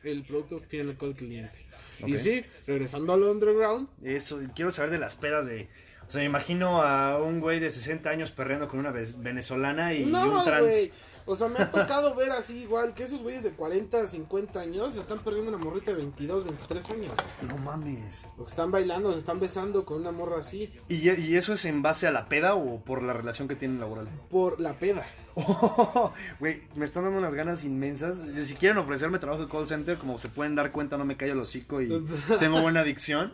El 0.03 0.23
producto 0.23 0.61
final 0.61 0.95
con 0.97 1.09
el 1.09 1.15
cliente. 1.15 1.72
Y 2.05 2.17
sí, 2.17 2.45
regresando 2.67 3.13
al 3.13 3.23
underground, 3.23 3.87
Eso, 4.03 4.39
quiero 4.55 4.71
saber 4.71 4.91
de 4.91 4.97
las 4.97 5.15
pedas 5.15 5.45
de... 5.45 5.69
O 6.07 6.11
sea, 6.11 6.19
me 6.19 6.25
imagino 6.25 6.81
a 6.83 7.17
un 7.21 7.39
güey 7.39 7.59
de 7.59 7.69
60 7.69 8.09
años 8.09 8.31
perreando 8.31 8.67
con 8.67 8.79
una 8.79 8.91
ve- 8.91 9.07
venezolana 9.17 9.93
y 9.93 10.05
No, 10.05 10.39
un 10.39 10.43
trans. 10.45 10.65
güey. 10.65 10.91
O 11.25 11.35
sea, 11.35 11.47
me 11.47 11.59
ha 11.59 11.71
tocado 11.71 12.15
ver 12.15 12.31
así 12.31 12.63
igual 12.63 12.93
que 12.93 13.03
esos 13.03 13.21
güeyes 13.21 13.43
de 13.43 13.51
40, 13.51 14.07
50 14.07 14.59
años 14.59 14.93
se 14.93 14.99
están 14.99 15.19
perdiendo 15.19 15.49
una 15.55 15.63
morrita 15.63 15.91
de 15.91 15.97
22, 15.97 16.45
23 16.45 16.89
años. 16.89 17.11
No 17.47 17.57
mames. 17.57 18.27
Que 18.37 18.43
están 18.43 18.71
bailando, 18.71 19.13
se 19.13 19.19
están 19.19 19.39
besando 19.39 19.85
con 19.85 20.01
una 20.01 20.11
morra 20.11 20.39
así 20.39 20.71
¿Y, 20.89 21.09
¿Y 21.09 21.35
eso 21.35 21.53
es 21.53 21.65
en 21.65 21.81
base 21.81 22.07
a 22.07 22.11
la 22.11 22.27
peda 22.27 22.55
o 22.55 22.81
por 22.81 23.01
la 23.01 23.13
relación 23.13 23.47
que 23.47 23.55
tienen 23.55 23.79
laboral? 23.79 24.07
por 24.29 24.59
la 24.59 24.73
peda. 24.79 25.05
Güey, 26.39 26.61
me 26.75 26.85
están 26.85 27.03
dando 27.05 27.17
unas 27.17 27.33
ganas 27.33 27.63
inmensas. 27.63 28.23
Si 28.43 28.53
quieren 28.55 28.77
ofrecerme 28.77 29.17
trabajo 29.19 29.43
de 29.43 29.49
call 29.49 29.67
center, 29.67 29.97
como 29.97 30.19
se 30.19 30.29
pueden 30.29 30.55
dar 30.55 30.71
cuenta, 30.71 30.97
no 30.97 31.05
me 31.05 31.17
callo 31.17 31.33
el 31.33 31.39
hocico 31.39 31.81
y 31.81 31.89
tengo 32.39 32.61
buena 32.61 32.81
adicción. 32.81 33.33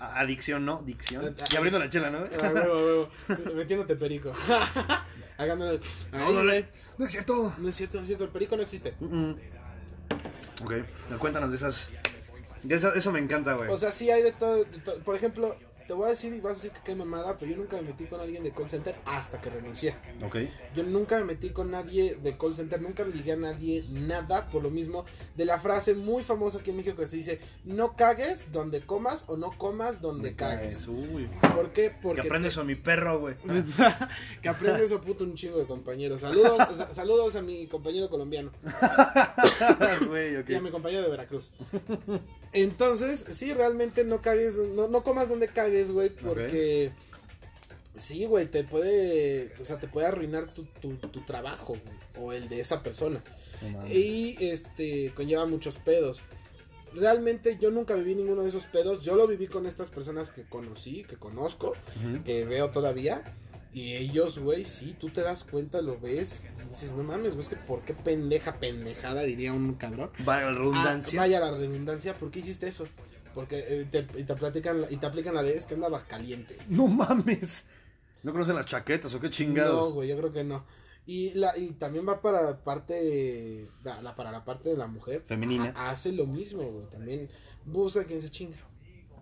Adicción, 0.00 0.64
¿no? 0.64 0.82
Dicción. 0.84 1.34
Y 1.52 1.56
abriendo 1.56 1.78
la 1.78 1.88
chela, 1.88 2.10
¿no? 2.10 2.20
Metiéndote 3.54 3.94
perico. 3.96 4.32
Hagando. 5.38 5.68
Ahí, 5.68 5.78
No, 6.12 6.32
no, 6.32 6.44
güey. 6.44 6.66
no 6.98 7.04
es 7.06 7.12
cierto. 7.12 7.52
No 7.58 7.68
es 7.68 7.76
cierto, 7.76 7.96
no 7.98 8.02
es 8.02 8.06
cierto. 8.08 8.24
El 8.24 8.30
perico 8.30 8.56
no 8.56 8.62
existe. 8.62 8.94
Mm. 9.00 9.32
Ok, 10.62 10.72
cuéntanos 11.18 11.50
de 11.50 11.56
esas. 11.56 11.90
de 12.62 12.74
esa- 12.74 12.94
eso 12.94 13.12
me 13.12 13.18
encanta, 13.18 13.52
güey. 13.52 13.70
O 13.70 13.76
sea, 13.78 13.92
sí 13.92 14.10
hay 14.10 14.22
de 14.22 14.32
todo, 14.32 14.64
de 14.64 14.64
Por 15.04 15.14
ejemplo, 15.14 15.56
te 15.86 15.94
voy 15.94 16.06
a 16.06 16.10
decir 16.10 16.32
y 16.32 16.40
vas 16.40 16.52
a 16.52 16.54
decir 16.56 16.70
que 16.72 16.80
qué 16.84 16.94
mamada, 16.94 17.38
pero 17.38 17.50
yo 17.52 17.56
nunca 17.58 17.76
me 17.76 17.82
metí 17.82 18.04
con 18.06 18.20
alguien 18.20 18.42
de 18.42 18.50
call 18.52 18.68
center 18.68 18.94
hasta 19.06 19.40
que 19.40 19.50
renuncié. 19.50 19.94
ok. 20.24 20.36
Yo 20.74 20.82
nunca 20.82 21.18
me 21.18 21.24
metí 21.24 21.50
con 21.50 21.70
nadie 21.70 22.16
de 22.16 22.36
call 22.36 22.54
center, 22.54 22.80
nunca 22.80 23.04
le 23.04 23.14
ligué 23.14 23.32
a 23.32 23.36
nadie 23.36 23.84
nada, 23.90 24.48
por 24.48 24.62
lo 24.62 24.70
mismo 24.70 25.04
de 25.36 25.44
la 25.44 25.58
frase 25.60 25.94
muy 25.94 26.22
famosa 26.22 26.58
aquí 26.58 26.70
en 26.70 26.76
México 26.78 26.96
que 26.96 27.06
se 27.06 27.16
dice, 27.16 27.40
no 27.64 27.96
cagues 27.96 28.52
donde 28.52 28.80
comas 28.80 29.24
o 29.26 29.36
no 29.36 29.56
comas 29.56 30.00
donde 30.00 30.34
cagues. 30.34 30.86
Uy. 30.88 31.28
¿Por 31.54 31.70
qué? 31.72 31.90
Que 31.90 31.96
Porque 32.02 32.20
aprendes 32.22 32.54
te- 32.54 32.60
a 32.60 32.64
mi 32.64 32.74
perro, 32.74 33.20
güey. 33.20 33.34
que 34.42 34.48
aprendes 34.48 34.90
o 34.92 35.00
puto 35.00 35.24
un 35.24 35.34
chingo 35.34 35.58
de 35.58 35.64
compañeros. 35.66 36.20
Saludos, 36.20 36.58
sa- 36.76 36.92
saludos 36.94 37.36
a 37.36 37.42
mi 37.42 37.66
compañero 37.66 38.08
colombiano 38.10 38.50
ok. 40.40 40.48
y 40.48 40.54
a 40.54 40.60
mi 40.60 40.70
compañero 40.70 41.02
de 41.02 41.08
Veracruz. 41.10 41.52
Entonces, 42.52 43.24
sí, 43.32 43.52
realmente 43.52 44.04
no 44.04 44.20
cagues, 44.22 44.54
no, 44.56 44.88
no 44.88 45.02
comas 45.02 45.28
donde 45.28 45.48
cagues, 45.48 45.75
güey, 45.84 46.10
porque... 46.10 46.92
Sí, 47.96 48.26
güey, 48.26 48.46
te 48.46 48.62
puede, 48.62 49.54
o 49.58 49.64
sea, 49.64 49.78
te 49.78 49.88
puede 49.88 50.06
arruinar 50.06 50.52
tu, 50.52 50.64
tu, 50.64 50.96
tu 50.96 51.24
trabajo 51.24 51.78
güey, 51.82 52.26
o 52.26 52.32
el 52.32 52.48
de 52.50 52.60
esa 52.60 52.82
persona. 52.82 53.22
Y 53.90 54.36
este 54.44 55.12
conlleva 55.14 55.46
muchos 55.46 55.78
pedos. 55.78 56.20
Realmente 56.94 57.58
yo 57.58 57.70
nunca 57.70 57.94
viví 57.94 58.14
ninguno 58.14 58.42
de 58.42 58.50
esos 58.50 58.66
pedos. 58.66 59.02
Yo 59.02 59.16
lo 59.16 59.26
viví 59.26 59.46
con 59.46 59.64
estas 59.64 59.88
personas 59.88 60.30
que 60.30 60.42
conocí, 60.42 61.04
que 61.04 61.16
conozco, 61.16 61.74
que 62.24 62.44
veo 62.44 62.70
todavía. 62.70 63.22
Y 63.72 63.94
ellos, 63.94 64.38
güey, 64.38 64.64
sí, 64.64 64.96
tú 64.98 65.10
te 65.10 65.20
das 65.20 65.44
cuenta, 65.44 65.82
lo 65.82 65.98
ves. 65.98 66.42
Y 66.64 66.68
dices, 66.70 66.92
no 66.92 67.02
mames, 67.02 67.32
güey, 67.32 67.40
es 67.40 67.48
que 67.48 67.56
por 67.56 67.82
qué 67.82 67.92
pendeja, 67.92 68.58
pendejada, 68.58 69.22
diría 69.22 69.52
un 69.52 69.74
cabrón. 69.74 70.10
Vaya 70.20 70.50
la 70.50 70.58
redundancia. 70.58 71.18
Ah, 71.18 71.22
vaya 71.22 71.40
la 71.40 71.50
redundancia, 71.52 72.14
¿por 72.14 72.30
qué 72.30 72.38
hiciste 72.38 72.68
eso? 72.68 72.86
Porque 73.36 73.58
eh, 73.68 73.86
te, 73.88 73.98
y 74.18 74.24
te 74.24 74.34
platican 74.34 74.80
la- 74.80 74.90
y 74.90 74.96
te 74.96 75.06
aplican 75.06 75.34
la 75.34 75.42
de 75.44 75.54
es 75.54 75.66
que 75.66 75.74
andabas 75.74 76.02
caliente. 76.04 76.56
No 76.68 76.88
mames. 76.88 77.66
¿No 78.24 78.32
conocen 78.32 78.56
las 78.56 78.66
chaquetas 78.66 79.14
o 79.14 79.20
qué 79.20 79.26
No, 79.28 79.32
chingados? 79.32 79.92
güey, 79.92 80.08
yo 80.08 80.16
creo 80.16 80.32
que 80.32 80.42
no. 80.42 80.64
Y 81.06 81.32
la 81.34 81.56
y 81.56 81.70
también 81.72 82.08
va 82.08 82.20
para 82.20 82.42
la 82.42 82.64
parte 82.64 83.68
la, 83.84 84.02
la- 84.02 84.16
para 84.16 84.32
la 84.32 84.44
parte 84.44 84.70
de 84.70 84.76
la 84.76 84.88
mujer 84.88 85.22
Femenina. 85.26 85.72
Ha- 85.76 85.90
hace 85.90 86.10
lo 86.12 86.26
mismo, 86.26 86.62
güey. 86.64 86.86
También 86.90 87.28
busca 87.64 88.04
quien 88.04 88.20
se 88.22 88.30
chinga. 88.30 88.56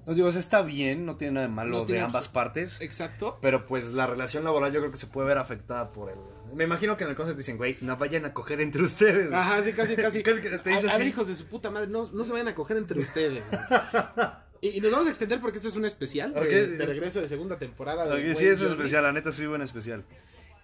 No 0.06 0.14
digo, 0.14 0.28
o 0.28 0.30
sea, 0.30 0.40
está 0.40 0.62
bien, 0.62 1.04
no 1.06 1.16
tiene 1.16 1.32
nada 1.34 1.46
de 1.48 1.52
malo 1.52 1.78
No 1.80 1.84
de 1.86 1.98
ambas 1.98 2.28
partes. 2.28 2.80
Exacto. 2.80 3.38
Pero 3.42 3.66
pues 3.66 3.92
la 3.92 4.06
relación 4.06 4.44
laboral 4.44 4.72
yo 4.72 4.80
creo 4.80 4.92
que 4.92 4.98
se 4.98 5.06
puede 5.08 5.26
ver 5.28 5.38
afectada 5.38 5.92
por 5.92 6.10
el. 6.10 6.18
Me 6.55 6.64
imagino 6.64 6.96
que 6.96 7.05
en 7.05 7.11
el 7.11 7.16
concepto 7.16 7.38
dicen, 7.38 7.57
güey, 7.57 7.76
no 7.80 7.96
vayan 7.96 8.24
a 8.24 8.32
coger 8.32 8.61
entre 8.61 8.82
ustedes. 8.82 9.32
Ajá, 9.32 9.62
sí, 9.62 9.72
casi, 9.72 9.96
casi. 9.96 10.22
Casi 10.24 10.40
que 10.40 10.50
te 10.50 10.70
dice 10.70 10.88
a, 10.88 10.94
a 10.94 10.98
ver, 10.98 11.07
hijos 11.07 11.26
de 11.28 11.34
su 11.34 11.46
puta 11.46 11.70
madre, 11.70 11.88
no, 11.88 12.09
no 12.12 12.24
se 12.24 12.32
vayan 12.32 12.48
a 12.48 12.55
coger 12.55 12.76
entre 12.76 13.00
ustedes. 13.00 13.44
y, 14.61 14.68
y 14.68 14.80
nos 14.80 14.92
vamos 14.92 15.07
a 15.07 15.11
extender 15.11 15.40
porque 15.40 15.59
este 15.59 15.68
es 15.68 15.76
un 15.76 15.84
especial 15.84 16.32
de- 16.34 16.40
Ok, 16.40 16.46
de, 16.46 16.82
es- 16.84 16.88
regreso 16.88 17.20
de 17.20 17.28
segunda 17.28 17.59
temporada. 17.59 18.07
de 18.14 18.34
sí, 18.34 18.46
es 18.46 18.61
especial, 18.62 19.02
la 19.05 19.12
neta 19.12 19.32
sí, 19.32 19.46
buen 19.46 19.62
especial. 19.62 20.05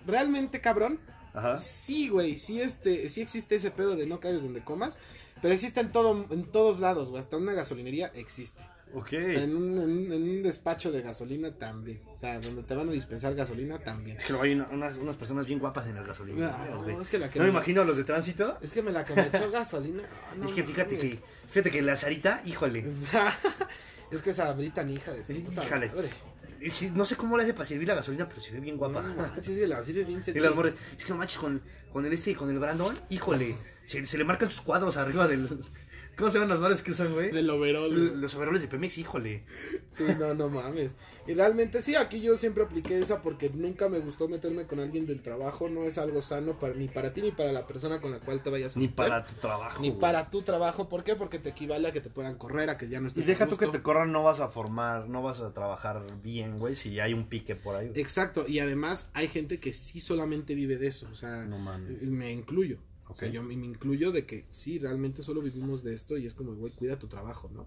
Realmente, 0.07 0.61
cabrón, 0.61 0.99
Ajá. 1.35 1.59
Sí, 1.59 2.09
güey, 2.09 2.39
sí, 2.39 2.61
este, 2.61 3.09
sí 3.09 3.21
existe 3.21 3.55
ese 3.57 3.71
pedo 3.71 3.95
de 3.97 4.07
no 4.07 4.19
caes 4.19 4.43
donde 4.43 4.63
comas, 4.65 4.99
pero 5.41 5.55
existe 5.55 5.79
en 5.81 5.93
todo, 5.93 6.27
en 6.31 6.45
todos 6.51 6.81
lados, 6.81 7.09
güey, 7.11 7.23
hasta 7.23 7.37
una 7.37 7.53
gasolinería 7.53 8.11
existe. 8.15 8.61
Ok. 8.95 9.07
O 9.07 9.09
sea, 9.11 9.43
en, 9.43 9.57
un, 9.57 9.79
en, 9.79 9.91
un, 9.91 10.13
en 10.13 10.23
un 10.23 10.43
despacho 10.43 10.91
de 10.91 11.03
gasolina 11.03 11.51
también, 11.53 12.01
o 12.13 12.17
sea, 12.17 12.41
donde 12.41 12.63
te 12.63 12.75
van 12.75 12.89
a 12.89 12.93
dispensar 12.93 13.35
gasolina 13.35 13.79
también. 13.79 14.17
Es 14.17 14.25
que 14.25 14.33
luego 14.33 14.45
hay 14.45 14.53
una- 14.55 14.69
unas, 14.71 14.97
unas 14.99 15.17
personas 15.17 15.47
bien 15.47 15.59
guapas 15.59 15.87
en 15.87 15.97
el 15.97 16.05
gasolina. 16.05 16.57
No, 16.71 16.83
güey. 16.83 16.97
es 17.01 17.09
que 17.09 17.19
la 17.19 17.31
que 17.31 17.39
No 17.39 17.45
me 17.45 17.51
me- 17.51 17.57
imagino 17.57 17.83
a 17.83 17.85
los 17.85 17.97
de 17.97 18.05
tránsito. 18.05 18.59
Es 18.61 18.73
que 18.73 18.83
me 18.83 18.91
la 18.93 19.05
que 19.05 19.15
me 19.15 19.27
echó 19.27 19.51
gasolina. 19.51 20.03
ah, 20.31 20.35
no 20.37 20.47
es 20.47 20.53
que 20.53 20.63
fíjate 20.65 20.99
que, 20.99 21.19
fíjate 21.49 21.71
que 21.71 21.83
la 21.83 21.97
Sarita, 21.97 22.43
híjole. 22.45 22.85
es 24.11 24.23
que 24.23 24.31
esa 24.31 24.53
brita 24.53 24.83
ni 24.83 24.95
hija 24.95 25.13
de 25.13 25.23
puta 25.41 25.65
Híjale. 25.65 25.89
madre. 25.89 26.09
Sí, 26.71 26.91
No 26.95 27.07
sé 27.07 27.17
cómo 27.17 27.39
le 27.39 27.45
hace 27.45 27.55
para 27.55 27.65
servir 27.65 27.89
la 27.89 27.95
gasolina, 27.95 28.29
pero 28.29 28.41
se 28.41 28.51
ve 28.53 28.61
bien 28.61 28.77
guapa. 28.77 29.01
No 29.03 29.15
manches, 29.15 29.47
sí, 29.47 29.67
la 29.67 29.83
sirve 29.83 30.05
bien 30.05 30.23
Y 30.27 30.39
las 30.41 30.55
morras, 30.55 30.75
es 30.99 31.05
que 31.05 31.11
no 31.13 31.19
manches 31.19 31.39
con, 31.39 31.63
con 31.91 32.05
el 32.05 32.13
este 32.13 32.33
y 32.33 32.35
con 32.35 32.51
el 32.51 32.59
Brandon, 32.59 32.95
híjole, 33.09 33.57
se, 33.87 34.05
se 34.05 34.19
le 34.19 34.25
marcan 34.25 34.51
sus 34.51 34.61
cuadros 34.61 34.99
arriba 34.99 35.27
del. 35.27 35.49
¿Cómo 36.21 36.31
se 36.31 36.35
llaman 36.39 36.51
las 36.51 36.61
bares 36.61 36.83
que 36.83 36.93
usan, 36.93 37.13
güey? 37.13 37.33
Del 37.33 37.51
overol. 37.51 37.91
güey. 37.93 38.17
Los 38.17 38.35
overoles 38.37 38.63
de 38.63 38.69
Pemex, 38.69 38.99
híjole. 38.99 39.45
Sí, 39.91 40.05
no, 40.19 40.35
no 40.35 40.49
mames. 40.49 40.95
Y 41.27 41.35
realmente 41.35 41.83
sí, 41.83 41.95
aquí 41.97 42.21
yo 42.21 42.37
siempre 42.37 42.63
apliqué 42.65 42.99
esa 42.99 43.23
porque 43.23 43.51
nunca 43.51 43.89
me 43.89 43.99
gustó 44.01 44.29
meterme 44.29 44.67
con 44.67 44.81
alguien 44.81 45.07
del 45.07 45.21
trabajo. 45.23 45.69
No 45.69 45.85
es 45.85 45.99
algo 45.99 46.23
sano 46.23 46.59
para, 46.59 46.75
ni 46.75 46.89
para 46.89 47.13
ti 47.13 47.23
ni 47.23 47.31
para 47.31 47.53
la 47.53 47.67
persona 47.67 48.01
con 48.01 48.11
la 48.11 48.21
cual 48.21 48.43
te 48.43 48.51
vayas 48.51 48.77
a 48.77 48.79
Ni 48.79 48.87
meter. 48.87 48.97
para 48.97 49.27
tu 49.27 49.35
trabajo. 49.35 49.81
Ni 49.83 49.89
güey. 49.91 50.01
para 50.01 50.31
tu 50.31 50.43
trabajo. 50.43 50.89
¿Por 50.89 51.05
qué? 51.05 51.17
Porque 51.17 51.39
te 51.39 51.51
equivale 51.51 51.89
a 51.89 51.93
que 51.93 52.01
te 52.01 52.11
puedan 52.11 52.37
correr, 52.37 52.71
a 52.71 52.77
que 52.79 52.89
ya 52.89 53.01
no 53.01 53.07
Y 53.07 53.09
estés 53.09 53.27
deja 53.27 53.45
a 53.45 53.49
tú 53.49 53.57
que 53.57 53.67
te 53.69 53.83
corran, 53.83 54.13
no 54.13 54.23
vas 54.23 54.41
a 54.41 54.49
formar, 54.49 55.09
no 55.09 55.23
vas 55.23 55.41
a 55.41 55.53
trabajar 55.53 56.03
bien, 56.23 56.59
güey, 56.59 56.75
si 56.75 56.99
hay 57.01 57.13
un 57.15 57.27
pique 57.29 57.55
por 57.57 57.77
ahí. 57.77 57.93
Exacto. 57.95 58.45
Y 58.49 58.59
además 58.59 59.11
hay 59.15 59.29
gente 59.29 59.61
que 59.61 59.73
sí 59.73 60.01
solamente 60.01 60.55
vive 60.55 60.77
de 60.79 60.89
eso. 60.89 61.09
O 61.13 61.15
sea, 61.15 61.45
No 61.45 61.59
mames. 61.59 62.03
me 62.03 62.33
incluyo. 62.33 62.79
O 63.13 63.17
sea, 63.17 63.29
yo 63.29 63.43
me 63.43 63.57
me 63.57 63.67
incluyo 63.67 64.13
de 64.13 64.27
que 64.27 64.45
sí, 64.49 64.79
realmente 64.79 65.23
solo 65.23 65.41
vivimos 65.43 65.83
de 65.83 65.95
esto 65.95 66.17
y 66.17 66.27
es 66.27 66.35
como, 66.35 66.55
güey, 66.55 66.73
cuida 66.73 66.99
tu 66.99 67.07
trabajo, 67.09 67.51
¿no? 67.53 67.67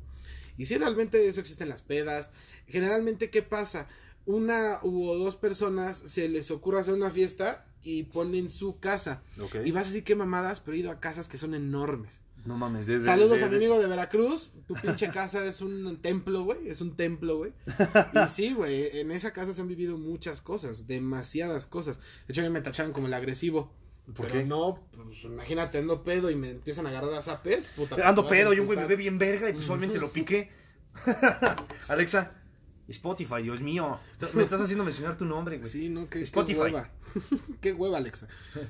Y 0.57 0.65
sí, 0.65 0.77
realmente 0.77 1.27
eso 1.27 1.39
existe 1.39 1.63
en 1.63 1.69
las 1.69 1.81
pedas. 1.81 2.31
Generalmente, 2.67 3.29
¿qué 3.29 3.41
pasa? 3.41 3.87
Una 4.25 4.79
u 4.83 5.13
dos 5.15 5.35
personas 5.35 5.97
se 5.97 6.29
les 6.29 6.49
ocurre 6.51 6.79
hacer 6.79 6.93
una 6.93 7.11
fiesta 7.11 7.65
y 7.83 8.03
ponen 8.03 8.49
su 8.49 8.79
casa. 8.79 9.21
Y 9.65 9.71
vas 9.71 9.85
a 9.85 9.87
decir 9.89 10.03
qué 10.03 10.15
mamadas, 10.15 10.61
pero 10.61 10.75
he 10.75 10.79
ido 10.79 10.91
a 10.91 10.99
casas 10.99 11.27
que 11.27 11.37
son 11.37 11.53
enormes. 11.53 12.21
No 12.45 12.57
mames, 12.57 12.85
desde. 12.85 13.05
Saludos 13.05 13.39
de- 13.39 13.45
a 13.45 13.49
mi 13.49 13.55
amigo 13.55 13.79
de 13.79 13.87
Veracruz. 13.87 14.51
Tu 14.67 14.73
pinche 14.75 15.09
casa 15.09 15.45
es 15.45 15.61
un 15.61 15.97
templo, 16.01 16.43
güey. 16.43 16.67
Es 16.67 16.81
un 16.81 16.95
templo, 16.95 17.37
güey. 17.37 17.53
Y 18.25 18.27
sí, 18.27 18.53
güey. 18.53 18.97
En 18.99 19.11
esa 19.11 19.31
casa 19.31 19.53
se 19.53 19.61
han 19.61 19.67
vivido 19.69 19.97
muchas 19.97 20.41
cosas. 20.41 20.85
Demasiadas 20.87 21.67
cosas. 21.67 21.99
De 22.27 22.33
hecho, 22.33 22.41
a 22.41 22.43
mí 22.43 22.49
me 22.49 22.59
tachaban 22.61 22.91
como 22.93 23.07
el 23.07 23.13
agresivo. 23.13 23.71
¿Por 24.06 24.28
pero 24.28 24.39
qué? 24.39 24.45
no, 24.45 24.89
pues 24.91 25.24
imagínate, 25.24 25.78
ando 25.78 26.04
pedo 26.04 26.30
y 26.30 26.36
me 26.36 26.49
empiezan 26.49 26.86
a 26.86 26.89
agarrar 26.89 27.14
a 27.14 27.22
zapes. 27.22 27.68
Puta, 27.68 27.95
Ando 28.08 28.28
pedo 28.28 28.54
y 28.54 28.60
un 28.60 28.66
güey 28.66 28.78
me 28.78 28.86
ve 28.86 28.97
bien 28.97 29.18
verga 29.18 29.49
y 29.49 29.54
pues 29.54 29.68
lo 29.70 30.12
piqué. 30.12 30.51
Alexa, 31.88 32.32
Spotify, 32.88 33.41
Dios 33.41 33.62
mío. 33.62 33.97
Me 34.34 34.41
estás 34.41 34.62
haciendo 34.62 34.84
mencionar 34.84 35.18
tu 35.18 35.26
nombre, 35.26 35.58
güey. 35.58 35.70
Sí, 35.70 35.89
no, 35.89 36.10
qué, 36.10 36.22
Spotify. 36.22 36.58
qué 36.58 36.62
hueva. 36.64 36.89
qué 37.62 37.74
hueva, 37.74 37.97
Alexa. 37.97 38.28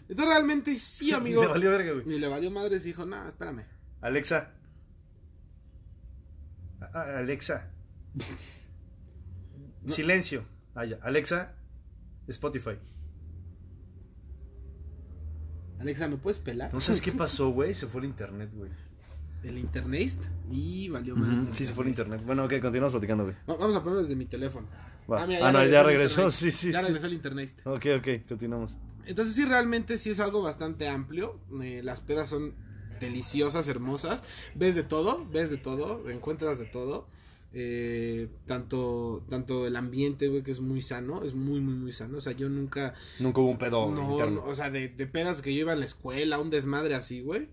Entonces, 0.08 0.26
realmente 0.26 0.78
sí, 0.78 1.12
amigo. 1.14 1.42
Le 1.42 1.48
valió 1.48 1.72
verga, 1.72 1.94
güey. 1.94 2.06
Ni 2.06 2.20
le 2.20 2.28
valió 2.28 2.52
madres 2.52 2.84
y 2.86 2.90
dijo, 2.90 3.06
no, 3.06 3.26
espérame. 3.26 3.66
Alexa. 4.02 4.52
A- 6.94 7.18
Alexa. 7.18 7.72
Silencio. 9.88 10.46
Ah, 10.76 10.86
ya. 10.86 11.00
Alexa, 11.02 11.56
Spotify. 12.28 12.78
Alexa, 15.84 16.08
¿me 16.08 16.18
puedes 16.18 16.40
pelar? 16.40 16.74
No 16.74 16.82
sabes 16.82 17.02
qué 17.02 17.12
pasó, 17.12 17.50
güey. 17.50 17.74
Se 17.74 17.88
fue 17.88 18.02
el 18.02 18.08
internet, 18.08 18.50
güey. 18.56 18.72
El 19.44 19.58
internet 19.58 20.18
y 20.50 20.88
valió 20.90 21.16
madre. 21.18 21.54
Sí, 21.54 21.66
se 21.66 21.74
fue 21.74 21.84
el 21.84 21.90
internet. 21.90 22.22
Bueno, 22.26 22.46
ok, 22.46 22.54
continuamos 22.62 22.94
platicando, 22.94 23.26
güey. 23.26 23.36
Va- 23.50 23.58
Vamos 23.58 23.76
a 23.76 23.84
ponerlo 23.84 24.02
desde 24.02 24.16
mi 24.16 24.26
teléfono. 24.26 24.68
Va. 25.12 25.24
Ah, 25.24 25.28
mira, 25.28 25.48
Ah, 25.48 25.52
no, 25.52 25.66
ya 25.66 25.84
regresó, 25.84 26.30
sí, 26.32 26.50
sí, 26.52 26.72
Ya 26.72 26.80
sí. 26.80 26.86
regresó 26.88 27.08
el 27.08 27.14
internet. 27.14 27.54
Ok, 27.66 27.86
ok, 28.00 28.08
continuamos. 28.28 28.78
Entonces 29.06 29.36
sí, 29.36 29.44
realmente 29.44 29.98
sí 29.98 30.10
es 30.12 30.22
algo 30.22 30.42
bastante 30.42 30.88
amplio. 30.88 31.38
Eh, 31.62 31.82
las 31.84 32.00
pedas 32.00 32.30
son 32.30 32.54
deliciosas, 33.02 33.68
hermosas. 33.68 34.24
Ves 34.56 34.76
de 34.76 34.84
todo, 34.84 35.28
ves 35.30 35.50
de 35.50 35.58
todo, 35.58 36.10
encuentras 36.10 36.58
de 36.58 36.66
todo. 36.66 37.08
Eh, 37.56 38.30
tanto, 38.48 39.24
tanto 39.30 39.68
el 39.68 39.76
ambiente, 39.76 40.28
güey, 40.28 40.42
que 40.42 40.52
es 40.52 40.60
muy 40.60 40.82
sano, 40.82 41.24
es 41.24 41.36
muy, 41.36 41.62
muy, 41.62 41.76
muy 41.76 41.94
sano. 41.94 42.18
O 42.18 42.22
sea, 42.22 42.34
yo 42.34 42.50
nunca... 42.50 42.94
Nunca 43.20 43.42
hubo 43.42 43.52
un 43.52 43.58
pedo 43.58 43.92
No, 43.92 44.44
o 44.44 44.56
sea, 44.56 44.72
de, 44.72 44.90
de 44.90 45.06
pedas 45.08 45.42
que 45.42 45.54
yo 45.54 45.62
iba 45.62 45.74
en 45.74 45.80
la 45.80 45.86
escuela, 45.86 46.40
un 46.40 46.50
desmadre 46.50 46.96
así, 46.96 47.22
güey. 47.22 47.50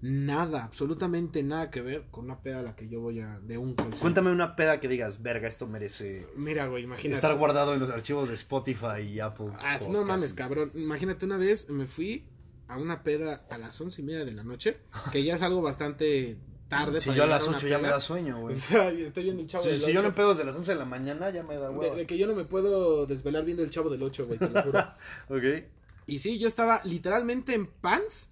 Nada, 0.00 0.64
absolutamente 0.64 1.44
nada 1.44 1.70
que 1.70 1.80
ver 1.80 2.06
con 2.10 2.24
una 2.24 2.40
peda 2.40 2.58
a 2.58 2.62
la 2.62 2.74
que 2.74 2.88
yo 2.88 3.00
voy 3.00 3.20
a... 3.20 3.38
de 3.40 3.56
un 3.56 3.74
call. 3.74 3.94
Cuéntame 4.00 4.32
una 4.32 4.56
peda 4.56 4.80
que 4.80 4.88
digas, 4.88 5.22
verga, 5.22 5.46
esto 5.46 5.68
merece 5.68 6.26
Mira, 6.36 6.66
güey, 6.66 6.82
imagínate. 6.84 7.14
estar 7.14 7.36
guardado 7.36 7.72
en 7.74 7.78
los 7.80 7.90
archivos 7.90 8.28
de 8.28 8.34
Spotify 8.34 9.00
y 9.06 9.20
Apple. 9.20 9.50
Ah, 9.58 9.78
no 9.90 10.04
mames, 10.04 10.34
cabrón. 10.34 10.72
Imagínate, 10.74 11.24
una 11.24 11.36
vez 11.36 11.68
me 11.68 11.86
fui 11.86 12.26
a 12.66 12.78
una 12.78 13.02
peda 13.04 13.44
a 13.50 13.58
las 13.58 13.80
once 13.80 14.02
y 14.02 14.04
media 14.04 14.24
de 14.24 14.32
la 14.32 14.42
noche, 14.42 14.78
que 15.12 15.22
ya 15.22 15.34
es 15.34 15.42
algo 15.42 15.62
bastante 15.62 16.36
tarde. 16.78 17.00
Si 17.00 17.06
para 17.06 17.16
yo 17.18 17.24
a 17.24 17.26
las 17.26 17.46
una 17.48 17.56
8 17.58 17.66
ya 17.68 17.78
me 17.78 17.88
da 17.88 18.00
sueño, 18.00 18.40
güey. 18.40 18.56
O 18.58 18.58
sea, 18.60 18.90
estoy 18.90 19.24
viendo 19.24 19.42
el 19.42 19.48
chavo 19.48 19.64
Si, 19.64 19.70
del 19.70 19.80
si 19.80 19.86
yo 19.92 19.94
no 19.94 20.00
8. 20.00 20.08
empedo 20.08 20.28
desde 20.30 20.44
las 20.44 20.56
11 20.56 20.72
de 20.72 20.78
la 20.78 20.84
mañana, 20.84 21.30
ya 21.30 21.42
me 21.42 21.56
da 21.56 21.70
huevo. 21.70 21.94
de 21.94 22.06
que 22.06 22.18
yo 22.18 22.26
no 22.26 22.34
me 22.34 22.44
puedo 22.44 23.06
desvelar 23.06 23.44
viendo 23.44 23.62
el 23.62 23.70
chavo 23.70 23.90
del 23.90 24.02
8, 24.02 24.26
güey, 24.26 24.38
te 24.38 24.48
lo 24.48 24.62
juro. 24.62 24.84
Ok. 25.28 25.64
y 26.06 26.18
sí, 26.18 26.38
yo 26.38 26.48
estaba 26.48 26.80
literalmente 26.84 27.54
en 27.54 27.66
pants, 27.66 28.30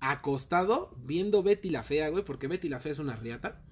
acostado, 0.00 0.94
viendo 1.04 1.42
Betty 1.42 1.70
la 1.70 1.82
Fea, 1.82 2.08
güey, 2.08 2.24
porque 2.24 2.48
Betty 2.48 2.68
la 2.68 2.80
Fea 2.80 2.92
es 2.92 2.98
una 2.98 3.16
riata. 3.16 3.62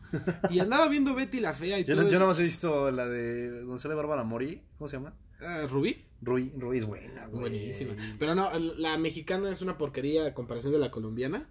Y 0.48 0.60
andaba 0.60 0.86
viendo 0.88 1.14
Betty 1.14 1.40
la 1.40 1.54
Fea 1.54 1.78
y 1.80 1.84
Yo, 1.84 1.94
todo. 1.94 2.04
no, 2.04 2.10
yo 2.10 2.18
nada 2.18 2.28
más 2.28 2.38
he 2.38 2.44
visto 2.44 2.90
la 2.90 3.06
de 3.06 3.64
sale 3.78 3.94
Bárbara 3.94 4.22
Mori. 4.22 4.62
¿Cómo 4.78 4.86
se 4.86 4.96
llama? 4.96 5.14
Ah, 5.40 5.66
¿Rubí? 5.68 6.04
Rui, 6.22 6.52
Rui 6.56 6.78
es 6.78 6.86
buena, 6.86 7.26
güey. 7.26 7.40
Buenísima. 7.40 7.94
Pero 8.18 8.34
no, 8.34 8.48
la 8.78 8.96
mexicana 8.96 9.50
es 9.50 9.60
una 9.60 9.76
porquería 9.76 10.26
a 10.26 10.32
comparación 10.34 10.72
de 10.72 10.78
la 10.78 10.90
colombiana, 10.90 11.50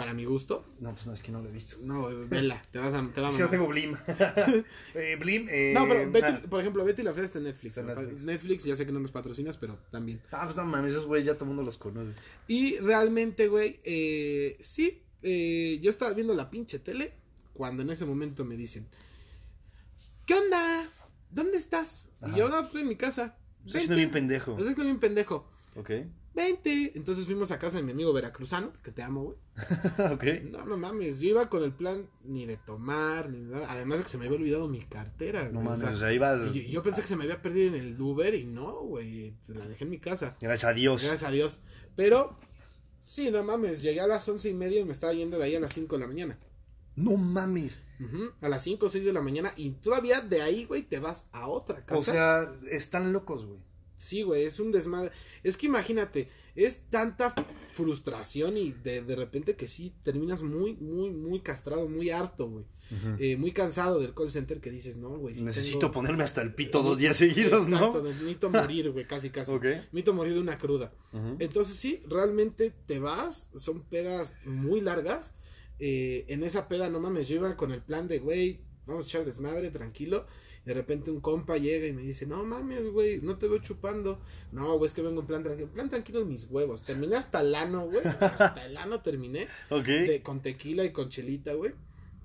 para 0.00 0.14
mi 0.14 0.24
gusto. 0.24 0.64
No, 0.80 0.92
pues 0.92 1.06
no, 1.06 1.12
es 1.12 1.22
que 1.22 1.30
no 1.30 1.42
lo 1.42 1.48
he 1.48 1.52
visto. 1.52 1.76
No, 1.82 2.08
vela, 2.28 2.60
te 2.70 2.78
vas 2.78 2.94
a, 2.94 3.12
te 3.12 3.20
va 3.20 3.28
a 3.28 3.32
no 3.32 3.48
tengo 3.48 3.66
Blim. 3.66 3.96
eh, 4.94 5.16
Blim, 5.18 5.46
eh, 5.50 5.72
No, 5.74 5.86
pero 5.86 6.10
Betty, 6.10 6.26
ah, 6.26 6.42
por 6.48 6.60
ejemplo, 6.60 6.84
Betty 6.84 7.02
la 7.02 7.12
Fea 7.12 7.24
está 7.24 7.38
en 7.38 7.44
Netflix. 7.44 7.76
Está 7.76 7.94
Netflix. 7.94 8.24
Netflix. 8.24 8.64
ya 8.64 8.76
sé 8.76 8.86
que 8.86 8.92
no 8.92 9.00
nos 9.00 9.12
patrocinas, 9.12 9.56
pero 9.56 9.78
también. 9.90 10.20
Ah, 10.32 10.44
pues 10.44 10.56
no 10.56 10.64
mames, 10.64 10.92
esos 10.92 11.06
güeyes 11.06 11.26
ya 11.26 11.34
todo 11.34 11.44
el 11.44 11.48
mundo 11.48 11.62
los 11.62 11.76
conoce. 11.76 12.12
Y 12.48 12.78
realmente, 12.78 13.48
güey, 13.48 13.80
eh, 13.84 14.56
sí, 14.60 15.02
eh, 15.22 15.78
yo 15.82 15.90
estaba 15.90 16.12
viendo 16.12 16.34
la 16.34 16.50
pinche 16.50 16.78
tele 16.78 17.12
cuando 17.52 17.82
en 17.82 17.90
ese 17.90 18.04
momento 18.04 18.44
me 18.44 18.56
dicen, 18.56 18.88
¿qué 20.26 20.34
onda? 20.34 20.88
¿Dónde 21.30 21.58
estás? 21.58 22.08
Ajá. 22.20 22.34
Y 22.34 22.38
yo, 22.38 22.48
no, 22.48 22.56
pues 22.56 22.66
estoy 22.66 22.82
en 22.82 22.88
mi 22.88 22.96
casa. 22.96 23.36
Estoy 23.66 23.80
siendo 23.82 23.96
bien 23.96 24.10
pendejo. 24.10 24.56
Pues 24.56 24.68
estoy 24.68 24.86
bien 24.86 25.00
pendejo. 25.00 25.50
Ok. 25.76 25.90
Vente. 26.34 26.92
Entonces 26.94 27.26
fuimos 27.26 27.50
a 27.50 27.58
casa 27.58 27.78
de 27.78 27.82
mi 27.82 27.92
amigo 27.92 28.12
veracruzano, 28.12 28.72
que 28.82 28.92
te 28.92 29.02
amo, 29.02 29.22
güey. 29.24 29.36
ok. 30.12 30.24
No, 30.50 30.64
no 30.64 30.76
mames, 30.76 31.20
yo 31.20 31.30
iba 31.30 31.48
con 31.48 31.64
el 31.64 31.72
plan 31.72 32.08
ni 32.24 32.46
de 32.46 32.56
tomar, 32.56 33.30
ni 33.30 33.40
nada. 33.40 33.70
Además 33.70 33.98
de 33.98 34.04
que 34.04 34.10
se 34.10 34.18
me 34.18 34.26
había 34.26 34.38
olvidado 34.38 34.68
mi 34.68 34.82
cartera. 34.82 35.44
No 35.44 35.60
güey, 35.60 35.66
o 35.66 35.70
mames, 35.70 35.80
sea, 35.80 35.90
o 35.90 35.96
sea, 35.96 36.12
ibas. 36.12 36.54
yo, 36.54 36.62
yo 36.62 36.82
pensé 36.82 37.02
que 37.02 37.08
se 37.08 37.16
me 37.16 37.24
había 37.24 37.42
perdido 37.42 37.74
en 37.74 37.74
el 37.74 38.00
Uber 38.00 38.34
y 38.34 38.44
no, 38.44 38.80
güey. 38.80 39.34
La 39.48 39.66
dejé 39.66 39.84
en 39.84 39.90
mi 39.90 39.98
casa. 39.98 40.36
Gracias 40.40 40.70
a 40.70 40.74
Dios. 40.74 41.02
Gracias 41.02 41.28
a 41.28 41.32
Dios. 41.32 41.60
Pero, 41.96 42.38
sí, 43.00 43.30
no 43.30 43.42
mames, 43.42 43.82
llegué 43.82 44.00
a 44.00 44.06
las 44.06 44.28
once 44.28 44.48
y 44.48 44.54
media 44.54 44.80
y 44.80 44.84
me 44.84 44.92
estaba 44.92 45.12
yendo 45.12 45.38
de 45.38 45.44
ahí 45.44 45.56
a 45.56 45.60
las 45.60 45.74
5 45.74 45.96
de 45.96 46.00
la 46.00 46.06
mañana. 46.06 46.38
No 46.96 47.16
mames. 47.16 47.80
A 48.40 48.48
las 48.48 48.62
5 48.62 48.86
o 48.86 48.88
6 48.88 49.04
de 49.04 49.12
la 49.12 49.20
mañana 49.20 49.52
y 49.56 49.70
todavía 49.70 50.20
de 50.20 50.42
ahí, 50.42 50.64
güey, 50.64 50.82
te 50.82 50.98
vas 50.98 51.28
a 51.32 51.48
otra 51.48 51.84
casa. 51.84 52.00
O 52.00 52.04
sea, 52.04 52.54
están 52.70 53.12
locos, 53.12 53.46
güey. 53.46 53.60
Sí, 54.00 54.22
güey, 54.22 54.44
es 54.44 54.58
un 54.58 54.72
desmadre. 54.72 55.12
Es 55.42 55.56
que 55.58 55.66
imagínate, 55.66 56.28
es 56.54 56.78
tanta 56.88 57.34
frustración 57.72 58.56
y 58.56 58.72
de, 58.72 59.02
de 59.02 59.14
repente 59.16 59.56
que 59.56 59.68
sí 59.68 59.92
terminas 60.02 60.40
muy, 60.42 60.74
muy, 60.76 61.10
muy 61.10 61.40
castrado, 61.40 61.86
muy 61.88 62.08
harto, 62.10 62.48
güey. 62.48 62.64
Eh, 63.18 63.36
muy 63.36 63.52
cansado 63.52 64.00
del 64.00 64.14
call 64.14 64.30
center 64.30 64.58
que 64.60 64.70
dices, 64.70 64.96
no, 64.96 65.10
güey. 65.18 65.34
Necesito 65.42 65.78
tengo- 65.80 65.92
ponerme 65.92 66.24
hasta 66.24 66.40
el 66.42 66.52
pito 66.54 66.82
dos 66.82 66.98
días 66.98 67.16
seguidos, 67.18 67.64
Exacto, 67.68 67.98
¿no? 68.02 68.08
necesito 68.08 68.48
morir, 68.50 68.90
güey, 68.90 69.06
casi, 69.06 69.28
casi. 69.30 69.52
Ok. 69.52 69.64
Necesito 69.64 70.14
morir 70.14 70.32
de 70.34 70.40
una 70.40 70.58
cruda. 70.58 70.92
Entonces 71.38 71.76
sí, 71.76 72.02
realmente 72.08 72.72
te 72.86 72.98
vas, 72.98 73.50
son 73.54 73.82
pedas 73.82 74.36
muy 74.46 74.80
largas. 74.80 75.34
Eh, 75.78 76.24
en 76.28 76.42
esa 76.42 76.68
peda, 76.68 76.88
no 76.88 77.00
mames, 77.00 77.28
yo 77.28 77.36
iba 77.36 77.56
con 77.56 77.70
el 77.70 77.82
plan 77.82 78.08
de, 78.08 78.18
güey, 78.18 78.60
vamos 78.86 79.04
a 79.04 79.08
echar 79.08 79.24
desmadre, 79.24 79.70
tranquilo. 79.70 80.26
De 80.64 80.74
repente 80.74 81.10
un 81.10 81.20
compa 81.20 81.56
llega 81.56 81.86
y 81.86 81.92
me 81.92 82.02
dice, 82.02 82.26
no 82.26 82.44
mames, 82.44 82.90
güey, 82.92 83.20
no 83.22 83.36
te 83.38 83.48
veo 83.48 83.58
chupando. 83.58 84.20
No, 84.52 84.76
güey, 84.76 84.86
es 84.88 84.94
que 84.94 85.00
vengo 85.02 85.20
en 85.20 85.26
plan 85.26 85.42
tranquilo. 85.42 85.68
En 85.68 85.72
plan 85.74 85.88
tranquilo 85.88 86.24
mis 86.26 86.46
huevos. 86.50 86.82
Terminé 86.82 87.16
hasta 87.16 87.40
el 87.40 87.54
ano, 87.54 87.86
güey. 87.86 88.02
Hasta 88.04 88.66
el 88.66 88.76
ano 88.76 89.00
terminé. 89.00 89.48
Ok. 89.70 89.86
de- 89.86 90.22
con 90.22 90.40
tequila 90.40 90.84
y 90.84 90.90
con 90.90 91.08
chelita, 91.08 91.54
güey. 91.54 91.72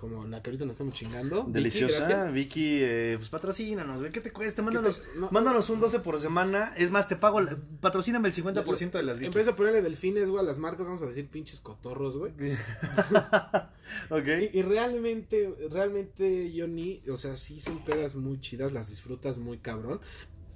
Como 0.10 0.26
la 0.26 0.41
que 0.41 0.49
ahorita 0.49 0.65
nos 0.65 0.73
estamos 0.73 0.94
chingando. 0.94 1.45
Deliciosa. 1.48 2.26
Vicky, 2.32 2.80
eh, 2.82 3.15
pues 3.18 3.30
patrocínanos, 3.30 3.99
güey. 3.99 4.11
¿Qué 4.11 4.22
te 4.22 4.32
cuesta? 4.32 4.61
Mándanos, 4.61 5.02
no- 5.18 5.30
mándanos 5.32 5.69
un 5.69 5.80
12 5.80 5.99
por 5.99 6.19
semana. 6.19 6.73
Es 6.77 6.91
más, 6.91 7.07
te 7.07 7.15
pago. 7.15 7.41
la- 7.41 7.57
Patrocíname 7.82 8.27
el 8.27 8.34
50% 8.34 8.98
de 8.98 9.03
las 9.03 9.18
En 9.18 9.23
Vicky. 9.23 9.36
vez 9.36 9.45
de 9.45 9.53
ponerle 9.53 9.82
delfines, 9.82 10.30
güey, 10.30 10.41
a 10.44 10.45
las 10.45 10.57
marcas, 10.57 10.86
vamos 10.86 11.02
a 11.02 11.07
decir 11.07 11.27
pinches 11.27 11.60
cotorros, 11.60 12.18
güey. 12.18 12.34
ok. 14.10 14.27
Y, 14.53 14.60
y 14.60 14.61
realmente, 14.61 15.53
realmente, 15.72 16.53
Johnny, 16.56 17.02
o 17.11 17.18
sea, 17.18 17.36
sí 17.38 17.60
son 17.60 17.84
pedas 17.84 18.15
muy 18.15 18.40
chidas, 18.40 18.72
las 18.73 18.90
disfrutas 18.90 19.38
muy 19.38 19.57
cabrón. 19.60 19.99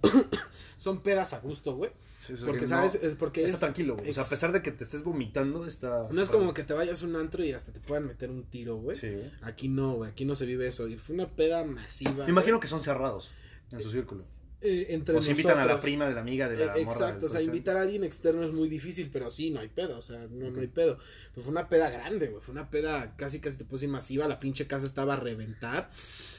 son 0.78 1.02
pedas 1.02 1.34
a 1.34 1.40
gusto, 1.40 1.76
güey. 1.76 1.92
Sí, 2.20 2.34
Porque, 2.46 2.60
que 2.60 2.68
¿sabes? 2.68 3.02
no- 3.02 3.08
Es 3.10 3.16
porque 3.16 3.42
está 3.46 3.54
es... 3.54 3.60
tranquilo, 3.62 3.96
güey. 3.96 4.10
O 4.10 4.14
sea, 4.14 4.24
a 4.24 4.28
pesar 4.30 4.52
de 4.52 4.62
que 4.62 4.72
te 4.74 4.84
estés 4.84 5.04
vomitando, 5.04 5.66
está. 5.66 6.10
No 6.12 6.22
es 6.22 6.28
como 6.28 6.54
que 6.54 6.64
te 6.66 6.74
vayas 6.74 7.02
a 7.02 7.06
un 7.06 7.16
antro 7.16 7.46
y 7.46 7.54
hasta 7.54 7.72
te 7.72 7.80
puedan 7.80 8.06
meter 8.08 8.30
un 8.30 8.44
tiro, 8.44 8.76
güey. 8.76 8.96
Sí. 8.98 9.14
Aquí 9.42 9.70
no, 9.70 9.94
güey, 9.94 10.12
aquí 10.12 10.26
no 10.26 10.36
se 10.36 10.46
vive 10.46 10.68
eso. 10.68 10.90
Y 10.90 10.98
fue 10.98 11.16
una 11.16 11.30
peda 11.30 11.64
masiva. 11.64 12.26
Me 12.26 12.32
imagino 12.32 12.60
que 12.60 12.68
son 12.68 12.82
cerrados 12.82 13.32
en 13.72 13.80
su 13.80 13.90
círculo. 13.90 14.26
eh, 14.62 14.88
entre 14.90 15.16
O 15.16 15.22
se 15.22 15.32
invitan 15.32 15.58
a 15.60 15.66
la 15.66 15.80
prima 15.80 16.10
de 16.10 16.14
la 16.16 16.20
amiga 16.20 16.50
de 16.50 16.58
la 16.58 16.76
Eh, 16.76 16.84
morra 16.84 16.98
Exacto, 16.98 17.28
o 17.28 17.30
sea, 17.30 17.40
call 17.40 17.48
invitar 17.48 17.78
a 17.78 17.82
alguien 17.84 18.04
externo 18.04 18.44
es 18.44 18.52
muy 18.52 18.68
difícil, 18.68 19.10
pero 19.14 19.32
sí, 19.32 19.52
no 19.52 19.62
hay 19.62 19.70
pedo, 19.70 19.98
o 19.98 20.02
sea, 20.02 20.28
no, 20.30 20.52
no 20.52 20.60
hay 20.60 20.68
pedo. 20.68 20.98
Pues 21.34 21.46
fue 21.46 21.52
una 21.52 21.70
peda 21.70 21.90
grande, 21.90 22.28
güey, 22.28 22.44
fue 22.44 22.52
una 22.52 22.70
peda 22.70 23.16
casi 23.16 23.40
casi 23.40 23.56
te 23.56 23.64
puse 23.64 23.88
masiva, 23.88 24.28
la 24.28 24.42
pinche 24.42 24.68
casa 24.68 24.86
estaba 24.86 25.14
a 25.14 25.18
reventar. 25.22 25.88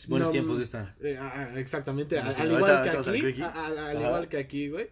Buenos 0.09 0.29
No, 0.29 0.33
tiempos 0.33 0.59
de 0.59 0.65
esta. 0.65 0.95
Eh, 1.01 1.17
ah, 1.19 1.33
ah, 1.55 1.59
exactamente, 1.59 2.19
al, 2.19 2.53
igual 2.53 2.83
que 2.83 2.91
aquí, 2.91 3.41
al 3.43 3.97
igual 4.03 4.29
que 4.29 4.37
aquí, 4.37 4.69
güey. 4.69 4.91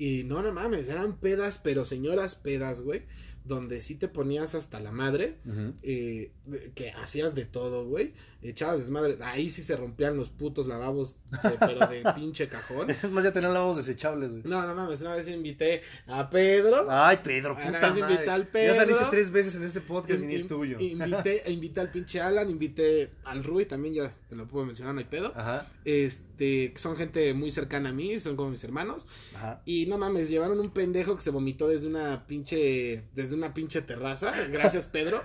Y 0.00 0.24
no, 0.24 0.40
no 0.42 0.50
mames, 0.50 0.88
eran 0.88 1.18
pedas, 1.18 1.58
pero 1.62 1.84
señoras 1.84 2.34
pedas, 2.34 2.80
güey, 2.80 3.02
donde 3.44 3.80
sí 3.80 3.96
te 3.96 4.08
ponías 4.08 4.54
hasta 4.54 4.80
la 4.80 4.92
madre, 4.92 5.36
eh, 5.82 6.30
que 6.74 6.90
hacías 6.92 7.34
de 7.34 7.44
todo, 7.44 7.84
güey, 7.86 8.14
echabas 8.42 8.78
desmadre, 8.78 9.18
ahí 9.22 9.50
sí 9.50 9.62
se 9.62 9.76
rompían 9.76 10.16
los 10.16 10.30
putos 10.30 10.66
lavabos, 10.68 11.16
de- 11.42 11.56
pero 11.58 11.86
de 11.86 12.02
pinche 12.16 12.48
cajón. 12.48 12.88
Es 12.90 13.10
más, 13.10 13.24
ya 13.24 13.32
tenían 13.32 13.52
lavabos 13.52 13.76
desechables, 13.76 14.30
güey. 14.30 14.42
No, 14.44 14.66
no 14.66 14.74
mames, 14.74 15.02
una 15.02 15.14
vez 15.14 15.28
invité 15.28 15.82
a 16.06 16.30
Pedro. 16.30 16.86
Ay, 16.88 17.18
Pedro, 17.22 17.52
Una 17.54 17.66
puta 17.66 17.80
vez 17.80 17.98
madre. 18.00 18.14
invité 18.14 18.30
al 18.30 18.44
Ya 18.46 18.50
Pedro. 18.52 18.74
saliste 18.76 19.04
tres 19.10 19.30
veces 19.30 19.56
en 19.56 19.64
este 19.64 19.80
podcast 19.82 20.22
y 20.22 20.26
ni 20.26 20.34
es 20.36 20.46
tuyo. 20.46 20.78
Invité, 20.80 21.42
invité 21.50 21.80
al 21.80 21.90
pinche 21.90 22.20
Alan, 22.22 22.48
invité 22.48 23.10
al 23.24 23.44
Rui, 23.44 23.66
también 23.66 23.94
ya 23.94 24.12
te 24.30 24.34
lo 24.36 24.48
puedo 24.48 24.64
mencionar, 24.64 24.94
no 24.94 25.00
hay 25.00 25.06
pedo. 25.06 25.32
Ajá, 25.36 25.66
Este, 25.84 26.24
que 26.40 26.78
son 26.78 26.96
gente 26.96 27.34
muy 27.34 27.50
cercana 27.50 27.90
a 27.90 27.92
mí, 27.92 28.18
son 28.18 28.34
como 28.36 28.50
mis 28.50 28.64
hermanos. 28.64 29.06
ajá. 29.36 29.60
Y 29.66 29.86
no 29.86 29.98
mames, 29.98 30.28
llevaron 30.30 30.58
un 30.58 30.70
pendejo 30.70 31.14
que 31.16 31.22
se 31.22 31.30
vomitó 31.30 31.68
desde 31.68 31.86
una 31.86 32.26
pinche, 32.26 33.04
desde 33.14 33.34
una 33.36 33.52
pinche 33.52 33.82
terraza. 33.82 34.32
Gracias, 34.50 34.86
Pedro. 34.92 35.22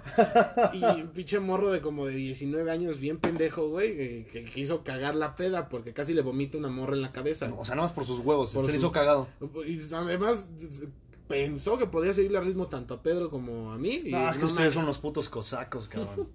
Y 0.73 0.83
un 0.83 1.09
pinche 1.13 1.39
morro 1.39 1.71
de 1.71 1.79
como 1.81 2.05
de 2.05 2.15
19 2.15 2.69
años, 2.69 2.99
bien 2.99 3.17
pendejo, 3.19 3.69
güey, 3.69 3.91
eh, 3.91 4.27
que 4.31 4.43
quiso 4.43 4.83
cagar 4.83 5.15
la 5.15 5.35
peda 5.35 5.69
porque 5.69 5.93
casi 5.93 6.13
le 6.13 6.21
vomita 6.21 6.57
una 6.57 6.69
morra 6.69 6.95
en 6.95 7.01
la 7.01 7.11
cabeza. 7.11 7.47
No, 7.47 7.59
o 7.59 7.65
sea, 7.65 7.75
nada 7.75 7.87
más 7.87 7.93
por 7.93 8.05
sus 8.05 8.19
huevos. 8.19 8.53
Por 8.53 8.65
se 8.65 8.71
le 8.71 8.77
sus- 8.77 8.83
hizo 8.85 8.91
cagado. 8.91 9.27
Y 9.65 9.79
además 9.93 10.49
pensó 11.27 11.77
que 11.77 11.87
podía 11.87 12.13
seguirle 12.13 12.37
al 12.37 12.45
ritmo 12.45 12.67
tanto 12.67 12.93
a 12.93 13.01
Pedro 13.01 13.29
como 13.29 13.71
a 13.71 13.77
mí. 13.77 14.01
y 14.05 14.11
No, 14.11 14.29
es 14.29 14.35
que 14.35 14.41
no 14.41 14.47
ustedes 14.47 14.59
mames. 14.59 14.73
son 14.73 14.83
unos 14.83 14.99
putos 14.99 15.29
cosacos, 15.29 15.87
cabrón. 15.89 16.27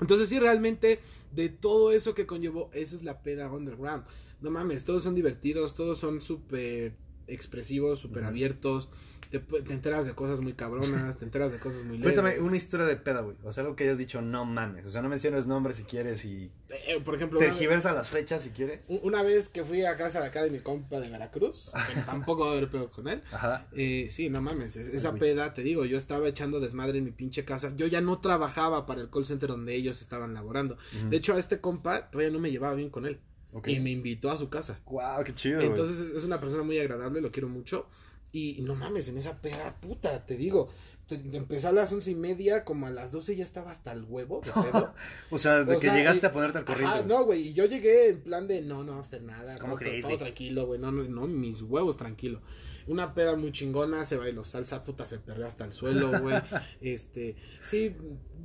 Entonces 0.00 0.28
sí, 0.28 0.38
realmente 0.38 1.00
de 1.32 1.48
todo 1.48 1.92
eso 1.92 2.14
que 2.14 2.26
conllevó, 2.26 2.70
eso 2.72 2.96
es 2.96 3.02
la 3.04 3.22
peda 3.22 3.50
underground. 3.50 4.04
No 4.40 4.50
mames, 4.50 4.84
todos 4.84 5.02
son 5.02 5.14
divertidos, 5.14 5.74
todos 5.74 5.98
son 5.98 6.20
súper 6.20 6.94
expresivos, 7.26 8.00
súper 8.00 8.24
abiertos. 8.24 8.88
Te, 9.30 9.42
enteras 9.72 10.06
de 10.06 10.14
cosas 10.14 10.40
muy 10.40 10.54
cabronas, 10.54 11.18
te 11.18 11.24
enteras 11.24 11.52
de 11.52 11.58
cosas 11.58 11.82
muy 11.84 11.98
leves. 11.98 12.14
Cuéntame 12.14 12.40
una 12.40 12.56
historia 12.56 12.86
de 12.86 12.96
peda, 12.96 13.20
güey. 13.20 13.36
O 13.44 13.52
sea, 13.52 13.62
algo 13.62 13.76
que 13.76 13.84
hayas 13.84 13.98
dicho, 13.98 14.22
no 14.22 14.44
mames. 14.44 14.86
O 14.86 14.90
sea, 14.90 15.02
no 15.02 15.08
menciones 15.08 15.46
nombres 15.46 15.76
si 15.76 15.84
quieres 15.84 16.24
y 16.24 16.50
Eh, 16.70 17.00
por 17.04 17.14
ejemplo, 17.14 17.38
tergiversa 17.38 17.92
las 17.92 18.08
fechas 18.08 18.42
si 18.42 18.50
quiere. 18.50 18.82
una 19.02 19.22
vez 19.22 19.48
que 19.48 19.64
fui 19.64 19.84
a 19.84 19.96
casa 19.96 20.20
de 20.20 20.26
acá 20.28 20.42
de 20.42 20.50
mi 20.50 20.60
compa 20.60 21.00
de 21.00 21.08
Veracruz, 21.08 21.72
que 21.94 22.00
tampoco 22.06 22.44
va 22.44 22.50
a 22.50 22.52
haber 22.52 22.70
pedo 22.70 22.90
con 22.90 23.08
él. 23.08 23.22
Ajá. 23.32 23.66
Eh, 23.72 24.08
sí, 24.10 24.30
no 24.30 24.40
mames, 24.40 24.76
e- 24.76 24.96
esa 24.96 25.14
peda, 25.14 25.52
te 25.54 25.62
digo, 25.62 25.84
yo 25.84 25.98
estaba 25.98 26.26
echando 26.28 26.60
desmadre 26.60 26.98
en 26.98 27.04
mi 27.04 27.10
pinche 27.10 27.44
casa. 27.44 27.72
Yo 27.76 27.86
ya 27.86 28.00
no 28.00 28.20
trabajaba 28.20 28.86
para 28.86 29.00
el 29.00 29.10
call 29.10 29.24
center 29.26 29.48
donde 29.50 29.74
ellos 29.74 30.00
estaban 30.00 30.32
laborando. 30.34 30.76
De 31.10 31.16
hecho, 31.16 31.34
a 31.34 31.38
este 31.38 31.60
compa 31.60 32.10
todavía 32.10 32.32
no 32.32 32.38
me 32.38 32.50
llevaba 32.50 32.74
bien 32.74 32.90
con 32.90 33.06
él. 33.06 33.20
Ok. 33.50 33.68
y 33.68 33.80
me 33.80 33.90
invitó 33.90 34.30
a 34.30 34.36
su 34.36 34.50
casa. 34.50 34.78
Wow, 34.84 35.24
qué 35.24 35.34
chido. 35.34 35.60
Entonces 35.62 35.98
es 36.00 36.22
una 36.22 36.38
persona 36.38 36.62
muy 36.62 36.78
agradable, 36.78 37.22
lo 37.22 37.30
quiero 37.32 37.48
mucho. 37.48 37.86
Y 38.30 38.58
no 38.60 38.74
mames, 38.74 39.08
en 39.08 39.16
esa 39.16 39.40
peda, 39.40 39.76
puta, 39.80 40.26
te 40.26 40.36
digo, 40.36 40.68
te, 41.06 41.16
te 41.16 41.36
empecé 41.38 41.66
a 41.68 41.72
las 41.72 41.90
once 41.92 42.10
y 42.10 42.14
media, 42.14 42.62
como 42.62 42.86
a 42.86 42.90
las 42.90 43.10
doce 43.10 43.34
ya 43.34 43.42
estaba 43.44 43.70
hasta 43.70 43.90
el 43.92 44.04
huevo 44.04 44.42
de 44.44 44.52
pedo. 44.52 44.92
o 45.30 45.38
sea, 45.38 45.64
de 45.64 45.74
O 45.76 45.78
que 45.80 45.86
sea, 45.86 45.96
llegaste 45.96 46.26
y- 46.26 46.28
a 46.28 46.32
ponerte 46.32 46.58
al 46.58 46.64
corriente. 46.66 46.96
Güey. 46.98 47.08
no, 47.08 47.24
güey, 47.24 47.40
y 47.48 47.52
yo 47.54 47.64
llegué 47.64 48.08
en 48.08 48.20
plan 48.22 48.46
de, 48.46 48.60
no, 48.60 48.84
no 48.84 48.92
vamos 48.92 49.06
a 49.06 49.08
hacer 49.08 49.22
nada, 49.22 49.56
¿Cómo 49.56 49.72
todo, 49.74 49.78
crees, 49.80 50.02
todo 50.02 50.10
güey? 50.10 50.18
tranquilo, 50.18 50.66
güey, 50.66 50.78
no, 50.78 50.92
no, 50.92 51.04
no, 51.04 51.26
mis 51.26 51.62
huevos 51.62 51.96
tranquilo. 51.96 52.42
Una 52.88 53.14
peda 53.14 53.36
muy 53.36 53.52
chingona, 53.52 54.04
se 54.04 54.16
bailó 54.16 54.44
salsa, 54.44 54.82
puta, 54.82 55.06
se 55.06 55.18
perreó 55.18 55.46
hasta 55.46 55.64
el 55.64 55.72
suelo, 55.72 56.10
güey. 56.20 56.36
este, 56.80 57.36
sí, 57.62 57.94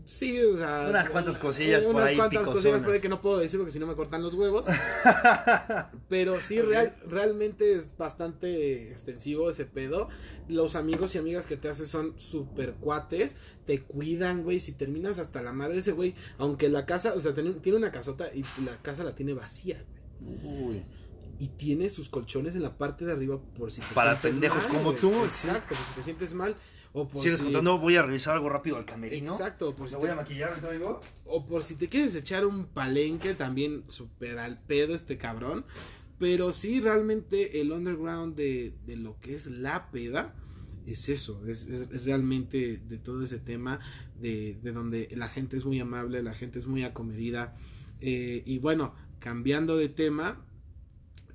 sí, 0.06 0.40
o 0.41 0.57
sea. 0.57 0.88
Unas 0.90 1.10
cuantas 1.10 1.38
cosillas 1.38 1.84
por 1.84 1.95
unas 1.95 2.07
ahí 2.07 2.18
cuantas 2.18 2.44
cosillas 2.44 2.82
por 2.82 2.94
ahí 2.94 2.99
que 2.99 3.10
no 3.10 3.22
puedo 3.22 3.40
decir 3.40 3.60
porque 3.60 3.72
si 3.72 3.80
no 3.80 3.88
me 3.88 3.95
cortan 3.95 4.22
los 4.22 4.34
huevos. 4.34 4.65
Pero 6.10 6.40
sí, 6.41 6.61
real, 6.61 6.94
realmente 7.07 7.74
es 7.74 7.88
bastante 7.98 8.91
extensivo 8.91 9.49
ese 9.49 9.65
pedo. 9.65 10.10
Los 10.49 10.76
amigos 10.76 11.15
y 11.15 11.20
amigas 11.20 11.48
que 11.48 11.57
te 11.57 11.70
haces 11.70 11.90
son 11.90 12.20
super 12.20 12.74
cuates, 12.74 13.38
te 13.65 13.82
cuidan, 13.82 14.44
güey. 14.44 14.60
Si 14.60 14.74
terminas 14.74 15.20
hasta 15.20 15.41
la 15.41 15.53
madre, 15.53 15.80
ese 15.80 15.94
güey, 15.94 16.15
aunque 16.38 16.68
la 16.70 16.86
casa, 16.86 17.14
o 17.14 17.20
sea, 17.20 17.34
tiene, 17.34 17.53
tiene 17.53 17.78
una 17.78 17.91
casota 17.91 18.30
y 18.34 18.44
la 18.61 18.82
casa 18.82 19.03
la 19.03 19.15
tiene 19.15 19.34
vacía, 19.34 19.84
güey. 19.88 20.03
Uy. 20.44 20.84
Y 21.40 21.48
tiene 21.50 21.90
sus 21.90 22.10
colchones 22.10 22.56
en 22.56 22.62
la 22.62 22.78
parte 22.78 23.06
de 23.06 23.12
arriba 23.14 23.40
por 23.58 23.72
si 23.72 23.82
te 23.82 23.94
Para 23.96 24.12
sientes 24.12 24.32
pendejos 24.32 24.64
mal, 24.64 24.68
como 24.78 24.84
güey. 24.92 25.00
tú, 25.00 25.24
Exacto, 25.24 25.76
por 25.76 25.86
si 25.86 25.94
te 25.96 26.04
sientes 26.04 26.34
mal. 26.34 26.56
O 26.96 27.08
por 27.08 27.24
Sigues 27.24 27.40
si... 27.40 27.46
contando, 27.46 27.80
voy 27.80 27.96
a 27.96 28.04
revisar 28.04 28.36
algo 28.36 28.50
rápido 28.50 28.78
al 28.78 28.86
camerino. 28.86 29.32
Exacto, 29.32 29.76
por 29.76 29.90
si 29.90 29.96
te- 29.96 30.00
voy 30.02 30.10
a 30.10 30.16
maquillar, 30.16 30.54
o 31.26 31.46
por 31.46 31.64
si 31.64 31.76
te 31.76 31.90
quieres 31.90 32.14
echar 32.16 32.46
un 32.46 32.66
palenque, 32.68 33.34
también 33.34 33.84
super 33.88 34.38
al 34.38 34.62
pedo 34.62 34.94
este 34.94 35.18
cabrón. 35.18 35.66
Pero 36.20 36.54
sí, 36.54 36.80
realmente 36.80 37.60
el 37.62 37.72
underground 37.72 38.36
de, 38.36 38.76
de 38.86 38.96
lo 38.96 39.20
que 39.20 39.34
es 39.34 39.48
la 39.48 39.90
peda 39.90 40.36
es 40.86 41.10
eso, 41.10 41.42
es, 41.48 41.66
es- 41.66 41.88
es 41.92 42.06
realmente 42.06 42.78
de 42.78 42.98
todo 43.00 43.24
ese 43.24 43.40
tema, 43.40 43.80
de, 44.22 44.60
de 44.62 44.72
donde 44.72 45.10
la 45.16 45.28
gente 45.30 45.58
es 45.58 45.66
muy 45.66 45.80
amable, 45.80 46.22
la 46.22 46.36
gente 46.36 46.60
es 46.60 46.68
muy 46.68 46.84
acomedida. 46.84 47.56
Eh, 48.02 48.44
y 48.46 48.60
bueno, 48.60 48.94
cambiando 49.20 49.76
de 49.78 49.90
tema, 49.90 50.46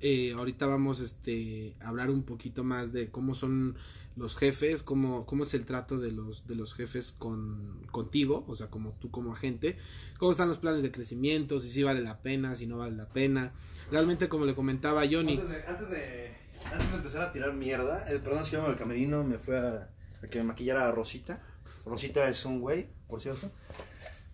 eh, 0.01 0.33
ahorita 0.33 0.67
vamos 0.67 0.99
este, 0.99 1.75
a 1.81 1.89
hablar 1.89 2.09
un 2.09 2.23
poquito 2.23 2.63
más 2.63 2.93
de 2.93 3.09
cómo 3.09 3.35
son 3.35 3.75
los 4.15 4.35
jefes, 4.35 4.83
cómo, 4.83 5.25
cómo 5.25 5.43
es 5.43 5.53
el 5.53 5.65
trato 5.65 5.97
de 5.97 6.11
los, 6.11 6.45
de 6.45 6.55
los 6.55 6.73
jefes 6.73 7.13
con, 7.17 7.87
contigo, 7.91 8.43
o 8.47 8.55
sea, 8.55 8.67
como 8.67 8.91
tú 8.93 9.09
como 9.11 9.33
agente, 9.33 9.77
cómo 10.17 10.31
están 10.31 10.49
los 10.49 10.57
planes 10.57 10.83
de 10.83 10.91
crecimiento, 10.91 11.59
si 11.59 11.69
sí 11.69 11.83
vale 11.83 12.01
la 12.01 12.21
pena, 12.21 12.55
si 12.55 12.67
no 12.67 12.77
vale 12.77 12.95
la 12.95 13.07
pena. 13.07 13.53
Realmente, 13.91 14.27
como 14.27 14.45
le 14.45 14.55
comentaba 14.55 15.03
Johnny, 15.09 15.33
Antes 15.33 15.49
de, 15.49 15.63
antes, 15.65 15.89
de, 15.89 16.35
antes 16.71 16.91
de 16.91 16.97
empezar 16.97 17.21
a 17.21 17.31
tirar 17.31 17.53
mierda, 17.53 18.03
el 18.09 18.19
perdón 18.21 18.43
es 18.43 18.49
que 18.49 18.57
al 18.57 18.77
camerino 18.77 19.23
me 19.23 19.39
fue 19.39 19.57
a, 19.57 19.89
a 20.21 20.27
que 20.27 20.39
me 20.39 20.45
maquillara 20.45 20.87
a 20.87 20.91
Rosita. 20.91 21.41
Rosita 21.85 22.27
es 22.27 22.45
un 22.45 22.59
güey, 22.59 22.89
por 23.07 23.21
cierto. 23.21 23.51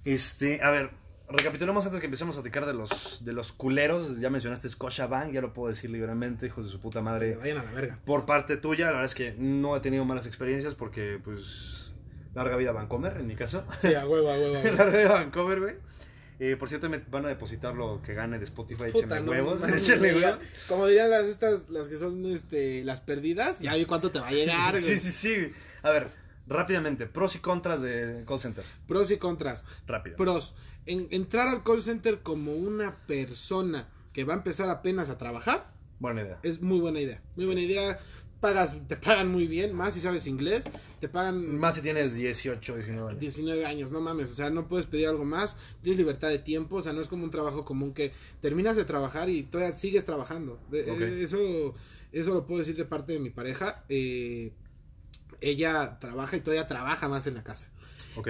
Este, 0.04 0.62
a 0.62 0.72
ver, 0.72 0.92
recapitulemos 1.30 1.86
antes 1.86 2.00
que 2.00 2.06
empecemos 2.06 2.38
a 2.38 2.42
platicar 2.42 2.66
de 2.66 2.74
los, 2.74 3.24
de 3.24 3.34
los 3.34 3.52
culeros. 3.52 4.20
Ya 4.20 4.30
mencionaste 4.30 4.70
Scotiabank, 4.70 5.34
ya 5.34 5.42
lo 5.42 5.54
puedo 5.54 5.70
decir 5.70 5.90
libremente, 5.90 6.48
hijos 6.48 6.66
de 6.66 6.72
su 6.72 6.80
puta 6.80 7.02
madre. 7.02 7.36
vayan 7.36 7.58
a 7.60 7.64
la 7.64 7.72
verga. 7.72 8.00
Por 8.06 8.26
parte 8.26 8.58
tuya, 8.58 8.86
la 8.86 8.92
verdad 8.92 9.06
es 9.06 9.16
que 9.16 9.36
no 9.38 9.76
he 9.76 9.80
tenido 9.80 10.06
malas 10.06 10.28
experiencias 10.28 10.76
porque, 10.76 11.20
pues, 11.24 11.92
larga 12.34 12.56
vida 12.58 12.72
Vancomer, 12.72 13.18
en 13.18 13.28
mi 13.28 13.36
caso. 13.36 13.66
Sí, 13.80 13.94
a 13.96 14.06
huevo, 14.08 14.30
a 14.32 14.38
huevo. 14.38 14.58
a 14.58 14.60
huevo. 14.62 14.78
larga 14.78 14.98
vida 14.98 15.14
Vancomer, 15.14 15.60
güey. 15.60 15.76
Eh, 16.38 16.58
por 16.58 16.68
cierto, 16.68 16.90
me 16.90 16.98
van 16.98 17.26
a 17.26 17.30
depositar 17.30 17.76
lo 17.76 18.02
que 18.02 18.14
gane 18.14 18.38
de 18.38 18.44
Spotify. 18.44 18.92
Puta, 18.92 19.22
no, 19.22 19.32
huevos. 19.32 19.62
no, 19.62 19.68
no, 19.68 19.76
échenle 19.76 20.12
no, 20.12 20.18
huevos. 20.20 20.40
Como 20.68 20.88
dirían 20.88 21.10
las 21.10 21.26
estas, 21.26 21.70
las 21.70 21.88
que 21.88 21.98
son 21.98 22.26
este, 22.26 22.84
las 22.84 23.00
perdidas, 23.00 23.60
ya 23.60 23.76
vi 23.76 23.86
cuánto 23.86 24.12
te 24.12 24.20
va 24.20 24.28
a 24.28 24.32
llegar. 24.32 24.76
Sí, 24.76 24.88
güey. 24.88 25.00
sí, 25.00 25.12
sí. 25.12 25.54
A 25.82 25.92
ver, 25.92 26.10
rápidamente, 26.48 27.06
pros 27.06 27.36
y 27.36 27.40
contras 27.40 27.82
de 27.82 28.24
call 28.28 28.40
center. 28.40 28.66
Pros 28.88 29.12
y 29.12 29.18
contras. 29.18 29.64
Rápido. 29.88 30.18
Pros, 30.18 30.56
en, 30.86 31.08
entrar 31.12 31.48
al 31.48 31.64
call 31.64 31.82
center 31.82 32.22
como 32.22 32.54
una 32.54 33.06
persona 33.08 33.90
que 34.14 34.24
va 34.24 34.34
a 34.34 34.38
empezar 34.38 34.70
apenas 34.70 35.10
a 35.10 35.18
trabajar 35.18 35.74
Buena 36.00 36.22
idea. 36.24 36.40
es 36.44 36.62
muy 36.62 36.80
buena 36.80 37.00
idea. 37.00 37.22
Muy 37.36 37.46
buena 37.46 37.62
idea. 37.62 38.00
Pagas, 38.42 38.76
te 38.88 38.96
pagan 38.98 39.32
muy 39.32 39.48
bien, 39.48 39.74
más 39.74 39.94
si 39.96 40.02
sabes 40.02 40.28
inglés, 40.28 40.66
te 41.00 41.08
pagan 41.10 41.58
Más 41.58 41.76
si 41.76 41.82
tienes 41.82 42.14
18, 42.14 42.76
19 42.76 43.10
años. 43.10 43.20
19 43.20 43.66
años, 43.66 43.92
no 43.92 44.02
mames, 44.02 44.30
o 44.30 44.36
sea, 44.36 44.50
no 44.50 44.68
puedes 44.68 44.86
pedir 44.86 45.08
algo 45.08 45.26
más, 45.26 45.58
tienes 45.82 45.98
libertad 45.98 46.30
de 46.30 46.38
tiempo, 46.40 46.76
o 46.76 46.82
sea, 46.82 46.94
no 46.94 47.02
es 47.02 47.08
como 47.08 47.24
un 47.24 47.32
trabajo 47.32 47.66
común 47.66 47.94
que 47.94 48.12
terminas 48.42 48.76
de 48.76 48.84
trabajar 48.86 49.30
y 49.30 49.44
todavía 49.44 49.74
sigues 49.76 50.06
trabajando. 50.06 50.60
Eh, 50.74 51.22
Eso 51.24 51.74
eso 52.12 52.34
lo 52.34 52.46
puedo 52.46 52.60
decir 52.60 52.76
de 52.76 52.86
parte 52.86 53.14
de 53.14 53.20
mi 53.20 53.30
pareja. 53.30 53.84
eh, 53.90 54.52
ella 55.42 55.98
trabaja 56.00 56.38
y 56.38 56.42
todavía 56.42 56.68
trabaja 56.68 57.08
más 57.10 57.28
en 57.28 57.36
la 57.36 57.44
casa. 57.44 57.68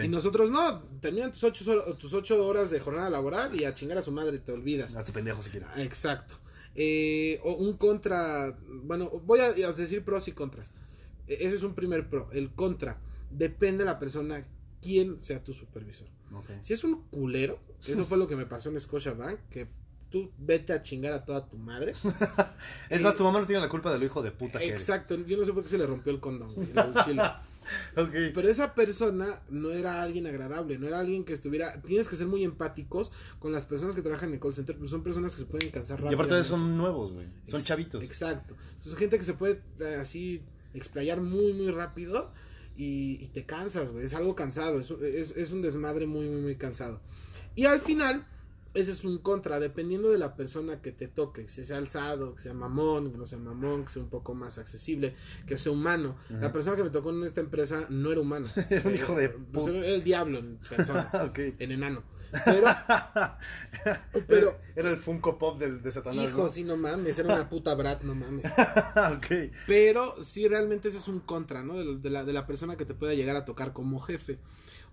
Y 0.04 0.08
nosotros 0.08 0.50
no, 0.50 0.82
terminan 1.00 1.32
tus 1.32 1.44
ocho, 1.44 1.96
tus 1.96 2.14
ocho 2.14 2.46
horas 2.48 2.72
de 2.72 2.80
jornada 2.80 3.10
laboral 3.10 3.60
y 3.60 3.66
a 3.66 3.74
chingar 3.74 3.98
a 4.00 4.02
su 4.02 4.12
madre 4.12 4.40
te 4.40 4.52
olvidas. 4.52 4.96
Hasta 4.96 5.14
pendejo 5.14 5.42
si 5.44 5.52
quieres. 5.52 5.70
Exacto. 5.78 6.40
Eh, 6.74 7.40
o 7.44 7.54
un 7.54 7.78
contra, 7.78 8.58
bueno, 8.84 9.10
voy 9.24 9.40
a 9.40 9.46
a 9.48 9.74
decir 9.74 10.04
pros 10.04 10.28
y 10.28 10.32
contras. 10.32 10.74
E- 11.28 11.38
Ese 11.42 11.56
es 11.56 11.64
un 11.64 11.76
primer 11.76 12.10
pro. 12.10 12.30
El 12.34 12.52
contra, 12.54 13.00
depende 13.30 13.80
de 13.80 13.86
la 13.86 14.00
persona, 14.00 14.44
quién 14.82 15.22
sea 15.22 15.44
tu 15.44 15.54
supervisor. 15.54 16.08
Si 16.62 16.74
es 16.74 16.84
un 16.84 17.04
culero, 17.10 17.60
que 17.86 17.94
eso 17.94 18.06
fue 18.06 18.18
lo 18.18 18.28
que 18.28 18.36
me 18.36 18.46
pasó 18.46 18.70
en 18.70 18.80
Scotiabank, 18.80 19.40
que 19.50 19.68
tú 20.16 20.32
vete 20.38 20.72
a 20.72 20.82
chingar 20.82 21.12
a 21.12 21.26
toda 21.26 21.46
tu 21.46 21.58
madre. 21.58 21.94
Es 22.90 23.02
más, 23.02 23.18
tu 23.18 23.24
mamá 23.26 23.42
no 23.42 23.46
tiene 23.46 23.62
la 23.62 23.68
culpa 23.68 23.92
de 23.92 24.00
lo 24.00 24.06
hijo 24.06 24.24
de 24.24 24.32
puta 24.32 24.60
que 24.60 24.68
eres. 24.70 24.80
Exacto, 24.80 25.18
yo 25.28 25.36
no 25.36 25.44
sé 25.44 25.52
por 25.52 25.64
qué 25.64 25.68
se 25.70 25.78
le 25.78 25.86
rompió 25.86 26.14
el 26.14 26.22
condón, 26.22 26.54
güey, 26.56 26.70
el. 27.08 27.22
Pero 28.34 28.48
esa 28.48 28.74
persona 28.76 29.42
no 29.50 29.72
era 29.72 30.02
alguien 30.04 30.26
agradable, 30.28 30.78
no 30.78 30.88
era 30.88 31.00
alguien 31.00 31.26
que 31.26 31.34
estuviera. 31.34 31.82
Tienes 31.82 32.08
que 32.08 32.16
ser 32.16 32.28
muy 32.28 32.44
empáticos 32.46 33.12
con 33.40 33.52
las 33.52 33.66
personas 33.66 33.94
que 33.94 34.02
trabajan 34.02 34.30
en 34.30 34.36
el 34.36 34.40
call 34.40 34.54
center, 34.54 34.78
pues 34.78 34.90
son 34.92 35.04
personas 35.04 35.36
que 35.36 35.42
se 35.42 35.48
pueden 35.48 35.70
cansar 35.72 36.00
Y 36.00 36.04
rápido. 36.04 36.16
aparte 36.18 36.36
de 36.36 36.40
eso 36.42 36.50
son 36.52 36.78
nuevos, 36.78 37.12
güey. 37.12 37.28
Son 37.46 37.60
Ex- 37.60 37.68
chavitos. 37.68 38.02
Exacto. 38.04 38.56
Entonces, 38.70 38.96
gente 38.98 39.18
que 39.18 39.26
se 39.26 39.34
puede 39.34 39.62
eh, 39.82 39.98
así 40.00 40.42
explayar 40.74 41.20
muy, 41.20 41.52
muy 41.54 41.72
rápido 41.72 42.32
y, 42.78 43.18
y 43.22 43.28
te 43.34 43.46
cansas, 43.46 43.92
güey. 43.92 44.06
Es 44.06 44.14
algo 44.14 44.34
cansado, 44.36 44.80
es, 44.80 44.92
es, 44.92 45.36
es 45.36 45.52
un 45.52 45.62
desmadre 45.62 46.06
muy, 46.08 46.28
muy, 46.30 46.42
muy 46.42 46.56
cansado. 46.56 47.02
Y 47.56 47.66
al 47.66 47.80
final, 47.82 48.26
ese 48.76 48.92
es 48.92 49.04
un 49.06 49.18
contra, 49.18 49.60
dependiendo 49.60 50.10
de 50.10 50.18
la 50.18 50.36
persona 50.36 50.82
que 50.82 50.92
te 50.92 51.08
toque, 51.08 51.48
si 51.48 51.66
sea 51.66 51.78
alzado, 51.78 52.36
que 52.36 52.42
sea 52.42 52.54
mamón, 52.54 53.12
que 53.12 53.18
no 53.18 53.26
sea 53.26 53.38
mamón, 53.38 53.86
que 53.86 53.92
sea 53.92 54.04
un 54.04 54.10
poco 54.10 54.34
más 54.34 54.58
accesible, 54.58 55.16
que 55.48 55.58
sea 55.58 55.72
humano. 55.72 56.18
La 56.30 56.52
persona 56.52 56.76
que 56.76 56.84
me 56.84 56.90
tocó 56.90 57.12
en 57.12 57.24
esta 57.24 57.42
empresa 57.42 57.88
no 57.90 58.12
era 58.12 58.22
humano. 58.22 58.48
Era 58.70 58.88
un 58.88 58.96
hijo 58.96 59.16
de 59.16 59.30
Pues, 59.30 59.68
era 59.68 59.88
el 59.88 60.04
diablo 60.04 60.40
en 60.40 60.58
persona, 60.58 61.10
en 61.36 61.72
enano. 61.72 62.04
Pero, 62.44 62.68
pero, 64.28 64.60
Era, 64.76 64.90
el 64.92 64.98
Funko 64.98 65.38
Pop 65.38 65.58
del, 65.58 65.82
de 65.82 65.92
Satanás. 65.92 66.26
hijo, 66.26 66.50
sí, 66.50 66.64
no 66.64 66.76
mames, 66.76 67.18
era 67.18 67.34
una 67.34 67.50
puta 67.50 67.74
brat, 67.76 68.04
no 68.04 68.14
mames. 68.14 68.44
¿no? 68.44 69.18
ok. 69.18 69.52
Pero 69.68 70.22
sí, 70.22 70.48
realmente 70.48 70.90
ese 70.90 70.98
es 70.98 71.08
un 71.08 71.22
contra, 71.22 71.64
¿no? 71.64 71.76
De, 71.76 71.98
de 71.98 72.10
la, 72.10 72.26
de 72.26 72.34
la 72.34 72.46
persona 72.46 72.76
que 72.76 72.86
te 72.86 72.94
pueda 72.94 73.14
llegar 73.14 73.38
a 73.38 73.46
tocar 73.46 73.72
como 73.72 74.00
jefe. 74.00 74.40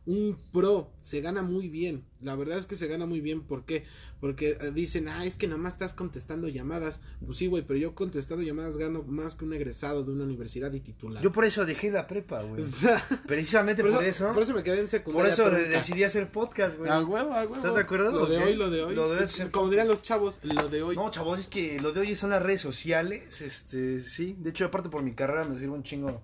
Un 0.05 0.37
pro 0.53 0.91
se 1.03 1.21
gana 1.21 1.43
muy 1.43 1.69
bien. 1.69 2.05
La 2.21 2.35
verdad 2.35 2.59
es 2.59 2.67
que 2.67 2.75
se 2.75 2.89
gana 2.89 3.07
muy 3.07 3.21
bien. 3.21 3.43
¿Por 3.43 3.65
qué? 3.65 3.85
Porque 4.21 4.57
eh, 4.61 4.71
dicen, 4.75 5.07
ah, 5.09 5.25
es 5.25 5.37
que 5.37 5.47
nada 5.47 5.59
más 5.61 5.75
estás 5.75 5.93
contestando 5.93 6.49
llamadas. 6.49 7.01
Pues 7.25 7.39
sí, 7.39 7.47
güey, 7.47 7.65
pero 7.65 7.79
yo 7.79 7.95
contestando 7.95 8.43
llamadas 8.45 8.77
gano 8.79 9.05
más 9.05 9.37
que 9.37 9.45
un 9.45 9.53
egresado 9.53 10.03
de 10.05 10.11
una 10.11 10.25
universidad 10.25 10.73
y 10.73 10.81
titular. 10.81 11.23
Yo 11.23 11.31
por 11.31 11.45
eso 11.45 11.65
dejé 11.65 11.93
la 11.93 12.09
prepa, 12.09 12.43
güey. 12.43 12.65
Precisamente 13.27 13.83
por, 13.83 13.93
por, 13.93 14.03
eso, 14.05 14.25
eso. 14.27 14.35
por 14.35 14.43
eso 14.43 14.55
me 14.55 14.63
quedé 14.65 14.77
en 14.77 14.81
Por 14.83 14.89
secundaria. 14.89 15.33
eso 15.33 15.45
de- 15.51 15.51
trunca. 15.57 15.69
decidí 15.71 16.03
hacer 16.03 16.31
podcast, 16.33 16.79
güey. 16.79 16.91
A 16.91 17.01
huevo, 17.01 17.33
a 17.33 17.41
huevo. 17.43 17.57
¿Estás 17.57 17.75
de 17.75 17.81
acuerdo? 17.81 18.11
Lo 18.13 18.27
de 18.27 18.39
hoy, 18.39 18.55
lo 18.57 18.71
de 18.71 18.83
hoy. 18.83 18.95
Lo 18.97 19.09
de 19.09 19.19
hoy 19.19 19.23
Es- 19.23 19.41
Como 19.53 19.69
dirían 19.69 19.89
los 19.89 20.03
chavos, 20.03 20.41
lo 20.43 20.69
de 20.69 20.83
hoy. 20.83 20.97
No, 20.97 21.11
chavos, 21.11 21.39
es 21.39 21.47
que 21.47 21.79
lo 21.81 21.93
de 21.93 22.01
hoy 22.01 22.17
son 22.17 22.31
las 22.31 22.43
redes 22.43 22.61
sociales, 22.61 23.41
este, 23.41 24.01
sí. 24.01 24.37
De 24.39 24.51
hecho, 24.51 24.65
aparte 24.65 24.89
por 24.89 25.03
mi 25.05 25.15
carrera 25.15 25.45
me 25.45 25.57
sirve 25.57 25.73
un 25.75 25.83
chingo 25.85 26.23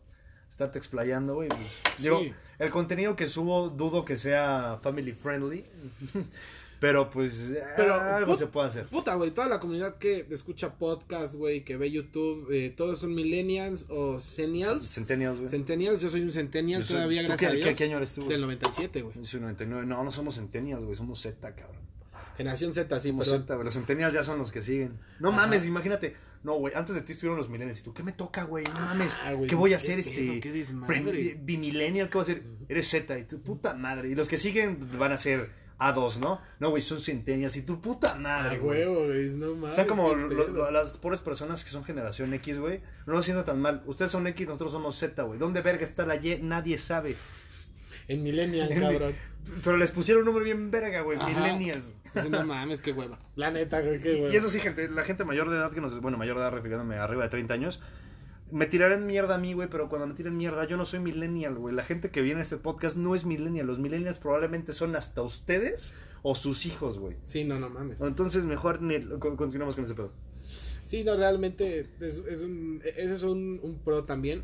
estarte 0.50 0.78
explayando, 0.78 1.34
güey. 1.34 1.48
Pues, 1.48 2.02
digo, 2.02 2.20
Sí. 2.20 2.32
El 2.58 2.70
contenido 2.70 3.14
que 3.16 3.26
subo 3.26 3.68
dudo 3.70 4.04
que 4.04 4.16
sea 4.16 4.78
family 4.82 5.12
friendly, 5.12 5.64
pero 6.80 7.10
pues 7.10 7.52
Pero, 7.76 7.94
algo 7.94 8.32
put- 8.32 8.38
se 8.38 8.46
puede 8.46 8.66
hacer. 8.68 8.86
Puta, 8.86 9.14
güey, 9.16 9.30
toda 9.32 9.48
la 9.48 9.58
comunidad 9.60 9.96
que 9.98 10.26
escucha 10.30 10.74
podcast, 10.74 11.34
güey, 11.34 11.64
que 11.64 11.76
ve 11.76 11.90
YouTube, 11.90 12.48
eh, 12.52 12.70
todos 12.76 13.00
son 13.00 13.14
millennials 13.14 13.86
o 13.88 14.20
senials. 14.20 14.88
Centennials, 14.88 15.38
güey. 15.38 15.50
Centennials, 15.50 16.00
yo 16.00 16.08
soy 16.08 16.22
un 16.22 16.32
centennial 16.32 16.84
soy- 16.84 16.96
todavía, 16.96 17.22
¿tú 17.22 17.28
gracias 17.28 17.50
qué- 17.50 17.54
a 17.54 17.56
Dios. 17.56 17.68
qué- 17.70 17.74
qué 17.74 17.84
año 17.84 17.96
eres 17.96 18.12
tú? 18.14 18.28
Del 18.28 18.40
97, 18.40 19.02
güey. 19.02 19.26
Soy 19.26 19.40
99. 19.40 19.86
No, 19.86 20.04
no 20.04 20.12
somos 20.12 20.36
centennials, 20.36 20.84
güey, 20.84 20.94
somos 20.96 21.20
Z, 21.20 21.54
cabrón. 21.54 21.76
Generación 22.36 22.72
Z, 22.72 23.00
sí, 23.00 23.08
Somos. 23.08 23.26
Z, 23.28 23.52
güey. 23.54 23.64
Los 23.64 23.74
centennials 23.74 24.14
ya 24.14 24.22
son 24.22 24.38
los 24.38 24.52
que 24.52 24.62
siguen. 24.62 24.92
No 25.18 25.30
Ajá. 25.30 25.38
mames, 25.42 25.66
imagínate. 25.66 26.14
No, 26.42 26.54
güey, 26.54 26.74
antes 26.74 26.94
de 26.94 27.02
ti 27.02 27.12
estuvieron 27.12 27.36
los 27.36 27.48
millennials. 27.48 27.80
¿Y 27.80 27.82
tú 27.82 27.92
qué 27.92 28.02
me 28.02 28.12
toca, 28.12 28.44
güey? 28.44 28.64
No 28.64 28.80
mames. 28.80 29.16
Ah, 29.24 29.32
¿Qué 29.48 29.54
voy 29.54 29.70
a 29.74 29.78
qué 29.78 29.82
hacer, 29.82 29.96
pedo, 30.00 30.08
este? 30.10 30.40
qué 30.40 31.36
Bimillennial, 31.40 32.08
¿qué 32.08 32.14
voy 32.18 32.20
a 32.20 32.22
hacer? 32.22 32.42
Eres 32.68 32.88
Z 32.90 33.18
y 33.18 33.24
tu 33.24 33.40
puta 33.42 33.74
madre. 33.74 34.08
Y 34.10 34.14
los 34.14 34.28
que 34.28 34.38
siguen 34.38 34.88
van 34.98 35.12
a 35.12 35.16
ser 35.16 35.50
A2, 35.78 36.18
¿no? 36.18 36.40
No, 36.58 36.70
güey, 36.70 36.82
son 36.82 37.00
centennials 37.00 37.56
y 37.56 37.62
tu 37.62 37.80
puta 37.80 38.14
madre, 38.16 38.56
A 38.56 38.58
güey. 38.58 38.84
güey, 38.84 39.30
no 39.36 39.54
mames. 39.54 39.70
O 39.70 39.72
sea, 39.72 39.86
como 39.86 40.10
qué 40.10 40.16
lo- 40.16 40.28
pedo. 40.28 40.48
lo- 40.48 40.70
las 40.70 40.92
pobres 40.98 41.20
personas 41.20 41.64
que 41.64 41.70
son 41.70 41.84
generación 41.84 42.32
X, 42.34 42.58
güey, 42.58 42.80
no 43.06 43.14
lo 43.14 43.22
siento 43.22 43.44
tan 43.44 43.60
mal. 43.60 43.82
Ustedes 43.86 44.10
son 44.10 44.26
X, 44.26 44.46
nosotros 44.46 44.72
somos 44.72 44.96
Z, 44.98 45.22
güey. 45.22 45.38
¿Dónde 45.38 45.60
verga 45.60 45.84
está 45.84 46.04
la 46.06 46.16
Y? 46.16 46.40
Nadie 46.42 46.78
sabe. 46.78 47.16
En 48.08 48.22
Millennial, 48.22 48.68
En 48.72 48.78
mi- 48.80 48.84
cabrón. 48.84 49.14
Pero 49.64 49.78
les 49.78 49.92
pusieron 49.92 50.22
un 50.22 50.26
nombre 50.26 50.44
bien 50.44 50.70
verga, 50.70 51.00
güey. 51.00 51.18
Ajá. 51.18 51.28
Millennials. 51.28 51.94
No 52.28 52.44
mames, 52.44 52.80
qué 52.82 52.92
hueva. 52.92 53.18
La 53.34 53.50
neta, 53.50 53.80
güey, 53.80 53.98
qué 54.00 54.16
hueva. 54.16 54.32
Y 54.34 54.36
eso 54.36 54.50
sí, 54.50 54.60
gente, 54.60 54.88
la 54.88 55.04
gente 55.04 55.24
mayor 55.24 55.48
de 55.48 55.56
edad 55.56 55.70
que 55.70 55.80
nos... 55.80 56.00
Bueno, 56.00 56.18
mayor 56.18 56.36
de 56.36 56.42
edad 56.42 56.52
refiriéndome 56.52 56.96
arriba 56.96 57.22
de 57.22 57.28
30 57.30 57.54
años. 57.54 57.80
Me 58.50 58.66
tirarán 58.66 59.06
mierda 59.06 59.36
a 59.36 59.38
mí, 59.38 59.52
güey, 59.54 59.68
pero 59.68 59.88
cuando 59.88 60.06
me 60.06 60.14
tiren 60.14 60.36
mierda, 60.36 60.64
yo 60.66 60.76
no 60.76 60.84
soy 60.84 61.00
millennial, 61.00 61.54
güey. 61.54 61.74
La 61.74 61.82
gente 61.82 62.10
que 62.10 62.20
viene 62.22 62.40
a 62.40 62.42
este 62.42 62.56
podcast 62.58 62.96
no 62.98 63.14
es 63.14 63.24
millennial. 63.24 63.66
Los 63.66 63.78
millennials 63.78 64.18
probablemente 64.18 64.72
son 64.74 64.96
hasta 64.96 65.22
ustedes 65.22 65.94
o 66.22 66.34
sus 66.34 66.66
hijos, 66.66 66.98
güey. 66.98 67.16
Sí, 67.26 67.44
no, 67.44 67.58
no 67.58 67.70
mames. 67.70 68.00
Entonces, 68.02 68.44
mejor 68.44 68.82
ni... 68.82 69.00
continuamos 69.18 69.76
con 69.76 69.84
ese 69.84 69.94
pedo. 69.94 70.12
Sí, 70.82 71.04
no, 71.04 71.16
realmente 71.16 71.88
es, 72.00 72.16
es 72.26 72.40
un, 72.40 72.80
ese 72.82 73.14
es 73.14 73.22
un, 73.22 73.60
un 73.62 73.78
pro 73.78 74.04
también. 74.04 74.42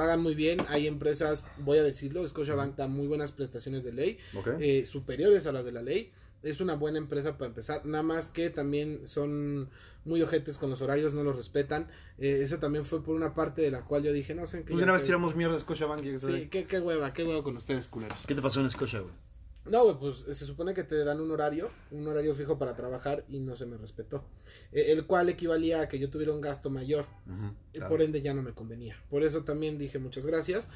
Pagan 0.00 0.22
muy 0.22 0.34
bien, 0.34 0.56
hay 0.70 0.86
empresas, 0.86 1.44
voy 1.58 1.76
a 1.76 1.82
decirlo, 1.82 2.26
Scotiabank 2.26 2.74
da 2.74 2.86
muy 2.86 3.06
buenas 3.06 3.32
prestaciones 3.32 3.84
de 3.84 3.92
ley, 3.92 4.16
eh, 4.58 4.86
superiores 4.86 5.44
a 5.44 5.52
las 5.52 5.66
de 5.66 5.72
la 5.72 5.82
ley. 5.82 6.10
Es 6.42 6.62
una 6.62 6.72
buena 6.72 6.96
empresa 6.96 7.36
para 7.36 7.50
empezar, 7.50 7.84
nada 7.84 8.02
más 8.02 8.30
que 8.30 8.48
también 8.48 9.04
son 9.04 9.68
muy 10.06 10.22
ojetes 10.22 10.56
con 10.56 10.70
los 10.70 10.80
horarios, 10.80 11.12
no 11.12 11.22
los 11.22 11.36
respetan. 11.36 11.86
Eh, 12.16 12.40
eso 12.42 12.58
también 12.58 12.86
fue 12.86 13.02
por 13.04 13.14
una 13.14 13.34
parte 13.34 13.60
de 13.60 13.70
la 13.70 13.82
cual 13.84 14.02
yo 14.04 14.10
dije, 14.14 14.34
no 14.34 14.46
sé. 14.46 14.62
Pues 14.62 14.82
una 14.82 14.92
vez 14.92 15.04
tiramos 15.04 15.36
mierda 15.36 15.56
a 15.56 15.60
Scotiabank. 15.60 16.02
y- 16.02 16.16
Sí, 16.16 16.48
qué, 16.50 16.64
qué 16.64 16.80
hueva, 16.80 17.12
qué 17.12 17.22
hueva 17.24 17.44
con 17.44 17.58
ustedes, 17.58 17.86
culeros. 17.86 18.24
¿Qué 18.26 18.34
te 18.34 18.40
pasó 18.40 18.62
en 18.62 18.70
Scotia, 18.70 19.00
güey? 19.00 19.12
No, 19.66 19.84
güey, 19.84 19.98
pues 19.98 20.16
se 20.16 20.46
supone 20.46 20.72
que 20.72 20.84
te 20.84 21.04
dan 21.04 21.20
un 21.20 21.30
horario, 21.30 21.70
un 21.90 22.06
horario 22.08 22.34
fijo 22.34 22.58
para 22.58 22.74
trabajar 22.74 23.24
y 23.28 23.40
no 23.40 23.56
se 23.56 23.66
me 23.66 23.76
respetó. 23.76 24.24
Eh, 24.72 24.86
el 24.92 25.06
cual 25.06 25.28
equivalía 25.28 25.82
a 25.82 25.88
que 25.88 25.98
yo 25.98 26.08
tuviera 26.08 26.32
un 26.32 26.40
gasto 26.40 26.70
mayor. 26.70 27.06
Claro. 27.72 27.88
Por 27.88 28.02
ende 28.02 28.22
ya 28.22 28.32
no 28.32 28.42
me 28.42 28.52
convenía. 28.52 28.96
Por 29.10 29.22
eso 29.22 29.44
también 29.44 29.78
dije 29.78 29.98
muchas 29.98 30.24
gracias. 30.24 30.68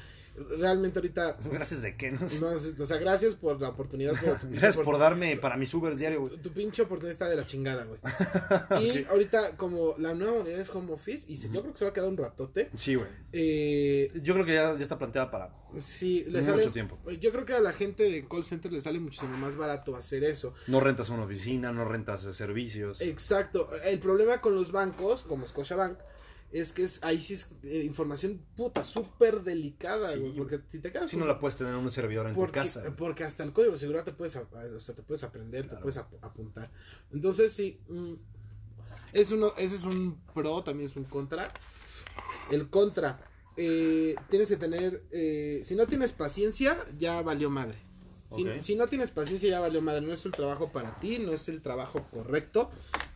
Realmente 0.57 0.99
ahorita, 0.99 1.37
Gracias 1.51 1.81
de 1.81 1.95
qué, 1.95 2.11
no 2.11 2.27
sé. 2.27 2.39
no, 2.39 2.47
o 2.47 2.87
sea, 2.87 2.97
gracias 2.97 3.35
por 3.35 3.59
la 3.61 3.69
oportunidad. 3.69 4.13
por 4.19 4.39
Gracias 4.51 4.77
por 4.77 4.97
darme 4.99 5.37
para 5.37 5.55
mis 5.57 5.73
Ubers 5.73 5.97
diario, 5.99 6.21
güey. 6.21 6.31
Tu, 6.35 6.49
tu 6.49 6.51
pinche 6.51 6.81
oportunidad 6.81 7.11
está 7.13 7.29
de 7.29 7.35
la 7.35 7.45
chingada, 7.45 7.85
güey. 7.85 7.99
Y 8.83 9.05
ahorita, 9.05 9.55
como 9.57 9.95
la 9.97 10.13
nueva 10.13 10.39
moneda 10.39 10.61
es 10.61 10.69
home 10.69 10.91
office, 10.93 11.25
y 11.29 11.37
se- 11.37 11.49
yo 11.49 11.61
creo 11.61 11.71
que 11.73 11.79
se 11.79 11.85
va 11.85 11.91
a 11.91 11.93
quedar 11.93 12.09
un 12.09 12.17
ratote. 12.17 12.69
Sí, 12.75 12.95
güey. 12.95 13.07
Eh, 13.31 14.11
Yo 14.21 14.33
creo 14.33 14.45
que 14.45 14.53
ya, 14.53 14.73
ya 14.75 14.81
está 14.83 14.97
planteada 14.97 15.29
para... 15.31 15.53
sí, 15.79 16.23
le 16.27 16.39
Mucho 16.41 16.51
sale, 16.51 16.67
tiempo. 16.71 16.97
Yo 17.19 17.31
creo 17.31 17.45
que 17.45 17.53
a 17.53 17.59
la 17.59 17.73
gente 17.73 18.03
de 18.03 18.27
call 18.27 18.43
center 18.43 18.71
le 18.71 18.81
sale 18.81 18.99
muchísimo 18.99 19.37
más 19.37 19.55
barato 19.55 19.95
hacer 19.95 20.23
eso. 20.23 20.53
No 20.67 20.79
rentas 20.79 21.09
una 21.09 21.23
oficina, 21.23 21.71
no 21.71 21.85
rentas 21.85 22.21
servicios. 22.35 23.01
Exacto. 23.01 23.69
El 23.83 23.99
problema 23.99 24.41
con 24.41 24.55
los 24.55 24.71
bancos, 24.71 25.23
como 25.23 25.47
Scotiabank, 25.47 25.97
es 26.51 26.71
que 26.71 26.83
es, 26.83 26.99
ahí 27.03 27.21
sí 27.21 27.33
es 27.33 27.47
eh, 27.63 27.83
información 27.85 28.41
puta, 28.55 28.83
súper 28.83 29.41
delicada, 29.43 30.11
Sí, 30.13 30.19
güey. 30.19 30.31
güey. 30.33 30.37
Porque 30.47 30.61
si 30.69 30.79
te 30.79 30.91
quedas 30.91 31.09
Si 31.09 31.17
con- 31.17 31.25
no 31.27 31.33
la 31.33 31.39
puedes 31.39 31.57
tener 31.57 31.73
en 31.73 31.79
un 31.79 31.91
servidor 31.91 32.27
en 32.27 32.33
porque, 32.35 32.59
tu 32.61 32.65
casa. 32.65 32.95
porque 32.95 33.23
hasta 33.23 33.43
el 33.43 33.51
código 33.53 33.73
de 33.73 33.79
seguridad 33.79 34.03
te 34.05 34.13
puedes, 34.13 34.35
o 34.35 34.79
sea, 34.79 34.95
te 34.95 35.03
puedes 35.03 35.23
aprender, 35.23 35.67
te 35.67 35.75
puedes 35.77 35.97
ap- 35.97 36.23
apuntar. 36.23 36.71
Entonces, 37.11 37.51
sí, 37.51 37.79
mm, 37.89 38.13
es 39.13 39.31
uno, 39.31 39.51
ese 39.57 39.75
es 39.75 39.83
un 39.83 40.19
pro, 40.33 40.63
también 40.63 40.89
es 40.89 40.95
un 40.95 41.03
contra. 41.05 41.51
El 42.51 42.69
contra, 42.69 43.19
eh, 43.57 44.15
tienes 44.29 44.47
que 44.49 44.57
tener, 44.57 45.03
eh, 45.11 45.61
si 45.65 45.75
no 45.75 45.87
tienes 45.87 46.11
paciencia, 46.11 46.77
ya 46.97 47.21
valió 47.21 47.49
madre. 47.49 47.77
Si, 48.59 48.75
no 48.75 48.87
tienes 48.87 49.11
paciencia, 49.11 49.49
ya 49.49 49.59
valió 49.59 49.81
madre. 49.81 50.01
No 50.01 50.13
es 50.13 50.25
el 50.25 50.31
trabajo 50.31 50.71
para 50.71 50.99
ti, 50.99 51.19
no 51.19 51.31
es 51.31 51.47
el 51.47 51.61
trabajo 51.61 52.05
correcto, 52.11 52.69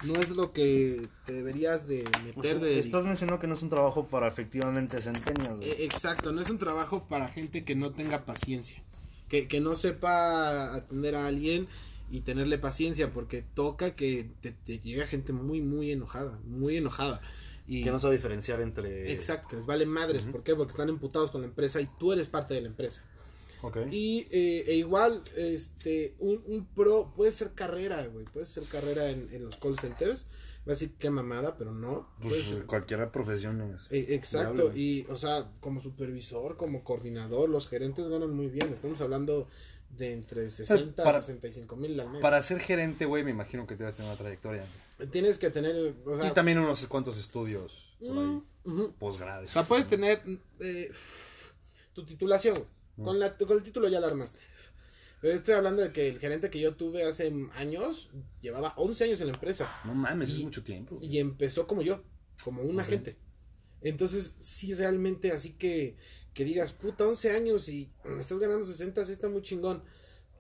no 0.06 0.16
es 0.16 0.30
lo 0.30 0.54
que 0.54 1.08
te 1.26 1.34
deberías 1.34 1.88
de 1.88 2.06
O 2.06 2.12
sea, 2.12 2.24
meter 2.24 2.60
de... 2.60 2.80
Estás 2.80 3.04
mencionando 3.04 3.40
que 3.40 3.48
no 3.48 3.56
es 3.56 3.64
un 3.64 3.70
trabajo 3.70 4.08
para 4.08 4.28
efectivamente 4.28 5.02
centenias, 5.02 5.56
güey. 5.56 5.70
Eh, 5.70 5.84
Exacto, 5.86 6.32
no 6.32 6.42
es 6.42 6.50
un 6.50 6.60
trabajo 6.60 7.08
para 7.10 7.28
gente 7.28 7.64
que 7.64 7.76
no 7.76 7.92
tenga 7.92 8.26
paciencia, 8.26 8.84
que, 9.28 9.48
que 9.48 9.60
no 9.60 9.76
sepa 9.76 10.76
atender 10.76 11.16
a 11.16 11.28
alguien 11.28 11.68
y 12.12 12.22
tenerle 12.22 12.58
paciencia, 12.58 13.12
porque 13.12 13.42
toca 13.42 13.96
que 13.96 14.30
te, 14.42 14.52
te 14.52 14.80
llega 14.80 15.06
gente 15.08 15.34
muy, 15.34 15.62
muy 15.62 15.92
enojada, 15.92 16.40
muy 16.46 16.78
enojada. 16.78 17.22
Y, 17.70 17.84
Que 17.84 17.92
no 17.92 18.00
sabe 18.00 18.16
diferenciar 18.16 18.62
entre... 18.62 19.12
Exacto, 19.14 19.50
que 19.50 19.56
les 19.56 19.68
vale 19.68 19.86
madres. 19.86 20.24
¿por 20.24 20.42
qué? 20.42 20.56
Porque 20.56 20.72
están 20.72 20.90
emputados 20.90 21.30
con 21.30 21.42
la 21.42 21.48
empresa 21.48 21.80
y 21.80 21.88
tú 22.00 22.12
eres 22.12 22.26
parte 22.26 22.56
de 22.56 22.62
la 22.62 22.68
empresa. 22.68 23.04
Y 23.92 24.28
eh, 24.32 24.64
e 24.68 24.76
igual, 24.76 25.22
este, 25.36 26.16
un, 26.20 26.42
un 26.48 26.66
pro 26.66 27.14
puede 27.16 27.32
ser 27.32 27.54
carrera, 27.54 28.06
güey, 28.08 28.26
puede 28.26 28.46
ser 28.46 28.64
carrera 28.64 29.10
en, 29.10 29.28
en 29.32 29.44
los 29.46 29.58
call 29.58 29.78
centers. 29.78 30.26
Va 30.68 30.74
a 30.74 30.76
decir 30.76 30.96
qué 31.00 31.10
mamada, 31.10 31.56
pero 31.58 31.74
no. 31.74 32.10
Pues, 32.22 32.62
cualquier 32.68 33.10
profesión 33.12 33.62
es... 33.74 33.88
eh, 33.92 34.08
exacto, 34.10 34.72
y 34.76 35.06
o 35.10 35.18
sea, 35.18 35.52
como 35.62 35.82
supervisor, 35.82 36.58
como 36.58 36.84
coordinador, 36.84 37.50
los 37.50 37.68
gerentes 37.68 38.08
ganan 38.08 38.36
muy 38.36 38.48
bien. 38.48 38.72
Estamos 38.74 39.00
hablando 39.02 39.48
de 39.98 40.14
entre 40.14 40.50
60 40.50 41.04
Para- 41.04 41.18
a 41.18 41.22
65 41.22 41.76
mil 41.76 42.00
al 42.00 42.10
mes. 42.10 42.22
Para 42.22 42.42
ser 42.42 42.60
gerente, 42.60 43.06
güey, 43.06 43.24
me 43.24 43.32
imagino 43.32 43.66
que 43.66 43.76
debes 43.76 43.96
tener 43.96 44.12
una 44.12 44.18
trayectoria. 44.18 44.66
Tienes 45.12 45.40
que 45.40 45.50
tener, 45.50 45.96
o 46.06 46.18
sea, 46.18 46.28
y 46.30 46.34
también 46.34 46.60
unos 46.60 46.86
cuantos 46.88 47.18
estudios 47.18 47.96
mm, 48.02 48.38
ujú. 48.66 48.94
posgrades. 49.00 49.50
o 49.50 49.54
sea, 49.54 49.64
puedes 49.64 49.88
tener 49.88 50.22
eh, 50.60 50.92
tu 51.94 52.06
titulación. 52.06 52.64
Mm. 53.00 53.04
Con, 53.04 53.20
la, 53.20 53.38
con 53.38 53.58
el 53.58 53.64
título 53.64 53.88
ya 53.88 54.00
la 54.00 54.08
armaste. 54.08 54.40
Pero 55.22 55.34
estoy 55.34 55.54
hablando 55.54 55.82
de 55.82 55.92
que 55.92 56.08
el 56.08 56.20
gerente 56.20 56.50
que 56.50 56.60
yo 56.60 56.76
tuve 56.76 57.04
hace 57.04 57.34
años 57.56 58.10
llevaba 58.42 58.74
11 58.78 59.04
años 59.06 59.22
en 59.22 59.28
la 59.28 59.34
empresa. 59.34 59.70
No 59.84 59.94
mames, 59.94 60.30
es 60.32 60.40
mucho 60.40 60.64
tiempo. 60.64 60.96
güey. 60.96 61.10
Y 61.10 61.20
empezó 61.20 61.68
como 61.68 61.82
yo, 61.82 62.04
como 62.44 62.62
un 62.62 62.80
agente. 62.80 63.18
Entonces, 63.82 64.36
sí, 64.40 64.74
realmente, 64.74 65.32
así 65.32 65.54
que, 65.54 65.96
que 66.34 66.46
digas, 66.46 66.72
puta, 66.72 67.06
11 67.06 67.32
años 67.32 67.70
y 67.70 67.92
estás 68.18 68.40
ganando 68.40 68.66
60, 68.66 69.06
sí 69.06 69.12
está 69.12 69.28
muy 69.28 69.42
chingón. 69.42 69.84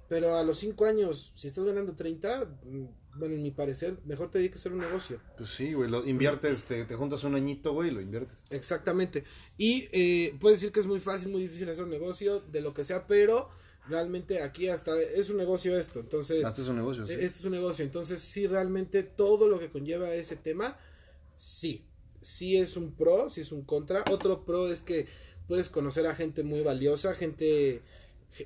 Pero 0.07 0.36
a 0.38 0.44
los 0.44 0.60
5 0.60 0.86
años, 0.86 1.34
si 1.36 1.48
estás 1.48 1.65
ganando 1.65 1.95
30, 1.95 2.45
mm, 2.64 2.86
bueno, 3.15 3.36
en 3.36 3.44
mi 3.44 3.52
parecer, 3.52 3.98
mejor 4.06 4.30
te 4.31 4.38
dedicas 4.40 4.57
a 4.57 4.61
hacer 4.61 4.72
un 4.73 4.80
negocio. 4.80 5.19
Pues 5.38 5.49
sí, 5.49 5.73
güey, 5.73 5.90
lo 5.90 6.06
inviertes, 6.07 6.65
te, 6.65 6.86
te 6.86 6.95
juntas 6.95 7.23
un 7.23 7.36
añito, 7.36 7.73
güey, 7.73 7.90
y 7.90 7.91
lo 7.91 8.02
inviertes. 8.02 8.38
Exactamente. 8.49 9.23
Y 9.57 9.88
eh, 9.91 10.36
puedes 10.40 10.60
decir 10.60 10.72
que 10.72 10.80
es 10.80 10.86
muy 10.86 10.99
fácil, 10.99 11.30
muy 11.30 11.41
difícil 11.41 11.68
hacer 11.69 11.84
un 11.84 11.90
negocio, 11.90 12.40
de 12.40 12.61
lo 12.61 12.73
que 12.73 12.84
sea, 12.84 13.07
pero 13.07 13.49
realmente 13.88 14.41
aquí 14.41 14.68
hasta 14.68 14.99
es 15.02 15.30
un 15.30 15.38
negocio 15.38 15.77
esto. 15.77 15.99
Entonces, 15.99 16.45
Hasta 16.45 16.61
es 16.61 16.68
un 16.68 16.76
negocio, 16.77 17.06
sí. 17.07 17.14
E- 17.14 17.26
Esto 17.26 17.40
es 17.40 17.45
un 17.45 17.52
negocio, 17.52 17.84
entonces 17.84 18.22
sí, 18.22 18.45
realmente 18.48 19.03
todo 19.03 19.48
lo 19.48 19.60
que 19.60 19.69
conlleva 19.69 20.14
ese 20.14 20.36
tema, 20.36 20.77
sí, 21.36 21.86
sí 22.22 22.57
es 22.57 22.77
un 22.77 22.94
pro, 22.95 23.30
sí 23.30 23.41
es 23.41 23.52
un 23.52 23.64
contra. 23.64 24.03
Otro 24.11 24.45
pro 24.45 24.69
es 24.72 24.81
que 24.81 25.07
puedes 25.48 25.69
conocer 25.69 26.06
a 26.06 26.14
gente 26.15 26.44
muy 26.44 26.61
valiosa, 26.61 27.15
gente 27.15 27.81
ge- 27.81 27.81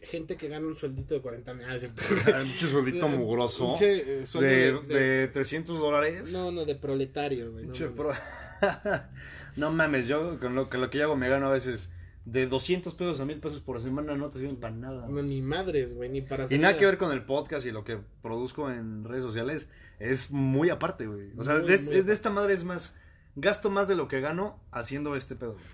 gente 0.04 0.36
que 0.38 0.48
gana 0.48 0.66
un 0.68 0.76
sueldito 0.76 1.14
de 1.16 1.22
40 1.22 1.54
mil. 1.54 1.66
Ah, 1.68 1.76
pinche 2.44 2.68
sueldito 2.68 3.08
mugroso. 3.08 3.76
Eh, 3.82 4.26
sueldo 4.26 4.50
De, 4.50 4.96
de- 4.96 5.00
de- 5.00 5.18
de 5.22 5.28
300 5.28 5.80
dólares. 5.80 6.32
No, 6.32 6.52
no, 6.52 6.66
de 6.66 6.76
proletario, 6.76 7.52
güey. 7.52 7.66
no 7.66 7.74
pro- 7.96 8.14
no 9.58 9.72
mames, 9.72 10.08
yo 10.08 10.40
con 10.40 10.56
lo, 10.56 10.70
con 10.70 10.82
lo 10.82 10.90
que 10.90 10.98
yo 11.00 11.06
hago 11.06 11.16
me 11.16 11.30
gano 11.30 11.48
a 11.48 11.52
veces 11.52 11.92
de 12.26 12.48
200 12.48 12.96
pesos 12.96 13.20
a 13.20 13.26
1000 13.26 13.40
pesos 13.42 13.60
por 13.60 13.82
semana, 13.82 14.16
no 14.16 14.30
te 14.30 14.40
sirven 14.40 14.56
para 14.56 14.74
nada. 14.74 15.08
No, 15.10 15.22
ni 15.22 15.42
madres, 15.42 15.94
güey, 15.94 16.10
ni 16.10 16.22
para 16.22 16.48
Y 16.50 16.58
nada 16.58 16.78
que 16.78 16.86
ver 16.86 16.98
con 16.98 17.12
el 17.12 17.24
podcast 17.26 17.66
y 17.66 17.72
lo 17.72 17.84
que 17.84 18.00
produzco 18.22 18.72
en 18.72 19.04
redes 19.04 19.24
sociales. 19.24 19.68
Es 20.00 20.32
muy 20.32 20.70
aparte, 20.70 21.06
güey. 21.06 21.32
O 21.38 21.44
sea, 21.44 21.56
Muy, 21.56 21.68
de, 21.70 21.78
muy 21.78 21.86
de 21.86 22.00
aparte. 22.00 22.14
esta 22.14 22.30
madre 22.30 22.54
es 22.54 22.64
más. 22.64 22.96
Gasto 23.36 23.70
más 23.70 23.88
de 23.88 23.96
lo 23.96 24.08
que 24.08 24.22
gano 24.22 24.60
haciendo 24.72 25.16
este 25.16 25.36
pedo. 25.36 25.54
güey. 25.54 25.66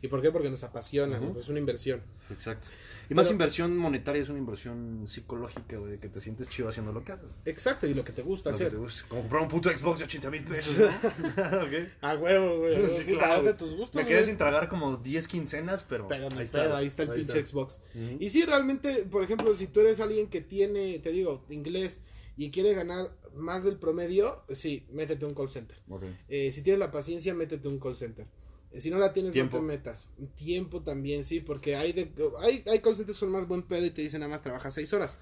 ¿Y 0.00 0.06
por 0.08 0.22
qué? 0.22 0.30
Porque 0.30 0.48
nos 0.48 0.62
apasiona, 0.62 1.18
pues 1.18 1.44
es 1.44 1.48
una 1.48 1.58
inversión. 1.58 2.00
Exacto. 2.30 2.68
Y 3.10 3.14
más 3.14 3.30
inversión 3.30 3.76
monetaria 3.76 4.22
es 4.22 4.28
una 4.28 4.38
inversión 4.38 5.08
psicológica, 5.08 5.76
güey, 5.78 5.98
que 5.98 6.08
te 6.08 6.20
sientes 6.20 6.48
chido 6.48 6.68
haciendo 6.68 6.92
lo 6.92 7.02
que 7.04 7.12
haces. 7.12 7.26
Exacto, 7.46 7.86
y 7.86 7.94
lo 7.94 8.04
que 8.04 8.12
te 8.12 8.22
gusta 8.22 8.50
Lo 8.50 8.56
que 8.58 8.64
hacer. 8.64 8.74
te 8.74 8.78
gusta. 8.78 9.08
Como 9.08 9.22
comprar 9.22 9.42
un 9.42 9.48
puto 9.48 9.76
Xbox 9.76 9.98
de 10.00 10.04
80 10.04 10.30
mil 10.30 10.44
pesos. 10.44 10.88
A 12.00 12.14
huevo, 12.16 12.58
güey. 12.58 12.88
Sí, 12.88 13.04
Sí, 13.04 13.12
claro, 13.16 13.42
de 13.42 13.54
tus 13.54 13.74
gustos, 13.74 14.00
Me 14.00 14.06
quedé 14.06 14.24
sin 14.24 14.36
tragar 14.36 14.68
como 14.68 14.98
10 14.98 15.26
quincenas, 15.26 15.82
pero. 15.82 16.08
Ahí 16.12 16.22
está, 16.42 16.62
pedo, 16.62 16.76
ahí 16.76 16.86
está 16.86 17.02
el 17.02 17.10
ahí 17.10 17.18
pinche 17.18 17.38
está. 17.40 17.50
Xbox. 17.50 17.80
Y 18.20 18.30
sí, 18.30 18.44
realmente, 18.44 19.04
por 19.10 19.22
ejemplo, 19.24 19.54
si 19.56 19.66
tú 19.66 19.80
eres 19.80 20.00
alguien 20.00 20.28
que 20.28 20.40
tiene, 20.40 20.98
te 21.00 21.10
digo, 21.10 21.44
inglés 21.48 22.00
y 22.36 22.50
quiere 22.50 22.72
ganar 22.74 23.10
más 23.34 23.64
del 23.64 23.78
promedio, 23.78 24.42
sí, 24.50 24.86
métete 24.92 25.24
un 25.24 25.34
call 25.34 25.50
center. 25.50 25.78
Eh, 26.28 26.52
si 26.52 26.62
tienes 26.62 26.78
la 26.78 26.90
paciencia, 26.92 27.34
métete 27.34 27.66
un 27.66 27.80
call 27.80 27.96
center. 27.96 28.26
Eh, 28.72 28.80
si 28.80 28.90
no 28.90 28.98
la 28.98 29.12
tienes, 29.12 29.32
Tiempo. 29.32 29.56
no 29.56 29.62
te 29.62 29.66
metas. 29.68 30.08
Tiempo 30.34 30.82
también, 30.82 31.24
sí, 31.24 31.40
porque 31.40 31.76
hay, 31.76 31.92
de, 31.92 32.12
hay, 32.40 32.62
hay 32.66 32.78
call 32.80 32.96
centers 32.96 33.16
que 33.18 33.20
son 33.20 33.30
más 33.30 33.48
buen 33.48 33.62
pedo 33.62 33.84
y 33.86 33.90
te 33.90 34.02
dicen 34.02 34.20
nada 34.20 34.30
más 34.30 34.42
trabajas 34.42 34.74
6 34.74 34.92
horas. 34.92 35.18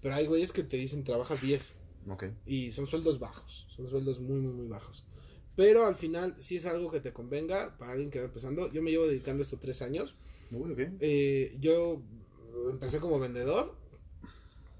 Pero 0.00 0.14
hay 0.14 0.26
güeyes 0.26 0.52
que 0.52 0.62
te 0.62 0.76
dicen 0.76 1.02
trabajas 1.04 1.40
10 1.40 1.78
Ok. 2.10 2.24
y 2.46 2.70
son 2.70 2.86
sueldos 2.86 3.18
bajos, 3.18 3.66
son 3.74 3.88
sueldos 3.88 4.20
muy, 4.20 4.38
muy, 4.38 4.52
muy 4.52 4.66
bajos. 4.68 5.04
Pero 5.56 5.86
al 5.86 5.94
final, 5.96 6.34
si 6.38 6.56
es 6.56 6.66
algo 6.66 6.90
que 6.90 7.00
te 7.00 7.12
convenga 7.12 7.76
para 7.78 7.92
alguien 7.92 8.10
que 8.10 8.18
va 8.18 8.24
empezando. 8.26 8.68
Yo 8.72 8.82
me 8.82 8.90
llevo 8.90 9.06
dedicando 9.06 9.42
esto 9.42 9.56
tres 9.58 9.82
años. 9.82 10.16
Uy, 10.50 10.72
ok. 10.72 10.80
Eh, 11.00 11.56
yo 11.60 12.02
empecé 12.70 12.98
como 12.98 13.18
vendedor 13.20 13.76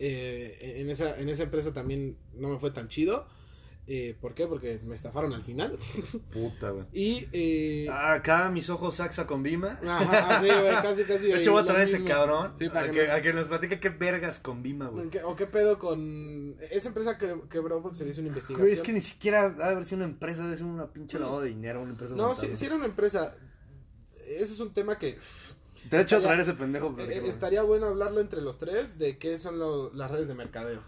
Eh, 0.00 0.58
en, 0.80 0.90
esa, 0.90 1.18
en 1.20 1.28
esa 1.28 1.44
empresa 1.44 1.72
también 1.72 2.16
no 2.34 2.48
me 2.48 2.58
fue 2.58 2.70
tan 2.72 2.88
chido. 2.88 3.26
Eh, 3.86 4.16
¿Por 4.18 4.32
qué? 4.32 4.46
Porque 4.46 4.80
me 4.84 4.94
estafaron 4.94 5.34
al 5.34 5.42
final. 5.44 5.76
Puta, 6.32 6.70
güey. 6.70 6.86
Y. 6.92 7.28
Eh, 7.32 7.86
Acá 7.90 8.48
mis 8.48 8.70
ojos 8.70 8.94
saxa 8.94 9.26
con 9.26 9.42
Bima. 9.42 9.78
ajá, 9.86 10.40
sí, 10.40 10.46
güey, 10.46 10.72
casi, 10.72 11.04
casi. 11.04 11.26
De 11.26 11.40
hecho, 11.40 11.52
voy 11.52 11.62
a 11.62 11.66
traer 11.66 11.82
ese 11.82 12.02
cabrón. 12.02 12.54
Sí, 12.58 12.68
para 12.70 12.86
a, 12.88 12.90
que 12.90 13.02
nos- 13.02 13.10
a 13.10 13.20
que 13.22 13.32
nos 13.34 13.48
platique 13.48 13.80
qué 13.80 13.90
vergas 13.90 14.38
con 14.40 14.62
Bima, 14.62 14.88
güey. 14.88 15.10
¿Qué- 15.10 15.22
¿O 15.22 15.36
qué 15.36 15.46
pedo 15.46 15.78
con. 15.78 16.56
Esa 16.70 16.88
empresa 16.88 17.18
que 17.18 17.36
quebró 17.50 17.82
porque 17.82 17.98
se 17.98 18.04
le 18.04 18.10
hizo 18.12 18.20
una 18.20 18.28
investigación? 18.28 18.62
Güey, 18.66 18.72
es 18.72 18.82
que 18.82 18.92
ni 18.94 19.02
siquiera 19.02 19.44
ha 19.44 19.50
de 19.50 19.64
haber 19.64 19.84
sido 19.84 19.96
una 19.96 20.06
empresa, 20.06 20.44
debe 20.44 20.56
ser 20.56 20.64
una 20.64 20.90
pinche 20.90 21.18
lavado 21.18 21.42
de 21.42 21.48
dinero, 21.50 21.82
una 21.82 21.90
empresa. 21.90 22.14
No, 22.14 22.28
mental, 22.28 22.48
si, 22.50 22.56
si 22.56 22.64
era 22.64 22.76
una 22.76 22.86
empresa. 22.86 23.34
Ese 24.26 24.54
es 24.54 24.60
un 24.60 24.72
tema 24.72 24.96
que. 24.98 25.18
Te 25.90 25.98
he 25.98 26.00
hecho 26.00 26.16
estaría- 26.16 26.26
traer 26.28 26.40
ese 26.40 26.54
pendejo. 26.54 26.94
eh, 27.00 27.22
estaría 27.26 27.62
bueno 27.62 27.84
hablarlo 27.88 28.22
entre 28.22 28.40
los 28.40 28.56
tres 28.56 28.98
de 28.98 29.18
qué 29.18 29.36
son 29.36 29.58
lo- 29.58 29.92
las 29.92 30.10
redes 30.10 30.26
de 30.28 30.34
mercadeo. 30.34 30.80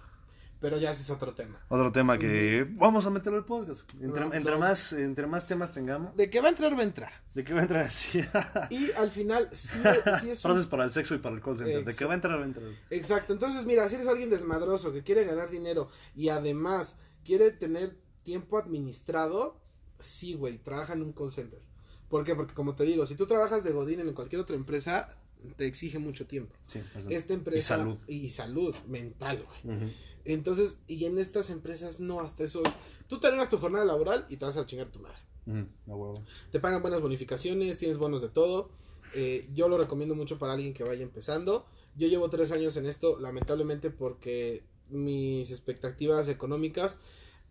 Pero 0.59 0.79
ya 0.79 0.91
ese 0.91 1.03
es 1.03 1.11
otro 1.11 1.35
tema. 1.35 1.61
Otro 1.69 1.93
tema 1.93 2.19
que 2.19 2.67
vamos 2.77 3.05
a 3.05 3.11
meterlo 3.11 3.39
al 3.39 3.45
podcast. 3.45 3.89
Entre, 4.01 4.25
No, 4.25 4.33
entre 4.33 4.53
no. 4.53 4.59
más, 4.59 4.93
entre 4.95 5.27
más 5.27 5.47
temas 5.47 5.75
tengamos, 5.75 6.17
De 6.17 6.31
qué 6.31 6.41
va 6.41 6.47
a 6.47 6.51
entrar, 6.51 6.73
va 6.75 6.81
a 6.81 6.83
entrar. 6.85 7.13
¿de 7.35 7.45
qué 7.45 7.53
va 7.53 7.61
a 7.61 7.63
entrar 7.63 7.83
así? 7.87 8.25
Y 8.71 8.91
al 8.93 9.11
final, 9.11 9.51
sí, 9.53 9.79
sí 10.23 10.31
es 10.31 10.45
un 10.45 10.51
Frases 10.51 10.67
para 10.67 10.85
el 10.85 10.93
sexo 10.93 11.15
y 11.15 11.19
para 11.19 11.35
el 11.37 11.43
call 11.43 11.59
center. 11.59 11.85
¿De 11.85 11.95
qué 11.95 12.05
va 12.07 12.13
a 12.13 12.15
entrar? 12.15 12.39
Va 12.39 12.43
a 12.43 12.47
entrar. 12.47 12.69
Exacto, 12.91 13.33
entonces 13.35 13.67
mira, 13.67 13.87
si 13.89 13.97
eres 13.97 14.07
alguien 14.09 14.31
desmadroso 14.31 14.93
que 14.93 15.03
quiere 15.03 15.25
ganar 15.25 15.51
dinero 15.51 15.89
y 16.15 16.31
además 16.31 16.97
quiere 17.25 17.51
tener 17.51 17.97
tiempo 18.23 18.57
administrado, 18.59 19.61
sí, 19.99 20.35
güey, 20.35 20.59
trabaja 20.59 20.95
en 20.95 21.03
un 21.03 21.13
call 21.13 21.33
center. 21.33 21.61
¿Por 22.09 22.25
qué? 22.25 22.35
Porque 22.35 22.55
como 22.55 22.75
te 22.75 22.85
digo, 22.85 23.05
si 23.05 23.15
tú 23.17 23.27
trabajas 23.27 23.63
de 23.65 23.73
Godín 23.73 24.01
en 24.01 24.13
cualquier 24.15 24.41
otra 24.41 24.57
empresa, 24.57 25.07
te 25.55 25.67
exige 25.67 25.99
mucho 25.99 26.27
tiempo. 26.27 26.55
Sí. 26.67 26.81
Esta 27.11 27.35
empresa... 27.35 27.59
Y 27.59 27.79
salud. 27.79 27.99
Y 28.07 28.31
salud 28.31 28.75
mental, 28.87 29.45
güey. 29.65 29.93
Entonces, 30.25 30.79
y 30.89 31.05
en 31.05 31.19
estas 31.19 31.51
empresas 31.51 32.01
no, 32.01 32.21
hasta 32.21 32.45
eso 32.45 32.63
es... 32.65 32.73
Tú 33.07 33.21
terminas 33.21 33.49
tu 33.49 33.59
jornada 33.59 33.85
laboral 33.85 34.27
y 34.29 34.37
te 34.37 34.45
vas 34.45 34.57
a 34.57 34.67
chingar 34.67 34.89
tu 34.89 34.99
madre. 34.99 35.19
Ujú, 35.47 35.67
a 35.87 35.95
huevo. 35.95 36.25
Te 36.51 36.59
pagan 36.59 36.83
buenas 36.83 37.01
bonificaciones, 37.01 37.77
tienes 37.77 37.99
bonos 37.99 38.23
de 38.23 38.29
todo. 38.29 38.71
Eh, 39.15 39.49
yo 39.55 39.69
lo 39.69 39.79
recomiendo 39.79 40.15
mucho 40.15 40.39
para 40.39 40.55
alguien 40.55 40.75
que 40.75 40.83
vaya 40.83 41.03
empezando. 41.03 41.67
Yo 41.97 42.09
llevo 42.09 42.29
tres 42.29 42.51
años 42.51 42.77
en 42.77 42.87
esto, 42.87 43.19
lamentablemente 43.19 43.91
porque 43.91 44.65
mis 44.91 45.51
expectativas 45.51 46.29
económicas, 46.29 46.99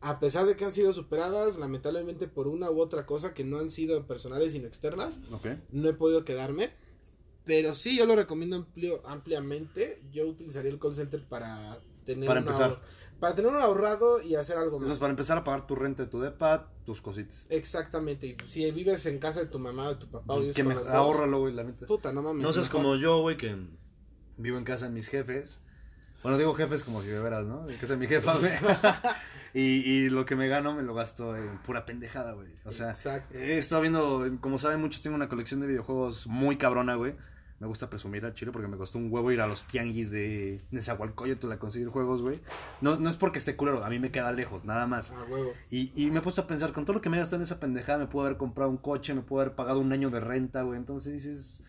a 0.01 0.19
pesar 0.19 0.45
de 0.45 0.55
que 0.55 0.65
han 0.65 0.73
sido 0.73 0.93
superadas, 0.93 1.57
lamentablemente 1.57 2.27
por 2.27 2.47
una 2.47 2.69
u 2.69 2.79
otra 2.79 3.05
cosa 3.05 3.33
que 3.33 3.43
no 3.43 3.57
han 3.57 3.71
sido 3.71 4.05
personales 4.05 4.51
sino 4.51 4.67
externas, 4.67 5.21
no 5.71 5.89
he 5.89 5.93
podido 5.93 6.25
quedarme. 6.25 6.73
Pero 7.45 7.73
sí, 7.75 7.97
yo 7.97 8.05
lo 8.05 8.15
recomiendo 8.15 8.55
amplio, 8.57 9.01
ampliamente. 9.07 10.01
Yo 10.11 10.25
utilizaría 10.27 10.71
el 10.71 10.79
call 10.79 10.93
center 10.93 11.23
para 11.27 11.77
tener 12.03 12.27
Para 12.27 12.39
un 12.41 12.47
empezar. 12.47 12.71
ahorro- 12.71 12.79
para 13.19 13.33
tener 13.33 13.49
un 13.51 13.57
ahorrado 13.57 14.21
y 14.21 14.35
hacer 14.35 14.57
algo 14.57 14.77
más. 14.77 14.89
es 14.89 14.97
para 14.97 15.11
empezar 15.11 15.37
a 15.37 15.43
pagar 15.45 15.65
tu 15.65 15.75
renta 15.75 16.03
de 16.03 16.09
tu 16.09 16.19
depa, 16.19 16.69
tus 16.85 17.01
cositas. 17.01 17.47
Exactamente. 17.49 18.27
Y 18.27 18.37
si 18.47 18.69
vives 18.71 19.05
en 19.05 19.19
casa 19.19 19.39
de 19.39 19.45
tu 19.47 19.57
mamá, 19.57 19.87
de 19.89 19.95
tu 19.95 20.07
papá, 20.09 20.33
o 20.33 20.53
Que 20.53 20.63
me 20.63 20.73
ahórralo, 20.73 21.39
güey, 21.39 21.53
la 21.53 21.63
neta. 21.63 21.85
Puta, 21.85 22.11
no 22.11 22.21
mames. 22.21 22.43
No 22.43 22.51
seas 22.51 22.65
mejor. 22.65 22.81
como 22.81 22.95
yo, 22.97 23.21
güey, 23.21 23.37
que 23.37 23.55
vivo 24.37 24.57
en 24.57 24.65
casa 24.65 24.87
de 24.87 24.91
mis 24.91 25.07
jefes. 25.07 25.61
Bueno, 26.23 26.37
digo 26.37 26.53
jefes 26.55 26.83
como 26.83 27.01
si 27.01 27.07
de 27.07 27.19
veras, 27.19 27.45
¿no? 27.45 27.67
En 27.69 27.77
casa 27.77 27.93
de 27.93 27.99
mi 27.99 28.07
jefa, 28.07 28.35
güey. 28.37 28.51
y, 29.53 29.61
y 29.61 30.09
lo 30.09 30.25
que 30.25 30.35
me 30.35 30.47
gano 30.47 30.75
me 30.75 30.83
lo 30.83 30.93
gasto 30.93 31.37
en 31.37 31.59
pura 31.59 31.85
pendejada, 31.85 32.33
güey. 32.33 32.49
O 32.65 32.71
sea, 32.71 32.89
Exacto. 32.89 33.37
he 33.37 33.57
estado 33.57 33.81
viendo, 33.81 34.27
como 34.41 34.57
saben 34.57 34.81
muchos, 34.81 35.01
tengo 35.01 35.15
una 35.15 35.29
colección 35.29 35.61
de 35.61 35.67
videojuegos 35.67 36.27
muy 36.27 36.57
cabrona, 36.57 36.95
güey. 36.95 37.15
Me 37.59 37.67
gusta 37.67 37.89
presumir 37.89 38.25
a 38.25 38.33
Chile 38.33 38.51
porque 38.51 38.67
me 38.67 38.75
costó 38.75 38.97
un 38.97 39.09
huevo 39.11 39.31
ir 39.31 39.39
a 39.39 39.47
los 39.47 39.63
tianguis 39.65 40.11
de 40.11 40.61
Nezahualcóyotl 40.71 41.49
a 41.51 41.57
conseguir 41.57 41.87
juegos, 41.87 42.21
güey. 42.21 42.41
No, 42.81 42.97
no 42.97 43.09
es 43.09 43.15
porque 43.15 43.39
esté 43.39 43.55
culero, 43.55 43.83
a 43.83 43.89
mí 43.89 43.97
me 43.97 44.11
queda 44.11 44.31
lejos, 44.33 44.65
nada 44.65 44.85
más. 44.87 45.11
A 45.11 45.23
huevo. 45.23 45.53
Y, 45.71 45.91
y 45.95 46.11
me 46.11 46.19
he 46.19 46.21
puesto 46.21 46.41
a 46.41 46.47
pensar, 46.47 46.73
con 46.73 46.83
todo 46.83 46.95
lo 46.95 47.01
que 47.01 47.09
me 47.09 47.15
he 47.15 47.19
gastado 47.21 47.37
en 47.37 47.43
esa 47.43 47.59
pendejada, 47.59 47.97
me 47.97 48.07
puedo 48.07 48.25
haber 48.25 48.37
comprado 48.37 48.69
un 48.69 48.77
coche, 48.77 49.13
me 49.13 49.21
puedo 49.21 49.41
haber 49.41 49.55
pagado 49.55 49.79
un 49.79 49.91
año 49.93 50.09
de 50.09 50.19
renta, 50.19 50.63
güey. 50.63 50.77
Entonces 50.77 51.13
dices, 51.13 51.63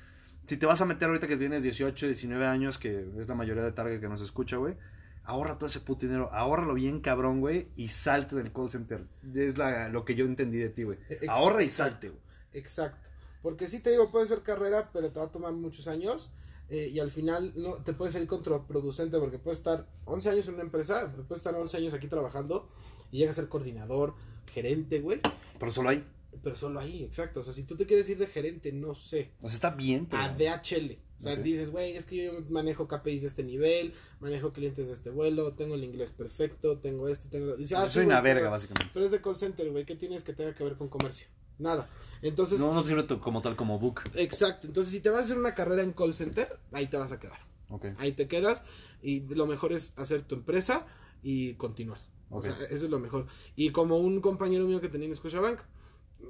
si 0.45 0.57
te 0.57 0.67
vas 0.67 0.81
a 0.81 0.87
meter 0.87 1.07
ahorita 1.09 1.29
que 1.29 1.37
tienes 1.37 1.63
18, 1.63 2.07
19 2.07 2.47
años, 2.47 2.79
que 2.79 3.07
es 3.19 3.29
la 3.29 3.37
mayoría 3.37 3.63
de 3.63 3.71
target 3.73 4.01
que 4.01 4.09
nos 4.09 4.21
escucha, 4.21 4.57
güey, 4.57 4.75
ahorra 5.23 5.57
todo 5.57 5.69
ese 5.69 5.79
puto 5.81 6.07
dinero, 6.07 6.31
ahórralo 6.33 6.75
bien 6.75 7.01
cabrón, 7.01 7.41
güey, 7.41 7.69
y 7.77 7.89
salte 7.89 8.35
del 8.35 8.53
call 8.53 8.71
center. 8.71 9.05
Es 9.35 9.57
la, 9.57 9.89
lo 9.89 10.05
que 10.05 10.17
yo 10.17 10.25
entendí 10.25 10.59
de 10.59 10.69
ti, 10.69 10.83
güey. 10.83 10.99
Ex- 11.09 11.29
Ahorra 11.29 11.63
y 11.63 11.69
salte, 11.69 12.09
güey. 12.09 12.21
Exacto. 12.53 13.11
Porque 13.47 13.69
sí 13.69 13.79
te 13.79 13.91
digo, 13.93 14.11
puede 14.11 14.27
ser 14.27 14.43
carrera, 14.43 14.91
pero 14.93 15.13
te 15.13 15.21
va 15.21 15.27
a 15.27 15.31
tomar 15.31 15.53
muchos 15.55 15.87
años. 15.87 16.33
eh, 16.69 16.91
y 16.93 16.99
al 16.99 17.13
final 17.13 17.53
no 17.55 17.75
te 17.75 17.93
puede 17.93 18.11
salir 18.11 18.27
contraproducente 18.27 19.21
porque 19.21 19.39
puedes 19.39 19.59
estar 19.61 19.87
11 20.05 20.31
años 20.31 20.49
en 20.49 20.55
una 20.55 20.65
empresa, 20.65 21.13
puedes 21.29 21.37
estar 21.39 21.55
11 21.55 21.77
años 21.77 21.95
aquí 21.95 22.09
trabajando 22.09 22.69
y 23.13 23.19
llegas 23.19 23.39
a 23.39 23.43
ser 23.43 23.49
coordinador, 23.49 24.15
gerente, 24.53 24.99
güey. 24.99 25.21
Pero 25.61 25.71
solo 25.71 25.91
ahí. 25.91 26.05
Pero 26.43 26.57
solo 26.57 26.81
ahí, 26.81 27.05
exacto. 27.05 27.39
O 27.39 27.45
sea, 27.45 27.53
si 27.53 27.63
tú 27.63 27.77
te 27.77 27.87
quieres 27.87 28.09
ir 28.09 28.19
de 28.19 28.27
gerente, 28.27 28.73
no 28.73 28.97
sé, 28.97 29.31
O 29.41 29.49
sea, 29.49 29.55
está 29.55 29.71
bien, 29.71 30.07
pero... 30.07 30.21
a 30.25 30.29
DHL. 30.31 30.99
O 31.21 31.23
sea, 31.23 31.37
dices, 31.37 31.71
güey, 31.71 31.93
es 31.97 32.05
que 32.05 32.17
yo 32.27 32.33
manejo 32.51 32.89
KPIs 32.89 33.23
de 33.23 33.29
este 33.29 33.45
nivel, 33.45 33.95
manejo 34.19 34.53
clientes 34.53 34.89
de 34.89 34.93
este 34.93 35.11
vuelo, 35.11 35.53
tengo 35.55 35.77
el 35.77 35.85
inglés 35.85 36.11
perfecto, 36.11 36.79
tengo 36.79 37.09
esto, 37.09 37.29
tengo... 37.31 37.55
Dice, 37.55 37.77
ah, 37.77 37.89
soy 37.89 38.07
una 38.07 38.21
verga, 38.21 38.41
pero- 38.41 38.51
básicamente. 38.51 38.91
Pero 38.93 39.07
es 39.07 39.13
de 39.13 39.21
call 39.23 39.37
center, 39.37 39.71
güey, 39.71 39.85
¿qué 39.87 39.95
tienes 39.95 40.25
que 40.25 40.33
tenga 40.33 40.53
que 40.53 40.65
ver 40.65 40.77
con 40.77 40.89
comercio? 40.89 41.29
Nada. 41.59 41.89
Entonces, 42.23 42.61
No, 42.61 42.73
no 42.73 42.83
sirve 42.83 43.07
como 43.21 43.41
tal 43.43 43.57
como 43.57 43.79
book. 43.79 44.03
exacto. 44.15 44.67
Entonces, 44.67 44.93
si 44.93 45.01
te 45.01 45.11
vas 45.11 45.23
a 45.23 45.25
hacer 45.25 45.39
una 45.39 45.55
carrera 45.55 45.83
en 45.83 45.93
call 45.93 46.13
center, 46.15 46.59
ahí 46.73 46.87
te 46.87 46.97
vas 46.97 47.13
a 47.13 47.19
quedar. 47.19 47.39
Ok. 47.71 47.87
Ahí 47.99 48.13
te 48.13 48.29
quedas 48.29 48.63
y 49.03 49.21
lo 49.35 49.47
mejor 49.47 49.73
es 49.73 49.93
hacer 49.97 50.23
tu 50.23 50.35
empresa 50.35 50.87
y 51.23 51.55
continuar. 51.55 51.99
O 52.31 52.43
sea, 52.43 52.53
eso 52.71 52.85
es 52.85 52.91
lo 52.91 52.99
mejor. 52.99 53.27
Y 53.55 53.71
como 53.71 53.99
un 53.99 54.21
compañero 54.21 54.67
mío 54.67 54.81
que 54.81 54.89
tenía 54.89 55.07
en 55.09 55.15
Scotiabank, 55.15 55.61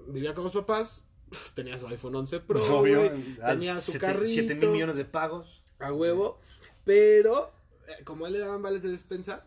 vivía 0.09 0.35
con 0.35 0.45
los 0.45 0.53
papás, 0.53 1.05
tenía 1.55 1.77
su 1.79 1.87
iPhone 1.89 2.15
11 2.15 2.41
Pro, 2.41 2.61
obvio. 2.79 3.11
tenía 3.45 3.75
su 3.77 3.93
siete- 3.93 4.07
carrito. 4.07 4.31
siete 4.33 4.55
mil 4.55 4.71
millones 4.71 4.97
de 4.97 5.05
pagos. 5.05 5.63
A 5.79 5.93
huevo. 5.93 6.39
Pero, 6.85 7.53
eh, 7.89 8.05
como 8.05 8.27
él 8.27 8.35
le 8.35 8.39
daban 8.39 8.63
vales 8.63 8.83
de 8.83 8.91
despensa, 8.91 9.45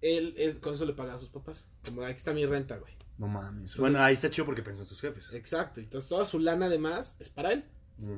él, 0.00 0.34
él 0.36 0.60
con 0.60 0.74
eso 0.74 0.84
le 0.84 0.92
pagaba 0.92 1.16
a 1.16 1.20
sus 1.20 1.30
papás. 1.30 1.68
Como 1.84 2.02
aquí 2.02 2.16
está 2.16 2.32
mi 2.32 2.44
renta, 2.46 2.76
güey. 2.76 2.92
No 3.18 3.28
mames. 3.28 3.52
Entonces- 3.72 3.80
bueno, 3.80 3.98
ahí 4.00 4.14
está 4.14 4.30
chido 4.30 4.44
porque 4.44 4.62
pensó 4.62 4.82
en 4.82 4.88
sus 4.88 5.00
jefes. 5.00 5.32
Exacto. 5.32 5.80
Entonces 5.80 6.08
toda 6.08 6.26
su 6.26 6.38
lana 6.38 6.66
además 6.66 7.16
es 7.18 7.28
para 7.28 7.52
él. 7.52 7.64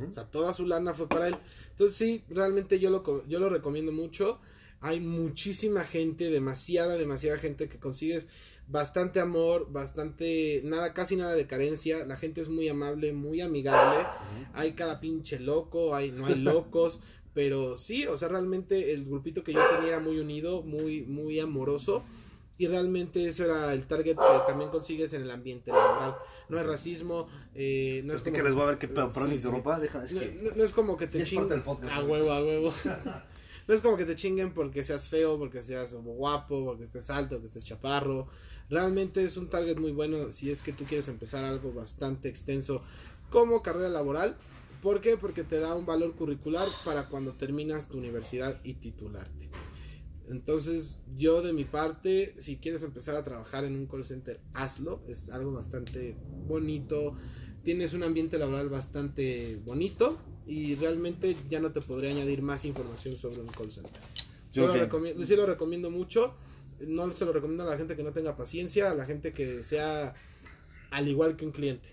O 0.08 0.10
sea, 0.10 0.24
toda 0.24 0.52
su 0.54 0.66
lana 0.66 0.92
fue 0.92 1.08
para 1.08 1.28
él. 1.28 1.36
Entonces 1.70 1.96
sí, 1.96 2.24
realmente 2.28 2.80
yo 2.80 2.90
lo, 2.90 3.24
yo 3.28 3.38
lo 3.38 3.48
recomiendo 3.48 3.92
mucho. 3.92 4.40
Hay 4.80 4.98
muchísima 5.00 5.84
gente, 5.84 6.30
demasiada, 6.30 6.96
demasiada 6.96 7.38
gente 7.38 7.68
que 7.68 7.78
consigues 7.78 8.26
bastante 8.66 9.20
amor, 9.20 9.70
bastante, 9.70 10.62
nada, 10.64 10.94
casi 10.94 11.14
nada 11.16 11.34
de 11.34 11.46
carencia. 11.46 12.04
La 12.06 12.16
gente 12.16 12.40
es 12.40 12.48
muy 12.48 12.68
amable, 12.68 13.12
muy 13.12 13.40
amigable. 13.40 14.04
Hay 14.52 14.72
cada 14.72 14.98
pinche 15.00 15.38
loco, 15.38 15.94
hay, 15.94 16.10
no 16.10 16.26
hay 16.26 16.34
locos. 16.36 16.98
Pero 17.34 17.76
sí, 17.76 18.04
o 18.06 18.16
sea, 18.18 18.28
realmente 18.28 18.94
el 18.94 19.04
grupito 19.04 19.44
que 19.44 19.52
yo 19.52 19.60
tenía 19.68 19.90
era 19.90 20.00
muy 20.00 20.18
unido, 20.18 20.62
muy, 20.62 21.02
muy 21.04 21.38
amoroso. 21.38 22.02
Y 22.58 22.66
realmente 22.66 23.24
eso 23.26 23.44
era 23.44 23.72
el 23.72 23.86
target 23.86 24.16
que 24.16 24.40
también 24.46 24.70
consigues 24.70 25.12
en 25.12 25.22
el 25.22 25.30
ambiente 25.30 25.70
laboral. 25.70 26.16
No 26.48 26.58
es 26.58 26.66
racismo, 26.66 27.28
eh, 27.54 28.02
no 28.04 28.12
es 28.12 28.18
Es 28.18 28.24
que, 28.24 28.32
como... 28.32 28.42
les 28.42 28.54
voy 28.54 28.62
a 28.64 28.66
ver 28.66 28.78
qué 28.78 28.88
pedo. 28.88 29.08
Sí, 29.10 29.14
Perdón, 29.14 29.30
sí. 29.30 29.36
interrumpa. 29.36 29.78
Déjame, 29.78 30.04
es 30.06 30.12
No, 30.12 30.20
no- 30.20 30.56
no 30.56 30.64
es 30.64 30.72
como 30.72 30.96
que 30.96 31.06
te 31.06 31.22
chinguen. 31.22 31.62
A 31.90 32.00
huevo, 32.02 32.32
a 32.32 32.42
huevo. 32.42 32.72
no 33.68 33.74
es 33.74 33.80
como 33.80 33.96
que 33.96 34.04
te 34.04 34.16
chinguen 34.16 34.52
porque 34.52 34.82
seas 34.82 35.06
feo, 35.06 35.38
porque 35.38 35.62
seas 35.62 35.94
guapo, 35.94 36.64
porque 36.64 36.82
estés 36.84 37.10
alto, 37.10 37.36
porque 37.36 37.46
estés 37.46 37.64
chaparro. 37.64 38.26
Realmente 38.70 39.22
es 39.22 39.36
un 39.36 39.48
target 39.48 39.78
muy 39.78 39.92
bueno 39.92 40.32
si 40.32 40.50
es 40.50 40.60
que 40.60 40.72
tú 40.72 40.84
quieres 40.84 41.06
empezar 41.08 41.44
algo 41.44 41.72
bastante 41.72 42.28
extenso 42.28 42.82
como 43.30 43.62
carrera 43.62 43.88
laboral. 43.88 44.36
¿Por 44.82 45.00
qué? 45.00 45.16
Porque 45.16 45.42
te 45.44 45.58
da 45.58 45.74
un 45.74 45.86
valor 45.86 46.14
curricular 46.16 46.66
para 46.84 47.08
cuando 47.08 47.34
terminas 47.34 47.86
tu 47.88 47.98
universidad 47.98 48.60
y 48.64 48.74
titularte. 48.74 49.48
Entonces, 50.30 51.00
yo 51.16 51.42
de 51.42 51.52
mi 51.52 51.64
parte, 51.64 52.34
si 52.36 52.56
quieres 52.56 52.82
empezar 52.82 53.16
a 53.16 53.24
trabajar 53.24 53.64
en 53.64 53.74
un 53.74 53.86
call 53.86 54.04
center, 54.04 54.40
hazlo. 54.52 55.02
Es 55.08 55.30
algo 55.30 55.52
bastante 55.52 56.16
bonito. 56.46 57.14
Tienes 57.62 57.94
un 57.94 58.02
ambiente 58.02 58.38
laboral 58.38 58.68
bastante 58.68 59.60
bonito. 59.64 60.18
Y 60.46 60.76
realmente 60.76 61.36
ya 61.48 61.60
no 61.60 61.72
te 61.72 61.80
podría 61.80 62.10
añadir 62.10 62.42
más 62.42 62.64
información 62.64 63.16
sobre 63.16 63.40
un 63.40 63.48
call 63.48 63.70
center. 63.70 64.00
Yo, 64.52 64.74
Yo 64.74 64.86
lo 64.86 65.26
sí 65.26 65.36
lo 65.36 65.46
recomiendo 65.46 65.90
mucho. 65.90 66.34
No 66.86 67.10
se 67.10 67.24
lo 67.24 67.32
recomiendo 67.32 67.64
a 67.64 67.66
la 67.66 67.76
gente 67.76 67.96
que 67.96 68.02
no 68.02 68.12
tenga 68.12 68.36
paciencia, 68.36 68.90
a 68.90 68.94
la 68.94 69.04
gente 69.04 69.32
que 69.32 69.62
sea 69.62 70.14
al 70.90 71.08
igual 71.08 71.36
que 71.36 71.44
un 71.44 71.52
cliente. 71.52 71.88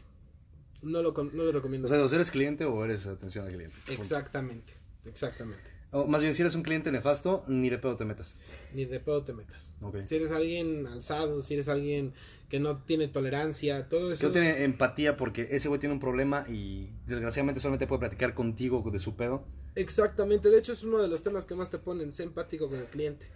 No 0.82 1.02
lo, 1.02 1.12
no 1.12 1.44
lo 1.44 1.52
recomiendo. 1.52 1.88
O 1.88 1.90
sea, 1.90 2.18
eres 2.18 2.32
cliente 2.32 2.66
o 2.66 2.84
eres 2.84 3.07
atención 3.07 3.45
al 3.45 3.53
cliente. 3.53 3.76
exactamente, 3.88 4.74
exactamente. 5.06 5.74
O 5.98 6.06
más 6.08 6.22
bien, 6.22 6.34
si 6.34 6.42
eres 6.42 6.56
un 6.56 6.62
cliente 6.62 6.92
nefasto, 6.92 7.46
ni 7.48 7.70
de 7.70 7.78
pedo 7.78 7.96
te 7.96 8.04
metas. 8.04 8.36
Ni 8.74 8.84
de 8.84 9.00
pedo 9.00 9.24
te 9.24 9.32
metas. 9.32 9.72
Ok. 9.82 10.00
Si 10.06 10.16
eres 10.18 10.32
alguien 10.32 10.86
alzado, 10.88 11.42
si 11.42 11.54
eres 11.54 11.70
alguien 11.70 12.12
que 12.50 12.60
no 12.60 12.76
tiene 12.84 13.08
tolerancia, 13.08 13.88
todo 13.88 14.10
Que 14.10 14.16
eso. 14.16 14.26
no 14.28 14.34
tiene 14.34 14.66
empatía 14.66 15.16
porque 15.16 15.48
ese 15.52 15.70
güey 15.70 15.80
tiene 15.80 15.94
un 15.94 16.02
problema 16.02 16.44
y 16.50 16.90
desgraciadamente 17.08 17.62
solamente 17.62 17.88
puede 17.88 18.00
platicar 18.02 18.34
contigo 18.34 18.84
de 18.92 19.00
su 19.00 19.16
pedo. 19.16 19.46
Exactamente, 19.76 20.50
de 20.50 20.60
hecho 20.60 20.74
es 20.74 20.84
uno 20.84 20.98
de 21.02 21.08
los 21.08 21.22
temas 21.24 21.46
que 21.46 21.56
más 21.56 21.70
te 21.70 21.80
ponen, 21.80 22.12
ser 22.12 22.28
empático 22.28 22.70
con 22.70 22.78
el 22.80 22.86
cliente, 22.88 23.28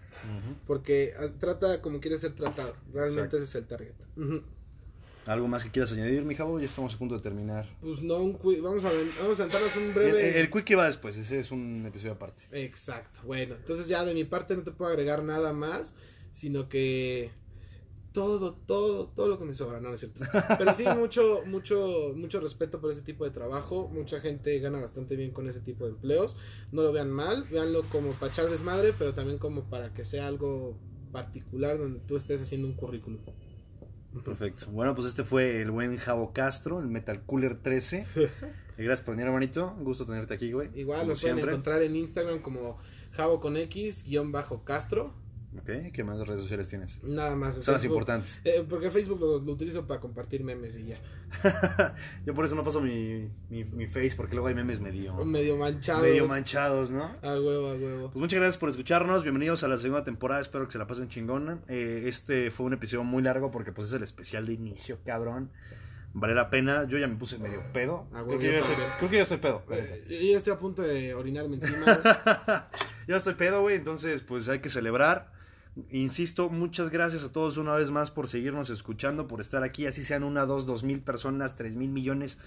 porque 0.68 1.14
ah, 1.18 1.28
trata 1.40 1.82
como 1.82 2.02
quiere 2.02 2.18
ser 2.18 2.34
tratado, 2.36 2.76
realmente 2.94 3.38
Exacto. 3.38 3.38
ese 3.38 3.46
es 3.46 3.56
el 3.56 3.68
target. 3.68 3.94
Ujú. 4.18 4.44
¿Algo 5.30 5.48
más 5.48 5.64
que 5.64 5.70
quieras 5.70 5.94
añadir, 5.94 6.24
mi 6.24 6.34
Javo? 6.34 6.60
Ya 6.60 6.66
estamos 6.66 6.96
a 6.96 6.98
punto 6.98 7.14
de 7.14 7.22
terminar. 7.22 7.70
Pues 7.82 8.02
no, 8.02 8.18
un 8.18 8.34
vamos 8.64 8.84
a, 8.84 8.90
vamos 9.22 9.40
a 9.40 9.44
sentarnos 9.44 9.76
un 9.76 9.84
El, 9.84 9.94
breve... 9.94 10.40
el 10.40 10.50
quickie 10.50 10.74
va 10.74 10.88
después, 10.88 11.16
ese 11.18 11.38
es 11.38 11.52
un 11.52 11.86
episodio 11.86 12.14
aparte. 12.14 12.46
Exacto, 12.52 13.20
bueno, 13.26 13.54
entonces 13.54 13.88
ya 13.88 14.04
de 14.04 14.16
mi 14.16 14.24
parte 14.24 14.58
no 14.58 14.64
te 14.64 14.72
puedo 14.72 14.90
agregar 14.90 15.24
nada 15.24 15.54
más, 15.54 15.94
sino 16.32 16.68
que 16.68 17.30
todo, 18.12 18.56
todo, 18.56 19.10
todo 19.10 19.28
lo 19.28 19.38
que 19.38 19.46
me 19.46 19.54
sobra, 19.54 19.80
no, 19.80 19.90
no 19.90 19.94
es 19.94 20.00
cierto. 20.00 20.26
Pero 20.58 20.74
sí, 20.74 20.86
mucho, 20.98 21.44
mucho, 21.46 22.12
mucho 22.16 22.42
respeto 22.42 22.82
por 22.82 22.92
ese 22.92 23.04
tipo 23.04 23.24
de 23.24 23.30
trabajo, 23.30 23.88
mucha 23.88 24.20
gente 24.22 24.58
gana 24.58 24.80
bastante 24.80 25.16
bien 25.16 25.30
con 25.30 25.48
ese 25.48 25.60
tipo 25.60 25.86
de 25.86 25.92
empleos, 25.92 26.38
no 26.72 26.82
lo 26.82 26.92
vean 26.92 27.12
mal, 27.12 27.44
véanlo 27.52 27.84
como 27.92 28.14
para 28.14 28.32
echar 28.32 28.50
desmadre, 28.50 28.96
pero 28.98 29.14
también 29.14 29.38
como 29.38 29.70
para 29.70 29.94
que 29.94 30.04
sea 30.06 30.26
algo 30.26 30.76
particular 31.12 31.78
donde 31.78 32.00
tú 32.00 32.18
estés 32.18 32.42
haciendo 32.42 32.68
un 32.68 32.74
currículum. 32.74 33.20
Perfecto. 34.24 34.68
Bueno, 34.72 34.96
pues 34.96 35.08
este 35.08 35.24
fue 35.24 35.62
el 35.62 35.72
buen 35.72 35.98
Javo 35.98 36.34
Castro, 36.34 36.80
el 36.80 36.88
Metal 36.88 37.22
Cooler 37.26 37.56
13. 37.62 38.06
Eh, 38.80 38.86
Gracias 38.86 39.06
por 39.06 39.14
venir, 39.14 39.28
hermanito. 39.28 39.76
Un 39.78 39.84
gusto 39.84 40.06
tenerte 40.06 40.36
aquí, 40.36 40.54
güey. 40.54 40.70
Igual 40.74 41.00
lo 41.02 41.14
pueden 41.14 41.18
siempre. 41.18 41.50
encontrar 41.52 41.82
en 41.82 41.98
Instagram 41.98 42.40
como 42.40 42.78
Javo 43.12 43.42
con 43.42 43.58
X, 43.58 44.06
guion 44.08 44.32
bajo 44.32 44.64
Castro, 44.64 45.14
Ok, 45.58 45.92
¿qué 45.92 46.04
más 46.04 46.20
redes 46.28 46.42
sociales 46.42 46.68
tienes? 46.70 47.02
nada 47.04 47.36
más. 47.36 47.56
Son 47.56 47.74
las 47.74 47.84
importantes. 47.84 48.40
Eh, 48.44 48.64
porque 48.70 48.92
Facebook 48.92 49.20
lo, 49.20 49.40
lo 49.40 49.52
utilizo 49.54 49.88
para 49.88 50.00
compartir 50.00 50.44
memes 50.44 50.78
y 50.78 50.86
ya. 50.86 51.00
Yo 52.26 52.36
por 52.36 52.46
eso 52.46 52.54
no 52.54 52.64
paso 52.64 52.82
mi, 52.82 53.32
mi, 53.50 53.64
mi 53.64 53.88
face, 53.88 54.14
porque 54.16 54.36
luego 54.36 54.48
hay 54.48 54.54
memes 54.54 54.80
medio, 54.80 55.16
Medio 55.26 55.58
manchados. 55.58 56.04
medio 56.04 56.28
manchados, 56.28 56.92
¿no? 56.92 57.04
A 57.24 57.34
huevo, 57.40 57.70
a 57.70 57.74
huevo. 57.74 58.12
Pues 58.12 58.22
muchas 58.22 58.40
gracias 58.40 58.58
por 58.58 58.70
escucharnos, 58.70 59.24
bienvenidos 59.24 59.64
a 59.64 59.68
la 59.68 59.80
segunda 59.80 60.04
temporada, 60.04 60.40
espero 60.40 60.66
que 60.68 60.72
se 60.72 60.78
la 60.78 60.86
pasen 60.86 61.10
chingona. 61.10 61.60
Eh, 61.68 62.04
este 62.06 62.52
fue 62.52 62.68
un 62.68 62.74
episodio 62.74 63.04
muy 63.04 63.24
largo 63.24 63.50
porque 63.50 63.72
pues 63.72 63.88
es 63.88 63.94
el 63.96 64.04
especial 64.04 64.46
de 64.46 64.54
inicio, 64.54 65.00
cabrón. 65.04 65.50
Vale 66.14 66.36
la 66.36 66.50
pena, 66.52 66.86
yo 66.88 66.98
ya 67.00 67.08
me 67.08 67.16
puse 67.16 67.40
medio 67.40 67.64
pedo. 67.74 68.08
Ah, 68.14 68.24
creo, 68.26 68.38
que 68.40 68.46
yo 68.46 68.52
yo 68.54 68.60
también. 68.62 68.90
creo 69.00 69.10
que 69.10 69.16
ya 69.18 69.22
estoy 69.24 69.38
pedo. 69.38 69.64
neta. 69.68 69.84
Eh, 69.84 70.06
yo 70.10 70.32
ya 70.32 70.38
estoy 70.38 70.54
a 70.54 70.60
punto 70.60 70.82
de 70.84 71.14
orinarme 71.16 71.56
encima. 71.56 71.86
ya 73.08 73.16
estoy 73.16 73.34
pedo, 73.34 73.62
güey, 73.62 73.76
entonces 73.78 74.22
pues 74.22 74.48
hay 74.48 74.60
que 74.60 74.70
celebrar. 74.70 75.39
Insisto, 75.90 76.50
muchas 76.50 76.90
gracias 76.90 77.24
a 77.24 77.32
todos 77.32 77.58
una 77.58 77.76
vez 77.76 77.92
más 77.92 78.12
por 78.12 78.28
seguirnos 78.28 78.70
escuchando, 78.70 79.28
por 79.28 79.42
estar 79.42 79.64
aquí, 79.64 79.86
así 79.86 80.04
sean 80.04 80.24
una, 80.24 80.46
dos, 80.46 80.66
dos 80.66 80.84
mil 80.84 81.02
personas, 81.02 81.56
tres 81.56 81.76
mil 81.76 81.90
millones. 81.90 82.40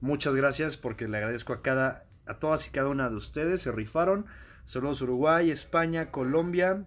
Muchas 0.00 0.34
gracias 0.34 0.76
porque 0.76 1.08
le 1.08 1.16
agradezco 1.16 1.52
a 1.52 1.62
cada, 1.62 2.06
a 2.26 2.34
todas 2.34 2.66
y 2.66 2.70
cada 2.70 2.88
una 2.88 3.08
de 3.08 3.16
ustedes, 3.16 3.62
se 3.62 3.72
rifaron. 3.72 4.26
Saludos 4.64 5.00
Uruguay, 5.02 5.50
España, 5.50 6.10
Colombia, 6.10 6.84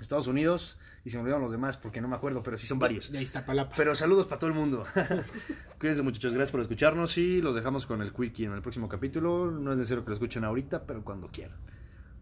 Estados 0.00 0.26
Unidos 0.26 0.78
y 1.04 1.10
se 1.10 1.18
me 1.18 1.22
olvidaron 1.22 1.42
los 1.42 1.52
demás 1.52 1.76
porque 1.76 2.00
no 2.00 2.08
me 2.08 2.16
acuerdo, 2.16 2.42
pero 2.42 2.56
sí 2.56 2.66
son 2.66 2.78
varios. 2.78 3.12
De 3.12 3.20
Iztapalapa. 3.20 3.76
Pero 3.76 3.94
saludos 3.94 4.26
para 4.26 4.38
todo 4.38 4.48
el 4.48 4.56
mundo. 4.56 4.86
Cuídense 5.78 6.02
muchachos, 6.02 6.32
gracias 6.32 6.50
por 6.50 6.60
escucharnos 6.60 7.18
y 7.18 7.42
los 7.42 7.54
dejamos 7.54 7.84
con 7.84 8.00
el 8.00 8.12
quickie 8.12 8.46
en 8.46 8.52
el 8.52 8.62
próximo 8.62 8.88
capítulo. 8.88 9.50
No 9.50 9.72
es 9.72 9.78
necesario 9.78 10.02
que 10.02 10.10
lo 10.10 10.14
escuchen 10.14 10.44
ahorita, 10.44 10.86
pero 10.86 11.04
cuando 11.04 11.28
quieran. 11.28 11.58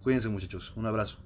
Cuídense 0.03 0.29
muchachos, 0.29 0.73
un 0.77 0.87
abrazo. 0.87 1.19